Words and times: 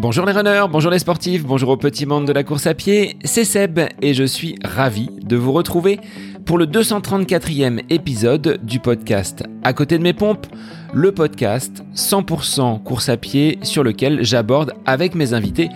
Bonjour 0.00 0.24
les 0.26 0.32
runners, 0.32 0.66
bonjour 0.70 0.92
les 0.92 1.00
sportifs, 1.00 1.44
bonjour 1.44 1.70
au 1.70 1.76
petit 1.76 2.06
monde 2.06 2.24
de 2.24 2.32
la 2.32 2.44
course 2.44 2.68
à 2.68 2.74
pied, 2.74 3.16
c'est 3.24 3.44
Seb 3.44 3.80
et 4.00 4.14
je 4.14 4.22
suis 4.22 4.54
ravi 4.64 5.10
de 5.24 5.34
vous 5.34 5.50
retrouver 5.50 5.98
pour 6.46 6.56
le 6.56 6.66
234e 6.66 7.82
épisode 7.90 8.60
du 8.62 8.78
podcast 8.78 9.42
À 9.64 9.72
côté 9.72 9.98
de 9.98 10.04
mes 10.04 10.12
pompes, 10.12 10.46
le 10.94 11.10
podcast 11.10 11.82
100% 11.96 12.80
course 12.84 13.08
à 13.08 13.16
pied 13.16 13.58
sur 13.62 13.82
lequel 13.82 14.22
j'aborde 14.22 14.72
avec 14.86 15.16
mes 15.16 15.34
invités 15.34 15.68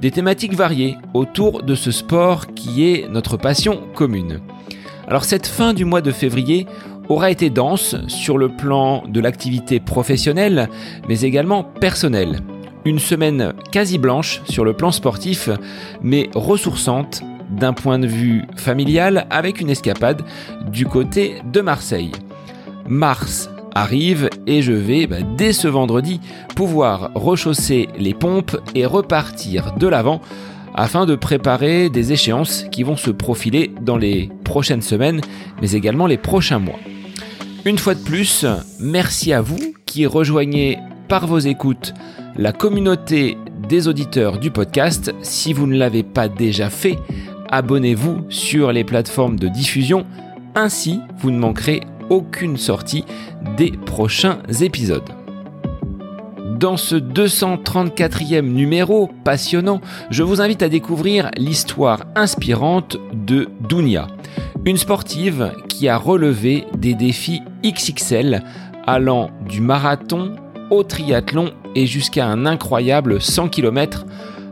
des 0.00 0.10
thématiques 0.10 0.54
variées 0.54 0.96
autour 1.12 1.62
de 1.62 1.74
ce 1.74 1.90
sport 1.90 2.46
qui 2.54 2.88
est 2.88 3.06
notre 3.10 3.36
passion 3.36 3.82
commune. 3.94 4.40
Alors 5.06 5.24
cette 5.24 5.46
fin 5.46 5.74
du 5.74 5.84
mois 5.84 6.00
de 6.00 6.12
février 6.12 6.66
aura 7.10 7.30
été 7.30 7.50
dense 7.50 7.94
sur 8.08 8.38
le 8.38 8.48
plan 8.48 9.04
de 9.06 9.20
l'activité 9.20 9.80
professionnelle 9.80 10.70
mais 11.10 11.20
également 11.20 11.62
personnelle. 11.62 12.40
Une 12.86 13.00
semaine 13.00 13.52
quasi 13.72 13.98
blanche 13.98 14.42
sur 14.48 14.64
le 14.64 14.72
plan 14.72 14.92
sportif, 14.92 15.50
mais 16.02 16.30
ressourçante 16.36 17.20
d'un 17.50 17.72
point 17.72 17.98
de 17.98 18.06
vue 18.06 18.44
familial 18.56 19.26
avec 19.28 19.60
une 19.60 19.70
escapade 19.70 20.22
du 20.70 20.86
côté 20.86 21.42
de 21.52 21.60
Marseille. 21.62 22.12
Mars 22.88 23.50
arrive 23.74 24.30
et 24.46 24.62
je 24.62 24.70
vais, 24.70 25.08
bah, 25.08 25.16
dès 25.36 25.52
ce 25.52 25.66
vendredi, 25.66 26.20
pouvoir 26.54 27.10
rechausser 27.16 27.88
les 27.98 28.14
pompes 28.14 28.56
et 28.76 28.86
repartir 28.86 29.74
de 29.76 29.88
l'avant 29.88 30.20
afin 30.72 31.06
de 31.06 31.16
préparer 31.16 31.90
des 31.90 32.12
échéances 32.12 32.66
qui 32.70 32.84
vont 32.84 32.96
se 32.96 33.10
profiler 33.10 33.72
dans 33.80 33.96
les 33.96 34.30
prochaines 34.44 34.80
semaines, 34.80 35.22
mais 35.60 35.72
également 35.72 36.06
les 36.06 36.18
prochains 36.18 36.60
mois. 36.60 36.78
Une 37.64 37.78
fois 37.78 37.96
de 37.96 38.04
plus, 38.04 38.46
merci 38.78 39.32
à 39.32 39.40
vous 39.40 39.58
qui 39.86 40.06
rejoignez 40.06 40.78
par 41.08 41.26
vos 41.26 41.38
écoutes 41.40 41.92
la 42.38 42.52
communauté 42.52 43.38
des 43.68 43.88
auditeurs 43.88 44.38
du 44.38 44.50
podcast. 44.50 45.14
Si 45.22 45.52
vous 45.52 45.66
ne 45.66 45.76
l'avez 45.76 46.02
pas 46.02 46.28
déjà 46.28 46.70
fait, 46.70 46.98
abonnez-vous 47.50 48.26
sur 48.28 48.72
les 48.72 48.84
plateformes 48.84 49.38
de 49.38 49.48
diffusion. 49.48 50.04
Ainsi, 50.54 51.00
vous 51.18 51.30
ne 51.30 51.38
manquerez 51.38 51.80
aucune 52.10 52.56
sortie 52.56 53.04
des 53.56 53.72
prochains 53.72 54.38
épisodes. 54.60 55.08
Dans 56.58 56.76
ce 56.76 56.96
234e 56.96 58.40
numéro 58.40 59.10
passionnant, 59.24 59.80
je 60.10 60.22
vous 60.22 60.40
invite 60.40 60.62
à 60.62 60.68
découvrir 60.68 61.30
l'histoire 61.36 62.04
inspirante 62.14 62.96
de 63.12 63.48
Dunia, 63.68 64.06
une 64.64 64.78
sportive 64.78 65.52
qui 65.68 65.88
a 65.88 65.98
relevé 65.98 66.64
des 66.78 66.94
défis 66.94 67.42
XXL 67.62 68.42
allant 68.86 69.30
du 69.46 69.60
marathon 69.60 70.36
au 70.70 70.82
triathlon 70.82 71.52
jusqu'à 71.84 72.26
un 72.26 72.46
incroyable 72.46 73.20
100 73.20 73.48
km, 73.48 74.06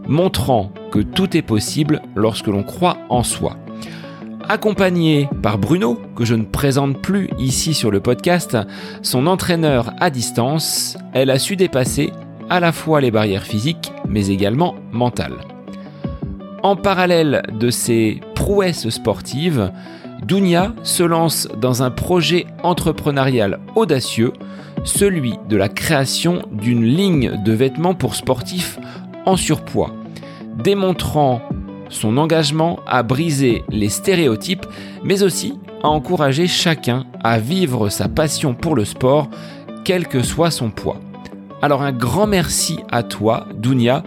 montrant 0.06 0.70
que 0.91 0.98
tout 0.98 1.34
est 1.34 1.42
possible 1.42 2.03
lorsque 2.14 2.48
l'on 2.48 2.62
croit 2.62 2.98
en 3.08 3.22
soi. 3.22 3.56
Accompagnée 4.47 5.30
par 5.42 5.56
Bruno, 5.56 5.98
que 6.14 6.27
je 6.27 6.34
ne 6.34 6.45
présente 6.45 7.00
plus 7.00 7.30
ici 7.39 7.72
sur 7.72 7.91
le 7.91 8.00
podcast, 8.00 8.58
son 9.00 9.27
entraîneur 9.27 9.95
à 10.00 10.11
distance, 10.11 10.98
elle 11.14 11.30
a 11.30 11.39
su 11.39 11.56
dépasser 11.56 12.12
à 12.50 12.61
la 12.61 12.72
fois 12.72 13.00
les 13.00 13.11
barrières 13.11 13.45
physiques 13.45 13.91
mais 14.06 14.28
également 14.28 14.75
mentales. 14.92 15.39
En 16.62 16.77
parallèle 16.77 17.42
de 17.58 17.70
ses 17.70 18.20
prouesses 18.34 18.89
sportives, 18.91 19.70
Dunia 20.27 20.72
se 20.83 21.02
lance 21.02 21.48
dans 21.61 21.83
un 21.83 21.91
projet 21.91 22.47
entrepreneurial 22.62 23.61
audacieux 23.75 24.33
celui 24.84 25.34
de 25.48 25.56
la 25.56 25.68
création 25.68 26.42
d'une 26.52 26.84
ligne 26.84 27.42
de 27.42 27.52
vêtements 27.52 27.94
pour 27.94 28.14
sportifs 28.14 28.78
en 29.27 29.36
surpoids, 29.36 29.90
démontrant 30.62 31.40
son 31.88 32.16
engagement 32.18 32.78
à 32.86 33.02
briser 33.02 33.64
les 33.68 33.88
stéréotypes, 33.88 34.66
mais 35.02 35.22
aussi 35.22 35.58
à 35.83 35.89
encourager 35.89 36.46
chacun 36.46 37.06
à 37.23 37.39
vivre 37.39 37.89
sa 37.89 38.08
passion 38.08 38.55
pour 38.55 38.74
le 38.74 38.84
sport, 38.84 39.28
quel 39.84 40.06
que 40.06 40.23
soit 40.23 40.50
son 40.50 40.70
poids. 40.70 41.00
Alors 41.62 41.83
un 41.83 41.92
grand 41.92 42.27
merci 42.27 42.78
à 42.90 43.02
toi, 43.02 43.46
Dunia, 43.56 44.02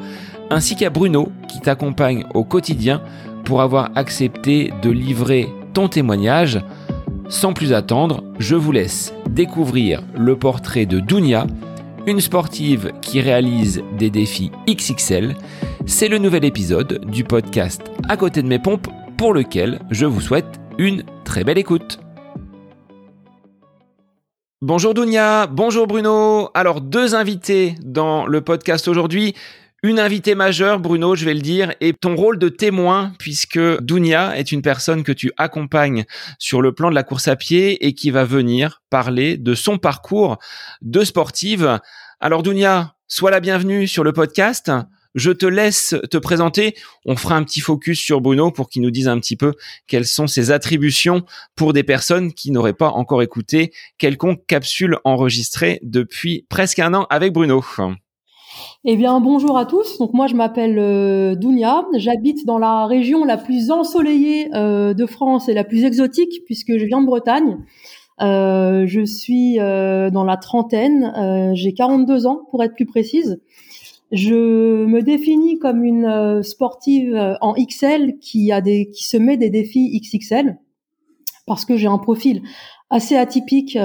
ainsi 0.49 0.75
qu'à 0.75 0.89
Bruno, 0.89 1.31
qui 1.47 1.59
t'accompagne 1.59 2.25
au 2.33 2.43
quotidien 2.43 3.01
pour 3.45 3.61
avoir 3.61 3.89
accepté 3.95 4.71
de 4.81 4.89
livrer 4.89 5.47
ton 5.73 5.87
témoignage. 5.87 6.61
Sans 7.29 7.53
plus 7.53 7.73
attendre, 7.73 8.23
je 8.39 8.55
vous 8.55 8.71
laisse 8.71 9.13
découvrir 9.29 10.01
le 10.17 10.37
portrait 10.37 10.85
de 10.85 10.99
Dunia, 10.99 11.47
une 12.05 12.21
sportive 12.21 12.91
qui 13.01 13.21
réalise 13.21 13.83
des 13.97 14.09
défis 14.09 14.51
XXL. 14.69 15.35
C'est 15.85 16.07
le 16.07 16.17
nouvel 16.17 16.45
épisode 16.45 17.05
du 17.05 17.23
podcast 17.23 17.81
À 18.07 18.17
côté 18.17 18.41
de 18.41 18.47
mes 18.47 18.59
pompes 18.59 18.87
pour 19.17 19.33
lequel 19.33 19.79
je 19.91 20.05
vous 20.05 20.21
souhaite 20.21 20.59
une 20.77 21.03
très 21.23 21.43
belle 21.43 21.57
écoute. 21.57 21.99
Bonjour 24.61 24.93
Dunia, 24.93 25.47
bonjour 25.47 25.85
Bruno. 25.85 26.49
Alors 26.53 26.81
deux 26.81 27.13
invités 27.13 27.75
dans 27.83 28.25
le 28.25 28.41
podcast 28.41 28.87
aujourd'hui 28.87 29.35
une 29.87 29.99
invitée 29.99 30.35
majeure, 30.35 30.79
Bruno, 30.79 31.15
je 31.15 31.23
vais 31.23 31.33
le 31.33 31.39
dire, 31.39 31.73
et 31.79 31.93
ton 31.93 32.15
rôle 32.15 32.37
de 32.37 32.49
témoin, 32.49 33.13
puisque 33.19 33.59
Dunia 33.81 34.37
est 34.37 34.51
une 34.51 34.61
personne 34.61 35.03
que 35.03 35.13
tu 35.13 35.31
accompagnes 35.37 36.03
sur 36.39 36.61
le 36.61 36.73
plan 36.73 36.89
de 36.89 36.95
la 36.95 37.03
course 37.03 37.29
à 37.29 37.37
pied 37.37 37.85
et 37.85 37.93
qui 37.93 38.11
va 38.11 38.25
venir 38.25 38.81
parler 38.89 39.37
de 39.37 39.55
son 39.55 39.77
parcours 39.77 40.39
de 40.81 41.05
sportive. 41.05 41.79
Alors 42.19 42.43
Dunia, 42.43 42.95
sois 43.07 43.31
la 43.31 43.39
bienvenue 43.39 43.87
sur 43.87 44.03
le 44.03 44.11
podcast. 44.11 44.69
Je 45.15 45.31
te 45.31 45.45
laisse 45.45 45.95
te 46.11 46.17
présenter. 46.17 46.75
On 47.05 47.15
fera 47.15 47.35
un 47.35 47.43
petit 47.43 47.61
focus 47.61 47.99
sur 47.99 48.19
Bruno 48.19 48.51
pour 48.51 48.67
qu'il 48.67 48.81
nous 48.81 48.91
dise 48.91 49.07
un 49.07 49.19
petit 49.19 49.37
peu 49.37 49.53
quelles 49.87 50.05
sont 50.05 50.27
ses 50.27 50.51
attributions 50.51 51.23
pour 51.55 51.71
des 51.71 51.83
personnes 51.83 52.33
qui 52.33 52.51
n'auraient 52.51 52.73
pas 52.73 52.89
encore 52.89 53.21
écouté 53.21 53.71
quelconque 53.97 54.45
capsule 54.47 54.97
enregistrée 55.05 55.79
depuis 55.81 56.45
presque 56.49 56.79
un 56.79 56.93
an 56.93 57.07
avec 57.09 57.31
Bruno. 57.31 57.63
Eh 58.85 58.95
bien, 58.95 59.19
bonjour 59.19 59.57
à 59.57 59.65
tous. 59.65 59.97
Donc 59.97 60.13
moi, 60.13 60.27
je 60.27 60.35
m'appelle 60.35 60.77
euh, 60.79 61.35
Dounia. 61.35 61.85
J'habite 61.95 62.45
dans 62.45 62.57
la 62.57 62.85
région 62.85 63.25
la 63.25 63.35
plus 63.37 63.71
ensoleillée 63.71 64.49
euh, 64.55 64.93
de 64.93 65.05
France 65.05 65.49
et 65.49 65.53
la 65.53 65.63
plus 65.63 65.83
exotique, 65.83 66.43
puisque 66.45 66.77
je 66.77 66.85
viens 66.85 67.01
de 67.01 67.05
Bretagne. 67.05 67.57
Euh, 68.21 68.85
je 68.87 69.03
suis 69.03 69.59
euh, 69.59 70.09
dans 70.09 70.23
la 70.23 70.37
trentaine. 70.37 71.51
J'ai 71.53 71.73
42 71.73 72.27
ans, 72.27 72.41
pour 72.51 72.63
être 72.63 72.75
plus 72.75 72.85
précise. 72.85 73.41
Je 74.11 74.85
me 74.85 75.01
définis 75.01 75.59
comme 75.59 75.83
une 75.83 76.41
sportive 76.41 77.37
en 77.41 77.55
XL 77.55 78.19
qui 78.19 78.53
a 78.53 78.61
des, 78.61 78.89
qui 78.89 79.03
se 79.03 79.17
met 79.17 79.35
des 79.35 79.49
défis 79.49 79.99
XXL, 79.99 80.57
parce 81.45 81.65
que 81.65 81.75
j'ai 81.75 81.87
un 81.87 81.97
profil 81.97 82.41
assez 82.89 83.17
atypique 83.17 83.77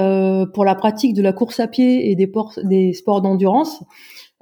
pour 0.53 0.63
la 0.63 0.75
pratique 0.75 1.13
de 1.13 1.21
la 1.21 1.33
course 1.33 1.59
à 1.59 1.67
pied 1.67 2.09
et 2.09 2.15
des, 2.15 2.31
des 2.63 2.93
sports 2.93 3.21
d'endurance. 3.21 3.83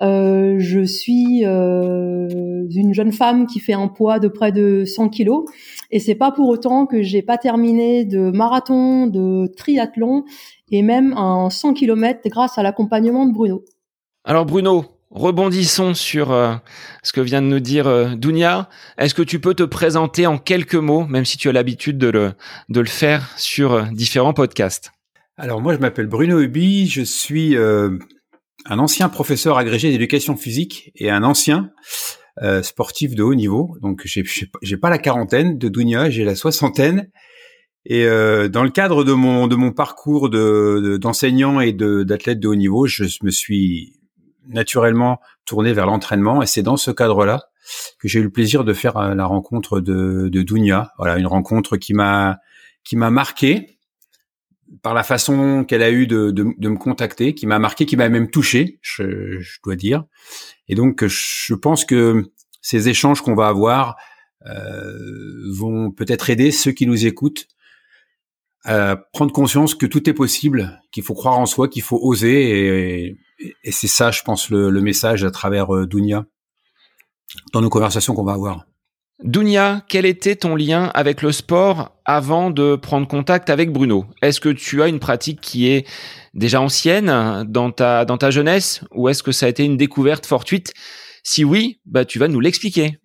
Euh, 0.02 0.56
je 0.58 0.82
suis 0.82 1.46
euh, 1.46 2.28
une 2.76 2.94
jeune 2.94 3.12
femme 3.12 3.46
qui 3.46 3.60
fait 3.60 3.74
un 3.74 3.88
poids 3.88 4.18
de 4.18 4.28
près 4.28 4.52
de 4.52 4.84
100 4.84 5.10
kilos 5.10 5.46
et 5.92 6.00
c'est 6.00 6.16
pas 6.16 6.32
pour 6.32 6.50
autant 6.50 6.88
que 6.88 7.04
j'ai 7.04 7.22
pas 7.22 7.38
terminé 7.38 8.04
de 8.04 8.32
marathon, 8.32 9.06
de 9.06 9.48
triathlon 9.56 10.24
et 10.72 10.82
même 10.82 11.14
un 11.14 11.52
100 11.52 11.76
km 11.76 12.22
grâce 12.26 12.58
à 12.58 12.64
l'accompagnement 12.64 13.28
de 13.28 13.34
Bruno. 13.34 13.64
Alors 14.24 14.48
Bruno, 14.48 14.86
rebondissons 15.12 15.94
sur 15.94 16.32
euh, 16.32 16.56
ce 17.04 17.14
que 17.14 17.22
vient 17.22 17.44
de 17.44 17.48
nous 17.48 17.60
dire 17.60 18.18
Dunia. 18.18 18.70
Est-ce 18.98 19.14
que 19.14 19.22
tu 19.22 19.40
peux 19.40 19.54
te 19.54 19.64
présenter 19.64 20.26
en 20.26 20.40
quelques 20.40 20.74
mots, 20.74 21.06
même 21.06 21.26
si 21.26 21.38
tu 21.38 21.48
as 21.48 21.52
l'habitude 21.52 22.00
de 22.00 22.08
le, 22.08 22.34
de 22.70 22.80
le 22.80 22.88
faire 22.88 23.38
sur 23.38 23.84
différents 23.92 24.34
podcasts? 24.34 24.92
Alors 25.38 25.62
moi 25.62 25.76
je 25.76 25.80
m'appelle 25.80 26.08
Bruno 26.08 26.40
Hubi, 26.40 26.88
je 26.88 27.02
suis 27.02 27.56
un 28.66 28.80
ancien 28.80 29.10
professeur 29.10 29.58
agrégé 29.58 29.90
d'éducation 29.90 30.36
physique 30.36 30.92
et 30.96 31.10
un 31.10 31.24
ancien 31.24 31.72
euh, 32.42 32.64
sportif 32.64 33.16
de 33.16 33.24
haut 33.24 33.36
niveau. 33.36 33.78
Donc 33.82 34.04
j'ai 34.06 34.78
pas 34.78 34.90
la 34.90 34.98
quarantaine 34.98 35.58
de 35.58 35.68
Dounia, 35.68 36.10
j'ai 36.10 36.24
la 36.24 36.36
soixantaine. 36.36 37.10
Et 37.86 38.06
euh, 38.06 38.48
dans 38.48 38.64
le 38.64 38.70
cadre 38.70 39.04
de 39.04 39.14
mon 39.14 39.48
de 39.48 39.56
mon 39.56 39.72
parcours 39.72 40.30
de 40.30 40.98
d'enseignant 41.02 41.60
et 41.60 41.74
de 41.74 42.04
d'athlète 42.04 42.40
de 42.40 42.48
haut 42.48 42.56
niveau, 42.56 42.86
je 42.86 43.04
me 43.24 43.32
suis 43.32 44.00
naturellement 44.48 45.20
tourné 45.46 45.74
vers 45.74 45.86
l'entraînement 45.86 46.42
et 46.42 46.46
c'est 46.46 46.64
dans 46.64 46.78
ce 46.78 46.92
cadre-là 46.92 47.46
que 48.00 48.08
j'ai 48.08 48.20
eu 48.20 48.24
le 48.24 48.32
plaisir 48.32 48.64
de 48.64 48.74
faire 48.74 48.98
euh, 48.98 49.16
la 49.16 49.26
rencontre 49.26 49.80
de 49.80 50.30
de 50.30 50.42
Dounia. 50.42 50.92
Voilà, 50.98 51.18
une 51.18 51.28
rencontre 51.28 51.78
qui 51.78 51.94
m'a 51.94 52.40
qui 52.84 52.96
m'a 52.96 53.10
marqué 53.12 53.71
par 54.82 54.94
la 54.94 55.04
façon 55.04 55.66
qu'elle 55.66 55.84
a 55.84 55.92
eu 55.92 56.08
de, 56.08 56.32
de, 56.32 56.46
de, 56.58 56.70
me 56.70 56.78
contacter, 56.78 57.34
qui 57.34 57.46
m'a 57.46 57.60
marqué, 57.60 57.86
qui 57.86 57.98
m'a 57.98 58.10
même 58.10 58.30
touché, 58.30 58.80
je, 58.82 59.40
je, 59.40 59.60
dois 59.64 59.76
dire. 59.76 60.06
Et 60.68 60.76
donc, 60.76 61.06
je 61.06 61.54
pense 61.54 61.86
que 61.86 62.32
ces 62.62 62.90
échanges 62.90 63.22
qu'on 63.22 63.36
va 63.36 63.48
avoir 63.48 63.98
euh, 64.46 64.94
vont 65.54 65.92
peut-être 65.92 66.30
aider 66.30 66.52
ceux 66.52 66.72
qui 66.72 66.88
nous 66.88 67.06
écoutent 67.06 67.48
à 68.64 68.96
prendre 69.14 69.34
conscience 69.34 69.76
que 69.76 69.86
tout 69.86 70.10
est 70.10 70.14
possible, 70.14 70.80
qu'il 70.92 71.04
faut 71.04 71.16
croire 71.16 71.40
en 71.40 71.46
soi, 71.46 71.68
qu'il 71.68 71.82
faut 71.82 72.00
oser. 72.02 73.06
Et, 73.06 73.18
et, 73.64 73.72
c'est 73.72 73.88
ça, 73.88 74.12
je 74.12 74.22
pense, 74.22 74.50
le, 74.50 74.70
le, 74.70 74.82
message 74.82 75.24
à 75.24 75.32
travers 75.32 75.76
euh, 75.76 75.88
dans 77.54 77.62
nos 77.62 77.70
conversations 77.70 78.14
qu'on 78.14 78.24
va 78.24 78.34
avoir. 78.34 78.66
Dounia, 79.24 79.84
quel 79.88 80.06
était 80.06 80.36
ton 80.36 80.56
lien 80.56 80.90
avec 80.96 81.22
le 81.22 81.32
sport 81.32 81.92
avant 82.06 82.50
de 82.50 82.76
prendre 82.76 83.08
contact 83.08 83.52
avec 83.52 83.72
Bruno? 83.72 84.06
Est-ce 84.24 84.40
que 84.40 84.50
tu 84.50 84.82
as 84.82 84.88
une 84.88 85.00
pratique 85.00 85.40
qui 85.42 85.68
est 85.68 85.86
déjà 86.34 86.60
ancienne 86.60 87.46
dans 87.48 87.72
ta, 87.72 88.04
dans 88.06 88.18
ta 88.18 88.32
jeunesse 88.32 88.82
ou 88.96 89.10
est-ce 89.10 89.22
que 89.22 89.32
ça 89.32 89.46
a 89.46 89.50
été 89.50 89.64
une 89.64 89.78
découverte 89.78 90.26
fortuite? 90.26 90.74
Si 91.24 91.44
oui, 91.44 91.80
bah, 91.86 92.04
tu 92.04 92.18
vas 92.18 92.28
nous 92.28 92.40
l'expliquer. 92.40 92.98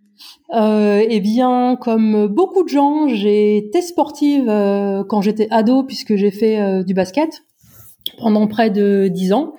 Euh, 0.55 1.05
eh 1.07 1.21
bien, 1.21 1.77
comme 1.81 2.29
beaucoup 2.29 2.63
de 2.63 2.69
gens, 2.69 3.09
j'ai 3.09 3.59
été 3.59 3.83
sportive 3.83 4.49
euh, 4.49 5.05
quand 5.05 5.21
j'étais 5.21 5.49
ado 5.51 5.83
puisque 5.83 6.17
j'ai 6.17 6.31
fait 6.31 6.59
euh, 6.59 6.83
du 6.83 6.95
basket 6.95 7.43
pendant 8.19 8.47
près 8.47 8.71
de 8.71 9.09
dix 9.09 9.33
ans. 9.33 9.55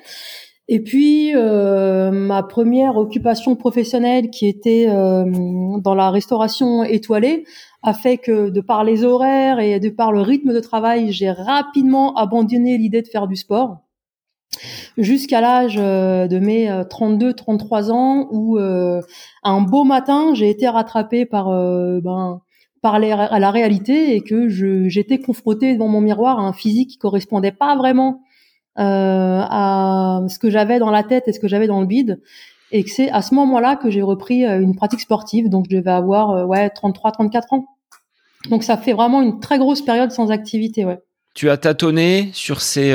Et 0.69 0.81
puis 0.83 1.33
euh, 1.35 2.11
ma 2.11 2.43
première 2.43 2.97
occupation 2.97 3.55
professionnelle, 3.55 4.29
qui 4.29 4.47
était 4.47 4.87
dans 4.87 5.95
la 5.95 6.11
restauration 6.11 6.83
étoilée, 6.83 7.45
a 7.83 7.93
fait 7.93 8.17
que 8.17 8.49
de 8.49 8.61
par 8.61 8.83
les 8.83 9.03
horaires 9.03 9.59
et 9.59 9.79
de 9.79 9.89
par 9.89 10.11
le 10.11 10.21
rythme 10.21 10.53
de 10.53 10.59
travail, 10.59 11.11
j'ai 11.11 11.31
rapidement 11.31 12.15
abandonné 12.15 12.77
l'idée 12.77 13.01
de 13.01 13.07
faire 13.07 13.27
du 13.27 13.35
sport. 13.35 13.77
Jusqu'à 14.97 15.41
l'âge 15.41 15.77
euh, 15.77 16.27
de 16.27 16.39
mes 16.39 16.67
32-33 16.67 17.89
euh, 17.89 17.91
ans 17.91 18.27
où 18.31 18.57
euh, 18.57 19.01
un 19.43 19.61
beau 19.61 19.83
matin 19.83 20.33
j'ai 20.33 20.49
été 20.49 20.67
rattrapée 20.67 21.25
par 21.25 21.47
ben 22.01 22.41
par 22.81 22.99
la 22.99 23.51
réalité 23.51 24.15
et 24.15 24.21
que 24.21 24.47
j'étais 24.47 25.17
confrontée 25.17 25.73
devant 25.73 25.87
mon 25.87 25.99
miroir 25.99 26.39
à 26.39 26.43
un 26.43 26.53
physique 26.53 26.91
qui 26.91 26.97
correspondait 26.97 27.51
pas 27.51 27.75
vraiment 27.75 28.21
à 28.77 30.21
ce 30.27 30.39
que 30.39 30.50
j'avais 30.50 30.79
dans 30.79 30.91
la 30.91 31.03
tête 31.03 31.27
et 31.27 31.33
ce 31.33 31.39
que 31.39 31.47
j'avais 31.47 31.68
dans 31.68 31.79
le 31.79 31.88
bide. 31.88 32.21
Et 32.71 32.83
que 32.83 32.89
c'est 32.89 33.09
à 33.09 33.21
ce 33.21 33.33
moment-là 33.35 33.75
que 33.77 33.89
j'ai 33.89 34.01
repris 34.01 34.45
une 34.45 34.75
pratique 34.75 35.00
sportive. 35.00 35.50
Donc 35.50 35.65
je 35.69 35.77
devais 35.77 35.91
avoir 35.91 36.47
ouais 36.47 36.69
33 36.69 37.12
34 37.12 37.53
ans. 37.53 37.65
Donc 38.50 38.63
ça 38.63 38.77
fait 38.77 38.94
vraiment 38.94 39.21
une 39.21 39.39
très 39.39 39.57
grosse 39.57 39.81
période 39.81 40.12
sans 40.12 40.31
activité 40.31 40.85
ouais. 40.85 41.00
Tu 41.33 41.50
as 41.50 41.57
tâtonné 41.57 42.29
sur 42.33 42.62
ces 42.62 42.94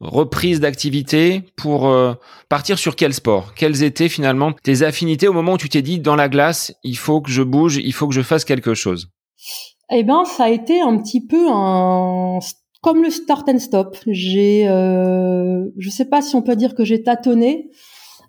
reprise 0.00 0.60
d'activité 0.60 1.42
pour 1.56 1.88
euh, 1.88 2.14
partir 2.48 2.78
sur 2.78 2.96
quel 2.96 3.14
sport? 3.14 3.54
Quelles 3.54 3.82
étaient 3.82 4.08
finalement 4.08 4.52
tes 4.52 4.82
affinités 4.82 5.28
au 5.28 5.32
moment 5.32 5.54
où 5.54 5.58
tu 5.58 5.68
t'es 5.68 5.82
dit 5.82 5.98
dans 5.98 6.16
la 6.16 6.28
glace, 6.28 6.74
il 6.82 6.96
faut 6.96 7.20
que 7.20 7.30
je 7.30 7.42
bouge, 7.42 7.76
il 7.76 7.92
faut 7.92 8.06
que 8.06 8.14
je 8.14 8.22
fasse 8.22 8.44
quelque 8.44 8.74
chose? 8.74 9.08
Eh 9.90 10.02
ben, 10.02 10.24
ça 10.24 10.44
a 10.44 10.48
été 10.48 10.80
un 10.80 10.98
petit 10.98 11.24
peu 11.24 11.46
un 11.50 12.38
comme 12.84 13.02
le 13.02 13.10
start 13.10 13.48
and 13.48 13.58
stop. 13.58 13.96
J'ai, 14.06 14.68
euh, 14.68 15.64
je 15.76 15.90
sais 15.90 16.04
pas 16.04 16.22
si 16.22 16.36
on 16.36 16.42
peut 16.42 16.54
dire 16.54 16.76
que 16.76 16.84
j'ai 16.84 17.02
tâtonné. 17.02 17.70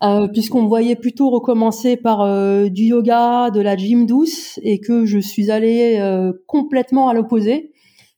Euh, 0.03 0.27
puisqu'on 0.27 0.63
me 0.63 0.67
voyait 0.67 0.97
plutôt 0.97 1.29
recommencer 1.29 1.95
par 1.95 2.21
euh, 2.21 2.67
du 2.67 2.83
yoga, 2.83 3.49
de 3.49 3.61
la 3.61 3.77
gym 3.77 4.05
douce, 4.05 4.59
et 4.61 4.79
que 4.79 5.05
je 5.05 5.19
suis 5.19 5.51
allée 5.51 6.01
complètement 6.47 7.07
à 7.07 7.13
l'opposé 7.13 7.71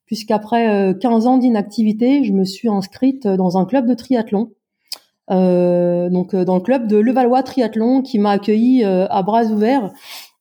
puisqu'après 0.07 0.95
15 0.99 1.25
euh, 1.25 1.29
ans 1.29 1.37
d'inactivité, 1.37 2.23
je 2.23 2.33
me 2.33 2.45
suis 2.45 2.69
inscrite 2.69 3.27
dans 3.27 3.57
un 3.59 3.65
club 3.65 3.85
de 3.85 3.93
triathlon. 3.93 4.51
Euh, 5.29 6.09
donc 6.09 6.33
euh, 6.33 6.45
dans 6.45 6.55
le 6.55 6.61
club 6.61 6.87
de 6.87 6.95
Levallois 6.95 7.43
Triathlon 7.43 8.01
qui 8.01 8.17
m'a 8.17 8.31
accueilli 8.31 8.83
à 8.83 9.21
bras 9.21 9.43
ouverts. 9.43 9.91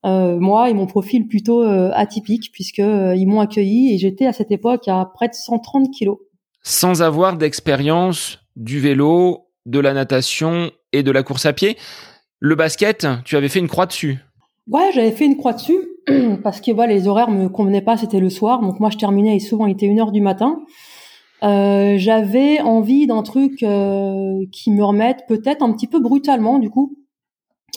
Moi 0.04 0.70
et 0.70 0.74
mon 0.74 0.86
profil 0.86 1.26
plutôt 1.26 1.62
atypique 1.62 2.50
puisque 2.52 2.78
ils 2.78 3.26
m'ont 3.26 3.40
accueilli 3.40 3.92
et 3.92 3.98
j'étais 3.98 4.26
à 4.26 4.32
cette 4.32 4.52
époque 4.52 4.86
à 4.88 5.10
près 5.12 5.28
de 5.28 5.34
130 5.34 5.90
kilos. 5.90 6.18
Sans 6.62 7.02
avoir 7.02 7.36
d'expérience 7.36 8.38
du 8.56 8.80
vélo, 8.80 9.46
de 9.66 9.80
la 9.80 9.92
natation 9.92 10.70
et 10.92 11.02
de 11.02 11.10
la 11.10 11.22
course 11.22 11.46
à 11.46 11.52
pied, 11.52 11.76
le 12.38 12.54
basket, 12.54 13.06
tu 13.24 13.36
avais 13.36 13.48
fait 13.48 13.58
une 13.58 13.68
croix 13.68 13.86
dessus. 13.86 14.18
Ouais, 14.68 14.90
j'avais 14.92 15.12
fait 15.12 15.26
une 15.26 15.36
croix 15.36 15.52
dessus 15.52 15.78
parce 16.42 16.60
que 16.60 16.70
voilà, 16.72 16.92
les 16.92 17.08
horaires 17.08 17.30
me 17.30 17.48
convenaient 17.48 17.82
pas, 17.82 17.96
c'était 17.96 18.20
le 18.20 18.30
soir, 18.30 18.60
donc 18.60 18.80
moi 18.80 18.90
je 18.90 18.98
terminais 18.98 19.36
et 19.36 19.40
souvent 19.40 19.66
il 19.66 19.72
était 19.72 19.86
une 19.86 20.00
heure 20.00 20.12
du 20.12 20.20
matin. 20.20 20.60
Euh, 21.42 21.94
j'avais 21.98 22.60
envie 22.60 23.06
d'un 23.06 23.22
truc 23.22 23.62
euh, 23.62 24.44
qui 24.52 24.70
me 24.70 24.82
remette 24.82 25.24
peut-être 25.28 25.62
un 25.62 25.72
petit 25.72 25.86
peu 25.86 26.00
brutalement 26.00 26.58
du 26.58 26.70
coup 26.70 26.96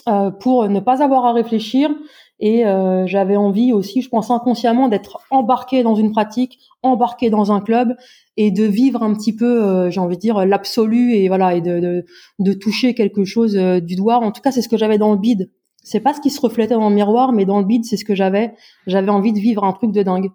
euh, 0.08 0.30
pour 0.30 0.68
ne 0.68 0.80
pas 0.80 1.02
avoir 1.02 1.26
à 1.26 1.32
réfléchir 1.32 1.90
et 2.38 2.66
euh, 2.66 3.06
j'avais 3.06 3.36
envie 3.36 3.72
aussi, 3.72 4.00
je 4.00 4.08
pense 4.08 4.30
inconsciemment, 4.30 4.88
d'être 4.88 5.20
embarqué 5.30 5.82
dans 5.82 5.94
une 5.94 6.10
pratique, 6.10 6.58
embarqué 6.82 7.28
dans 7.28 7.52
un 7.52 7.60
club 7.60 7.94
et 8.38 8.50
de 8.50 8.64
vivre 8.64 9.02
un 9.02 9.12
petit 9.12 9.36
peu, 9.36 9.62
euh, 9.62 9.90
j'ai 9.90 10.00
envie 10.00 10.16
de 10.16 10.20
dire 10.22 10.46
l'absolu 10.46 11.12
et 11.12 11.28
voilà 11.28 11.54
et 11.54 11.60
de, 11.60 11.80
de, 11.80 12.04
de 12.38 12.52
toucher 12.54 12.94
quelque 12.94 13.24
chose 13.24 13.54
du 13.54 13.94
doigt. 13.94 14.16
En 14.16 14.32
tout 14.32 14.40
cas, 14.40 14.52
c'est 14.52 14.62
ce 14.62 14.68
que 14.70 14.78
j'avais 14.78 14.96
dans 14.98 15.12
le 15.12 15.18
bide 15.18 15.50
c'est 15.82 16.00
pas 16.00 16.14
ce 16.14 16.20
qui 16.20 16.30
se 16.30 16.40
reflétait 16.40 16.74
dans 16.74 16.88
le 16.88 16.94
miroir, 16.94 17.32
mais 17.32 17.44
dans 17.44 17.58
le 17.58 17.64
bide, 17.64 17.84
c'est 17.84 17.96
ce 17.96 18.04
que 18.04 18.14
j'avais. 18.14 18.54
J'avais 18.86 19.10
envie 19.10 19.32
de 19.32 19.38
vivre 19.38 19.64
un 19.64 19.72
truc 19.72 19.92
de 19.92 20.02
dingue. 20.02 20.30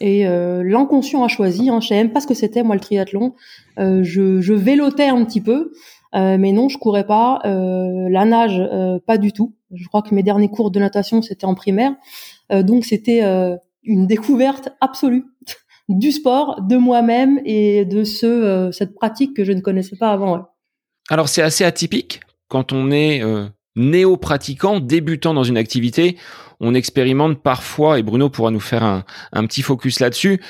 Et 0.00 0.26
euh, 0.26 0.62
l'inconscient 0.62 1.24
a 1.24 1.28
choisi. 1.28 1.70
Hein, 1.70 1.80
je 1.80 1.88
savais 1.88 2.02
même 2.02 2.12
pas 2.12 2.20
ce 2.20 2.26
que 2.26 2.34
c'était 2.34 2.62
moi 2.62 2.74
le 2.74 2.80
triathlon. 2.80 3.34
Euh, 3.78 4.02
je, 4.02 4.40
je 4.40 4.52
vélotais 4.52 5.08
un 5.08 5.24
petit 5.24 5.40
peu, 5.40 5.72
euh, 6.16 6.38
mais 6.38 6.52
non, 6.52 6.68
je 6.68 6.78
courais 6.78 7.06
pas. 7.06 7.40
Euh, 7.44 8.08
la 8.08 8.24
nage, 8.24 8.58
euh, 8.58 8.98
pas 9.04 9.18
du 9.18 9.32
tout. 9.32 9.54
Je 9.72 9.86
crois 9.86 10.02
que 10.02 10.14
mes 10.14 10.22
derniers 10.22 10.48
cours 10.48 10.70
de 10.70 10.78
natation 10.78 11.22
c'était 11.22 11.44
en 11.44 11.54
primaire, 11.54 11.92
donc 12.50 12.84
c'était 12.84 13.20
une 13.82 14.06
découverte 14.06 14.68
absolue 14.80 15.24
du 15.88 16.12
sport, 16.12 16.62
de 16.62 16.76
moi-même 16.76 17.40
et 17.44 17.84
de 17.84 18.04
ce 18.04 18.70
cette 18.72 18.94
pratique 18.94 19.34
que 19.34 19.44
je 19.44 19.50
ne 19.50 19.60
connaissais 19.60 19.96
pas 19.96 20.12
avant. 20.12 20.46
Alors 21.10 21.28
c'est 21.28 21.42
assez 21.42 21.64
atypique 21.64 22.20
quand 22.46 22.72
on 22.72 22.92
est 22.92 23.22
néo-pratiquant, 23.74 24.78
débutant 24.78 25.34
dans 25.34 25.42
une 25.42 25.58
activité, 25.58 26.16
on 26.60 26.74
expérimente 26.74 27.42
parfois, 27.42 27.98
et 27.98 28.04
Bruno 28.04 28.30
pourra 28.30 28.52
nous 28.52 28.60
faire 28.60 28.84
un, 28.84 29.46
petit 29.46 29.62
focus 29.62 29.98
là-dessus, 29.98 30.40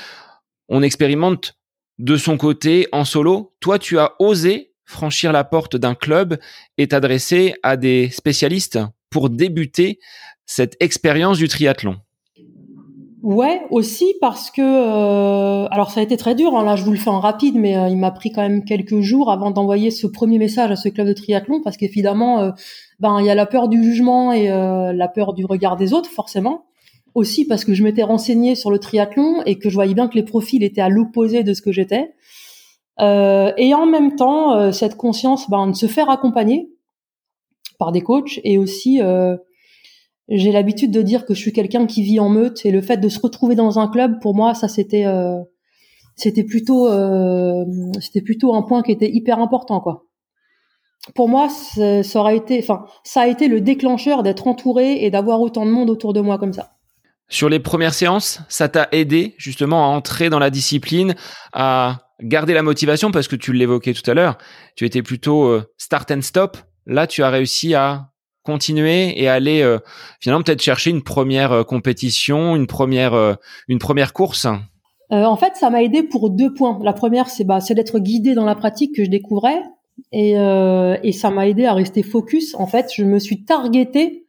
on 0.69 0.83
expérimente 0.83 1.55
de 1.99 2.19
son 2.19 2.37
côté 2.37 2.87
en 2.93 3.07
solo. 3.07 3.55
Toi, 3.61 3.79
tu 3.79 3.99
as 3.99 4.12
osé 4.19 4.75
franchir 4.87 5.33
la 5.33 5.44
porte 5.44 5.77
d'un 5.77 5.94
club 5.94 6.38
et 6.79 6.88
t'adresser 6.88 7.55
à 7.62 7.77
des 7.77 8.09
spécialistes 8.11 8.79
pour 9.11 9.29
débuter 9.29 9.99
cette 10.47 10.77
expérience 10.81 11.38
du 11.38 11.49
triathlon. 11.49 11.97
Ouais, 13.23 13.62
aussi 13.71 14.15
parce 14.21 14.53
que 14.53 14.62
euh, 14.62 15.67
alors 15.73 15.91
ça 15.91 15.99
a 15.99 16.03
été 16.05 16.17
très 16.17 16.37
dur. 16.37 16.56
Hein, 16.56 16.65
là, 16.65 16.77
je 16.77 16.85
vous 16.85 16.93
le 16.93 16.97
fais 16.97 17.11
en 17.11 17.19
rapide, 17.19 17.56
mais 17.56 17.77
euh, 17.77 17.88
il 17.88 17.97
m'a 17.97 18.12
pris 18.12 18.31
quand 18.31 18.43
même 18.43 18.65
quelques 18.65 19.00
jours 19.00 19.33
avant 19.33 19.50
d'envoyer 19.50 19.91
ce 19.91 20.06
premier 20.06 20.38
message 20.38 20.71
à 20.71 20.77
ce 20.77 20.88
club 20.88 21.09
de 21.09 21.12
triathlon 21.12 21.61
parce 21.61 21.77
qu'évidemment, 21.77 22.41
euh, 22.41 22.50
ben 23.00 23.19
il 23.19 23.27
y 23.27 23.31
a 23.31 23.35
la 23.35 23.47
peur 23.47 23.69
du 23.69 23.83
jugement 23.83 24.33
et 24.33 24.47
la 24.47 25.09
peur 25.09 25.35
du 25.35 25.45
regard 25.45 25.76
des 25.76 25.93
autres, 25.93 26.09
forcément. 26.09 26.66
Aussi 27.14 27.47
parce 27.47 27.64
que 27.64 27.75
je 27.75 27.83
m'étais 27.83 28.05
renseignée 28.05 28.55
sur 28.55 28.71
le 28.71 28.78
triathlon 28.78 29.43
et 29.45 29.59
que 29.59 29.71
je 29.71 29.75
voyais 29.75 29.95
bien 29.95 30.07
que 30.07 30.14
les 30.14 30.23
profils 30.23 30.62
étaient 30.62 30.81
à 30.81 30.88
l'opposé 30.88 31.43
de 31.43 31.52
ce 31.52 31.62
que 31.62 31.73
j'étais. 31.73 32.12
Et 32.99 33.75
en 33.75 33.87
même 33.87 34.17
temps, 34.17 34.73
cette 34.73 34.97
conscience 34.97 35.50
ben, 35.50 35.69
de 35.69 35.75
se 35.75 35.87
faire 35.87 36.11
accompagner 36.11 36.71
par 37.79 37.93
des 37.93 38.00
coachs 38.00 38.41
et 38.43 38.59
aussi 38.59 39.00
j'ai 40.29 40.53
l'habitude 40.53 40.91
de 40.91 41.03
dire 41.03 41.25
que 41.25 41.35
je 41.35 41.41
suis 41.41 41.53
quelqu'un 41.53 41.87
qui 41.87 42.03
vit 42.03 42.19
en 42.19 42.29
meute 42.29 42.65
et 42.67 42.71
le 42.71 42.81
fait 42.81 42.97
de 42.97 43.09
se 43.09 43.21
retrouver 43.21 43.55
dans 43.55 43.79
un 43.79 43.88
club 43.88 44.21
pour 44.21 44.35
moi 44.35 44.55
ça 44.55 44.69
c'était 44.69 45.07
euh, 45.07 45.38
c'était 46.17 46.45
plutôt 46.45 46.88
euh, 46.88 47.65
c'était 48.00 48.23
plutôt 48.23 48.55
un 48.55 48.62
point 48.62 48.83
qui 48.83 48.93
était 48.93 49.11
hyper 49.11 49.38
important 49.38 49.81
quoi. 49.81 50.05
Pour 51.15 51.29
moi 51.29 51.49
ça 51.49 52.19
aura 52.19 52.35
été 52.35 52.59
enfin 52.59 52.87
ça 53.05 53.23
a 53.23 53.26
été 53.29 53.47
le 53.47 53.61
déclencheur 53.61 54.23
d'être 54.23 54.49
entouré 54.49 55.05
et 55.05 55.11
d'avoir 55.11 55.41
autant 55.41 55.65
de 55.65 55.71
monde 55.71 55.91
autour 55.91 56.12
de 56.12 56.21
moi 56.21 56.38
comme 56.38 56.53
ça. 56.53 56.73
Sur 57.29 57.49
les 57.49 57.61
premières 57.61 57.95
séances 57.95 58.41
ça 58.49 58.69
t'a 58.69 58.88
aidé 58.91 59.35
justement 59.38 59.85
à 59.85 59.97
entrer 59.97 60.29
dans 60.29 60.41
la 60.41 60.50
discipline 60.50 61.15
à 61.53 61.99
garder 62.23 62.54
la 62.54 62.62
motivation 62.62 63.11
parce 63.11 63.28
que 63.28 63.37
tu 63.37 63.52
l'évoquais 63.52 63.92
tout 63.92 64.08
à 64.11 64.14
l'heure 64.14 64.38
tu 64.75 64.85
étais 64.85 65.02
plutôt 65.02 65.44
euh, 65.44 65.64
start 65.76 66.11
and 66.11 66.23
stop 66.23 66.56
là 66.87 67.06
tu 67.06 67.23
as 67.23 67.30
réussi 67.30 67.75
à 67.75 68.11
continuer 68.46 69.20
et 69.20 69.28
aller 69.28 69.61
euh, 69.61 69.78
finalement 70.20 70.42
peut-être 70.42 70.62
chercher 70.62 70.90
une 70.90 71.02
première 71.02 71.52
euh, 71.52 71.64
compétition, 71.64 72.56
une 72.56 72.66
première 72.66 73.12
euh, 73.12 73.35
une 73.68 73.78
première 73.78 74.14
course 74.14 74.46
En 75.11 75.37
fait, 75.37 75.54
ça 75.56 75.68
m'a 75.68 75.82
aidé 75.82 76.02
pour 76.02 76.30
deux 76.30 76.54
points. 76.54 76.78
La 76.82 76.92
première, 76.92 77.28
c'est 77.28 77.44
bah, 77.44 77.61
c'est 77.61 77.75
d'être 77.75 77.99
guidé 77.99 78.35
dans 78.35 78.44
la 78.44 78.54
pratique 78.54 78.94
que 78.94 79.04
je 79.04 79.11
découvrais 79.11 79.61
et, 80.12 80.32
et 80.32 81.12
ça 81.12 81.30
m'a 81.30 81.49
aidé 81.49 81.64
à 81.64 81.73
rester 81.73 82.02
focus. 82.02 82.54
En 82.54 82.66
fait, 82.66 82.90
je 82.94 83.02
me 83.02 83.18
suis 83.18 83.44
targeté 83.44 84.25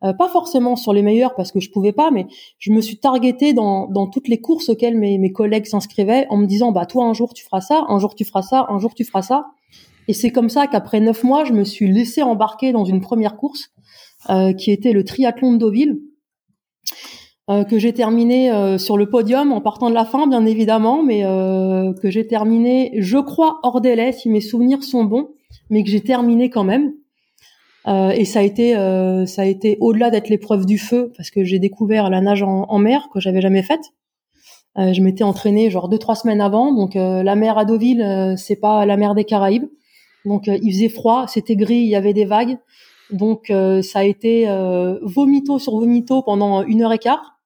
pas 0.00 0.28
forcément 0.28 0.76
sur 0.76 0.92
les 0.92 1.02
meilleurs 1.02 1.34
parce 1.34 1.50
que 1.50 1.60
je 1.60 1.70
pouvais 1.70 1.92
pas, 1.92 2.10
mais 2.10 2.26
je 2.58 2.70
me 2.70 2.80
suis 2.80 2.98
targeté 2.98 3.52
dans, 3.52 3.88
dans 3.88 4.06
toutes 4.06 4.28
les 4.28 4.40
courses 4.40 4.68
auxquelles 4.68 4.96
mes, 4.96 5.18
mes 5.18 5.32
collègues 5.32 5.66
s'inscrivaient 5.66 6.26
en 6.30 6.36
me 6.36 6.46
disant 6.46 6.70
bah 6.70 6.86
toi 6.86 7.04
un 7.04 7.14
jour 7.14 7.34
tu 7.34 7.44
feras 7.44 7.60
ça, 7.60 7.84
un 7.88 7.98
jour 7.98 8.14
tu 8.14 8.24
feras 8.24 8.42
ça, 8.42 8.66
un 8.68 8.78
jour 8.78 8.94
tu 8.94 9.04
feras 9.04 9.22
ça. 9.22 9.46
Et 10.08 10.14
c'est 10.14 10.30
comme 10.30 10.48
ça 10.48 10.66
qu'après 10.66 11.00
neuf 11.00 11.22
mois, 11.22 11.44
je 11.44 11.52
me 11.52 11.64
suis 11.64 11.86
laissé 11.86 12.22
embarquer 12.22 12.72
dans 12.72 12.86
une 12.86 13.00
première 13.00 13.36
course 13.36 13.70
euh, 14.30 14.52
qui 14.52 14.72
était 14.72 14.92
le 14.92 15.04
triathlon 15.04 15.52
de 15.52 15.58
Deauville. 15.58 16.00
Euh, 17.50 17.64
que 17.64 17.78
j'ai 17.78 17.94
terminé 17.94 18.50
euh, 18.50 18.76
sur 18.76 18.98
le 18.98 19.08
podium 19.08 19.52
en 19.52 19.62
partant 19.62 19.88
de 19.88 19.94
la 19.94 20.04
fin, 20.04 20.26
bien 20.26 20.44
évidemment, 20.44 21.02
mais 21.02 21.22
que 21.22 22.10
j'ai 22.10 22.26
terminé, 22.26 22.92
je 22.98 23.18
crois, 23.18 23.60
hors 23.62 23.80
délai, 23.80 24.12
si 24.12 24.28
mes 24.28 24.40
souvenirs 24.40 24.82
sont 24.82 25.04
bons, 25.04 25.30
mais 25.70 25.84
que 25.84 25.90
j'ai 25.90 26.02
terminé 26.02 26.50
quand 26.50 26.64
même. 26.64 26.92
Euh, 27.88 28.10
et 28.10 28.24
ça 28.24 28.40
a 28.40 28.42
été, 28.42 28.76
euh, 28.76 29.24
ça 29.24 29.42
a 29.42 29.44
été 29.46 29.78
au-delà 29.80 30.10
d'être 30.10 30.28
l'épreuve 30.28 30.66
du 30.66 30.78
feu, 30.78 31.12
parce 31.16 31.30
que 31.30 31.44
j'ai 31.44 31.58
découvert 31.58 32.10
la 32.10 32.20
nage 32.20 32.42
en, 32.42 32.78
mer 32.78 33.08
que 33.12 33.20
j'avais 33.20 33.40
jamais 33.40 33.62
faite. 33.62 33.92
Euh, 34.76 34.92
je 34.92 35.00
m'étais 35.00 35.24
entraînée 35.24 35.70
genre 35.70 35.88
deux 35.88 35.98
trois 35.98 36.14
semaines 36.14 36.40
avant, 36.40 36.72
donc 36.72 36.94
la 36.94 37.34
mer 37.34 37.56
à 37.56 37.64
Deauville, 37.64 38.34
c'est 38.36 38.60
pas 38.60 38.84
la 38.84 38.96
mer 38.96 39.14
des 39.14 39.24
Caraïbes, 39.24 39.66
donc 40.24 40.46
il 40.48 40.72
faisait 40.72 40.88
froid, 40.88 41.26
c'était 41.26 41.56
gris, 41.56 41.78
il 41.78 41.88
y 41.88 41.96
avait 41.96 42.12
des 42.12 42.26
vagues, 42.26 42.58
donc 43.10 43.50
ça 43.82 44.00
a 44.00 44.04
été 44.04 44.46
vomito 45.02 45.58
sur 45.58 45.72
vomito 45.78 46.22
pendant 46.22 46.62
une 46.62 46.82
heure 46.82 46.92
et 46.92 46.98
quart. 46.98 47.40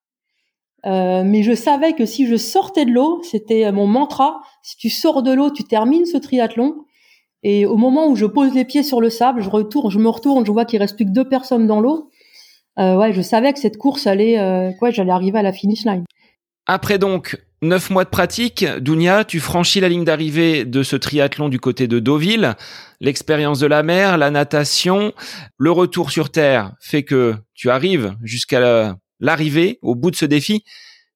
mais 0.84 1.42
je 1.42 1.54
savais 1.54 1.92
que 1.92 2.04
si 2.04 2.26
je 2.26 2.36
sortais 2.36 2.84
de 2.84 2.90
l'eau, 2.90 3.22
c'était 3.22 3.70
mon 3.70 3.86
mantra. 3.86 4.40
Si 4.62 4.76
tu 4.76 4.90
sors 4.90 5.22
de 5.22 5.32
l'eau, 5.32 5.50
tu 5.50 5.64
termines 5.64 6.06
ce 6.06 6.18
triathlon. 6.18 6.84
Et 7.42 7.66
au 7.66 7.76
moment 7.76 8.08
où 8.08 8.16
je 8.16 8.26
pose 8.26 8.54
les 8.54 8.64
pieds 8.64 8.82
sur 8.82 9.00
le 9.00 9.10
sable, 9.10 9.42
je 9.42 9.50
retourne, 9.50 9.90
je 9.90 9.98
me 9.98 10.08
retourne, 10.08 10.46
je 10.46 10.52
vois 10.52 10.64
qu'il 10.64 10.78
reste 10.78 10.96
plus 10.96 11.04
que 11.04 11.10
deux 11.10 11.28
personnes 11.28 11.66
dans 11.66 11.80
l'eau. 11.80 12.10
Euh, 12.78 12.96
ouais, 12.96 13.12
je 13.12 13.20
savais 13.20 13.52
que 13.52 13.58
cette 13.58 13.76
course 13.76 14.06
allait, 14.06 14.38
euh, 14.38 14.70
quoi, 14.78 14.90
j'allais 14.90 15.10
arriver 15.10 15.38
à 15.38 15.42
la 15.42 15.52
finish 15.52 15.84
line. 15.84 16.04
Après 16.66 16.98
donc 16.98 17.36
neuf 17.60 17.90
mois 17.90 18.04
de 18.04 18.08
pratique, 18.08 18.64
Dounia, 18.80 19.24
tu 19.24 19.40
franchis 19.40 19.80
la 19.80 19.88
ligne 19.88 20.04
d'arrivée 20.04 20.64
de 20.64 20.82
ce 20.82 20.96
triathlon 20.96 21.48
du 21.48 21.60
côté 21.60 21.86
de 21.86 21.98
Deauville. 21.98 22.54
L'expérience 23.00 23.58
de 23.58 23.66
la 23.66 23.82
mer, 23.82 24.18
la 24.18 24.30
natation, 24.30 25.12
le 25.58 25.70
retour 25.70 26.10
sur 26.10 26.30
terre 26.30 26.72
fait 26.80 27.02
que 27.02 27.34
tu 27.54 27.70
arrives 27.70 28.14
jusqu'à 28.22 28.96
l'arrivée, 29.20 29.78
au 29.82 29.94
bout 29.94 30.10
de 30.10 30.16
ce 30.16 30.24
défi. 30.24 30.64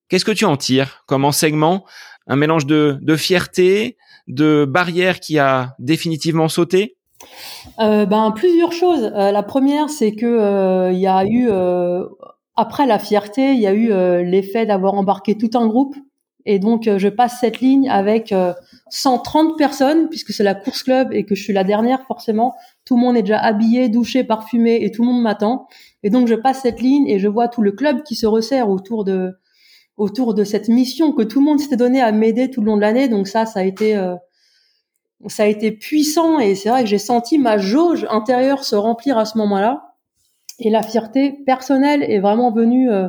Qu'est-ce 0.08 0.24
que 0.24 0.32
tu 0.32 0.44
en 0.44 0.56
tires 0.56 1.02
comme 1.06 1.24
enseignement? 1.24 1.84
Un 2.28 2.36
mélange 2.36 2.66
de, 2.66 2.98
de 3.00 3.16
fierté, 3.16 3.96
de 4.28 4.64
barrière 4.64 5.20
qui 5.20 5.38
a 5.38 5.74
définitivement 5.78 6.48
sauté 6.48 6.96
euh, 7.80 8.06
Ben 8.06 8.32
plusieurs 8.32 8.72
choses. 8.72 9.12
Euh, 9.14 9.32
la 9.32 9.42
première, 9.42 9.88
c'est 9.88 10.12
que 10.12 10.26
euh, 10.26 10.92
il 10.92 10.98
y 10.98 11.06
a 11.06 11.24
eu 11.24 11.48
après 12.56 12.86
la 12.86 12.98
fierté, 12.98 13.52
il 13.52 13.60
y 13.60 13.66
a 13.66 13.74
eu 13.74 13.88
l'effet 14.24 14.66
d'avoir 14.66 14.94
embarqué 14.94 15.36
tout 15.36 15.50
un 15.58 15.66
groupe. 15.66 15.94
Et 16.48 16.60
donc, 16.60 16.88
je 16.96 17.08
passe 17.08 17.40
cette 17.40 17.60
ligne 17.60 17.90
avec 17.90 18.32
130 18.88 19.58
personnes, 19.58 20.08
puisque 20.08 20.32
c'est 20.32 20.44
la 20.44 20.54
course 20.54 20.84
club 20.84 21.12
et 21.12 21.24
que 21.24 21.34
je 21.34 21.42
suis 21.42 21.52
la 21.52 21.64
dernière, 21.64 22.02
forcément. 22.06 22.54
Tout 22.84 22.94
le 22.94 23.02
monde 23.02 23.16
est 23.16 23.22
déjà 23.22 23.40
habillé, 23.40 23.88
douché, 23.88 24.22
parfumé 24.22 24.78
et 24.80 24.92
tout 24.92 25.02
le 25.02 25.08
monde 25.08 25.22
m'attend. 25.22 25.66
Et 26.02 26.08
donc, 26.08 26.28
je 26.28 26.34
passe 26.34 26.62
cette 26.62 26.80
ligne 26.80 27.06
et 27.08 27.18
je 27.18 27.28
vois 27.28 27.48
tout 27.48 27.62
le 27.62 27.72
club 27.72 28.04
qui 28.04 28.14
se 28.14 28.26
resserre 28.26 28.70
autour 28.70 29.04
de, 29.04 29.34
autour 29.96 30.34
de 30.34 30.44
cette 30.44 30.68
mission 30.68 31.12
que 31.12 31.22
tout 31.22 31.40
le 31.40 31.46
monde 31.46 31.60
s'était 31.60 31.76
donné 31.76 32.00
à 32.00 32.12
m'aider 32.12 32.50
tout 32.50 32.60
le 32.60 32.66
long 32.66 32.76
de 32.76 32.82
l'année. 32.82 33.08
Donc 33.08 33.28
ça, 33.28 33.46
ça 33.46 33.60
a 33.60 33.62
été, 33.62 33.96
euh, 33.96 34.14
ça 35.26 35.44
a 35.44 35.46
été 35.46 35.72
puissant 35.72 36.38
et 36.38 36.54
c'est 36.54 36.68
vrai 36.68 36.82
que 36.82 36.88
j'ai 36.88 36.98
senti 36.98 37.38
ma 37.38 37.58
jauge 37.58 38.06
intérieure 38.10 38.64
se 38.64 38.76
remplir 38.76 39.18
à 39.18 39.24
ce 39.24 39.38
moment-là. 39.38 39.94
Et 40.58 40.70
la 40.70 40.82
fierté 40.82 41.32
personnelle 41.44 42.02
est 42.02 42.20
vraiment 42.20 42.50
venue 42.50 42.90
euh, 42.90 43.08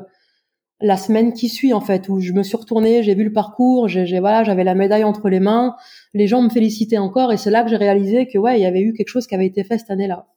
la 0.79 0.97
semaine 0.97 1.33
qui 1.33 1.49
suit 1.49 1.73
en 1.73 1.81
fait, 1.81 2.07
où 2.09 2.19
je 2.19 2.33
me 2.33 2.43
suis 2.43 2.57
retournée, 2.57 3.03
j'ai 3.03 3.15
vu 3.15 3.23
le 3.23 3.33
parcours, 3.33 3.87
j'ai, 3.87 4.19
voilà, 4.19 4.43
j'avais 4.43 4.63
la 4.63 4.75
médaille 4.75 5.03
entre 5.03 5.29
les 5.29 5.39
mains, 5.39 5.75
les 6.13 6.27
gens 6.27 6.41
me 6.41 6.49
félicitaient 6.49 6.97
encore 6.97 7.31
et 7.31 7.37
c'est 7.37 7.51
là 7.51 7.63
que 7.63 7.69
j'ai 7.69 7.77
réalisé 7.77 8.27
que 8.27 8.37
ouais, 8.37 8.59
il 8.59 8.63
y 8.63 8.65
avait 8.65 8.81
eu 8.81 8.93
quelque 8.93 9.09
chose 9.09 9.27
qui 9.27 9.35
avait 9.35 9.47
été 9.47 9.63
fait 9.63 9.77
cette 9.77 9.89
année-là. 9.89 10.27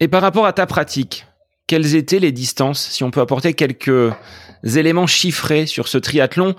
Et 0.00 0.08
par 0.08 0.22
rapport 0.22 0.44
à 0.44 0.52
ta 0.52 0.66
pratique, 0.66 1.26
quelles 1.66 1.94
étaient 1.94 2.18
les 2.18 2.32
distances, 2.32 2.80
si 2.80 3.04
on 3.04 3.10
peut 3.10 3.20
apporter 3.20 3.54
quelques 3.54 4.12
éléments 4.64 5.06
chiffrés 5.06 5.66
sur 5.66 5.88
ce 5.88 5.98
triathlon, 5.98 6.54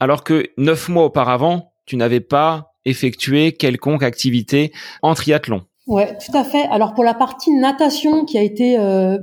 alors 0.00 0.24
que 0.24 0.50
neuf 0.56 0.88
mois 0.88 1.04
auparavant, 1.04 1.72
tu 1.86 1.96
n'avais 1.96 2.20
pas 2.20 2.74
effectué 2.84 3.52
quelconque 3.52 4.02
activité 4.02 4.72
en 5.02 5.14
triathlon. 5.14 5.62
Ouais, 5.86 6.16
tout 6.18 6.36
à 6.36 6.44
fait. 6.44 6.64
Alors 6.70 6.94
pour 6.94 7.04
la 7.04 7.14
partie 7.14 7.52
natation 7.52 8.24
qui 8.24 8.38
a 8.38 8.42
été 8.42 8.78
euh, 8.78 9.18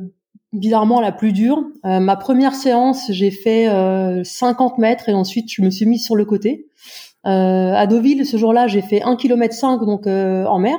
bizarrement 0.53 1.01
la 1.01 1.11
plus 1.11 1.33
dure, 1.33 1.63
euh, 1.85 1.99
ma 1.99 2.15
première 2.15 2.55
séance, 2.55 3.05
j'ai 3.09 3.31
fait 3.31 3.65
50 4.23 4.73
euh, 4.73 4.81
mètres 4.81 5.09
et 5.09 5.13
ensuite 5.13 5.51
je 5.51 5.61
me 5.61 5.69
suis 5.69 5.85
mise 5.85 6.05
sur 6.05 6.15
le 6.15 6.25
côté. 6.25 6.67
à 7.23 7.85
Deauville, 7.87 8.25
ce 8.25 8.37
jour-là, 8.37 8.67
j'ai 8.67 8.81
fait 8.81 9.01
1 9.01 9.15
km 9.17 9.53
5 9.53 9.79
donc 9.85 10.07
en 10.07 10.59
mer. 10.59 10.77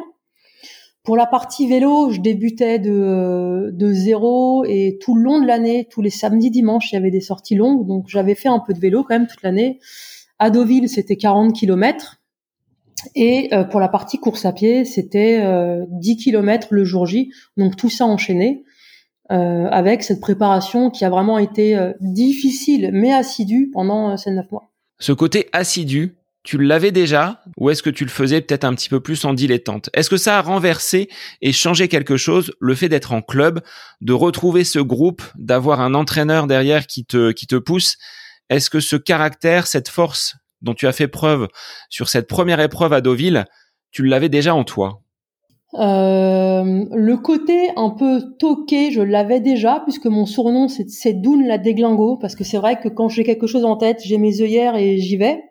Pour 1.04 1.16
la 1.18 1.26
partie 1.26 1.66
vélo, 1.66 2.10
je 2.10 2.20
débutais 2.20 2.78
de, 2.78 3.92
zéro 3.92 4.64
et 4.64 4.98
tout 5.02 5.14
le 5.14 5.22
long 5.22 5.40
de 5.40 5.46
l'année, 5.46 5.86
tous 5.90 6.00
les 6.00 6.10
samedis, 6.10 6.50
dimanches, 6.50 6.92
il 6.92 6.94
y 6.94 6.98
avait 6.98 7.10
des 7.10 7.20
sorties 7.20 7.54
longues. 7.54 7.86
Donc 7.86 8.06
j'avais 8.08 8.34
fait 8.34 8.48
un 8.48 8.58
peu 8.58 8.72
de 8.72 8.80
vélo 8.80 9.02
quand 9.02 9.14
même 9.14 9.26
toute 9.26 9.42
l'année. 9.42 9.80
À 10.38 10.48
Deauville, 10.48 10.88
c'était 10.88 11.16
40 11.16 11.54
km. 11.54 12.22
Et 13.14 13.50
euh, 13.52 13.64
pour 13.64 13.80
la 13.80 13.88
partie 13.88 14.18
course 14.18 14.46
à 14.46 14.52
pied, 14.52 14.86
c'était 14.86 15.42
euh, 15.42 15.84
10 15.90 16.16
km 16.16 16.68
le 16.70 16.84
jour 16.84 17.04
J. 17.04 17.30
Donc 17.58 17.76
tout 17.76 17.90
ça 17.90 18.06
enchaîné 18.06 18.64
euh, 19.32 19.68
avec 19.70 20.02
cette 20.02 20.20
préparation 20.20 20.90
qui 20.90 21.04
a 21.04 21.08
vraiment 21.08 21.38
été 21.38 21.76
euh, 21.76 21.92
difficile 22.00 22.90
mais 22.92 23.10
assidue 23.10 23.70
pendant 23.72 24.18
ces 24.18 24.30
neuf 24.30 24.50
mois. 24.52 24.70
Ce 25.00 25.12
côté 25.12 25.48
assidu, 25.52 26.14
tu 26.44 26.58
l'avais 26.58 26.92
déjà 26.92 27.40
ou 27.56 27.70
est-ce 27.70 27.82
que 27.82 27.90
tu 27.90 28.04
le 28.04 28.10
faisais 28.10 28.42
peut-être 28.42 28.64
un 28.64 28.74
petit 28.74 28.90
peu 28.90 29.00
plus 29.00 29.24
en 29.24 29.32
dilettante? 29.32 29.88
Est-ce 29.94 30.10
que 30.10 30.18
ça 30.18 30.38
a 30.38 30.42
renversé 30.42 31.08
et 31.40 31.52
changé 31.52 31.88
quelque 31.88 32.18
chose 32.18 32.52
le 32.60 32.74
fait 32.74 32.90
d'être 32.90 33.12
en 33.12 33.22
club, 33.22 33.62
de 34.02 34.12
retrouver 34.12 34.62
ce 34.62 34.78
groupe, 34.78 35.22
d'avoir 35.36 35.80
un 35.80 35.94
entraîneur 35.94 36.46
derrière 36.46 36.86
qui 36.86 37.06
te 37.06 37.32
qui 37.32 37.46
te 37.46 37.56
pousse? 37.56 37.96
Est-ce 38.50 38.68
que 38.68 38.80
ce 38.80 38.96
caractère, 38.96 39.66
cette 39.66 39.88
force 39.88 40.36
dont 40.60 40.74
tu 40.74 40.86
as 40.86 40.92
fait 40.92 41.08
preuve 41.08 41.48
sur 41.88 42.08
cette 42.08 42.28
première 42.28 42.60
épreuve 42.60 42.92
à 42.92 43.00
Deauville, 43.00 43.46
tu 43.90 44.04
l'avais 44.04 44.28
déjà 44.28 44.54
en 44.54 44.64
toi? 44.64 45.00
Euh, 45.74 46.84
le 46.92 47.16
côté 47.16 47.70
un 47.76 47.90
peu 47.90 48.22
toqué, 48.38 48.92
je 48.92 49.00
l'avais 49.00 49.40
déjà, 49.40 49.80
puisque 49.80 50.06
mon 50.06 50.26
surnom 50.26 50.68
c'est 50.68 51.14
Doun 51.14 51.46
la 51.46 51.58
déglingo, 51.58 52.16
parce 52.18 52.36
que 52.36 52.44
c'est 52.44 52.58
vrai 52.58 52.78
que 52.78 52.88
quand 52.88 53.08
j'ai 53.08 53.24
quelque 53.24 53.46
chose 53.46 53.64
en 53.64 53.76
tête, 53.76 54.00
j'ai 54.04 54.18
mes 54.18 54.42
œillères 54.42 54.76
et 54.76 54.98
j'y 54.98 55.16
vais. 55.16 55.42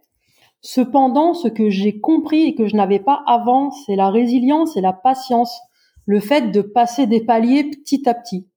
Cependant, 0.65 1.33
ce 1.33 1.49
que 1.49 1.69
j'ai 1.69 1.99
compris 1.99 2.43
et 2.43 2.55
que 2.55 2.67
je 2.67 2.75
n'avais 2.77 2.99
pas 2.99 3.21
avant, 3.27 3.69
c'est 3.69 3.97
la 3.97 4.09
résilience 4.09 4.77
et 4.77 4.81
la 4.81 4.93
patience, 4.93 5.59
le 6.05 6.21
fait 6.21 6.51
de 6.51 6.61
passer 6.61 7.05
des 7.05 7.19
paliers 7.19 7.65
petit 7.65 8.07
à 8.07 8.13
petit, 8.13 8.47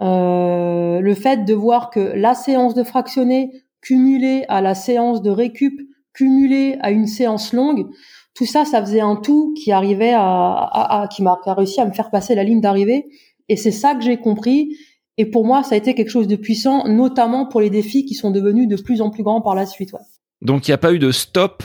euh, 0.00 1.00
le 1.00 1.14
fait 1.14 1.44
de 1.44 1.52
voir 1.52 1.90
que 1.90 2.00
la 2.00 2.34
séance 2.34 2.72
de 2.72 2.82
fractionné 2.82 3.52
cumulée 3.82 4.46
à 4.48 4.62
la 4.62 4.74
séance 4.74 5.20
de 5.20 5.30
récup 5.30 5.78
cumulée 6.14 6.78
à 6.80 6.90
une 6.90 7.06
séance 7.06 7.52
longue, 7.52 7.86
tout 8.34 8.46
ça, 8.46 8.64
ça 8.64 8.80
faisait 8.80 9.00
un 9.00 9.16
tout 9.16 9.52
qui 9.54 9.72
arrivait 9.72 10.14
à, 10.14 11.06
qui 11.12 11.22
m'a 11.22 11.38
réussi 11.46 11.82
à 11.82 11.84
me 11.84 11.92
faire 11.92 12.10
passer 12.10 12.34
la 12.34 12.44
ligne 12.44 12.62
d'arrivée. 12.62 13.06
Et 13.50 13.56
c'est 13.56 13.70
ça 13.70 13.94
que 13.94 14.02
j'ai 14.02 14.16
compris. 14.16 14.76
Et 15.18 15.26
pour 15.26 15.44
moi, 15.44 15.62
ça 15.62 15.74
a 15.74 15.78
été 15.78 15.94
quelque 15.94 16.10
chose 16.10 16.28
de 16.28 16.36
puissant, 16.36 16.88
notamment 16.88 17.46
pour 17.46 17.60
les 17.60 17.70
défis 17.70 18.06
qui 18.06 18.14
sont 18.14 18.30
devenus 18.30 18.68
de 18.68 18.76
plus 18.76 19.02
en 19.02 19.10
plus 19.10 19.22
grands 19.22 19.42
par 19.42 19.54
la 19.54 19.66
suite. 19.66 19.92
Ouais. 19.92 20.00
Donc 20.42 20.68
il 20.68 20.70
n'y 20.70 20.74
a 20.74 20.78
pas 20.78 20.92
eu 20.92 20.98
de 20.98 21.10
stop 21.10 21.62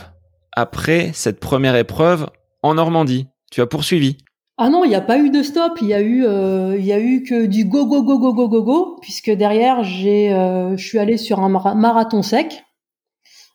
après 0.54 1.12
cette 1.14 1.40
première 1.40 1.76
épreuve 1.76 2.30
en 2.64 2.76
Normandie. 2.76 3.28
Tu 3.52 3.62
as 3.62 3.68
poursuivi. 3.68 4.18
Ah 4.58 4.70
non, 4.70 4.84
il 4.84 4.90
n'y 4.90 4.96
a 4.96 5.02
pas 5.02 5.18
eu 5.18 5.30
de 5.30 5.44
stop. 5.44 5.80
Il 5.82 5.88
y 5.88 5.94
a 5.94 6.02
eu, 6.02 6.26
euh, 6.26 6.78
il 6.78 6.86
y 6.86 6.94
a 6.94 7.00
eu 7.00 7.24
que 7.24 7.46
du 7.46 7.66
go 7.66 7.86
go 7.86 8.04
go 8.04 8.20
go 8.20 8.34
go 8.34 8.48
go 8.48 8.64
go, 8.64 8.98
puisque 9.02 9.32
derrière 9.32 9.84
j'ai, 9.84 10.34
euh, 10.34 10.78
je 10.78 10.86
suis 10.86 11.00
allé 11.00 11.18
sur 11.18 11.40
un 11.40 11.50
marathon 11.50 12.22
sec. 12.22 12.64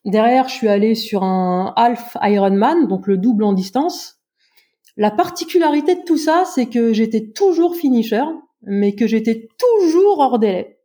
Derrière, 0.07 0.49
je 0.49 0.55
suis 0.55 0.69
allé 0.69 0.95
sur 0.95 1.25
un 1.25 1.73
half 1.75 2.17
Ironman, 2.23 2.87
donc 2.87 3.09
le 3.09 3.17
double 3.17 3.43
en 3.43 3.53
distance. 3.53 4.21
La 4.97 5.11
particularité 5.11 5.97
de 5.97 6.03
tout 6.07 6.17
ça, 6.17 6.45
c'est 6.45 6.67
que 6.67 6.93
j'étais 6.93 7.33
toujours 7.33 7.75
finisher, 7.75 8.23
mais 8.63 8.95
que 8.95 9.09
j'étais 9.09 9.49
toujours 9.59 10.21
hors 10.21 10.39
délai. 10.39 10.76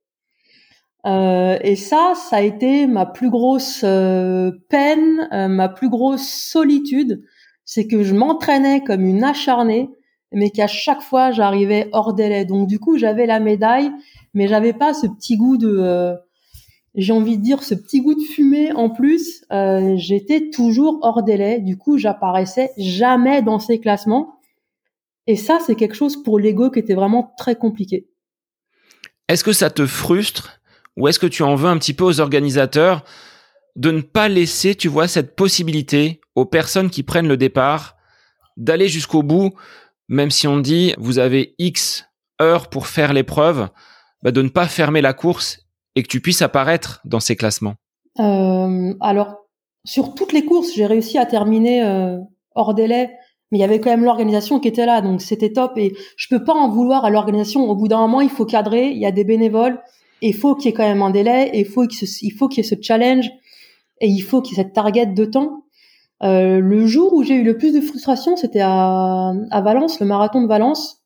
Euh, 1.05 1.57
et 1.61 1.75
ça, 1.75 2.13
ça 2.15 2.37
a 2.37 2.41
été 2.41 2.85
ma 2.85 3.05
plus 3.05 3.29
grosse 3.29 3.81
euh, 3.83 4.51
peine, 4.69 5.27
euh, 5.31 5.47
ma 5.47 5.67
plus 5.67 5.89
grosse 5.89 6.27
solitude, 6.27 7.23
c'est 7.65 7.87
que 7.87 8.03
je 8.03 8.13
m'entraînais 8.13 8.83
comme 8.83 9.05
une 9.05 9.23
acharnée, 9.23 9.89
mais 10.31 10.51
qu'à 10.51 10.67
chaque 10.67 11.01
fois 11.01 11.31
j'arrivais 11.31 11.89
hors 11.91 12.13
délai. 12.13 12.45
Donc 12.45 12.67
du 12.67 12.79
coup, 12.79 12.97
j'avais 12.97 13.25
la 13.25 13.39
médaille, 13.39 13.91
mais 14.33 14.47
j'avais 14.47 14.73
pas 14.73 14.93
ce 14.93 15.07
petit 15.07 15.37
goût 15.37 15.57
de, 15.57 16.13
j'ai 16.93 17.13
envie 17.13 17.37
de 17.37 17.43
dire, 17.43 17.63
ce 17.63 17.73
petit 17.73 18.01
goût 18.01 18.13
de 18.13 18.21
fumée 18.21 18.71
en 18.71 18.89
plus. 18.89 19.43
J'étais 19.95 20.49
toujours 20.51 20.99
hors 21.01 21.23
délai. 21.23 21.59
Du 21.59 21.77
coup, 21.77 21.97
j'apparaissais 21.97 22.71
jamais 22.77 23.41
dans 23.41 23.59
ces 23.59 23.79
classements. 23.79 24.35
Et 25.27 25.35
ça, 25.35 25.59
c'est 25.65 25.75
quelque 25.75 25.95
chose 25.95 26.21
pour 26.21 26.39
l'ego 26.39 26.69
qui 26.69 26.79
était 26.79 26.95
vraiment 26.95 27.33
très 27.37 27.55
compliqué. 27.55 28.07
Est-ce 29.27 29.43
que 29.43 29.53
ça 29.53 29.69
te 29.69 29.85
frustre 29.85 30.60
ou 30.97 31.07
est-ce 31.07 31.19
que 31.19 31.27
tu 31.27 31.43
en 31.43 31.55
veux 31.55 31.69
un 31.69 31.77
petit 31.77 31.93
peu 31.93 32.03
aux 32.03 32.19
organisateurs 32.19 33.03
de 33.75 33.91
ne 33.91 34.01
pas 34.01 34.27
laisser, 34.27 34.75
tu 34.75 34.89
vois, 34.89 35.07
cette 35.07 35.35
possibilité 35.35 36.19
aux 36.35 36.45
personnes 36.45 36.89
qui 36.89 37.03
prennent 37.03 37.27
le 37.27 37.37
départ 37.37 37.95
d'aller 38.57 38.89
jusqu'au 38.89 39.23
bout, 39.23 39.53
même 40.09 40.31
si 40.31 40.47
on 40.47 40.59
dit 40.59 40.93
vous 40.97 41.19
avez 41.19 41.55
X 41.57 42.05
heures 42.41 42.69
pour 42.69 42.87
faire 42.87 43.13
l'épreuve, 43.13 43.69
bah 44.23 44.31
de 44.31 44.41
ne 44.41 44.49
pas 44.49 44.67
fermer 44.67 45.01
la 45.01 45.13
course 45.13 45.65
et 45.95 46.03
que 46.03 46.07
tu 46.07 46.21
puisses 46.21 46.41
apparaître 46.41 47.01
dans 47.05 47.19
ces 47.19 47.35
classements? 47.35 47.75
Euh, 48.19 48.93
Alors, 48.99 49.47
sur 49.85 50.13
toutes 50.15 50.33
les 50.33 50.45
courses, 50.45 50.73
j'ai 50.75 50.85
réussi 50.85 51.17
à 51.17 51.25
terminer 51.25 51.83
euh, 51.83 52.17
hors 52.55 52.73
délai 52.73 53.09
mais 53.51 53.57
il 53.57 53.61
y 53.61 53.65
avait 53.65 53.81
quand 53.81 53.89
même 53.89 54.05
l'organisation 54.05 54.59
qui 54.59 54.69
était 54.69 54.85
là, 54.85 55.01
donc 55.01 55.21
c'était 55.21 55.51
top. 55.51 55.77
Et 55.77 55.93
je 56.15 56.27
peux 56.29 56.43
pas 56.43 56.53
en 56.53 56.69
vouloir 56.69 57.03
à 57.03 57.09
l'organisation. 57.09 57.69
Au 57.69 57.75
bout 57.75 57.89
d'un 57.89 57.99
moment, 57.99 58.21
il 58.21 58.29
faut 58.29 58.45
cadrer. 58.45 58.91
Il 58.91 58.97
y 58.97 59.05
a 59.05 59.11
des 59.11 59.25
bénévoles, 59.25 59.81
il 60.29 60.35
faut 60.35 60.55
qu'il 60.55 60.65
y 60.65 60.69
ait 60.69 60.73
quand 60.73 60.87
même 60.87 61.01
un 61.01 61.09
délai, 61.09 61.49
et 61.53 61.59
il 61.59 61.65
faut 61.65 61.85
qu'il 61.87 62.07
il 62.21 62.31
faut 62.31 62.47
qu'il 62.47 62.63
y 62.63 62.67
ait 62.67 62.69
ce 62.69 62.75
challenge, 62.81 63.29
et 63.99 64.07
il 64.07 64.21
faut 64.21 64.41
qu'il 64.41 64.57
y 64.57 64.59
ait 64.59 64.63
cette 64.63 64.73
target 64.73 65.07
de 65.07 65.25
temps. 65.25 65.63
Euh, 66.23 66.59
le 66.59 66.85
jour 66.85 67.13
où 67.13 67.23
j'ai 67.23 67.35
eu 67.35 67.43
le 67.43 67.57
plus 67.57 67.73
de 67.73 67.81
frustration, 67.81 68.35
c'était 68.35 68.61
à, 68.61 69.33
à 69.49 69.61
Valence, 69.61 69.99
le 69.99 70.05
marathon 70.05 70.41
de 70.41 70.47
Valence, 70.47 71.03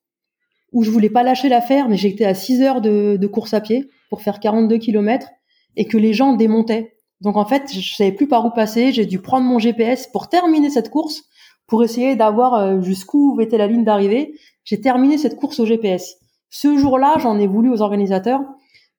où 0.73 0.83
je 0.83 0.91
voulais 0.91 1.09
pas 1.09 1.23
lâcher 1.23 1.47
l'affaire, 1.47 1.87
mais 1.87 1.95
j'étais 1.95 2.25
à 2.25 2.33
6 2.33 2.61
heures 2.61 2.81
de, 2.81 3.17
de 3.19 3.27
course 3.27 3.53
à 3.53 3.61
pied 3.61 3.89
pour 4.09 4.21
faire 4.21 4.39
42 4.39 4.77
km 4.77 5.29
et 5.77 5.85
que 5.85 5.97
les 5.97 6.13
gens 6.13 6.33
démontaient. 6.33 6.95
Donc 7.21 7.37
en 7.37 7.45
fait, 7.45 7.71
je 7.73 7.95
savais 7.95 8.11
plus 8.11 8.27
par 8.27 8.45
où 8.45 8.51
passer. 8.51 8.91
J'ai 8.91 9.05
dû 9.05 9.19
prendre 9.19 9.45
mon 9.45 9.59
GPS 9.59 10.07
pour 10.07 10.27
terminer 10.27 10.69
cette 10.69 10.89
course, 10.89 11.23
pour 11.67 11.83
essayer 11.83 12.15
d'avoir 12.15 12.55
euh, 12.55 12.81
jusqu'où 12.81 13.39
était 13.39 13.57
la 13.57 13.67
ligne 13.67 13.83
d'arrivée. 13.83 14.35
J'ai 14.63 14.81
terminé 14.81 15.17
cette 15.17 15.37
course 15.37 15.59
au 15.59 15.65
GPS. 15.65 16.17
Ce 16.49 16.77
jour-là, 16.77 17.15
j'en 17.19 17.39
ai 17.39 17.47
voulu 17.47 17.71
aux 17.71 17.81
organisateurs, 17.81 18.41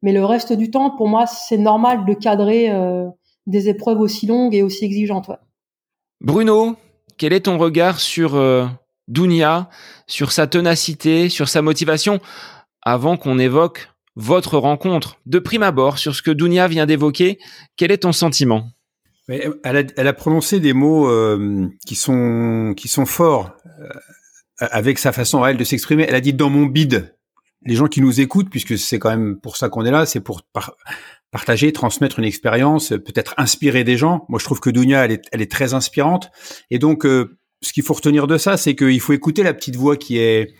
mais 0.07 0.13
le 0.13 0.25
reste 0.25 0.53
du 0.53 0.71
temps, 0.71 0.91
pour 0.91 1.09
moi, 1.09 1.27
c'est 1.27 1.59
normal 1.59 2.05
de 2.05 2.15
cadrer 2.15 2.71
euh, 2.71 3.09
des 3.49 3.69
épreuves 3.69 3.99
aussi 3.99 4.29
longues 4.29 4.55
et 4.55 4.63
aussi 4.63 4.85
exigeantes. 4.85 5.33
Bruno, 6.21 6.77
quel 7.19 7.33
est 7.33 7.41
ton 7.41 7.59
regard 7.59 7.99
sur 7.99 8.37
euh, 8.37 8.67
Dunia, 9.09 9.69
sur 10.07 10.31
sa 10.31 10.47
ténacité, 10.47 11.29
sur 11.29 11.49
sa 11.49 11.61
motivation, 11.61 12.21
avant 12.83 13.17
qu'on 13.17 13.41
évoque 13.41 13.89
votre 14.15 14.59
rencontre. 14.59 15.19
De 15.27 15.41
prime 15.41 15.65
abord, 15.65 15.99
sur 15.99 16.15
ce 16.15 16.23
que 16.23 16.31
Dunia 16.31 16.69
vient 16.69 16.87
d'évoquer, 16.87 17.41
quel 17.75 17.91
est 17.91 18.05
ton 18.05 18.13
sentiment? 18.13 18.69
Elle 19.29 20.07
a, 20.07 20.13
prononcé 20.13 20.61
des 20.61 20.73
mots 20.73 21.11
euh, 21.11 21.69
qui 21.85 21.97
sont 21.97 22.75
qui 22.77 22.87
sont 22.87 23.07
forts 23.07 23.57
euh, 23.81 23.89
avec 24.71 25.01
sa 25.01 25.11
façon 25.11 25.43
à 25.43 25.51
elle 25.51 25.57
de 25.57 25.65
s'exprimer. 25.65 26.07
Elle 26.09 26.15
a 26.15 26.21
dit 26.21 26.33
dans 26.33 26.49
mon 26.49 26.67
bide. 26.67 27.13
Les 27.66 27.75
gens 27.75 27.87
qui 27.87 28.00
nous 28.00 28.20
écoutent, 28.20 28.50
puisque 28.50 28.78
c'est 28.78 28.99
quand 28.99 29.11
même 29.11 29.38
pour 29.40 29.56
ça 29.56 29.68
qu'on 29.68 29.85
est 29.85 29.90
là, 29.90 30.06
c'est 30.06 30.20
pour 30.20 30.42
partager, 31.30 31.73
transmettre 31.73 32.18
une 32.18 32.25
expérience, 32.25 32.88
peut-être 32.88 33.35
inspirer 33.37 33.85
des 33.85 33.96
gens. 33.96 34.25
Moi, 34.28 34.38
je 34.38 34.44
trouve 34.44 34.61
que 34.61 34.70
Dunia, 34.70 35.04
elle 35.04 35.42
est, 35.42 35.50
très 35.50 35.75
inspirante. 35.75 36.30
Et 36.70 36.78
donc, 36.78 37.04
euh, 37.04 37.38
ce 37.62 37.73
qu'il 37.73 37.82
faut 37.82 37.94
retenir 37.94 38.26
de 38.26 38.38
ça, 38.38 38.56
c'est 38.56 38.75
qu'il 38.75 39.00
faut 39.00 39.12
écouter 39.12 39.42
la 39.42 39.52
petite 39.54 39.76
voix 39.76 39.96
qui 39.96 40.18
est 40.18 40.54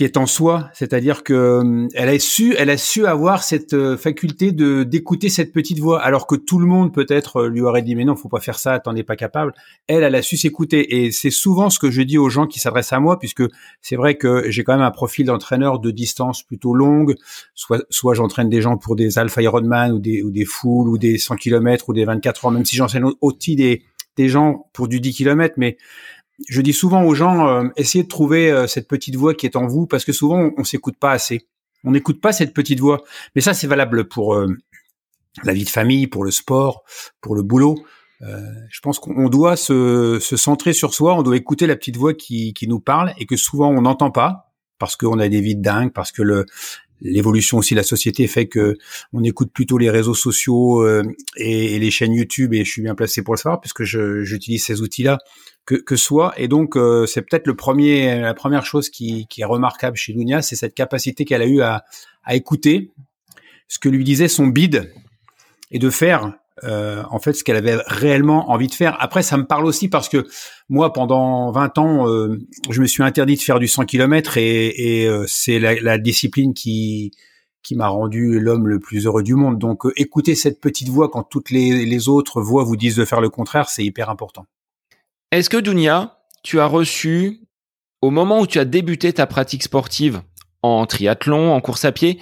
qui 0.00 0.04
est 0.04 0.16
en 0.16 0.24
soi, 0.24 0.70
c'est-à-dire 0.72 1.22
que 1.22 1.34
euh, 1.34 1.88
elle 1.92 2.08
a 2.08 2.18
su, 2.18 2.54
elle 2.56 2.70
a 2.70 2.78
su 2.78 3.04
avoir 3.04 3.42
cette 3.42 3.74
euh, 3.74 3.98
faculté 3.98 4.50
de 4.50 4.82
d'écouter 4.82 5.28
cette 5.28 5.52
petite 5.52 5.78
voix, 5.78 6.00
alors 6.00 6.26
que 6.26 6.36
tout 6.36 6.58
le 6.58 6.64
monde 6.64 6.94
peut-être 6.94 7.42
euh, 7.42 7.48
lui 7.50 7.60
aurait 7.60 7.82
dit 7.82 7.94
mais 7.94 8.06
non, 8.06 8.16
faut 8.16 8.30
pas 8.30 8.40
faire 8.40 8.58
ça, 8.58 8.78
t'en 8.78 8.96
es 8.96 9.02
pas 9.02 9.16
capable. 9.16 9.52
Elle, 9.88 10.02
elle 10.02 10.14
a 10.14 10.22
su 10.22 10.38
s'écouter, 10.38 11.04
et 11.04 11.12
c'est 11.12 11.28
souvent 11.28 11.68
ce 11.68 11.78
que 11.78 11.90
je 11.90 12.00
dis 12.00 12.16
aux 12.16 12.30
gens 12.30 12.46
qui 12.46 12.60
s'adressent 12.60 12.94
à 12.94 12.98
moi, 12.98 13.18
puisque 13.18 13.42
c'est 13.82 13.96
vrai 13.96 14.14
que 14.14 14.50
j'ai 14.50 14.64
quand 14.64 14.72
même 14.72 14.80
un 14.80 14.90
profil 14.90 15.26
d'entraîneur 15.26 15.80
de 15.80 15.90
distance 15.90 16.44
plutôt 16.44 16.72
longue, 16.72 17.14
soit 17.54 17.84
soit 17.90 18.14
j'entraîne 18.14 18.48
des 18.48 18.62
gens 18.62 18.78
pour 18.78 18.96
des 18.96 19.18
Alpha 19.18 19.42
Ironman 19.42 19.92
ou 19.92 19.98
des 19.98 20.22
ou 20.22 20.30
des 20.30 20.46
full 20.46 20.88
ou 20.88 20.96
des 20.96 21.18
100 21.18 21.36
km 21.36 21.90
ou 21.90 21.92
des 21.92 22.06
24 22.06 22.46
heures, 22.46 22.52
même 22.52 22.64
si 22.64 22.74
j'enseigne 22.74 23.04
aussi 23.20 23.54
des 23.54 23.82
des 24.16 24.30
gens 24.30 24.66
pour 24.72 24.88
du 24.88 24.98
10 24.98 25.12
km, 25.12 25.56
mais 25.58 25.76
je 26.48 26.60
dis 26.60 26.72
souvent 26.72 27.04
aux 27.04 27.14
gens, 27.14 27.48
euh, 27.48 27.68
essayez 27.76 28.04
de 28.04 28.08
trouver 28.08 28.50
euh, 28.50 28.66
cette 28.66 28.88
petite 28.88 29.16
voix 29.16 29.34
qui 29.34 29.46
est 29.46 29.56
en 29.56 29.66
vous, 29.66 29.86
parce 29.86 30.04
que 30.04 30.12
souvent 30.12 30.50
on, 30.56 30.64
s'écoute 30.64 30.96
pas 30.98 31.12
assez. 31.12 31.46
On 31.84 31.92
n'écoute 31.92 32.20
pas 32.20 32.32
cette 32.32 32.54
petite 32.54 32.80
voix. 32.80 33.02
Mais 33.34 33.40
ça, 33.40 33.54
c'est 33.54 33.66
valable 33.66 34.08
pour 34.08 34.34
euh, 34.34 34.48
la 35.44 35.52
vie 35.52 35.64
de 35.64 35.70
famille, 35.70 36.06
pour 36.06 36.24
le 36.24 36.30
sport, 36.30 36.84
pour 37.20 37.34
le 37.34 37.42
boulot. 37.42 37.76
je 38.20 38.80
pense 38.80 38.98
qu'on 38.98 39.28
doit 39.28 39.56
se, 39.56 40.18
se, 40.20 40.36
centrer 40.36 40.72
sur 40.72 40.92
soi, 40.92 41.14
on 41.14 41.22
doit 41.22 41.36
écouter 41.36 41.66
la 41.66 41.76
petite 41.76 41.96
voix 41.96 42.12
qui, 42.12 42.52
qui 42.52 42.68
nous 42.68 42.80
parle 42.80 43.14
et 43.18 43.24
que 43.24 43.36
souvent 43.36 43.70
on 43.70 43.82
n'entend 43.82 44.10
pas 44.10 44.52
parce 44.78 44.96
qu'on 44.96 45.18
a 45.18 45.28
des 45.28 45.40
vies 45.40 45.56
de 45.56 45.62
dingue, 45.62 45.92
parce 45.92 46.10
que 46.10 46.22
le, 46.22 46.46
l'évolution 47.00 47.58
aussi 47.58 47.74
de 47.74 47.78
la 47.78 47.84
société 47.84 48.26
fait 48.26 48.46
que 48.46 48.76
on 49.12 49.22
écoute 49.22 49.52
plutôt 49.52 49.78
les 49.78 49.90
réseaux 49.90 50.14
sociaux 50.14 50.86
et, 51.36 51.74
et, 51.74 51.78
les 51.78 51.90
chaînes 51.90 52.12
YouTube 52.12 52.52
et 52.54 52.64
je 52.64 52.70
suis 52.70 52.82
bien 52.82 52.94
placé 52.94 53.22
pour 53.22 53.34
le 53.34 53.38
savoir 53.38 53.60
puisque 53.60 53.84
j'utilise 53.84 54.64
ces 54.64 54.82
outils-là 54.82 55.18
que, 55.66 55.74
que 55.76 55.96
soi. 55.96 56.32
Et 56.36 56.48
donc, 56.48 56.76
euh, 56.76 57.06
c'est 57.06 57.22
peut-être 57.22 57.46
le 57.46 57.54
premier, 57.54 58.20
la 58.20 58.34
première 58.34 58.64
chose 58.64 58.90
qui, 58.90 59.26
qui 59.28 59.42
est 59.42 59.44
remarquable 59.44 59.96
chez 59.96 60.12
Lunia, 60.12 60.42
c'est 60.42 60.56
cette 60.56 60.74
capacité 60.74 61.24
qu'elle 61.24 61.42
a 61.42 61.46
eue 61.46 61.62
à, 61.62 61.84
à, 62.24 62.34
écouter 62.34 62.90
ce 63.68 63.78
que 63.78 63.88
lui 63.88 64.04
disait 64.04 64.28
son 64.28 64.48
bide 64.48 64.92
et 65.70 65.78
de 65.78 65.90
faire 65.90 66.34
euh, 66.64 67.02
en 67.10 67.18
fait 67.18 67.32
ce 67.32 67.44
qu'elle 67.44 67.56
avait 67.56 67.78
réellement 67.86 68.50
envie 68.50 68.66
de 68.66 68.74
faire. 68.74 68.96
Après, 69.00 69.22
ça 69.22 69.36
me 69.36 69.46
parle 69.46 69.64
aussi 69.64 69.88
parce 69.88 70.08
que 70.08 70.26
moi, 70.68 70.92
pendant 70.92 71.50
20 71.50 71.78
ans, 71.78 72.08
euh, 72.08 72.38
je 72.68 72.80
me 72.80 72.86
suis 72.86 73.02
interdit 73.02 73.36
de 73.36 73.40
faire 73.40 73.58
du 73.58 73.68
100 73.68 73.86
km 73.86 74.36
et, 74.36 75.02
et 75.02 75.06
euh, 75.06 75.24
c'est 75.26 75.58
la, 75.58 75.74
la, 75.80 75.98
discipline 75.98 76.54
qui 76.54 77.12
qui 77.62 77.76
m'a 77.76 77.88
rendu 77.88 78.40
l'homme 78.40 78.68
le 78.68 78.78
plus 78.78 79.04
heureux 79.06 79.22
du 79.22 79.34
monde. 79.34 79.58
Donc, 79.58 79.82
écoutez 79.96 80.34
cette 80.34 80.60
petite 80.60 80.88
voix 80.88 81.10
quand 81.10 81.22
toutes 81.22 81.50
les, 81.50 81.84
les 81.84 82.08
autres 82.08 82.40
voix 82.40 82.64
vous 82.64 82.76
disent 82.76 82.96
de 82.96 83.04
faire 83.04 83.20
le 83.20 83.28
contraire, 83.28 83.68
c'est 83.68 83.84
hyper 83.84 84.08
important. 84.08 84.46
Est-ce 85.30 85.50
que 85.50 85.58
Dunia, 85.58 86.18
tu 86.42 86.58
as 86.58 86.66
reçu, 86.66 87.40
au 88.00 88.10
moment 88.10 88.40
où 88.40 88.46
tu 88.46 88.58
as 88.58 88.64
débuté 88.64 89.12
ta 89.12 89.26
pratique 89.26 89.62
sportive 89.62 90.22
en 90.62 90.86
triathlon, 90.86 91.52
en 91.52 91.60
course 91.60 91.84
à 91.84 91.92
pied, 91.92 92.18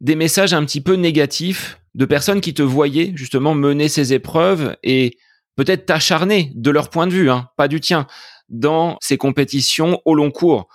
des 0.00 0.16
messages 0.16 0.54
un 0.54 0.64
petit 0.64 0.80
peu 0.80 0.94
négatifs 0.94 1.81
de 1.94 2.04
personnes 2.04 2.40
qui 2.40 2.54
te 2.54 2.62
voyaient 2.62 3.12
justement 3.14 3.54
mener 3.54 3.88
ces 3.88 4.12
épreuves 4.12 4.76
et 4.82 5.16
peut-être 5.56 5.86
t'acharner 5.86 6.50
de 6.54 6.70
leur 6.70 6.88
point 6.88 7.06
de 7.06 7.12
vue, 7.12 7.30
hein, 7.30 7.48
pas 7.56 7.68
du 7.68 7.80
tien, 7.80 8.06
dans 8.48 8.96
ces 9.00 9.18
compétitions 9.18 10.00
au 10.04 10.14
long 10.14 10.30
cours, 10.30 10.68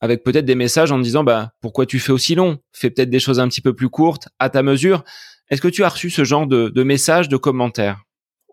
avec 0.00 0.22
peut-être 0.24 0.44
des 0.44 0.54
messages 0.54 0.92
en 0.92 0.98
disant 0.98 1.24
bah 1.24 1.50
pourquoi 1.60 1.86
tu 1.86 1.98
fais 1.98 2.12
aussi 2.12 2.34
long, 2.34 2.58
fais 2.72 2.90
peut-être 2.90 3.10
des 3.10 3.20
choses 3.20 3.40
un 3.40 3.48
petit 3.48 3.60
peu 3.60 3.74
plus 3.74 3.88
courtes 3.88 4.28
à 4.38 4.50
ta 4.50 4.62
mesure. 4.62 5.04
Est-ce 5.50 5.60
que 5.60 5.68
tu 5.68 5.84
as 5.84 5.88
reçu 5.88 6.10
ce 6.10 6.24
genre 6.24 6.46
de, 6.46 6.68
de 6.68 6.82
messages, 6.82 7.28
de 7.28 7.36
commentaires? 7.36 8.02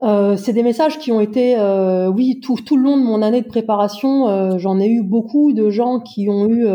Euh, 0.04 0.36
c'est 0.36 0.54
des 0.54 0.64
messages 0.64 1.00
qui 1.00 1.12
ont 1.12 1.22
été, 1.22 1.58
euh, 1.58 2.08
oui, 2.08 2.40
tout, 2.42 2.58
tout 2.66 2.78
le 2.78 2.84
long 2.84 2.98
de 2.98 3.04
mon 3.04 3.22
année 3.22 3.42
de 3.42 3.48
préparation, 3.48 4.28
euh, 4.30 4.58
j'en 4.58 4.80
ai 4.80 4.88
eu 4.88 5.04
beaucoup 5.04 5.54
de 5.54 5.70
gens 5.70 6.00
qui 6.00 6.28
ont 6.30 6.50
eu 6.50 6.68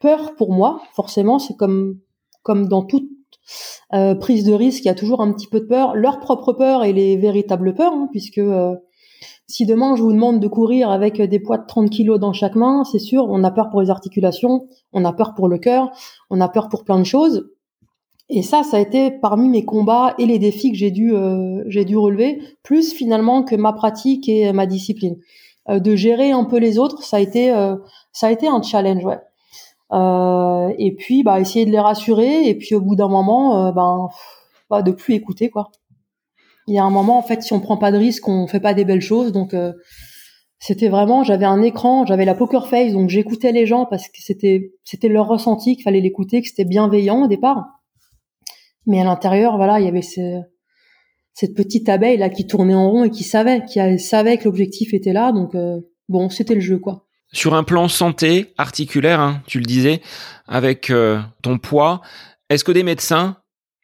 peur 0.00 0.34
pour 0.36 0.52
moi. 0.52 0.82
Forcément, 0.94 1.38
c'est 1.38 1.56
comme 1.56 1.98
comme 2.42 2.68
dans 2.68 2.84
toute 2.84 3.08
prise 4.20 4.44
de 4.44 4.52
risque, 4.52 4.84
il 4.84 4.88
y 4.88 4.90
a 4.90 4.94
toujours 4.94 5.20
un 5.20 5.32
petit 5.32 5.46
peu 5.46 5.60
de 5.60 5.66
peur, 5.66 5.94
leur 5.94 6.20
propre 6.20 6.52
peur 6.52 6.84
et 6.84 6.92
les 6.92 7.16
véritables 7.16 7.74
peurs, 7.74 7.92
hein, 7.92 8.08
puisque 8.10 8.40
si 9.46 9.64
demain 9.64 9.94
je 9.96 10.02
vous 10.02 10.12
demande 10.12 10.40
de 10.40 10.48
courir 10.48 10.90
avec 10.90 11.20
des 11.22 11.38
poids 11.38 11.58
de 11.58 11.66
30 11.66 11.88
kilos 11.90 12.18
dans 12.18 12.32
chaque 12.32 12.56
main, 12.56 12.84
c'est 12.84 12.98
sûr, 12.98 13.26
on 13.28 13.44
a 13.44 13.50
peur 13.50 13.70
pour 13.70 13.80
les 13.80 13.90
articulations, 13.90 14.66
on 14.92 15.04
a 15.04 15.12
peur 15.12 15.34
pour 15.34 15.48
le 15.48 15.58
cœur, 15.58 15.90
on 16.30 16.40
a 16.40 16.48
peur 16.48 16.68
pour 16.68 16.84
plein 16.84 16.98
de 16.98 17.04
choses. 17.04 17.48
Et 18.28 18.42
ça, 18.42 18.64
ça 18.64 18.78
a 18.78 18.80
été 18.80 19.12
parmi 19.12 19.48
mes 19.48 19.64
combats 19.64 20.14
et 20.18 20.26
les 20.26 20.40
défis 20.40 20.72
que 20.72 20.76
j'ai 20.76 20.90
dû 20.90 21.14
euh, 21.14 21.62
dû 21.84 21.96
relever, 21.96 22.40
plus 22.64 22.92
finalement 22.92 23.44
que 23.44 23.54
ma 23.54 23.72
pratique 23.72 24.28
et 24.28 24.52
ma 24.52 24.66
discipline. 24.66 25.16
Euh, 25.68 25.78
de 25.78 25.94
gérer 25.94 26.32
un 26.32 26.44
peu 26.44 26.58
les 26.58 26.78
autres, 26.78 27.02
ça 27.04 27.18
a 27.18 27.20
été 27.20 27.52
euh, 27.52 27.76
ça 28.12 28.26
a 28.28 28.32
été 28.32 28.48
un 28.48 28.62
challenge, 28.62 29.04
ouais. 29.04 29.18
Et 29.92 30.94
puis 30.98 31.22
bah 31.22 31.40
essayer 31.40 31.66
de 31.66 31.70
les 31.70 31.78
rassurer 31.78 32.48
et 32.48 32.54
puis 32.54 32.74
au 32.74 32.80
bout 32.80 32.96
d'un 32.96 33.08
moment, 33.08 33.72
ben 33.72 34.08
bah, 34.70 34.82
de 34.82 34.90
plus 34.90 35.14
écouter 35.14 35.50
quoi. 35.50 35.70
Il 36.66 36.74
y 36.74 36.78
a 36.78 36.84
un 36.84 36.90
moment 36.90 37.18
en 37.18 37.22
fait, 37.22 37.42
si 37.42 37.52
on 37.52 37.60
prend 37.60 37.76
pas 37.76 37.92
de 37.92 37.96
risque, 37.96 38.28
on 38.28 38.48
fait 38.48 38.60
pas 38.60 38.74
des 38.74 38.84
belles 38.84 39.00
choses, 39.00 39.32
donc 39.32 39.54
c'était 40.58 40.88
vraiment 40.88 41.22
j'avais 41.22 41.44
un 41.44 41.62
écran 41.62 42.06
j'avais 42.06 42.24
la 42.24 42.34
poker 42.34 42.66
face 42.66 42.92
donc 42.92 43.10
j'écoutais 43.10 43.52
les 43.52 43.66
gens 43.66 43.84
parce 43.84 44.08
que 44.08 44.16
c'était 44.18 44.72
c'était 44.84 45.08
leur 45.08 45.28
ressenti 45.28 45.74
qu'il 45.74 45.84
fallait 45.84 46.00
l'écouter 46.00 46.40
que 46.40 46.48
c'était 46.48 46.64
bienveillant 46.64 47.24
au 47.24 47.26
départ 47.28 47.66
mais 48.86 49.00
à 49.00 49.04
l'intérieur, 49.04 49.56
voilà, 49.56 49.80
il 49.80 49.84
y 49.84 49.88
avait 49.88 50.00
cette 50.02 51.54
petite 51.54 51.88
abeille 51.88 52.16
là 52.16 52.30
qui 52.30 52.46
tournait 52.46 52.74
en 52.74 52.90
rond 52.90 53.04
et 53.04 53.10
qui 53.10 53.24
savait, 53.24 53.64
qui 53.64 53.98
savait 53.98 54.38
que 54.38 54.44
l'objectif 54.44 54.94
était 54.94 55.12
là. 55.12 55.32
Donc 55.32 55.54
euh, 55.54 55.80
bon, 56.08 56.30
c'était 56.30 56.54
le 56.54 56.60
jeu 56.60 56.78
quoi. 56.78 57.05
Sur 57.36 57.52
un 57.52 57.64
plan 57.64 57.86
santé 57.86 58.54
articulaire, 58.56 59.20
hein, 59.20 59.42
tu 59.46 59.58
le 59.58 59.66
disais, 59.66 60.00
avec 60.48 60.88
euh, 60.88 61.20
ton 61.42 61.58
poids, 61.58 62.00
est-ce 62.48 62.64
que 62.64 62.72
des 62.72 62.82
médecins 62.82 63.36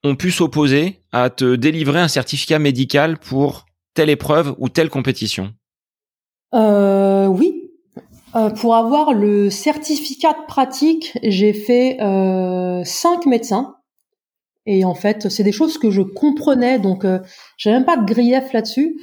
ont 0.02 0.16
pu 0.16 0.30
s'opposer 0.30 1.02
à 1.12 1.28
te 1.28 1.54
délivrer 1.56 2.00
un 2.00 2.08
certificat 2.08 2.58
médical 2.58 3.18
pour 3.18 3.66
telle 3.92 4.08
épreuve 4.08 4.54
ou 4.56 4.70
telle 4.70 4.88
compétition? 4.88 5.52
Euh, 6.54 7.26
Oui. 7.26 7.70
pour 8.56 8.74
avoir 8.74 9.12
le 9.12 9.50
certificat 9.50 10.32
de 10.32 10.46
pratique, 10.46 11.12
j'ai 11.22 11.52
fait 11.52 11.98
cinq 12.86 13.26
médecins 13.26 13.74
et 14.66 14.84
en 14.84 14.94
fait, 14.94 15.28
c'est 15.28 15.42
des 15.42 15.52
choses 15.52 15.78
que 15.78 15.90
je 15.90 16.02
comprenais, 16.02 16.78
donc 16.78 17.04
euh, 17.04 17.18
j'ai 17.56 17.70
même 17.70 17.84
pas 17.84 17.96
de 17.96 18.04
grief 18.04 18.52
là-dessus. 18.52 18.96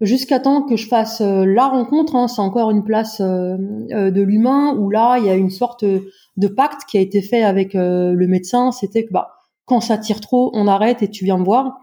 Jusqu'à 0.00 0.40
temps 0.40 0.62
que 0.62 0.76
je 0.76 0.88
fasse 0.88 1.20
euh, 1.20 1.44
la 1.44 1.68
rencontre, 1.68 2.16
hein, 2.16 2.26
c'est 2.28 2.40
encore 2.40 2.70
une 2.70 2.82
place 2.82 3.20
euh, 3.20 3.56
euh, 3.92 4.10
de 4.10 4.22
l'humain 4.22 4.76
où 4.76 4.90
là, 4.90 5.18
il 5.18 5.26
y 5.26 5.30
a 5.30 5.34
une 5.34 5.50
sorte 5.50 5.84
de 5.84 6.48
pacte 6.48 6.82
qui 6.88 6.98
a 6.98 7.00
été 7.00 7.22
fait 7.22 7.44
avec 7.44 7.74
le 7.74 8.26
médecin. 8.26 8.72
C'était 8.72 9.04
que 9.04 9.12
bah 9.12 9.30
quand 9.66 9.80
ça 9.80 9.96
tire 9.98 10.20
trop, 10.20 10.50
on 10.54 10.66
arrête 10.66 11.02
et 11.02 11.08
tu 11.08 11.24
viens 11.24 11.38
me 11.38 11.44
voir. 11.44 11.78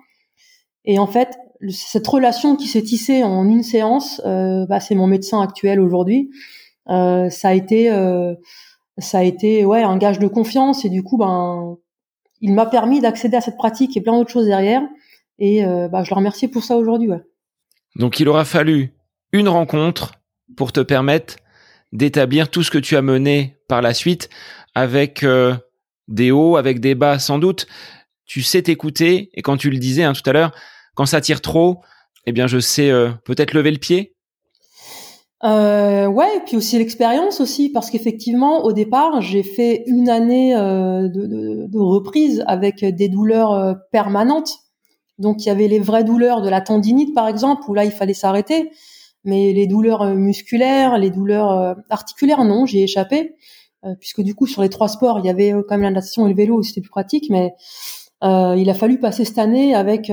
Et 0.86 1.00
en 1.00 1.08
fait, 1.08 1.38
cette 1.70 2.08
relation 2.08 2.56
qui 2.56 2.68
s'est 2.68 2.82
tissée 2.82 3.24
en 3.24 3.48
une 3.48 3.64
séance, 3.64 4.22
euh, 4.26 4.66
bah, 4.66 4.80
c'est 4.80 4.96
mon 4.96 5.08
médecin 5.08 5.42
actuel 5.42 5.80
aujourd'hui. 5.80 6.32
Euh, 6.90 7.30
ça 7.30 7.50
a 7.50 7.54
été, 7.54 7.92
euh, 7.92 8.34
ça 8.98 9.20
a 9.20 9.24
été 9.24 9.66
ouais 9.66 9.84
un 9.84 9.98
gage 9.98 10.20
de 10.20 10.28
confiance 10.28 10.86
et 10.86 10.90
du 10.90 11.04
coup 11.04 11.18
ben 11.18 11.78
il 12.42 12.54
m'a 12.54 12.66
permis 12.66 13.00
d'accéder 13.02 13.38
à 13.38 13.42
cette 13.42 13.58
pratique 13.58 13.96
et 13.96 14.02
plein 14.02 14.18
d'autres 14.18 14.32
choses 14.32 14.48
derrière. 14.48 14.82
Et 15.40 15.64
bah, 15.64 16.04
je 16.04 16.12
le 16.12 16.16
remercie 16.16 16.48
pour 16.48 16.64
ça 16.64 16.78
aujourd'hui. 16.78 17.10
Ouais. 17.10 17.22
Donc 17.96 18.20
il 18.20 18.30
aura 18.30 18.46
fallu 18.46 18.94
une 19.32 19.48
rencontre 19.48 20.14
pour 20.58 20.72
te 20.72 20.80
permettre 20.80 21.36
d'établir 21.92 22.50
tout 22.50 22.64
ce 22.64 22.72
que 22.72 22.78
tu 22.78 22.96
as 22.96 23.02
mené 23.02 23.58
par 23.68 23.82
la 23.82 23.94
suite 23.94 24.30
avec 24.76 25.26
des 26.08 26.32
hauts, 26.32 26.56
avec 26.56 26.80
des 26.80 26.96
bas 26.96 27.20
sans 27.20 27.40
doute. 27.40 27.68
Tu 28.26 28.42
sais 28.42 28.62
t'écouter 28.62 29.30
et 29.34 29.42
quand 29.42 29.58
tu 29.58 29.70
le 29.70 29.78
disais 29.78 30.04
hein, 30.04 30.14
tout 30.14 30.28
à 30.30 30.34
l'heure, 30.34 30.52
quand 30.96 31.06
ça 31.06 31.22
tire 31.22 31.42
trop, 31.42 31.82
eh 32.26 32.32
bien, 32.32 32.48
je 32.48 32.60
sais 32.60 32.92
euh, 32.92 33.12
peut-être 33.26 33.54
lever 33.54 33.72
le 33.72 33.78
pied. 33.78 34.16
Euh, 35.44 36.06
ouais, 36.06 36.38
et 36.38 36.40
puis 36.46 36.56
aussi 36.56 36.78
l'expérience 36.78 37.42
aussi, 37.42 37.70
parce 37.70 37.90
qu'effectivement, 37.90 38.64
au 38.64 38.74
départ, 38.74 39.22
j'ai 39.22 39.42
fait 39.42 39.84
une 39.88 40.08
année 40.08 40.56
euh, 40.56 41.08
de, 41.08 41.80
reprise 41.80 42.44
avec 42.46 42.86
des 42.86 43.10
douleurs 43.10 43.54
euh, 43.54 43.74
permanentes. 43.92 44.52
Donc, 45.22 45.46
il 45.46 45.48
y 45.48 45.52
avait 45.52 45.68
les 45.68 45.80
vraies 45.80 46.04
douleurs 46.04 46.42
de 46.42 46.50
la 46.50 46.60
tendinite, 46.60 47.14
par 47.14 47.28
exemple, 47.28 47.64
où 47.70 47.74
là, 47.74 47.86
il 47.86 47.92
fallait 47.92 48.14
s'arrêter. 48.14 48.72
Mais 49.24 49.54
les 49.54 49.68
douleurs 49.68 50.16
musculaires, 50.16 50.98
les 50.98 51.12
douleurs 51.12 51.76
articulaires, 51.90 52.44
non, 52.44 52.66
j'ai 52.66 52.84
échappé, 52.84 53.36
puisque 54.00 54.22
du 54.22 54.34
coup, 54.34 54.48
sur 54.48 54.64
les 54.64 54.70
trois 54.70 54.88
sports, 54.88 55.20
il 55.20 55.26
y 55.26 55.30
avait 55.30 55.54
quand 55.70 55.76
même 55.76 55.84
la 55.84 55.92
natation 55.92 56.26
et 56.26 56.30
le 56.30 56.36
vélo, 56.36 56.64
c'était 56.64 56.82
plus 56.82 56.90
pratique. 56.90 57.30
Mais 57.30 57.54
il 58.24 58.68
a 58.68 58.74
fallu 58.74 59.00
passer 59.00 59.24
cette 59.24 59.38
année 59.38 59.76
avec 59.76 60.12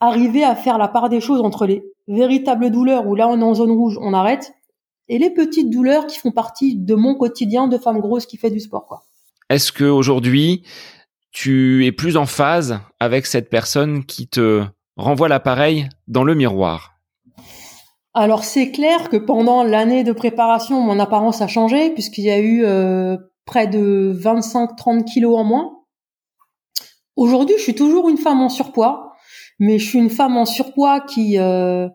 arriver 0.00 0.44
à 0.44 0.54
faire 0.54 0.78
la 0.78 0.88
part 0.88 1.08
des 1.08 1.20
choses 1.20 1.40
entre 1.40 1.66
les 1.66 1.82
véritables 2.06 2.70
douleurs 2.70 3.06
où 3.08 3.14
là 3.14 3.28
on 3.28 3.40
est 3.40 3.44
en 3.44 3.54
zone 3.54 3.72
rouge, 3.72 3.98
on 4.00 4.12
arrête, 4.12 4.52
et 5.08 5.18
les 5.18 5.30
petites 5.30 5.70
douleurs 5.70 6.06
qui 6.06 6.18
font 6.18 6.30
partie 6.30 6.76
de 6.76 6.94
mon 6.94 7.14
quotidien 7.14 7.66
de 7.66 7.78
femme 7.78 7.98
grosse 8.00 8.26
qui 8.26 8.36
fait 8.36 8.50
du 8.50 8.60
sport. 8.60 8.86
Quoi. 8.86 9.02
Est-ce 9.48 9.72
que 9.72 9.84
aujourd'hui 9.84 10.62
tu 11.36 11.84
es 11.84 11.92
plus 11.92 12.16
en 12.16 12.24
phase 12.24 12.80
avec 12.98 13.26
cette 13.26 13.50
personne 13.50 14.06
qui 14.06 14.26
te 14.26 14.64
renvoie 14.96 15.28
l'appareil 15.28 15.90
dans 16.08 16.24
le 16.24 16.34
miroir 16.34 16.94
alors 18.14 18.44
c'est 18.44 18.70
clair 18.70 19.10
que 19.10 19.18
pendant 19.18 19.62
l'année 19.62 20.02
de 20.02 20.12
préparation, 20.12 20.80
mon 20.80 20.98
apparence 20.98 21.42
a 21.42 21.48
changé 21.48 21.90
puisqu'il 21.90 22.24
y 22.24 22.30
a 22.30 22.38
eu 22.38 22.64
euh, 22.64 23.18
près 23.44 23.66
de 23.66 24.18
25-30 24.18 25.04
kilos 25.04 25.36
en 25.36 25.44
moins. 25.44 25.82
Aujourd'hui, 27.14 27.56
je 27.58 27.62
suis 27.62 27.74
toujours 27.74 28.08
une 28.08 28.16
femme 28.16 28.40
en 28.40 28.48
surpoids, 28.48 29.12
mais 29.58 29.78
je 29.78 29.86
suis 29.86 29.98
une 29.98 30.08
femme 30.08 30.38
en 30.38 30.46
surpoids 30.46 31.00
qui 31.00 31.36
euh, 31.36 31.90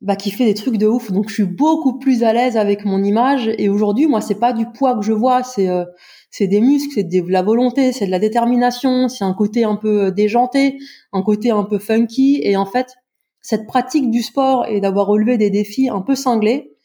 bah, 0.00 0.14
qui 0.14 0.30
fait 0.30 0.44
des 0.44 0.54
trucs 0.54 0.78
de 0.78 0.86
ouf 0.86 1.10
donc 1.10 1.28
je 1.28 1.34
suis 1.34 1.44
beaucoup 1.44 1.98
plus 1.98 2.22
à 2.22 2.32
l'aise 2.32 2.56
avec 2.56 2.84
mon 2.84 3.02
image 3.02 3.50
et 3.58 3.68
aujourd'hui 3.68 4.06
moi 4.06 4.20
c'est 4.20 4.38
pas 4.38 4.52
du 4.52 4.66
poids 4.66 4.94
que 4.94 5.02
je 5.04 5.12
vois 5.12 5.42
c'est 5.42 5.68
euh, 5.68 5.84
c'est 6.30 6.46
des 6.46 6.60
muscles 6.60 6.92
c'est 6.94 7.02
de 7.02 7.32
la 7.32 7.42
volonté 7.42 7.90
c'est 7.92 8.06
de 8.06 8.10
la 8.12 8.20
détermination 8.20 9.08
c'est 9.08 9.24
un 9.24 9.34
côté 9.34 9.64
un 9.64 9.74
peu 9.74 10.04
euh, 10.04 10.10
déjanté 10.12 10.78
un 11.12 11.22
côté 11.22 11.50
un 11.50 11.64
peu 11.64 11.80
funky 11.80 12.40
et 12.44 12.56
en 12.56 12.66
fait 12.66 12.94
cette 13.40 13.66
pratique 13.66 14.08
du 14.10 14.22
sport 14.22 14.66
et 14.68 14.80
d'avoir 14.80 15.06
relevé 15.06 15.36
des 15.36 15.50
défis 15.50 15.88
un 15.88 16.00
peu 16.00 16.14
cinglés 16.14 16.76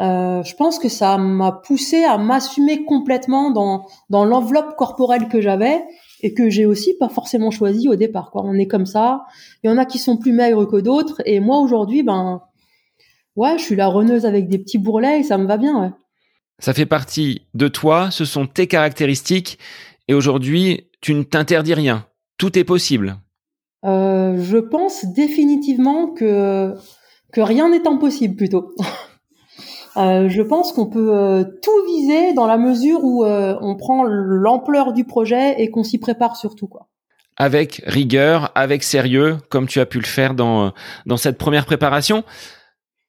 euh, 0.00 0.42
je 0.42 0.56
pense 0.56 0.78
que 0.78 0.88
ça 0.88 1.18
m'a 1.18 1.52
poussé 1.52 2.02
à 2.02 2.16
m'assumer 2.16 2.84
complètement 2.84 3.50
dans 3.50 3.86
dans 4.08 4.24
l'enveloppe 4.24 4.74
corporelle 4.76 5.28
que 5.28 5.42
j'avais 5.42 5.84
et 6.22 6.32
que 6.32 6.48
j'ai 6.48 6.64
aussi 6.64 6.96
pas 6.96 7.10
forcément 7.10 7.50
choisi 7.50 7.88
au 7.88 7.94
départ. 7.94 8.30
Quoi. 8.30 8.42
On 8.44 8.54
est 8.54 8.66
comme 8.66 8.86
ça. 8.86 9.24
Il 9.62 9.70
y 9.70 9.72
en 9.72 9.76
a 9.76 9.84
qui 9.84 9.98
sont 9.98 10.16
plus 10.16 10.32
maigres 10.32 10.66
que 10.66 10.78
d'autres. 10.78 11.20
Et 11.26 11.38
moi 11.38 11.58
aujourd'hui, 11.58 12.02
ben 12.02 12.40
ouais, 13.36 13.58
je 13.58 13.64
suis 13.64 13.76
la 13.76 13.86
reneuse 13.86 14.26
avec 14.26 14.48
des 14.48 14.58
petits 14.58 14.78
bourrelets 14.78 15.20
et 15.20 15.22
ça 15.22 15.38
me 15.38 15.46
va 15.46 15.56
bien. 15.56 15.80
Ouais. 15.80 15.90
Ça 16.58 16.72
fait 16.72 16.86
partie 16.86 17.42
de 17.54 17.68
toi. 17.68 18.10
Ce 18.10 18.24
sont 18.24 18.46
tes 18.46 18.66
caractéristiques. 18.66 19.58
Et 20.08 20.14
aujourd'hui, 20.14 20.88
tu 21.00 21.14
ne 21.14 21.22
t'interdis 21.22 21.74
rien. 21.74 22.06
Tout 22.38 22.58
est 22.58 22.64
possible. 22.64 23.16
Euh, 23.84 24.36
je 24.40 24.58
pense 24.58 25.04
définitivement 25.04 26.08
que 26.08 26.74
que 27.32 27.40
rien 27.40 27.68
n'est 27.68 27.86
impossible 27.86 28.36
plutôt. 28.36 28.74
Euh, 29.96 30.28
je 30.28 30.42
pense 30.42 30.72
qu'on 30.72 30.86
peut 30.86 31.14
euh, 31.16 31.44
tout 31.62 31.86
viser 31.86 32.32
dans 32.32 32.48
la 32.48 32.58
mesure 32.58 33.04
où 33.04 33.24
on 33.24 33.76
prend 33.76 34.02
l'ampleur 34.02 34.92
du 34.92 35.04
projet 35.04 35.62
et 35.62 35.70
qu'on 35.70 35.84
s'y 35.84 35.98
prépare 35.98 36.34
surtout 36.34 36.66
quoi. 36.66 36.88
Avec 37.36 37.80
rigueur, 37.86 38.50
avec 38.56 38.82
sérieux, 38.82 39.36
comme 39.50 39.68
tu 39.68 39.78
as 39.78 39.86
pu 39.86 40.00
le 40.00 40.06
faire 40.06 40.34
dans 40.34 40.72
dans 41.06 41.16
cette 41.16 41.38
première 41.38 41.64
préparation. 41.64 42.24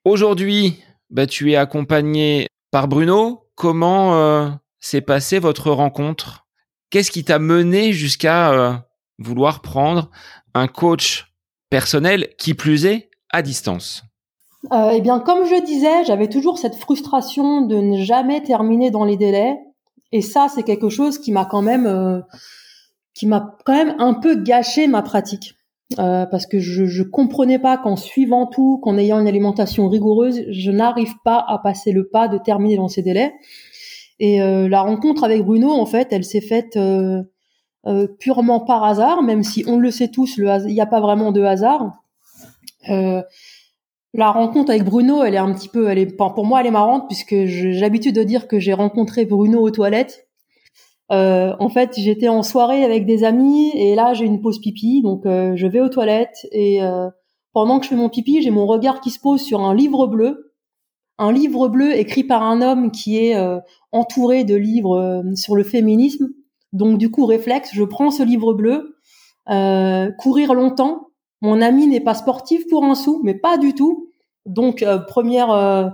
Aujourd'hui, 0.06 0.80
bah, 1.10 1.26
tu 1.26 1.52
es 1.52 1.56
accompagné 1.56 2.48
par 2.72 2.88
Bruno. 2.88 3.50
Comment 3.56 4.60
s'est 4.80 5.02
passée 5.02 5.40
votre 5.40 5.72
rencontre? 5.72 6.46
Qu'est-ce 6.92 7.12
qui 7.12 7.24
t'a 7.24 7.40
mené 7.40 7.92
jusqu'à 7.92 8.86
vouloir 9.18 9.62
prendre 9.62 10.12
un 10.54 10.68
coach 10.68 11.34
personnel 11.70 12.30
qui 12.38 12.54
plus 12.54 12.86
est 12.86 13.10
à 13.32 13.42
distance? 13.42 14.04
Euh, 14.72 14.92
Eh 14.94 15.02
bien, 15.02 15.20
comme 15.20 15.46
je 15.46 15.64
disais, 15.64 16.06
j'avais 16.06 16.30
toujours 16.30 16.58
cette 16.58 16.76
frustration 16.76 17.62
de 17.62 17.76
ne 17.76 18.04
jamais 18.04 18.42
terminer 18.42 18.92
dans 18.92 19.06
les 19.06 19.18
délais, 19.18 19.58
et 20.12 20.22
ça, 20.22 20.48
c'est 20.54 20.64
quelque 20.64 20.90
chose 20.90 21.20
qui 21.20 21.32
m'a 21.32 21.46
quand 21.46 21.62
même, 21.62 21.86
euh, 21.86 22.22
qui 23.14 23.28
m'a 23.28 23.56
quand 23.66 23.74
même 23.74 23.96
un 24.00 24.14
peu 24.14 24.36
gâché 24.36 24.88
ma 24.88 25.02
pratique, 25.02 25.56
euh, 26.00 26.26
parce 26.26 26.48
que 26.48 26.60
je, 26.60 26.86
je 26.86 27.04
comprenais 27.04 27.60
pas 27.60 27.78
qu'en 27.78 27.96
suivant 27.96 28.48
tout, 28.48 28.80
qu'en 28.82 28.98
ayant 28.98 29.20
une 29.20 29.28
alimentation 29.28 29.88
rigoureuse, 29.88 30.44
je 30.50 30.72
n'arrive 30.72 31.14
pas 31.24 31.44
à 31.48 31.60
passer 31.60 31.92
le 31.92 32.08
pas 32.08 32.28
de 32.28 32.38
terminer 32.38 32.78
dans 32.78 32.88
ces 32.88 33.02
délais. 33.02 33.34
Et 34.20 34.42
euh, 34.42 34.68
la 34.68 34.82
rencontre 34.82 35.24
avec 35.24 35.44
Bruno, 35.44 35.72
en 35.72 35.86
fait, 35.86 36.08
elle 36.12 36.24
s'est 36.24 36.42
faite 36.42 36.78
euh, 36.78 37.22
euh, 37.86 38.08
purement 38.20 38.62
par 38.62 38.84
hasard, 38.84 39.22
même 39.22 39.44
si 39.44 39.64
on 39.68 39.78
le 39.78 39.92
sait 39.92 40.08
tous, 40.08 40.38
il 40.38 40.66
n'y 40.66 40.82
a 40.82 40.86
pas 40.86 41.02
vraiment 41.02 41.32
de 41.32 41.44
hasard. 41.44 42.02
Euh, 42.90 43.22
la 44.14 44.32
rencontre 44.32 44.72
avec 44.72 44.86
Bruno, 44.86 45.24
elle 45.24 45.36
est 45.36 45.40
un 45.40 45.54
petit 45.54 45.68
peu, 45.68 45.90
elle 45.90 45.98
est, 45.98 46.16
pour 46.18 46.46
moi, 46.46 46.62
elle 46.62 46.68
est 46.68 46.72
marrante 46.72 47.08
puisque 47.08 47.46
j'ai 47.46 47.80
l'habitude 47.80 48.16
de 48.16 48.24
dire 48.24 48.48
que 48.48 48.60
j'ai 48.60 48.74
rencontré 48.74 49.26
Bruno 49.26 49.60
aux 49.60 49.72
toilettes. 49.72 50.25
Euh, 51.12 51.54
en 51.60 51.70
fait, 51.70 51.94
j'étais 51.98 52.28
en 52.28 52.44
soirée 52.44 52.84
avec 52.84 53.06
des 53.06 53.24
amis 53.24 53.72
et 53.76 53.96
là, 53.96 54.14
j'ai 54.14 54.26
une 54.26 54.42
pause 54.42 54.60
pipi, 54.60 55.02
donc 55.02 55.26
euh, 55.26 55.54
je 55.56 55.68
vais 55.68 55.80
aux 55.80 55.90
toilettes 55.90 56.48
et 56.52 56.82
euh, 56.84 57.10
pendant 57.54 57.80
que 57.80 57.86
je 57.86 57.90
fais 57.90 57.96
mon 57.96 58.10
pipi, 58.10 58.42
j'ai 58.42 58.50
mon 58.50 58.66
regard 58.66 59.02
qui 59.02 59.12
se 59.12 59.20
pose 59.20 59.42
sur 59.42 59.62
un 59.62 59.76
livre 59.76 60.08
bleu, 60.08 60.54
un 61.18 61.32
livre 61.32 61.68
bleu 61.68 61.96
écrit 61.96 62.24
par 62.24 62.44
un 62.44 62.62
homme 62.62 62.92
qui 62.92 63.18
est 63.18 63.38
entouré 63.94 64.44
de 64.44 64.56
livres 64.56 65.24
sur 65.36 65.56
le 65.56 65.64
féminisme. 65.64 66.28
Donc 66.74 66.98
du 66.98 67.10
coup, 67.10 67.26
réflexe, 67.26 67.70
je 67.74 67.86
prends 67.86 68.12
ce 68.12 68.24
livre 68.24 68.54
bleu, 68.54 68.98
courir 70.18 70.54
longtemps. 70.54 71.08
Mon 71.42 71.62
ami 71.62 71.88
n'est 71.88 72.02
pas 72.02 72.16
sportif 72.16 72.68
pour 72.68 72.84
un 72.84 72.96
sou, 72.96 73.22
mais 73.24 73.34
pas 73.34 73.58
du 73.58 73.74
tout. 73.74 74.10
Donc 74.46 74.84
euh, 74.84 75.00
première 75.00 75.52
euh, 75.52 75.90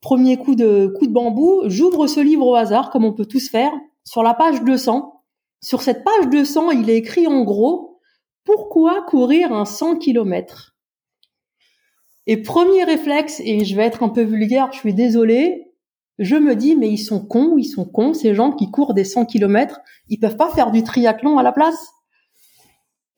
premier 0.00 0.36
coup 0.36 0.54
de 0.54 0.92
coup 0.98 1.06
de 1.06 1.12
bambou, 1.12 1.62
j'ouvre 1.66 2.06
ce 2.06 2.20
livre 2.20 2.46
au 2.46 2.54
hasard 2.54 2.90
comme 2.90 3.04
on 3.04 3.12
peut 3.12 3.26
tous 3.26 3.48
faire 3.48 3.72
sur 4.08 4.22
la 4.22 4.32
page 4.32 4.62
200. 4.62 5.22
Sur 5.60 5.82
cette 5.82 6.02
page 6.02 6.28
200, 6.30 6.70
il 6.70 6.88
est 6.88 6.96
écrit 6.96 7.26
en 7.26 7.42
gros 7.42 8.00
pourquoi 8.44 9.02
courir 9.02 9.52
un 9.52 9.66
100 9.66 9.96
km. 9.96 10.74
Et 12.26 12.38
premier 12.38 12.84
réflexe 12.84 13.40
et 13.44 13.66
je 13.66 13.76
vais 13.76 13.84
être 13.84 14.02
un 14.02 14.08
peu 14.08 14.22
vulgaire, 14.22 14.70
je 14.72 14.78
suis 14.78 14.94
désolée, 14.94 15.74
je 16.18 16.36
me 16.36 16.56
dis 16.56 16.74
mais 16.74 16.88
ils 16.88 16.98
sont 16.98 17.24
cons, 17.24 17.56
ils 17.58 17.66
sont 17.66 17.84
cons 17.84 18.14
ces 18.14 18.34
gens 18.34 18.52
qui 18.52 18.70
courent 18.70 18.94
des 18.94 19.04
100 19.04 19.26
km, 19.26 19.80
ils 20.08 20.18
peuvent 20.18 20.36
pas 20.36 20.50
faire 20.50 20.70
du 20.70 20.82
triathlon 20.82 21.36
à 21.36 21.42
la 21.42 21.52
place. 21.52 21.90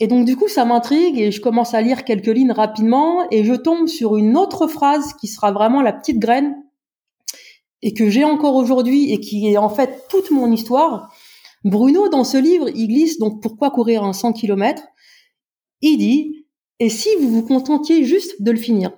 Et 0.01 0.09
donc 0.09 0.25
du 0.25 0.37
coup, 0.37 0.49
ça 0.49 0.65
m'intrigue 0.65 1.21
et 1.21 1.31
je 1.31 1.41
commence 1.41 1.75
à 1.75 1.83
lire 1.83 2.05
quelques 2.05 2.27
lignes 2.27 2.53
rapidement 2.53 3.29
et 3.31 3.45
je 3.45 3.55
tombe 3.55 3.87
sur 3.87 4.17
une 4.17 4.37
autre 4.37 4.67
phrase 4.67 5.13
qui 5.21 5.29
sera 5.29 5.53
vraiment 5.53 5.83
la 5.83 5.93
petite 5.93 6.19
graine 6.19 6.57
et 7.83 7.95
que 7.95 8.09
j'ai 8.11 8.25
encore 8.25 8.57
aujourd'hui 8.57 9.13
et 9.13 9.21
qui 9.21 9.49
est 9.49 9.57
en 9.57 9.69
fait 9.71 10.07
toute 10.09 10.31
mon 10.31 10.51
histoire. 10.53 11.15
Bruno, 11.65 12.09
dans 12.09 12.25
ce 12.25 12.37
livre, 12.37 12.69
il 12.75 12.89
glisse 12.89 13.19
donc 13.19 13.43
pourquoi 13.43 13.71
courir 13.71 14.05
un 14.05 14.13
100 14.13 14.33
km. 14.33 14.83
Il 15.81 15.99
dit, 15.99 16.47
et 16.79 16.89
si 16.89 17.09
vous 17.21 17.29
vous 17.29 17.43
contentiez 17.43 18.05
juste 18.05 18.43
de 18.43 18.51
le 18.51 18.59
finir? 18.59 18.93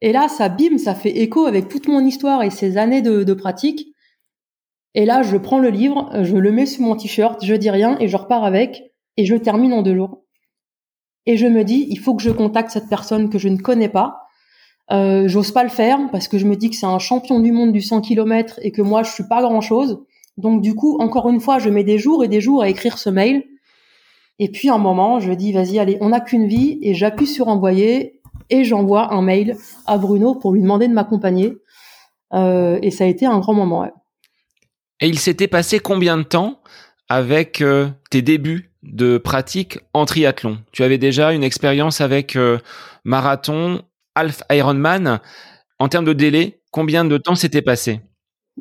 Et 0.00 0.12
là, 0.12 0.28
ça 0.28 0.48
bim, 0.48 0.78
ça 0.78 0.94
fait 0.94 1.18
écho 1.18 1.46
avec 1.46 1.68
toute 1.68 1.88
mon 1.88 2.04
histoire 2.04 2.42
et 2.42 2.50
ces 2.50 2.76
années 2.76 3.02
de, 3.02 3.24
de 3.24 3.34
pratique. 3.34 3.88
Et 4.94 5.04
là, 5.04 5.22
je 5.22 5.36
prends 5.36 5.58
le 5.58 5.70
livre, 5.70 6.10
je 6.22 6.36
le 6.36 6.52
mets 6.52 6.66
sur 6.66 6.82
mon 6.82 6.96
t-shirt, 6.96 7.44
je 7.44 7.54
dis 7.54 7.70
rien 7.70 7.98
et 7.98 8.08
je 8.08 8.16
repars 8.16 8.44
avec 8.44 8.94
et 9.16 9.24
je 9.24 9.34
termine 9.34 9.72
en 9.72 9.82
deux 9.82 9.96
jours. 9.96 10.24
Et 11.26 11.36
je 11.36 11.46
me 11.46 11.64
dis, 11.64 11.86
il 11.90 11.98
faut 11.98 12.14
que 12.14 12.22
je 12.22 12.30
contacte 12.30 12.70
cette 12.70 12.88
personne 12.88 13.28
que 13.28 13.38
je 13.38 13.48
ne 13.48 13.58
connais 13.58 13.88
pas. 13.88 14.27
Euh, 14.90 15.28
J'ose 15.28 15.52
pas 15.52 15.64
le 15.64 15.68
faire 15.68 15.98
parce 16.10 16.28
que 16.28 16.38
je 16.38 16.46
me 16.46 16.56
dis 16.56 16.70
que 16.70 16.76
c'est 16.76 16.86
un 16.86 16.98
champion 16.98 17.40
du 17.40 17.52
monde 17.52 17.72
du 17.72 17.82
100 17.82 18.00
km 18.00 18.58
et 18.62 18.70
que 18.70 18.82
moi 18.82 19.02
je 19.02 19.10
suis 19.10 19.24
pas 19.28 19.42
grand 19.42 19.60
chose. 19.60 20.00
Donc 20.36 20.62
du 20.62 20.74
coup, 20.74 20.96
encore 21.00 21.28
une 21.28 21.40
fois, 21.40 21.58
je 21.58 21.68
mets 21.68 21.84
des 21.84 21.98
jours 21.98 22.24
et 22.24 22.28
des 22.28 22.40
jours 22.40 22.62
à 22.62 22.68
écrire 22.68 22.98
ce 22.98 23.10
mail. 23.10 23.44
Et 24.38 24.48
puis, 24.48 24.68
un 24.68 24.78
moment, 24.78 25.18
je 25.18 25.32
dis, 25.32 25.52
vas-y, 25.52 25.78
allez, 25.78 25.98
on 26.00 26.10
n'a 26.10 26.20
qu'une 26.20 26.46
vie, 26.46 26.78
et 26.82 26.94
j'appuie 26.94 27.26
sur 27.26 27.48
envoyer, 27.48 28.20
et 28.50 28.64
j'envoie 28.64 29.12
un 29.12 29.20
mail 29.22 29.56
à 29.86 29.98
Bruno 29.98 30.34
pour 30.34 30.52
lui 30.52 30.62
demander 30.62 30.86
de 30.88 30.92
m'accompagner. 30.92 31.56
Euh, 32.32 32.78
et 32.82 32.90
ça 32.90 33.04
a 33.04 33.06
été 33.08 33.26
un 33.26 33.38
grand 33.40 33.54
moment. 33.54 33.80
Ouais. 33.80 33.92
Et 35.00 35.08
il 35.08 35.18
s'était 35.18 35.48
passé 35.48 35.80
combien 35.80 36.16
de 36.16 36.22
temps 36.22 36.60
avec 37.08 37.60
euh, 37.60 37.88
tes 38.10 38.22
débuts 38.22 38.72
de 38.82 39.18
pratique 39.18 39.78
en 39.92 40.04
triathlon? 40.04 40.58
Tu 40.72 40.84
avais 40.84 40.98
déjà 40.98 41.32
une 41.32 41.42
expérience 41.42 42.00
avec 42.00 42.36
euh, 42.36 42.58
marathon, 43.04 43.82
half 44.18 44.42
Ironman. 44.50 45.20
En 45.78 45.88
termes 45.88 46.04
de 46.04 46.12
délai, 46.12 46.60
combien 46.72 47.04
de 47.04 47.16
temps 47.18 47.36
s'était 47.36 47.62
passé 47.62 48.00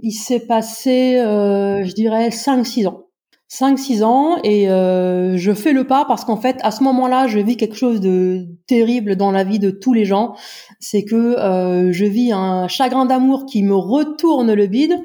Il 0.02 0.12
s'est 0.12 0.46
passé, 0.46 1.18
euh, 1.18 1.84
je 1.84 1.94
dirais, 1.94 2.30
5-6 2.30 2.88
ans. 2.88 3.04
5-6 3.50 4.04
ans 4.04 4.38
et 4.44 4.70
euh, 4.70 5.38
je 5.38 5.54
fais 5.54 5.72
le 5.72 5.88
pas 5.88 6.04
parce 6.04 6.26
qu'en 6.26 6.36
fait 6.36 6.58
à 6.64 6.72
ce 6.72 6.84
moment-là 6.84 7.28
je 7.28 7.40
vis 7.40 7.56
quelque 7.56 7.78
chose 7.78 8.02
de 8.02 8.46
terrible 8.68 9.16
dans 9.16 9.32
la 9.32 9.46
vie 9.46 9.58
de 9.58 9.70
tous 9.70 9.94
les 9.94 10.04
gens 10.04 10.36
c'est 10.82 11.06
que 11.06 11.16
euh, 11.16 11.94
je 11.94 12.04
vis 12.04 12.34
un 12.34 12.68
chagrin 12.68 13.06
d'amour 13.06 13.46
qui 13.46 13.64
me 13.64 13.74
retourne 13.74 14.52
le 14.52 14.68
bide 14.68 15.00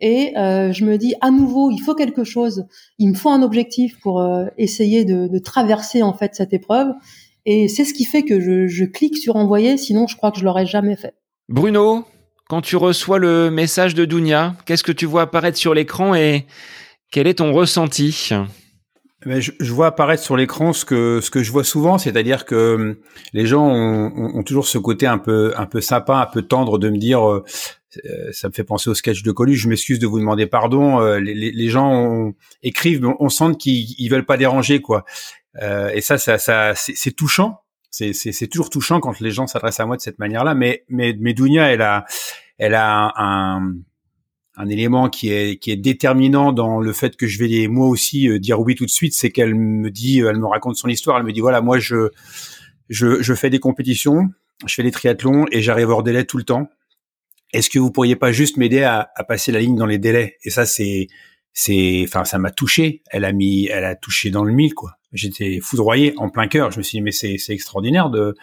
et 0.00 0.34
je 0.36 0.84
me 0.84 0.98
dis 0.98 1.14
à 1.22 1.30
nouveau 1.30 1.70
il 1.70 1.78
faut 1.78 1.94
quelque 1.94 2.24
chose 2.24 2.66
il 2.98 3.08
me 3.08 3.14
faut 3.14 3.30
un 3.30 3.40
objectif 3.40 3.98
pour 4.00 4.22
essayer 4.58 5.06
de, 5.06 5.26
de, 5.26 5.38
traverser 5.38 6.02
en 6.02 6.12
fait 6.12 6.34
cette 6.34 6.52
épreuve 6.52 6.92
et 7.50 7.68
c'est 7.68 7.84
ce 7.84 7.94
qui 7.94 8.04
fait 8.04 8.22
que 8.22 8.40
je, 8.40 8.66
je 8.66 8.84
clique 8.84 9.16
sur 9.16 9.36
envoyer 9.36 9.76
sinon 9.76 10.06
je 10.06 10.16
crois 10.16 10.30
que 10.30 10.38
je 10.38 10.44
l'aurais 10.44 10.66
jamais 10.66 10.96
fait 10.96 11.14
Bruno 11.48 12.04
quand 12.48 12.60
tu 12.62 12.76
reçois 12.76 13.18
le 13.18 13.50
message 13.50 13.94
de 13.94 14.04
Dounia 14.04 14.56
qu'est-ce 14.66 14.84
que 14.84 14.92
tu 14.92 15.06
vois 15.06 15.22
apparaître 15.22 15.58
sur 15.58 15.74
l'écran 15.74 16.14
et 16.14 16.46
quel 17.10 17.26
est 17.26 17.34
ton 17.34 17.52
ressenti? 17.52 18.30
Eh 19.26 19.40
je, 19.40 19.52
je, 19.58 19.72
vois 19.72 19.88
apparaître 19.88 20.22
sur 20.22 20.36
l'écran 20.36 20.72
ce 20.72 20.84
que 20.84 21.20
ce 21.20 21.30
que 21.30 21.42
je 21.42 21.50
vois 21.50 21.64
souvent, 21.64 21.98
c'est-à-dire 21.98 22.44
que 22.44 22.74
hum, 22.74 22.96
les 23.32 23.46
gens 23.46 23.66
ont, 23.66 24.12
ont, 24.14 24.42
toujours 24.44 24.66
ce 24.66 24.78
côté 24.78 25.06
un 25.06 25.18
peu 25.18 25.52
un 25.56 25.66
peu 25.66 25.80
sympa, 25.80 26.18
un 26.18 26.26
peu 26.26 26.42
tendre 26.42 26.78
de 26.78 26.88
me 26.88 26.98
dire. 26.98 27.28
Euh, 27.28 27.44
euh 28.04 28.30
ça 28.32 28.48
me 28.48 28.52
fait 28.52 28.62
penser 28.64 28.90
au 28.90 28.94
sketch 28.94 29.22
de 29.24 29.32
Coluche. 29.32 29.60
Je 29.60 29.68
m'excuse 29.68 29.98
de 29.98 30.06
vous 30.06 30.20
demander 30.20 30.46
pardon. 30.46 31.00
Euh, 31.00 31.18
les, 31.18 31.68
gens 31.68 31.90
ont, 31.90 32.34
écrivent, 32.62 33.02
mais 33.02 33.12
on 33.18 33.28
sent 33.28 33.56
qu'ils 33.58 34.08
veulent 34.08 34.26
pas 34.26 34.36
déranger, 34.36 34.80
quoi. 34.80 35.04
Euh, 35.56 35.88
et 35.90 36.00
ça, 36.00 36.18
ça, 36.18 36.38
ça 36.38 36.72
c'est 36.74 37.12
touchant. 37.12 37.60
C'est 37.90 38.48
toujours 38.48 38.70
touchant 38.70 39.00
quand 39.00 39.18
les 39.18 39.30
gens 39.30 39.46
s'adressent 39.46 39.80
à 39.80 39.86
moi 39.86 39.96
de 39.96 40.02
cette 40.02 40.18
manière-là. 40.18 40.54
Mais 40.54 40.84
mais 40.88 41.16
mais 41.18 41.34
Dounia, 41.34 41.72
elle 41.72 41.82
a 41.82 42.04
elle 42.58 42.74
a 42.74 43.12
un 43.16 43.74
un 44.58 44.68
élément 44.68 45.08
qui 45.08 45.30
est 45.30 45.56
qui 45.56 45.70
est 45.70 45.76
déterminant 45.76 46.52
dans 46.52 46.80
le 46.80 46.92
fait 46.92 47.16
que 47.16 47.26
je 47.26 47.38
vais 47.38 47.68
moi 47.68 47.88
aussi 47.88 48.28
euh, 48.28 48.38
dire 48.38 48.60
oui 48.60 48.74
tout 48.74 48.84
de 48.84 48.90
suite, 48.90 49.14
c'est 49.14 49.30
qu'elle 49.30 49.54
me 49.54 49.90
dit, 49.90 50.20
euh, 50.20 50.30
elle 50.30 50.38
me 50.38 50.46
raconte 50.46 50.76
son 50.76 50.88
histoire, 50.88 51.16
elle 51.16 51.24
me 51.24 51.32
dit 51.32 51.40
voilà 51.40 51.60
moi 51.60 51.78
je 51.78 52.10
je, 52.88 53.22
je 53.22 53.34
fais 53.34 53.50
des 53.50 53.60
compétitions, 53.60 54.28
je 54.66 54.74
fais 54.74 54.82
des 54.82 54.90
triathlons 54.90 55.46
et 55.52 55.62
j'arrive 55.62 55.90
hors 55.90 56.02
délai 56.02 56.24
tout 56.24 56.38
le 56.38 56.44
temps. 56.44 56.68
Est-ce 57.52 57.70
que 57.70 57.78
vous 57.78 57.90
pourriez 57.90 58.16
pas 58.16 58.32
juste 58.32 58.56
m'aider 58.56 58.82
à, 58.82 59.10
à, 59.14 59.24
passer 59.24 59.52
la 59.52 59.60
ligne 59.60 59.76
dans 59.76 59.86
les 59.86 59.98
délais? 59.98 60.36
Et 60.42 60.50
ça 60.50 60.66
c'est 60.66 61.06
c'est 61.60 62.04
enfin 62.06 62.24
ça 62.24 62.38
m'a 62.38 62.52
touché. 62.52 63.02
Elle 63.10 63.24
a 63.24 63.32
mis 63.32 63.66
elle 63.66 63.84
a 63.84 63.96
touché 63.96 64.30
dans 64.30 64.44
le 64.44 64.52
mille 64.52 64.74
quoi. 64.74 64.92
J'étais 65.12 65.58
foudroyé 65.60 66.14
en 66.16 66.30
plein 66.30 66.46
cœur. 66.46 66.70
Je 66.70 66.78
me 66.78 66.84
suis 66.84 66.98
dit 66.98 67.02
mais 67.02 67.10
c'est 67.10 67.36
c'est 67.36 67.52
extraordinaire 67.52 68.10
de, 68.10 68.36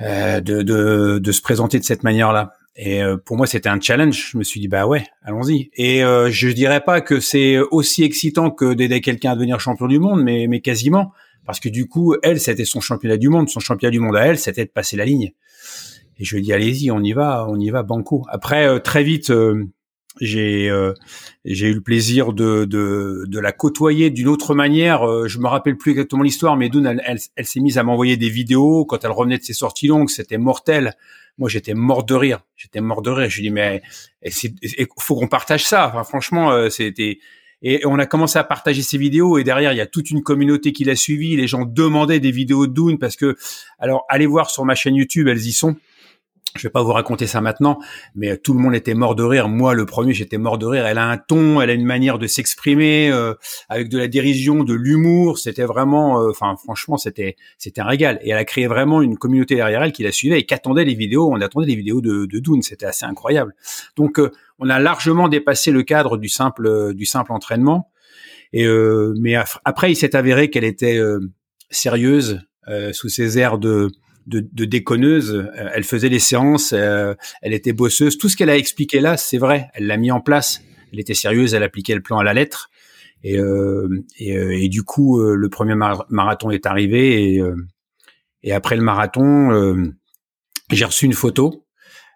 euh, 0.00 0.40
de 0.40 0.62
de 0.62 1.18
de 1.18 1.32
se 1.32 1.42
présenter 1.42 1.78
de 1.78 1.84
cette 1.84 2.04
manière 2.04 2.32
là. 2.32 2.52
Et 2.80 3.02
euh, 3.02 3.16
pour 3.18 3.36
moi, 3.36 3.46
c'était 3.48 3.68
un 3.68 3.80
challenge. 3.80 4.30
Je 4.32 4.38
me 4.38 4.44
suis 4.44 4.60
dit, 4.60 4.68
bah 4.68 4.86
ouais, 4.86 5.04
allons-y. 5.22 5.68
Et 5.74 6.04
euh, 6.04 6.30
je 6.30 6.48
dirais 6.48 6.80
pas 6.80 7.00
que 7.00 7.18
c'est 7.18 7.58
aussi 7.58 8.04
excitant 8.04 8.52
que 8.52 8.72
d'aider 8.72 9.00
quelqu'un 9.00 9.32
à 9.32 9.34
devenir 9.34 9.58
champion 9.58 9.88
du 9.88 9.98
monde, 9.98 10.22
mais, 10.22 10.46
mais 10.46 10.60
quasiment. 10.60 11.12
Parce 11.44 11.58
que 11.58 11.68
du 11.68 11.88
coup, 11.88 12.14
elle, 12.22 12.38
c'était 12.38 12.64
son 12.64 12.80
championnat 12.80 13.16
du 13.16 13.30
monde. 13.30 13.48
Son 13.48 13.58
championnat 13.58 13.90
du 13.90 13.98
monde 13.98 14.14
à 14.14 14.26
elle, 14.26 14.38
c'était 14.38 14.64
de 14.64 14.70
passer 14.70 14.96
la 14.96 15.04
ligne. 15.04 15.32
Et 16.18 16.24
je 16.24 16.36
lui 16.36 16.40
ai 16.40 16.44
dit, 16.44 16.52
allez-y, 16.52 16.92
on 16.92 17.02
y 17.02 17.12
va, 17.12 17.46
on 17.48 17.58
y 17.58 17.70
va, 17.70 17.82
banco. 17.82 18.24
Après, 18.28 18.68
euh, 18.68 18.78
très 18.78 19.02
vite, 19.02 19.32
euh, 20.22 20.94
j'ai 21.44 21.54
j'ai 21.54 21.68
eu 21.68 21.74
le 21.74 21.80
plaisir 21.80 22.32
de, 22.32 22.64
de, 22.64 23.24
de 23.26 23.38
la 23.38 23.52
côtoyer 23.52 24.10
d'une 24.10 24.28
autre 24.28 24.54
manière. 24.54 25.28
je 25.28 25.38
me 25.38 25.46
rappelle 25.46 25.76
plus 25.76 25.92
exactement 25.92 26.22
l'histoire, 26.22 26.56
mais 26.56 26.68
Doun, 26.68 26.86
elle, 26.86 27.02
elle, 27.04 27.18
elle 27.36 27.46
s'est 27.46 27.60
mise 27.60 27.78
à 27.78 27.82
m'envoyer 27.82 28.16
des 28.16 28.28
vidéos. 28.28 28.84
Quand 28.84 29.04
elle 29.04 29.10
revenait 29.10 29.38
de 29.38 29.44
ses 29.44 29.54
sorties 29.54 29.86
longues. 29.86 30.10
C'était 30.10 30.38
mortel. 30.38 30.94
Moi 31.38 31.48
j'étais 31.48 31.74
mort 31.74 32.04
de 32.04 32.14
rire. 32.14 32.40
J'étais 32.56 32.80
mort 32.80 33.00
de 33.00 33.10
rire. 33.10 33.30
Je 33.30 33.36
lui 33.36 33.42
dis 33.44 33.50
mais 33.50 33.82
il 34.22 34.86
faut 34.98 35.14
qu'on 35.14 35.28
partage 35.28 35.64
ça. 35.64 35.88
Enfin, 35.88 36.04
franchement 36.04 36.50
euh, 36.50 36.68
c'était 36.68 37.18
et 37.60 37.84
on 37.86 37.98
a 37.98 38.06
commencé 38.06 38.38
à 38.38 38.44
partager 38.44 38.82
ces 38.82 38.98
vidéos 38.98 39.36
et 39.36 39.42
derrière 39.42 39.72
il 39.72 39.76
y 39.76 39.80
a 39.80 39.86
toute 39.86 40.10
une 40.10 40.22
communauté 40.22 40.72
qui 40.72 40.84
l'a 40.84 40.96
suivi. 40.96 41.36
Les 41.36 41.46
gens 41.46 41.64
demandaient 41.64 42.20
des 42.20 42.30
vidéos 42.30 42.66
de 42.66 42.72
Dune 42.72 42.98
parce 42.98 43.16
que 43.16 43.36
alors 43.78 44.04
allez 44.08 44.26
voir 44.26 44.50
sur 44.50 44.64
ma 44.64 44.74
chaîne 44.74 44.94
YouTube 44.94 45.28
elles 45.28 45.46
y 45.46 45.52
sont 45.52 45.76
je 46.56 46.62
vais 46.62 46.70
pas 46.70 46.82
vous 46.82 46.92
raconter 46.92 47.26
ça 47.26 47.40
maintenant, 47.40 47.78
mais 48.14 48.36
tout 48.36 48.54
le 48.54 48.60
monde 48.60 48.74
était 48.74 48.94
mort 48.94 49.14
de 49.14 49.22
rire. 49.22 49.48
Moi, 49.48 49.74
le 49.74 49.86
premier, 49.86 50.14
j'étais 50.14 50.38
mort 50.38 50.58
de 50.58 50.66
rire. 50.66 50.86
Elle 50.86 50.98
a 50.98 51.08
un 51.08 51.18
ton, 51.18 51.60
elle 51.60 51.70
a 51.70 51.72
une 51.72 51.84
manière 51.84 52.18
de 52.18 52.26
s'exprimer 52.26 53.10
euh, 53.10 53.34
avec 53.68 53.88
de 53.88 53.98
la 53.98 54.08
dérision, 54.08 54.64
de 54.64 54.74
l'humour. 54.74 55.38
C'était 55.38 55.64
vraiment, 55.64 56.20
euh, 56.20 56.30
enfin, 56.30 56.56
franchement, 56.56 56.96
c'était 56.96 57.36
c'était 57.58 57.80
un 57.80 57.86
régal. 57.86 58.18
Et 58.22 58.30
elle 58.30 58.38
a 58.38 58.44
créé 58.44 58.66
vraiment 58.66 59.02
une 59.02 59.18
communauté 59.18 59.56
derrière 59.56 59.82
elle 59.82 59.92
qui 59.92 60.02
la 60.02 60.12
suivait 60.12 60.40
et 60.40 60.46
qui 60.46 60.54
attendait 60.54 60.84
les 60.84 60.94
vidéos. 60.94 61.30
On 61.30 61.40
attendait 61.40 61.66
les 61.66 61.76
vidéos 61.76 62.00
de, 62.00 62.26
de 62.26 62.38
Dune. 62.38 62.62
C'était 62.62 62.86
assez 62.86 63.04
incroyable. 63.04 63.54
Donc, 63.96 64.18
euh, 64.18 64.30
on 64.58 64.68
a 64.70 64.78
largement 64.80 65.28
dépassé 65.28 65.70
le 65.70 65.82
cadre 65.82 66.16
du 66.16 66.28
simple 66.28 66.94
du 66.94 67.06
simple 67.06 67.32
entraînement. 67.32 67.90
Et 68.52 68.66
mais 69.20 69.34
après, 69.64 69.92
il 69.92 69.94
s'est 69.94 70.16
avéré 70.16 70.48
qu'elle 70.48 70.64
était 70.64 70.98
sérieuse 71.70 72.40
sous 72.92 73.08
ses 73.08 73.38
airs 73.38 73.58
de 73.58 73.90
de, 74.28 74.46
de 74.52 74.64
déconneuse. 74.64 75.34
Euh, 75.34 75.70
elle 75.74 75.84
faisait 75.84 76.08
les 76.08 76.18
séances, 76.18 76.72
euh, 76.72 77.14
elle 77.42 77.54
était 77.54 77.72
bosseuse. 77.72 78.18
Tout 78.18 78.28
ce 78.28 78.36
qu'elle 78.36 78.50
a 78.50 78.56
expliqué 78.56 79.00
là, 79.00 79.16
c'est 79.16 79.38
vrai. 79.38 79.68
Elle 79.74 79.86
l'a 79.86 79.96
mis 79.96 80.10
en 80.10 80.20
place. 80.20 80.62
Elle 80.92 81.00
était 81.00 81.14
sérieuse, 81.14 81.54
elle 81.54 81.62
appliquait 81.62 81.94
le 81.94 82.02
plan 82.02 82.18
à 82.18 82.24
la 82.24 82.34
lettre. 82.34 82.70
Et, 83.24 83.38
euh, 83.38 84.04
et, 84.18 84.68
du 84.68 84.84
coup, 84.84 85.20
le 85.20 85.48
premier 85.48 85.74
marathon 85.74 86.50
est 86.50 86.66
arrivé. 86.66 87.34
Et, 87.34 87.42
et 88.44 88.52
après 88.52 88.76
le 88.76 88.82
marathon, 88.82 89.92
j'ai 90.70 90.84
reçu 90.84 91.04
une 91.04 91.12
photo. 91.12 91.66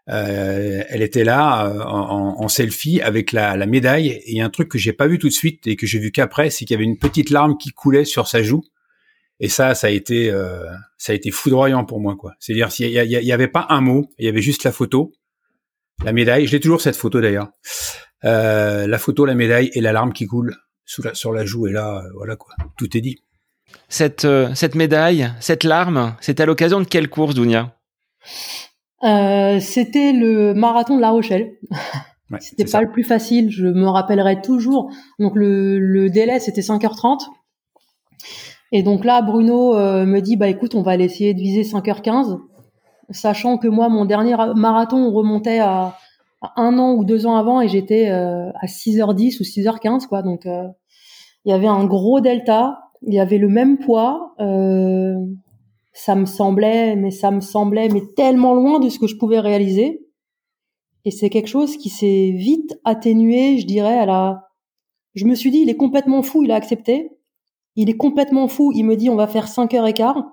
elle 0.06 1.02
était 1.02 1.24
là 1.24 1.70
en, 1.86 2.36
en, 2.42 2.48
selfie 2.48 3.02
avec 3.02 3.32
la, 3.32 3.56
la 3.56 3.66
médaille. 3.66 4.22
Et 4.24 4.40
un 4.40 4.48
truc 4.48 4.68
que 4.68 4.78
j'ai 4.78 4.92
pas 4.92 5.08
vu 5.08 5.18
tout 5.18 5.28
de 5.28 5.32
suite 5.32 5.66
et 5.66 5.76
que 5.76 5.86
j'ai 5.86 5.98
vu 5.98 6.12
qu'après, 6.12 6.48
c'est 6.50 6.64
qu'il 6.64 6.74
y 6.74 6.76
avait 6.76 6.84
une 6.84 6.98
petite 6.98 7.30
larme 7.30 7.58
qui 7.58 7.72
coulait 7.72 8.04
sur 8.06 8.28
sa 8.28 8.42
joue. 8.42 8.62
Et 9.42 9.48
ça, 9.48 9.74
ça 9.74 9.88
a 9.88 9.90
été, 9.90 10.30
euh, 10.30 10.64
ça 10.96 11.12
a 11.12 11.16
été 11.16 11.32
foudroyant 11.32 11.84
pour 11.84 12.00
moi, 12.00 12.14
quoi. 12.16 12.32
C'est-à-dire, 12.38 12.70
s'il 12.70 12.86
y, 12.86 12.92
y, 12.92 13.32
avait 13.32 13.48
pas 13.48 13.66
un 13.70 13.80
mot, 13.80 14.08
il 14.18 14.24
y 14.24 14.28
avait 14.28 14.40
juste 14.40 14.62
la 14.62 14.70
photo, 14.70 15.12
la 16.04 16.12
médaille. 16.12 16.46
Je 16.46 16.52
l'ai 16.52 16.60
toujours 16.60 16.80
cette 16.80 16.94
photo 16.94 17.20
d'ailleurs. 17.20 17.48
Euh, 18.24 18.86
la 18.86 18.98
photo, 19.00 19.24
la 19.24 19.34
médaille 19.34 19.70
et 19.74 19.80
l'alarme 19.80 20.12
qui 20.12 20.26
coule 20.26 20.54
sous 20.84 21.02
la, 21.02 21.12
sur 21.14 21.32
la 21.32 21.44
joue. 21.44 21.66
Et 21.66 21.72
là, 21.72 21.98
euh, 21.98 22.08
voilà 22.14 22.36
quoi, 22.36 22.54
tout 22.78 22.96
est 22.96 23.00
dit. 23.00 23.18
Cette, 23.88 24.24
euh, 24.24 24.54
cette 24.54 24.76
médaille, 24.76 25.32
cette 25.40 25.64
larme, 25.64 26.14
c'est 26.20 26.38
à 26.38 26.46
l'occasion 26.46 26.80
de 26.80 26.84
quelle 26.86 27.10
course, 27.10 27.34
Dounia? 27.34 27.76
Euh, 29.02 29.58
C'était 29.58 30.12
le 30.12 30.54
marathon 30.54 30.94
de 30.96 31.00
La 31.00 31.10
Rochelle. 31.10 31.56
Ouais, 32.30 32.38
c'était 32.40 32.62
pas 32.64 32.70
ça. 32.70 32.80
le 32.80 32.92
plus 32.92 33.02
facile, 33.02 33.50
je 33.50 33.66
me 33.66 33.88
rappellerai 33.88 34.40
toujours. 34.40 34.92
Donc 35.18 35.34
le, 35.34 35.80
le 35.80 36.10
délai, 36.10 36.38
c'était 36.38 36.60
5h30. 36.60 37.24
Et 38.72 38.82
donc 38.82 39.04
là, 39.04 39.20
Bruno 39.20 39.76
euh, 39.76 40.06
me 40.06 40.20
dit, 40.20 40.36
bah 40.36 40.48
écoute, 40.48 40.74
on 40.74 40.82
va 40.82 40.92
aller 40.92 41.04
essayer 41.04 41.34
de 41.34 41.40
viser 41.40 41.62
5h15, 41.62 42.38
sachant 43.10 43.58
que 43.58 43.68
moi, 43.68 43.90
mon 43.90 44.06
dernier 44.06 44.34
marathon 44.56 45.12
remontait 45.12 45.58
à, 45.58 45.96
un 46.56 46.78
an 46.78 46.94
ou 46.94 47.04
deux 47.04 47.26
ans 47.26 47.36
avant 47.36 47.60
et 47.60 47.68
j'étais 47.68 48.10
euh, 48.10 48.50
à 48.60 48.66
6h10 48.66 49.40
ou 49.40 49.44
6h15, 49.44 50.06
quoi. 50.06 50.22
Donc 50.22 50.46
euh, 50.46 50.66
il 51.44 51.50
y 51.50 51.52
avait 51.52 51.68
un 51.68 51.84
gros 51.84 52.20
delta, 52.20 52.80
il 53.06 53.14
y 53.14 53.20
avait 53.20 53.38
le 53.38 53.48
même 53.48 53.78
poids. 53.78 54.34
ça 55.92 56.14
me 56.14 56.24
semblait, 56.24 56.96
mais 56.96 57.10
ça 57.10 57.30
me 57.30 57.40
semblait, 57.40 57.88
mais 57.90 58.02
tellement 58.16 58.54
loin 58.54 58.80
de 58.80 58.88
ce 58.88 58.98
que 58.98 59.06
je 59.06 59.16
pouvais 59.16 59.38
réaliser. 59.38 60.00
Et 61.04 61.10
c'est 61.10 61.30
quelque 61.30 61.48
chose 61.48 61.76
qui 61.76 61.90
s'est 61.90 62.32
vite 62.34 62.78
atténué, 62.84 63.58
je 63.58 63.66
dirais, 63.66 63.98
à 63.98 64.06
la. 64.06 64.48
Je 65.14 65.26
me 65.26 65.34
suis 65.34 65.50
dit, 65.50 65.58
il 65.58 65.68
est 65.68 65.76
complètement 65.76 66.22
fou, 66.22 66.42
il 66.42 66.50
a 66.50 66.54
accepté. 66.54 67.10
Il 67.76 67.90
est 67.90 67.96
complètement 67.96 68.48
fou. 68.48 68.72
Il 68.74 68.84
me 68.84 68.96
dit 68.96 69.10
on 69.10 69.16
va 69.16 69.26
faire 69.26 69.48
5 69.48 69.72
heures 69.74 69.86
et 69.86 69.94
quart. 69.94 70.24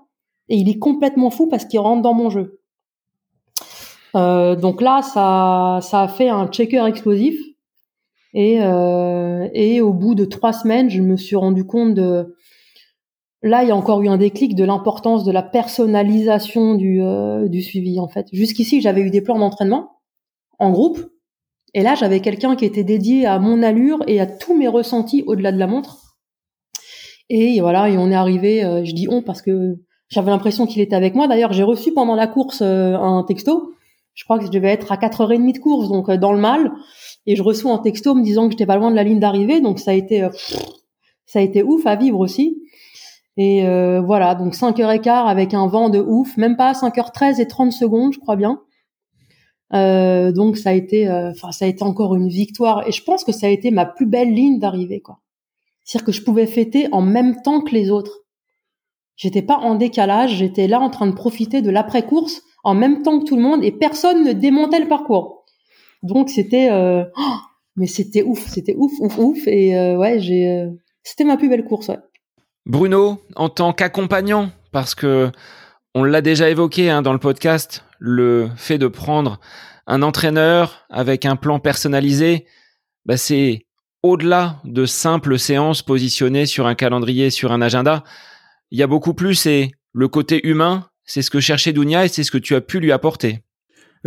Et 0.49 0.57
il 0.57 0.69
est 0.69 0.79
complètement 0.79 1.29
fou 1.29 1.47
parce 1.47 1.65
qu'il 1.65 1.79
rentre 1.79 2.01
dans 2.01 2.13
mon 2.13 2.29
jeu. 2.29 2.59
Euh, 4.15 4.55
donc 4.55 4.81
là, 4.81 5.01
ça, 5.01 5.79
ça 5.81 6.01
a 6.01 6.07
fait 6.07 6.29
un 6.29 6.47
checker 6.47 6.85
explosif. 6.87 7.39
Et, 8.33 8.61
euh, 8.61 9.47
et 9.53 9.81
au 9.81 9.93
bout 9.93 10.15
de 10.15 10.25
trois 10.25 10.53
semaines, 10.53 10.89
je 10.89 11.01
me 11.01 11.17
suis 11.17 11.35
rendu 11.35 11.65
compte 11.65 11.93
de... 11.93 12.35
Là, 13.41 13.63
il 13.63 13.69
y 13.69 13.71
a 13.71 13.75
encore 13.75 14.01
eu 14.01 14.09
un 14.09 14.17
déclic 14.17 14.53
de 14.53 14.65
l'importance 14.65 15.23
de 15.23 15.31
la 15.31 15.41
personnalisation 15.41 16.75
du, 16.75 17.01
euh, 17.01 17.47
du 17.47 17.61
suivi, 17.61 17.99
en 17.99 18.09
fait. 18.09 18.27
Jusqu'ici, 18.33 18.81
j'avais 18.81 19.01
eu 19.01 19.11
des 19.11 19.21
plans 19.21 19.39
d'entraînement 19.39 20.01
en 20.57 20.71
groupe. 20.71 20.99
Et 21.73 21.81
là, 21.81 21.95
j'avais 21.95 22.19
quelqu'un 22.19 22.55
qui 22.55 22.65
était 22.65 22.83
dédié 22.83 23.25
à 23.25 23.39
mon 23.39 23.63
allure 23.63 24.03
et 24.07 24.19
à 24.19 24.25
tous 24.25 24.57
mes 24.57 24.67
ressentis 24.67 25.23
au-delà 25.25 25.51
de 25.51 25.57
la 25.57 25.67
montre 25.67 26.08
Et 27.29 27.61
voilà, 27.61 27.89
et 27.89 27.97
on 27.97 28.11
est 28.11 28.15
arrivé. 28.15 28.61
je 28.83 28.93
dis 28.93 29.07
on 29.09 29.21
parce 29.21 29.41
que 29.41 29.75
j'avais 30.09 30.31
l'impression 30.31 30.65
qu'il 30.65 30.81
était 30.81 30.95
avec 30.95 31.13
moi. 31.13 31.27
D'ailleurs, 31.27 31.53
j'ai 31.53 31.63
reçu 31.63 31.93
pendant 31.93 32.15
la 32.15 32.27
course 32.27 32.61
un 32.61 33.23
texto. 33.27 33.73
Je 34.15 34.23
crois 34.23 34.39
que 34.39 34.45
je 34.45 34.51
devais 34.51 34.69
être 34.69 34.91
à 34.91 34.97
4h30 34.97 35.53
de 35.53 35.59
course, 35.59 35.89
donc 35.89 36.09
dans 36.11 36.33
le 36.33 36.39
mal. 36.39 36.71
Et 37.27 37.35
je 37.35 37.43
reçois 37.43 37.71
un 37.73 37.77
texto 37.77 38.15
me 38.15 38.23
disant 38.23 38.45
que 38.45 38.51
j'étais 38.51 38.65
pas 38.65 38.77
loin 38.77 38.89
de 38.89 38.95
la 38.95 39.03
ligne 39.03 39.19
d'arrivée. 39.19 39.61
Donc 39.61 39.79
ça 39.79 39.91
a 39.91 39.93
été, 39.93 40.27
ça 41.27 41.39
a 41.39 41.41
été 41.43 41.61
ouf 41.61 41.85
à 41.85 41.95
vivre 41.95 42.19
aussi. 42.19 42.57
Et 43.39 43.65
euh, 43.65 44.01
voilà, 44.01 44.35
donc 44.35 44.53
5h15 44.53 45.25
avec 45.25 45.53
un 45.53 45.65
vent 45.65 45.89
de 45.89 45.99
ouf, 45.99 46.35
même 46.35 46.57
pas 46.57 46.73
5h13 46.73 47.39
et 47.39 47.47
30 47.47 47.71
secondes, 47.71 48.11
je 48.11 48.19
crois 48.19 48.35
bien. 48.35 48.59
Euh, 49.73 50.33
donc 50.33 50.57
ça 50.57 50.71
a 50.71 50.73
été, 50.73 51.07
euh, 51.07 51.31
enfin 51.31 51.53
ça 51.53 51.63
a 51.63 51.69
été 51.69 51.83
encore 51.83 52.15
une 52.15 52.27
victoire 52.27 52.85
et 52.85 52.91
je 52.91 53.01
pense 53.01 53.23
que 53.23 53.31
ça 53.31 53.47
a 53.47 53.49
été 53.49 53.71
ma 53.71 53.85
plus 53.85 54.07
belle 54.07 54.33
ligne 54.33 54.59
d'arrivée 54.59 54.99
quoi. 54.99 55.19
C'est-à-dire 55.89 56.05
que 56.05 56.11
je 56.11 56.21
pouvais 56.21 56.45
fêter 56.45 56.87
en 56.91 57.01
même 57.01 57.41
temps 57.41 57.61
que 57.61 57.71
les 57.71 57.89
autres. 57.89 58.19
J'étais 59.15 59.41
pas 59.41 59.57
en 59.57 59.73
décalage, 59.73 60.35
j'étais 60.35 60.67
là 60.67 60.79
en 60.79 60.91
train 60.91 61.07
de 61.07 61.15
profiter 61.15 61.63
de 61.63 61.71
l'après-course 61.71 62.43
en 62.63 62.75
même 62.75 63.01
temps 63.01 63.19
que 63.19 63.25
tout 63.25 63.35
le 63.35 63.41
monde 63.41 63.63
et 63.63 63.71
personne 63.71 64.23
ne 64.23 64.33
démontait 64.33 64.81
le 64.81 64.87
parcours. 64.87 65.45
Donc 66.03 66.29
c'était, 66.29 66.69
oh, 66.71 67.35
mais 67.75 67.87
c'était 67.87 68.21
ouf, 68.21 68.47
c'était 68.49 68.75
ouf, 68.77 68.91
ouf, 68.99 69.17
ouf 69.17 69.47
et 69.47 69.95
ouais 69.95 70.19
j'ai, 70.19 70.69
c'était 71.01 71.23
ma 71.23 71.37
plus 71.37 71.49
belle 71.49 71.65
course. 71.65 71.89
Bruno, 72.67 73.17
en 73.35 73.49
tant 73.49 73.73
qu'accompagnant, 73.73 74.51
parce 74.71 74.93
que 74.93 75.31
on 75.95 76.03
l'a 76.03 76.21
déjà 76.21 76.51
évoqué 76.51 76.91
hein, 76.91 77.01
dans 77.01 77.13
le 77.13 77.19
podcast, 77.19 77.83
le 77.97 78.51
fait 78.57 78.77
de 78.77 78.87
prendre 78.87 79.39
un 79.87 80.03
entraîneur 80.03 80.85
avec 80.91 81.25
un 81.25 81.35
plan 81.35 81.59
personnalisé, 81.59 82.45
bah 83.05 83.17
c'est 83.17 83.65
au-delà 84.03 84.61
de 84.63 84.85
simples 84.85 85.37
séances 85.37 85.81
positionnées 85.81 86.45
sur 86.45 86.67
un 86.67 86.75
calendrier, 86.75 87.29
sur 87.29 87.51
un 87.51 87.61
agenda. 87.61 88.03
Il 88.71 88.79
y 88.79 88.83
a 88.83 88.87
beaucoup 88.87 89.13
plus 89.13 89.45
et 89.45 89.71
le 89.93 90.07
côté 90.07 90.47
humain, 90.47 90.87
c'est 91.05 91.21
ce 91.21 91.31
que 91.31 91.39
cherchait 91.39 91.73
Dounia 91.73 92.05
et 92.05 92.07
c'est 92.07 92.23
ce 92.23 92.31
que 92.31 92.37
tu 92.37 92.55
as 92.55 92.61
pu 92.61 92.79
lui 92.79 92.91
apporter. 92.91 93.43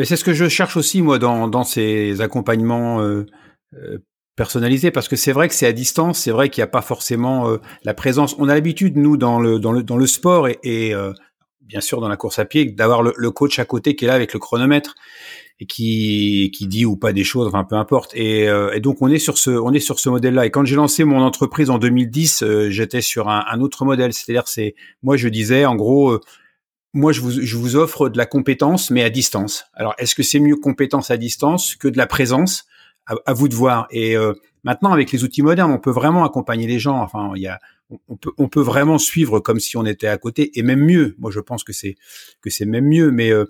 C'est 0.02 0.16
ce 0.16 0.24
que 0.24 0.32
je 0.32 0.48
cherche 0.48 0.76
aussi 0.76 1.02
moi 1.02 1.18
dans, 1.18 1.64
ces 1.64 2.20
accompagnements 2.22 3.00
euh, 3.02 3.26
euh, 3.74 3.98
personnalisé 4.36 4.90
parce 4.90 5.08
que 5.08 5.16
c'est 5.16 5.32
vrai 5.32 5.48
que 5.48 5.54
c'est 5.54 5.66
à 5.66 5.72
distance, 5.72 6.20
c'est 6.20 6.30
vrai 6.30 6.48
qu'il 6.48 6.62
n'y 6.62 6.64
a 6.64 6.68
pas 6.68 6.82
forcément 6.82 7.48
euh, 7.48 7.58
la 7.84 7.94
présence. 7.94 8.34
On 8.38 8.48
a 8.48 8.54
l'habitude 8.54 8.96
nous 8.96 9.16
dans 9.16 9.38
le 9.38 9.58
dans 9.58 9.72
le 9.72 9.82
dans 9.82 9.96
le 9.96 10.06
sport 10.06 10.48
et, 10.48 10.94
euh, 10.94 11.12
bien 11.60 11.80
sûr 11.80 12.00
dans 12.00 12.08
la 12.08 12.16
course 12.16 12.38
à 12.38 12.44
pied 12.44 12.66
d'avoir 12.66 13.02
le, 13.02 13.30
coach 13.30 13.58
à 13.58 13.64
côté 13.64 13.94
qui 13.94 14.04
est 14.04 14.08
là 14.08 14.14
avec 14.14 14.32
le 14.32 14.38
chronomètre 14.38 14.94
qui 15.66 16.50
qui 16.54 16.66
dit 16.66 16.84
ou 16.84 16.96
pas 16.96 17.12
des 17.12 17.24
choses, 17.24 17.48
enfin 17.48 17.64
peu 17.64 17.76
importe. 17.76 18.12
Et, 18.14 18.48
euh, 18.48 18.72
et 18.72 18.80
donc 18.80 19.02
on 19.02 19.08
est 19.08 19.18
sur 19.18 19.38
ce 19.38 19.50
on 19.50 19.72
est 19.72 19.80
sur 19.80 19.98
ce 19.98 20.08
modèle-là. 20.08 20.46
Et 20.46 20.50
quand 20.50 20.64
j'ai 20.64 20.76
lancé 20.76 21.04
mon 21.04 21.20
entreprise 21.20 21.70
en 21.70 21.78
2010, 21.78 22.44
j'étais 22.68 23.00
sur 23.00 23.28
un, 23.28 23.44
un, 23.50 23.60
autre 23.60 23.84
modèle, 23.84 24.12
c'est-à-dire 24.12 24.48
c'est 24.48 24.74
moi 25.02 25.16
je 25.16 25.28
disais 25.28 25.64
en 25.64 25.74
gros 25.74 26.20
moi, 26.94 27.12
je 27.12 27.20
vous, 27.20 27.30
je 27.30 27.56
vous 27.56 27.76
offre 27.76 28.08
de 28.08 28.18
la 28.18 28.26
compétence, 28.26 28.90
mais 28.90 29.02
à 29.02 29.10
distance. 29.10 29.64
Alors, 29.74 29.94
est-ce 29.98 30.14
que 30.14 30.22
c'est 30.22 30.40
mieux 30.40 30.56
compétence 30.56 31.10
à 31.10 31.16
distance 31.16 31.74
que 31.74 31.88
de 31.88 31.96
la 31.96 32.06
présence? 32.06 32.66
À, 33.26 33.32
vous 33.32 33.48
de 33.48 33.54
voir. 33.54 33.88
Et 33.90 34.16
euh, 34.16 34.32
maintenant, 34.62 34.92
avec 34.92 35.10
les 35.10 35.24
outils 35.24 35.42
modernes, 35.42 35.72
on 35.72 35.80
peut 35.80 35.90
vraiment 35.90 36.24
accompagner 36.24 36.68
les 36.68 36.78
gens. 36.78 36.98
Enfin, 37.00 37.32
il 37.34 37.42
y 37.42 37.48
a, 37.48 37.58
on 38.08 38.16
peut, 38.16 38.30
on 38.38 38.48
peut 38.48 38.60
vraiment 38.60 38.96
suivre 38.96 39.40
comme 39.40 39.58
si 39.58 39.76
on 39.76 39.84
était 39.84 40.06
à 40.06 40.16
côté, 40.18 40.56
et 40.56 40.62
même 40.62 40.84
mieux. 40.84 41.16
Moi, 41.18 41.32
je 41.32 41.40
pense 41.40 41.64
que 41.64 41.72
c'est 41.72 41.96
que 42.42 42.48
c'est 42.48 42.64
même 42.64 42.86
mieux. 42.86 43.10
Mais 43.10 43.30
euh, 43.30 43.46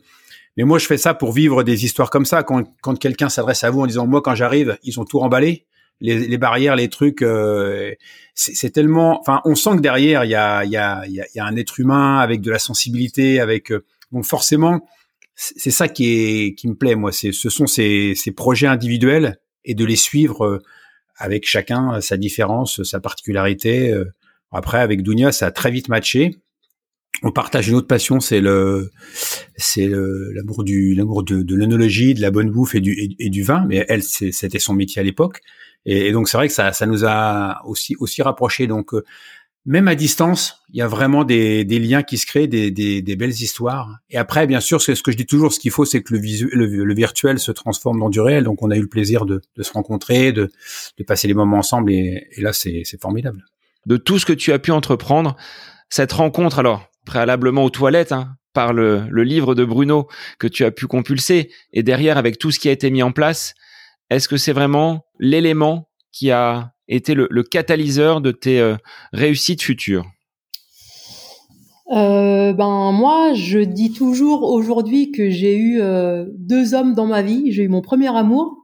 mais 0.57 0.65
moi, 0.65 0.79
je 0.79 0.87
fais 0.87 0.99
ça 0.99 1.15
pour 1.15 1.33
vivre 1.33 1.63
des 1.63 1.85
histoires 1.85 2.11
comme 2.11 2.25
ça. 2.25 2.43
Quand, 2.43 2.65
quand 2.83 2.99
quelqu'un 2.99 3.29
s'adresse 3.29 3.65
à 3.65 3.71
vous 3.71 3.81
en 3.81 3.87
disant, 3.87 4.07
moi, 4.07 4.21
quand 4.23 4.35
j'arrive, 4.35 4.79
ils 4.83 5.01
ont 5.01 5.05
tout 5.05 5.19
remballé. 5.19 5.67
Les, 6.01 6.27
les 6.27 6.39
barrières, 6.39 6.75
les 6.75 6.89
trucs, 6.89 7.23
euh, 7.23 7.95
c'est 8.35 8.71
tellement. 8.71 9.21
Enfin, 9.21 9.41
on 9.45 9.55
sent 9.55 9.77
que 9.77 9.81
derrière, 9.81 10.25
il 10.25 10.31
y 10.31 10.35
a, 10.35 10.65
y, 10.65 10.77
a, 10.77 11.05
il 11.07 11.15
y 11.35 11.39
a 11.39 11.45
un 11.45 11.55
être 11.57 11.79
humain 11.79 12.19
avec 12.19 12.41
de 12.41 12.51
la 12.51 12.59
sensibilité, 12.59 13.39
avec 13.39 13.73
donc 14.11 14.25
forcément, 14.25 14.85
c'est 15.37 15.71
ça 15.71 15.89
qui 15.89 16.13
est 16.13 16.55
qui 16.55 16.69
me 16.69 16.75
plaît 16.75 16.97
moi. 16.97 17.13
Ce 17.13 17.31
sont 17.33 17.67
ces, 17.67 18.15
ces 18.17 18.33
projets 18.33 18.67
individuels 18.67 19.39
et 19.65 19.75
de 19.75 19.85
les 19.85 19.97
suivre 19.97 20.45
euh, 20.45 20.63
avec 21.17 21.47
chacun 21.47 22.01
sa 22.01 22.17
différence, 22.17 22.83
sa 22.83 23.01
particularité. 23.01 23.93
Euh. 23.93 24.13
Après, 24.51 24.81
avec 24.81 25.03
Dounia, 25.03 25.33
ça 25.33 25.47
a 25.47 25.51
très 25.51 25.71
vite 25.71 25.89
matché. 25.89 26.37
On 27.23 27.31
partage 27.31 27.69
une 27.69 27.77
autre 27.77 27.87
passion, 27.87 28.21
c'est 28.21 28.41
le, 28.41 28.91
c'est 29.57 29.87
l'amour 29.87 30.65
du, 30.65 30.95
l'amour 30.95 31.23
de, 31.23 31.43
de 31.43 31.57
de 31.57 32.21
la 32.21 32.31
bonne 32.31 32.51
bouffe 32.51 32.75
et 32.75 32.81
du, 32.81 33.15
et, 33.19 33.31
du 33.31 33.43
vin. 33.43 33.65
Mais 33.69 33.85
elle, 33.89 34.03
c'était 34.03 34.59
son 34.59 34.75
métier 34.75 35.01
à 35.01 35.05
l'époque. 35.05 35.41
Et, 35.87 36.09
et, 36.09 36.13
donc 36.13 36.29
c'est 36.29 36.37
vrai 36.37 36.49
que 36.49 36.55
ça, 36.55 36.73
ça 36.73 36.87
nous 36.87 37.05
a 37.05 37.63
aussi, 37.67 37.97
aussi 38.01 38.23
rapprochés. 38.23 38.67
Donc 38.67 38.95
euh, 38.95 39.05
même 39.65 39.87
à 39.87 39.95
distance, 39.95 40.61
il 40.71 40.79
y 40.79 40.83
a 40.83 40.89
vraiment 40.89 41.23
des, 41.25 41.65
des 41.65 41.79
liens 41.79 42.03
qui 42.03 42.19
se 42.19 42.27
créent, 42.27 42.49
des, 42.49 42.71
des, 42.71 43.01
des, 43.01 43.17
belles 43.17 43.31
histoires. 43.31 43.99
Et 44.11 44.17
après, 44.17 44.47
bien 44.49 44.61
sûr, 44.61 44.83
c'est 44.83 44.97
ce 44.97 45.03
que 45.03 45.13
je 45.13 45.17
dis 45.17 45.27
toujours, 45.27 45.53
ce 45.53 45.61
qu'il 45.61 45.71
faut, 45.71 45.85
c'est 45.85 46.03
que 46.03 46.13
le, 46.15 46.21
visu, 46.21 46.51
le, 46.53 46.95
virtuel 46.95 47.39
se 47.39 47.53
transforme 47.53 48.01
dans 48.01 48.11
du 48.11 48.21
réel. 48.21 48.45
Donc, 48.45 48.63
on 48.63 48.71
a 48.71 48.77
eu 48.77 48.81
le 48.81 48.89
plaisir 48.89 49.25
de, 49.25 49.41
de 49.57 49.63
se 49.63 49.73
rencontrer, 49.73 50.33
de, 50.33 50.51
de, 50.99 51.05
passer 51.05 51.29
les 51.29 51.35
moments 51.35 51.59
ensemble, 51.59 51.93
et, 51.93 52.27
et 52.33 52.41
là, 52.41 52.53
c'est 52.53 53.01
formidable. 53.01 53.45
De 53.87 53.97
tout 53.97 54.19
ce 54.19 54.27
que 54.27 54.33
tu 54.33 54.53
as 54.53 54.59
pu 54.59 54.73
entreprendre, 54.73 55.37
cette 55.89 56.13
rencontre, 56.13 56.59
alors 56.59 56.92
préalablement 57.05 57.65
aux 57.65 57.71
toilettes, 57.71 58.13
hein, 58.13 58.37
par 58.53 58.73
le, 58.73 59.09
livre 59.23 59.55
de 59.55 59.65
Bruno 59.65 60.09
que 60.39 60.47
tu 60.47 60.65
as 60.65 60.71
pu 60.71 60.87
compulser, 60.87 61.51
et 61.73 61.83
derrière 61.83 62.19
avec 62.19 62.39
tout 62.39 62.51
ce 62.51 62.59
qui 62.59 62.69
a 62.69 62.73
été 62.73 62.91
mis 62.91 63.03
en 63.03 63.13
place, 63.13 63.55
est-ce 64.11 64.29
que 64.29 64.37
c'est 64.37 64.53
vraiment 64.53 65.07
l'élément 65.19 65.89
qui 66.13 66.31
a 66.31 66.73
été 66.89 67.15
le, 67.15 67.43
catalyseur 67.43 68.21
de 68.21 68.31
tes 68.31 68.61
euh, 68.61 68.77
réussites 69.13 69.63
futures? 69.63 70.07
Euh, 71.91 72.53
ben 72.53 72.93
moi, 72.93 73.33
je 73.35 73.59
dis 73.59 73.93
toujours 73.93 74.45
aujourd'hui 74.45 75.13
que 75.13 75.31
j'ai 75.31 75.57
eu 75.57 75.81
euh, 75.81 76.27
deux 76.37 76.75
hommes 76.75 76.95
dans 76.95 77.07
ma 77.07 77.23
vie. 77.23 77.53
J'ai 77.53 77.65
eu 77.65 77.69
mon 77.69 77.83
premier 77.83 78.15
amour 78.15 78.57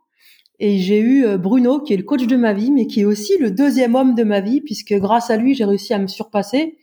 et 0.61 0.79
j'ai 0.79 1.01
eu 1.01 1.37
Bruno 1.39 1.81
qui 1.81 1.95
est 1.95 1.97
le 1.97 2.03
coach 2.03 2.27
de 2.27 2.37
ma 2.37 2.53
vie, 2.53 2.71
mais 2.71 2.87
qui 2.87 3.01
est 3.01 3.05
aussi 3.05 3.37
le 3.39 3.51
deuxième 3.51 3.95
homme 3.95 4.15
de 4.15 4.25
ma 4.25 4.41
vie 4.41 4.61
puisque 4.61 4.95
grâce 4.95 5.31
à 5.31 5.37
lui 5.37 5.55
j'ai 5.55 5.65
réussi 5.65 5.95
à 5.95 5.99
me 5.99 6.07
surpasser. 6.07 6.79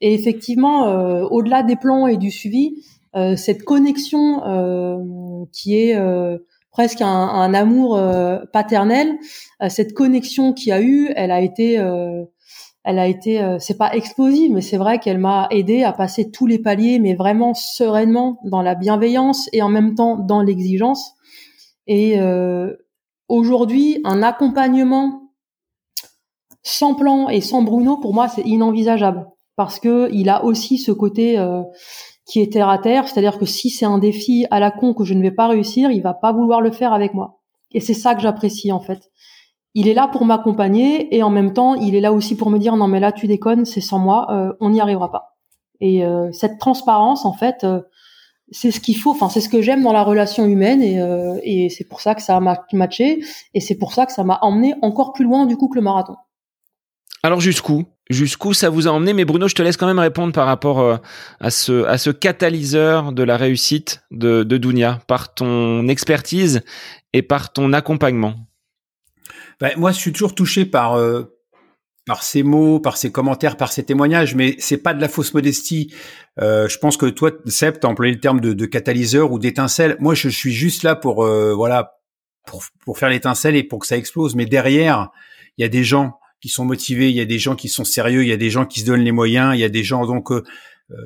Et 0.00 0.14
effectivement, 0.14 0.86
au-delà 1.30 1.62
des 1.62 1.76
plans 1.76 2.06
et 2.06 2.16
du 2.16 2.30
suivi, 2.30 2.82
cette 3.36 3.64
connexion 3.64 4.40
qui 5.52 5.76
est 5.76 5.94
presque 6.70 7.00
un, 7.02 7.08
un 7.08 7.54
amour 7.54 7.96
euh, 7.96 8.38
paternel. 8.52 9.18
Euh, 9.62 9.68
cette 9.68 9.94
connexion 9.94 10.52
qu'il 10.52 10.68
y 10.68 10.72
a 10.72 10.80
eu, 10.80 11.10
elle 11.16 11.30
a 11.30 11.40
été, 11.40 11.78
euh, 11.78 12.24
elle 12.84 12.98
a 12.98 13.06
été, 13.06 13.56
c'est 13.60 13.76
pas 13.76 13.94
explosive, 13.94 14.52
mais 14.52 14.62
c'est 14.62 14.78
vrai 14.78 14.98
qu'elle 14.98 15.18
m'a 15.18 15.48
aidé 15.50 15.82
à 15.82 15.92
passer 15.92 16.30
tous 16.30 16.46
les 16.46 16.58
paliers, 16.58 16.98
mais 16.98 17.14
vraiment 17.14 17.52
sereinement 17.52 18.40
dans 18.44 18.62
la 18.62 18.74
bienveillance 18.74 19.50
et 19.52 19.60
en 19.60 19.68
même 19.68 19.94
temps 19.94 20.16
dans 20.16 20.40
l'exigence. 20.40 21.12
Et 21.86 22.18
aujourd'hui, 23.28 24.00
un 24.04 24.22
accompagnement 24.22 25.30
sans 26.62 26.94
plan 26.94 27.28
et 27.28 27.42
sans 27.42 27.60
Bruno, 27.60 27.98
pour 27.98 28.14
moi, 28.14 28.28
c'est 28.28 28.46
inenvisageable 28.46 29.26
parce 29.60 29.78
que 29.78 30.08
il 30.10 30.30
a 30.30 30.42
aussi 30.42 30.78
ce 30.78 30.90
côté 30.90 31.36
qui 32.24 32.40
est 32.40 32.50
terre 32.50 32.70
à 32.70 32.78
terre, 32.78 33.06
c'est-à-dire 33.06 33.38
que 33.38 33.44
si 33.44 33.68
c'est 33.68 33.84
un 33.84 33.98
défi 33.98 34.46
à 34.50 34.58
la 34.58 34.70
con 34.70 34.94
que 34.94 35.04
je 35.04 35.12
ne 35.12 35.20
vais 35.20 35.32
pas 35.32 35.48
réussir, 35.48 35.90
il 35.90 36.00
va 36.00 36.14
pas 36.14 36.32
vouloir 36.32 36.62
le 36.62 36.70
faire 36.70 36.94
avec 36.94 37.12
moi. 37.12 37.40
Et 37.72 37.80
c'est 37.80 37.92
ça 37.92 38.14
que 38.14 38.22
j'apprécie 38.22 38.72
en 38.72 38.80
fait. 38.80 39.10
Il 39.74 39.86
est 39.86 39.92
là 39.92 40.08
pour 40.08 40.24
m'accompagner 40.24 41.14
et 41.14 41.22
en 41.22 41.28
même 41.28 41.52
temps, 41.52 41.74
il 41.74 41.94
est 41.94 42.00
là 42.00 42.14
aussi 42.14 42.38
pour 42.38 42.48
me 42.48 42.58
dire 42.58 42.74
non 42.76 42.88
mais 42.88 43.00
là 43.00 43.12
tu 43.12 43.26
déconnes, 43.26 43.66
c'est 43.66 43.82
sans 43.82 43.98
moi, 43.98 44.28
euh, 44.30 44.54
on 44.60 44.70
n'y 44.70 44.80
arrivera 44.80 45.12
pas. 45.12 45.36
Et 45.82 46.06
euh, 46.06 46.32
cette 46.32 46.58
transparence 46.58 47.26
en 47.26 47.34
fait, 47.34 47.62
euh, 47.64 47.82
c'est 48.50 48.70
ce 48.70 48.80
qu'il 48.80 48.96
faut. 48.96 49.10
Enfin, 49.10 49.28
c'est 49.28 49.42
ce 49.42 49.50
que 49.50 49.60
j'aime 49.60 49.82
dans 49.82 49.92
la 49.92 50.04
relation 50.04 50.46
humaine 50.46 50.80
et, 50.82 51.00
et 51.42 51.68
c'est 51.68 51.84
pour 51.84 52.00
ça 52.00 52.14
que 52.14 52.22
ça 52.22 52.38
a 52.38 52.40
matché 52.72 53.22
et 53.52 53.60
c'est 53.60 53.76
pour 53.76 53.92
ça 53.92 54.06
que 54.06 54.12
ça 54.12 54.24
m'a 54.24 54.38
emmené 54.40 54.72
encore 54.80 55.12
plus 55.12 55.24
loin 55.24 55.44
du 55.44 55.58
coup 55.58 55.68
que 55.68 55.76
le 55.76 55.82
marathon. 55.82 56.16
Alors 57.22 57.40
jusqu'où? 57.40 57.86
Jusqu'où 58.08 58.54
ça 58.54 58.70
vous 58.70 58.88
a 58.88 58.90
emmené? 58.90 59.12
Mais 59.12 59.24
Bruno, 59.24 59.46
je 59.46 59.54
te 59.54 59.62
laisse 59.62 59.76
quand 59.76 59.86
même 59.86 59.98
répondre 59.98 60.32
par 60.32 60.46
rapport 60.46 60.80
euh, 60.80 60.96
à 61.38 61.50
ce 61.50 61.84
à 61.84 61.96
ce 61.96 62.10
catalyseur 62.10 63.12
de 63.12 63.22
la 63.22 63.36
réussite 63.36 64.02
de, 64.10 64.42
de 64.42 64.56
Dunia 64.56 65.00
par 65.06 65.34
ton 65.34 65.86
expertise 65.86 66.62
et 67.12 67.22
par 67.22 67.52
ton 67.52 67.72
accompagnement. 67.72 68.34
Ben, 69.60 69.72
moi, 69.76 69.92
je 69.92 69.98
suis 69.98 70.12
toujours 70.12 70.34
touché 70.34 70.64
par 70.64 70.94
euh, 70.94 71.36
par 72.06 72.22
ces 72.22 72.42
mots, 72.42 72.80
par 72.80 72.96
ces 72.96 73.12
commentaires, 73.12 73.56
par 73.56 73.70
ces 73.70 73.84
témoignages, 73.84 74.34
mais 74.34 74.56
c'est 74.58 74.78
pas 74.78 74.94
de 74.94 75.00
la 75.00 75.08
fausse 75.08 75.34
modestie. 75.34 75.94
Euh, 76.40 76.68
je 76.68 76.78
pense 76.78 76.96
que 76.96 77.06
toi, 77.06 77.30
Seb, 77.46 77.78
t'as 77.78 77.88
employé 77.88 78.12
le 78.12 78.18
terme 78.18 78.40
de, 78.40 78.54
de 78.54 78.66
catalyseur 78.66 79.30
ou 79.30 79.38
d'étincelle. 79.38 79.96
Moi, 80.00 80.14
je 80.14 80.28
suis 80.30 80.52
juste 80.52 80.82
là 80.82 80.96
pour 80.96 81.24
voilà 81.54 81.92
pour 82.46 82.64
pour 82.84 82.98
faire 82.98 83.10
l'étincelle 83.10 83.54
et 83.54 83.62
pour 83.62 83.80
que 83.80 83.86
ça 83.86 83.96
explose. 83.98 84.34
Mais 84.34 84.46
derrière, 84.46 85.10
il 85.58 85.62
y 85.62 85.64
a 85.64 85.68
des 85.68 85.84
gens 85.84 86.16
qui 86.40 86.48
sont 86.48 86.64
motivés, 86.64 87.10
il 87.10 87.16
y 87.16 87.20
a 87.20 87.26
des 87.26 87.38
gens 87.38 87.56
qui 87.56 87.68
sont 87.68 87.84
sérieux, 87.84 88.22
il 88.22 88.28
y 88.28 88.32
a 88.32 88.36
des 88.36 88.50
gens 88.50 88.66
qui 88.66 88.80
se 88.80 88.86
donnent 88.86 89.02
les 89.02 89.12
moyens, 89.12 89.54
il 89.54 89.60
y 89.60 89.64
a 89.64 89.68
des 89.68 89.84
gens 89.84 90.06
donc 90.06 90.30
euh, 90.32 90.42
euh 90.90 90.96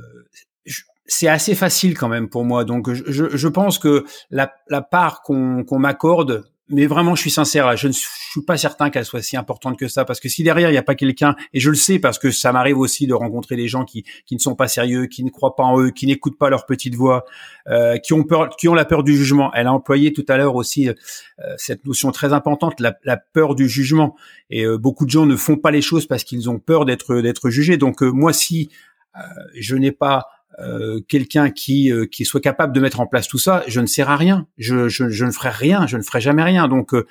c'est 1.07 1.29
assez 1.29 1.55
facile 1.55 1.99
quand 1.99 2.09
même 2.09 2.31
pour 2.31 2.45
moi. 2.45 2.65
Donc 2.65 2.91
je, 2.91 3.37
je 3.37 3.49
pense 3.49 3.79
que 3.79 4.07
la, 4.31 4.55
la 4.69 4.81
part 4.81 5.23
qu'on 5.23 5.63
qu'on 5.63 5.79
m'accorde, 5.79 6.45
mais 6.71 6.87
vraiment, 6.87 7.15
je 7.15 7.21
suis 7.21 7.31
sincère. 7.31 7.77
Je 7.77 7.89
ne 7.89 7.93
suis 7.93 8.43
pas 8.47 8.57
certain 8.57 8.89
qu'elle 8.89 9.05
soit 9.05 9.21
si 9.21 9.37
importante 9.37 9.79
que 9.79 9.87
ça, 9.87 10.07
parce 10.07 10.19
que 10.19 10.31
si 10.31 10.43
derrière 10.43 10.71
il 10.71 10.73
n'y 10.73 10.79
a 10.79 10.83
pas 10.83 10.95
quelqu'un, 10.95 11.37
et 11.53 11.61
je 11.61 11.69
le 11.69 11.77
sais 11.77 11.99
parce 11.99 12.19
que 12.19 12.31
ça 12.31 12.53
m'arrive 12.53 12.79
aussi 12.79 13.07
de 13.07 13.13
rencontrer 13.13 13.57
des 13.57 13.69
gens 13.69 13.85
qui 13.85 14.05
qui 14.25 14.35
ne 14.35 14.41
sont 14.41 14.55
pas 14.55 14.67
sérieux, 14.67 15.07
qui 15.07 15.25
ne 15.25 15.31
croient 15.31 15.57
pas 15.57 15.65
en 15.65 15.79
eux, 15.81 15.91
qui 15.91 16.07
n'écoutent 16.07 16.39
pas 16.39 16.49
leur 16.49 16.65
petite 16.65 16.95
voix, 16.95 17.25
euh, 17.69 17.99
qui 17.99 18.15
ont 18.15 18.25
peur, 18.25 18.57
qui 18.57 18.69
ont 18.69 18.75
la 18.75 18.87
peur 18.87 19.03
du 19.03 19.15
jugement. 19.15 19.53
Elle 19.53 19.67
a 19.67 19.73
employé 19.75 20.15
tout 20.15 20.25
à 20.29 20.39
l'heure 20.39 20.55
aussi 20.55 20.89
euh, 20.89 20.95
cette 21.59 21.85
notion 21.85 22.13
très 22.13 22.33
importante, 22.33 22.81
la, 22.81 23.17
peur 23.17 23.55
du 23.55 23.69
jugement. 23.69 24.17
Et 24.49 24.65
euh, 24.65 24.79
beaucoup 24.79 25.05
de 25.05 25.11
gens 25.11 25.27
ne 25.27 25.37
font 25.37 25.57
pas 25.57 25.71
les 25.71 25.83
choses 25.83 26.07
parce 26.07 26.25
qu'ils 26.25 26.49
ont 26.49 26.59
peur 26.59 26.87
d'être 26.87 27.21
d'être 27.21 27.51
jugés. 27.51 27.77
Donc 27.77 28.03
euh, 28.03 28.11
moi, 28.11 28.33
si 28.33 28.71
je 29.55 29.77
n'ai 29.77 29.93
pas 29.93 30.27
euh, 30.61 31.01
quelqu'un 31.09 31.51
qui 31.51 31.91
euh, 31.91 32.07
qui 32.07 32.25
soit 32.25 32.41
capable 32.41 32.73
de 32.73 32.81
mettre 32.81 33.01
en 33.01 33.07
place 33.07 33.27
tout 33.27 33.39
ça, 33.39 33.65
je 33.67 33.81
ne 33.81 33.87
sers 33.87 34.09
à 34.09 34.17
rien. 34.17 34.47
Je, 34.57 34.89
je, 34.89 35.09
je 35.09 35.25
ne 35.25 35.31
ferai 35.31 35.51
rien. 35.51 35.87
Je 35.87 35.97
ne 35.97 36.03
ferai 36.03 36.21
jamais 36.21 36.43
rien. 36.43 36.69
Donc 36.69 36.95
euh, 36.95 37.07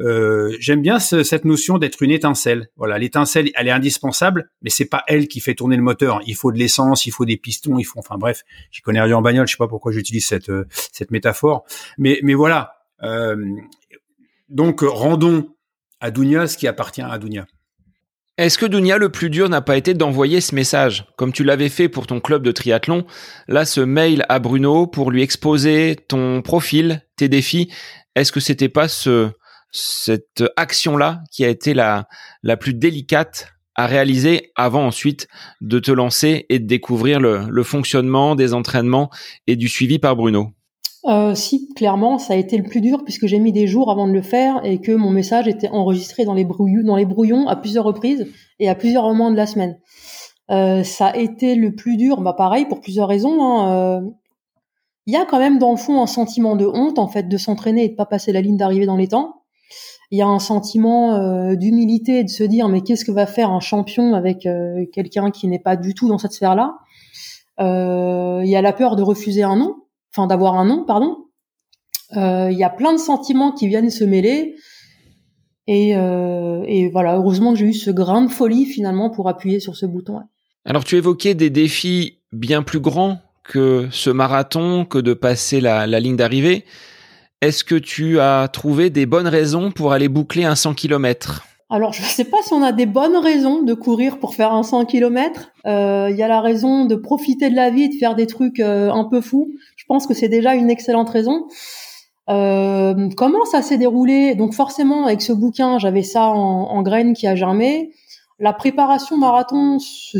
euh 0.00 0.56
j'aime 0.58 0.82
bien 0.82 0.98
cette 0.98 1.44
notion 1.44 1.78
d'être 1.78 2.02
une 2.02 2.10
étincelle. 2.10 2.68
Voilà, 2.76 2.98
l'étincelle, 2.98 3.50
elle 3.54 3.68
est 3.68 3.72
indispensable, 3.72 4.50
mais 4.62 4.70
c'est 4.70 4.86
pas 4.86 5.04
elle 5.06 5.28
qui 5.28 5.40
fait 5.40 5.54
tourner 5.54 5.76
le 5.76 5.82
moteur. 5.82 6.20
Il 6.26 6.34
faut 6.34 6.52
de 6.52 6.58
l'essence, 6.58 7.06
il 7.06 7.12
faut 7.12 7.24
des 7.24 7.36
pistons, 7.36 7.78
il 7.78 7.84
faut, 7.84 7.98
enfin 7.98 8.16
bref, 8.18 8.42
j'y 8.70 8.80
connais 8.80 9.00
rien 9.00 9.16
en 9.16 9.22
bagnole, 9.22 9.46
je 9.46 9.52
sais 9.52 9.58
pas 9.58 9.68
pourquoi 9.68 9.92
j'utilise 9.92 10.26
cette 10.26 10.50
cette 10.92 11.10
métaphore, 11.10 11.64
mais 11.98 12.18
mais 12.22 12.34
voilà. 12.34 12.74
donc 14.48 14.80
rendons 14.80 15.54
à 16.00 16.10
Dunia 16.10 16.46
ce 16.48 16.56
qui 16.56 16.66
appartient 16.66 17.02
à 17.02 17.18
Dunia. 17.18 17.46
Est-ce 18.40 18.56
que 18.56 18.64
Dunia, 18.64 18.96
le 18.96 19.10
plus 19.10 19.28
dur 19.28 19.50
n'a 19.50 19.60
pas 19.60 19.76
été 19.76 19.92
d'envoyer 19.92 20.40
ce 20.40 20.54
message, 20.54 21.04
comme 21.18 21.30
tu 21.30 21.44
l'avais 21.44 21.68
fait 21.68 21.90
pour 21.90 22.06
ton 22.06 22.20
club 22.20 22.42
de 22.42 22.52
triathlon, 22.52 23.04
là 23.48 23.66
ce 23.66 23.82
mail 23.82 24.24
à 24.30 24.38
Bruno 24.38 24.86
pour 24.86 25.10
lui 25.10 25.20
exposer 25.20 25.98
ton 26.08 26.40
profil, 26.40 27.02
tes 27.16 27.28
défis, 27.28 27.70
est-ce 28.16 28.32
que 28.32 28.40
c'était 28.40 28.70
pas 28.70 28.88
ce, 28.88 29.28
cette 29.72 30.42
action-là 30.56 31.20
qui 31.30 31.44
a 31.44 31.50
été 31.50 31.74
la, 31.74 32.08
la 32.42 32.56
plus 32.56 32.72
délicate 32.72 33.52
à 33.74 33.86
réaliser 33.86 34.52
avant 34.56 34.86
ensuite 34.86 35.28
de 35.60 35.78
te 35.78 35.90
lancer 35.90 36.46
et 36.48 36.60
de 36.60 36.66
découvrir 36.66 37.20
le, 37.20 37.44
le 37.46 37.62
fonctionnement 37.62 38.36
des 38.36 38.54
entraînements 38.54 39.10
et 39.48 39.56
du 39.56 39.68
suivi 39.68 39.98
par 39.98 40.16
Bruno? 40.16 40.54
Euh, 41.06 41.34
si, 41.34 41.72
clairement, 41.74 42.18
ça 42.18 42.34
a 42.34 42.36
été 42.36 42.58
le 42.58 42.64
plus 42.64 42.80
dur 42.80 43.04
puisque 43.04 43.26
j'ai 43.26 43.38
mis 43.38 43.52
des 43.52 43.66
jours 43.66 43.90
avant 43.90 44.06
de 44.06 44.12
le 44.12 44.22
faire 44.22 44.60
et 44.64 44.80
que 44.80 44.92
mon 44.92 45.10
message 45.10 45.48
était 45.48 45.68
enregistré 45.68 46.24
dans 46.24 46.34
les 46.34 46.44
brouillons, 46.44 47.48
à 47.48 47.56
plusieurs 47.56 47.84
reprises 47.84 48.26
et 48.58 48.68
à 48.68 48.74
plusieurs 48.74 49.04
moments 49.04 49.30
de 49.30 49.36
la 49.36 49.46
semaine. 49.46 49.78
Euh, 50.50 50.82
ça 50.82 51.06
a 51.06 51.16
été 51.16 51.54
le 51.54 51.74
plus 51.74 51.96
dur, 51.96 52.20
bah 52.20 52.34
pareil 52.34 52.66
pour 52.66 52.80
plusieurs 52.80 53.08
raisons. 53.08 53.42
Hein, 53.42 54.00
euh. 54.02 54.10
Il 55.06 55.14
y 55.14 55.16
a 55.16 55.24
quand 55.24 55.38
même 55.38 55.58
dans 55.58 55.70
le 55.70 55.78
fond 55.78 56.02
un 56.02 56.06
sentiment 56.06 56.54
de 56.54 56.66
honte 56.66 56.98
en 56.98 57.08
fait 57.08 57.28
de 57.28 57.36
s'entraîner 57.38 57.84
et 57.84 57.88
de 57.88 57.94
pas 57.94 58.06
passer 58.06 58.32
la 58.32 58.42
ligne 58.42 58.56
d'arrivée 58.56 58.86
dans 58.86 58.96
les 58.96 59.08
temps. 59.08 59.36
Il 60.10 60.18
y 60.18 60.22
a 60.22 60.26
un 60.26 60.40
sentiment 60.40 61.14
euh, 61.14 61.54
d'humilité 61.54 62.24
de 62.24 62.28
se 62.28 62.42
dire 62.42 62.68
mais 62.68 62.82
qu'est-ce 62.82 63.04
que 63.04 63.12
va 63.12 63.26
faire 63.26 63.50
un 63.50 63.60
champion 63.60 64.12
avec 64.12 64.46
quelqu'un 64.92 65.30
qui 65.30 65.48
n'est 65.48 65.60
pas 65.60 65.76
du 65.76 65.94
tout 65.94 66.08
dans 66.08 66.18
cette 66.18 66.32
sphère-là? 66.32 66.74
Il 67.58 68.48
y 68.48 68.56
a 68.56 68.62
la 68.62 68.72
peur 68.72 68.96
de 68.96 69.02
refuser 69.02 69.42
un 69.42 69.56
nom 69.56 69.76
enfin 70.12 70.26
d'avoir 70.26 70.56
un 70.56 70.64
nom, 70.64 70.84
pardon. 70.84 71.26
Euh, 72.16 72.48
il 72.50 72.58
y 72.58 72.64
a 72.64 72.70
plein 72.70 72.92
de 72.92 72.98
sentiments 72.98 73.52
qui 73.52 73.68
viennent 73.68 73.90
se 73.90 74.04
mêler. 74.04 74.56
Et, 75.66 75.96
euh, 75.96 76.64
et 76.66 76.88
voilà, 76.88 77.16
heureusement 77.16 77.52
que 77.52 77.58
j'ai 77.58 77.66
eu 77.66 77.74
ce 77.74 77.90
grain 77.90 78.22
de 78.22 78.30
folie 78.30 78.66
finalement 78.66 79.10
pour 79.10 79.28
appuyer 79.28 79.60
sur 79.60 79.76
ce 79.76 79.86
bouton. 79.86 80.20
Alors 80.64 80.84
tu 80.84 80.96
évoquais 80.96 81.34
des 81.34 81.50
défis 81.50 82.18
bien 82.32 82.62
plus 82.62 82.80
grands 82.80 83.18
que 83.44 83.88
ce 83.90 84.10
marathon, 84.10 84.84
que 84.84 84.98
de 84.98 85.14
passer 85.14 85.60
la, 85.60 85.86
la 85.86 86.00
ligne 86.00 86.16
d'arrivée. 86.16 86.64
Est-ce 87.40 87.64
que 87.64 87.76
tu 87.76 88.20
as 88.20 88.48
trouvé 88.48 88.90
des 88.90 89.06
bonnes 89.06 89.28
raisons 89.28 89.70
pour 89.70 89.92
aller 89.92 90.08
boucler 90.08 90.44
un 90.44 90.56
100 90.56 90.74
km 90.74 91.44
alors, 91.72 91.92
je 91.92 92.02
ne 92.02 92.06
sais 92.06 92.24
pas 92.24 92.38
si 92.42 92.52
on 92.52 92.64
a 92.64 92.72
des 92.72 92.84
bonnes 92.84 93.16
raisons 93.16 93.62
de 93.62 93.74
courir 93.74 94.18
pour 94.18 94.34
faire 94.34 94.52
un 94.52 94.64
100 94.64 94.86
km. 94.86 95.52
Euh, 95.66 96.08
il 96.10 96.16
y 96.16 96.22
a 96.22 96.26
la 96.26 96.40
raison 96.40 96.84
de 96.84 96.96
profiter 96.96 97.48
de 97.48 97.54
la 97.54 97.70
vie 97.70 97.84
et 97.84 97.88
de 97.88 97.94
faire 97.94 98.16
des 98.16 98.26
trucs 98.26 98.58
euh, 98.58 98.90
un 98.90 99.04
peu 99.04 99.20
fous. 99.20 99.52
Je 99.80 99.86
pense 99.86 100.06
que 100.06 100.12
c'est 100.12 100.28
déjà 100.28 100.54
une 100.54 100.68
excellente 100.68 101.08
raison. 101.08 101.46
Euh, 102.28 103.08
comment 103.16 103.46
ça 103.46 103.62
s'est 103.62 103.78
déroulé? 103.78 104.34
Donc 104.34 104.52
forcément, 104.52 105.06
avec 105.06 105.22
ce 105.22 105.32
bouquin, 105.32 105.78
j'avais 105.78 106.02
ça 106.02 106.26
en, 106.26 106.64
en 106.70 106.82
graines 106.82 107.14
qui 107.14 107.26
a 107.26 107.34
germé. 107.34 107.92
La 108.38 108.52
préparation 108.52 109.16
marathon 109.16 109.78
se, 109.78 110.18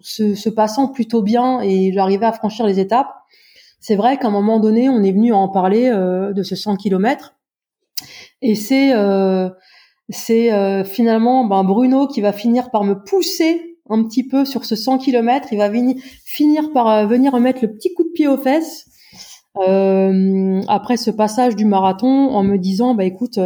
se, 0.00 0.34
se 0.34 0.48
passant 0.48 0.88
plutôt 0.88 1.22
bien 1.22 1.60
et 1.60 1.92
j'arrivais 1.92 2.26
à 2.26 2.32
franchir 2.32 2.66
les 2.66 2.78
étapes. 2.78 3.12
C'est 3.80 3.96
vrai 3.96 4.16
qu'à 4.16 4.28
un 4.28 4.30
moment 4.30 4.60
donné, 4.60 4.88
on 4.88 5.02
est 5.02 5.12
venu 5.12 5.32
en 5.32 5.48
parler 5.48 5.90
de 5.90 6.42
ce 6.42 6.54
100 6.54 6.76
km. 6.76 7.34
Et 8.42 8.54
c'est 8.54 8.92
c'est 10.08 10.52
euh, 10.52 10.84
finalement 10.84 11.44
ben, 11.44 11.64
Bruno 11.64 12.06
qui 12.06 12.20
va 12.20 12.32
finir 12.32 12.70
par 12.70 12.84
me 12.84 13.02
pousser 13.02 13.73
un 13.88 14.02
petit 14.04 14.26
peu 14.26 14.44
sur 14.44 14.64
ce 14.64 14.76
100 14.76 14.98
km. 14.98 15.48
Il 15.52 15.58
va 15.58 15.70
finir 16.24 16.72
par 16.72 16.88
euh, 16.88 17.06
venir 17.06 17.32
remettre 17.32 17.60
le 17.62 17.72
petit 17.72 17.92
coup 17.94 18.04
de 18.04 18.10
pied 18.10 18.28
aux 18.28 18.38
fesses 18.38 18.86
euh, 19.58 20.60
après 20.68 20.96
ce 20.96 21.10
passage 21.10 21.54
du 21.54 21.64
marathon 21.64 22.08
en 22.08 22.42
me 22.42 22.56
disant 22.56 22.94
bah 22.94 23.04
écoute 23.04 23.38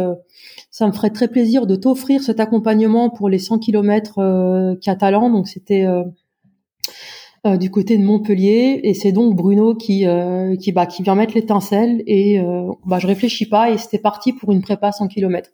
ça 0.71 0.87
me 0.87 0.91
ferait 0.91 1.11
très 1.11 1.27
plaisir 1.27 1.67
de 1.67 1.75
t'offrir 1.75 2.23
cet 2.23 2.39
accompagnement 2.39 3.11
pour 3.11 3.29
les 3.29 3.37
100 3.37 3.59
km 3.59 4.77
catalans. 4.81 5.29
Donc 5.29 5.47
c'était 5.47 5.85
du 7.59 7.69
côté 7.69 7.97
de 7.97 8.03
Montpellier. 8.03 8.79
Et 8.83 8.93
c'est 8.93 9.11
donc 9.11 9.35
Bruno 9.35 9.75
qui 9.75 10.05
qui 10.59 10.71
bah 10.71 10.85
qui 10.85 11.03
vient 11.03 11.15
mettre 11.15 11.35
l'étincelle. 11.35 12.01
Et 12.07 12.41
bah 12.85 12.97
je 12.99 13.07
réfléchis 13.07 13.47
pas. 13.47 13.71
Et 13.71 13.77
c'était 13.77 13.99
parti 13.99 14.31
pour 14.33 14.51
une 14.51 14.61
prépa 14.61 14.91
100 14.91 15.09
km. 15.09 15.51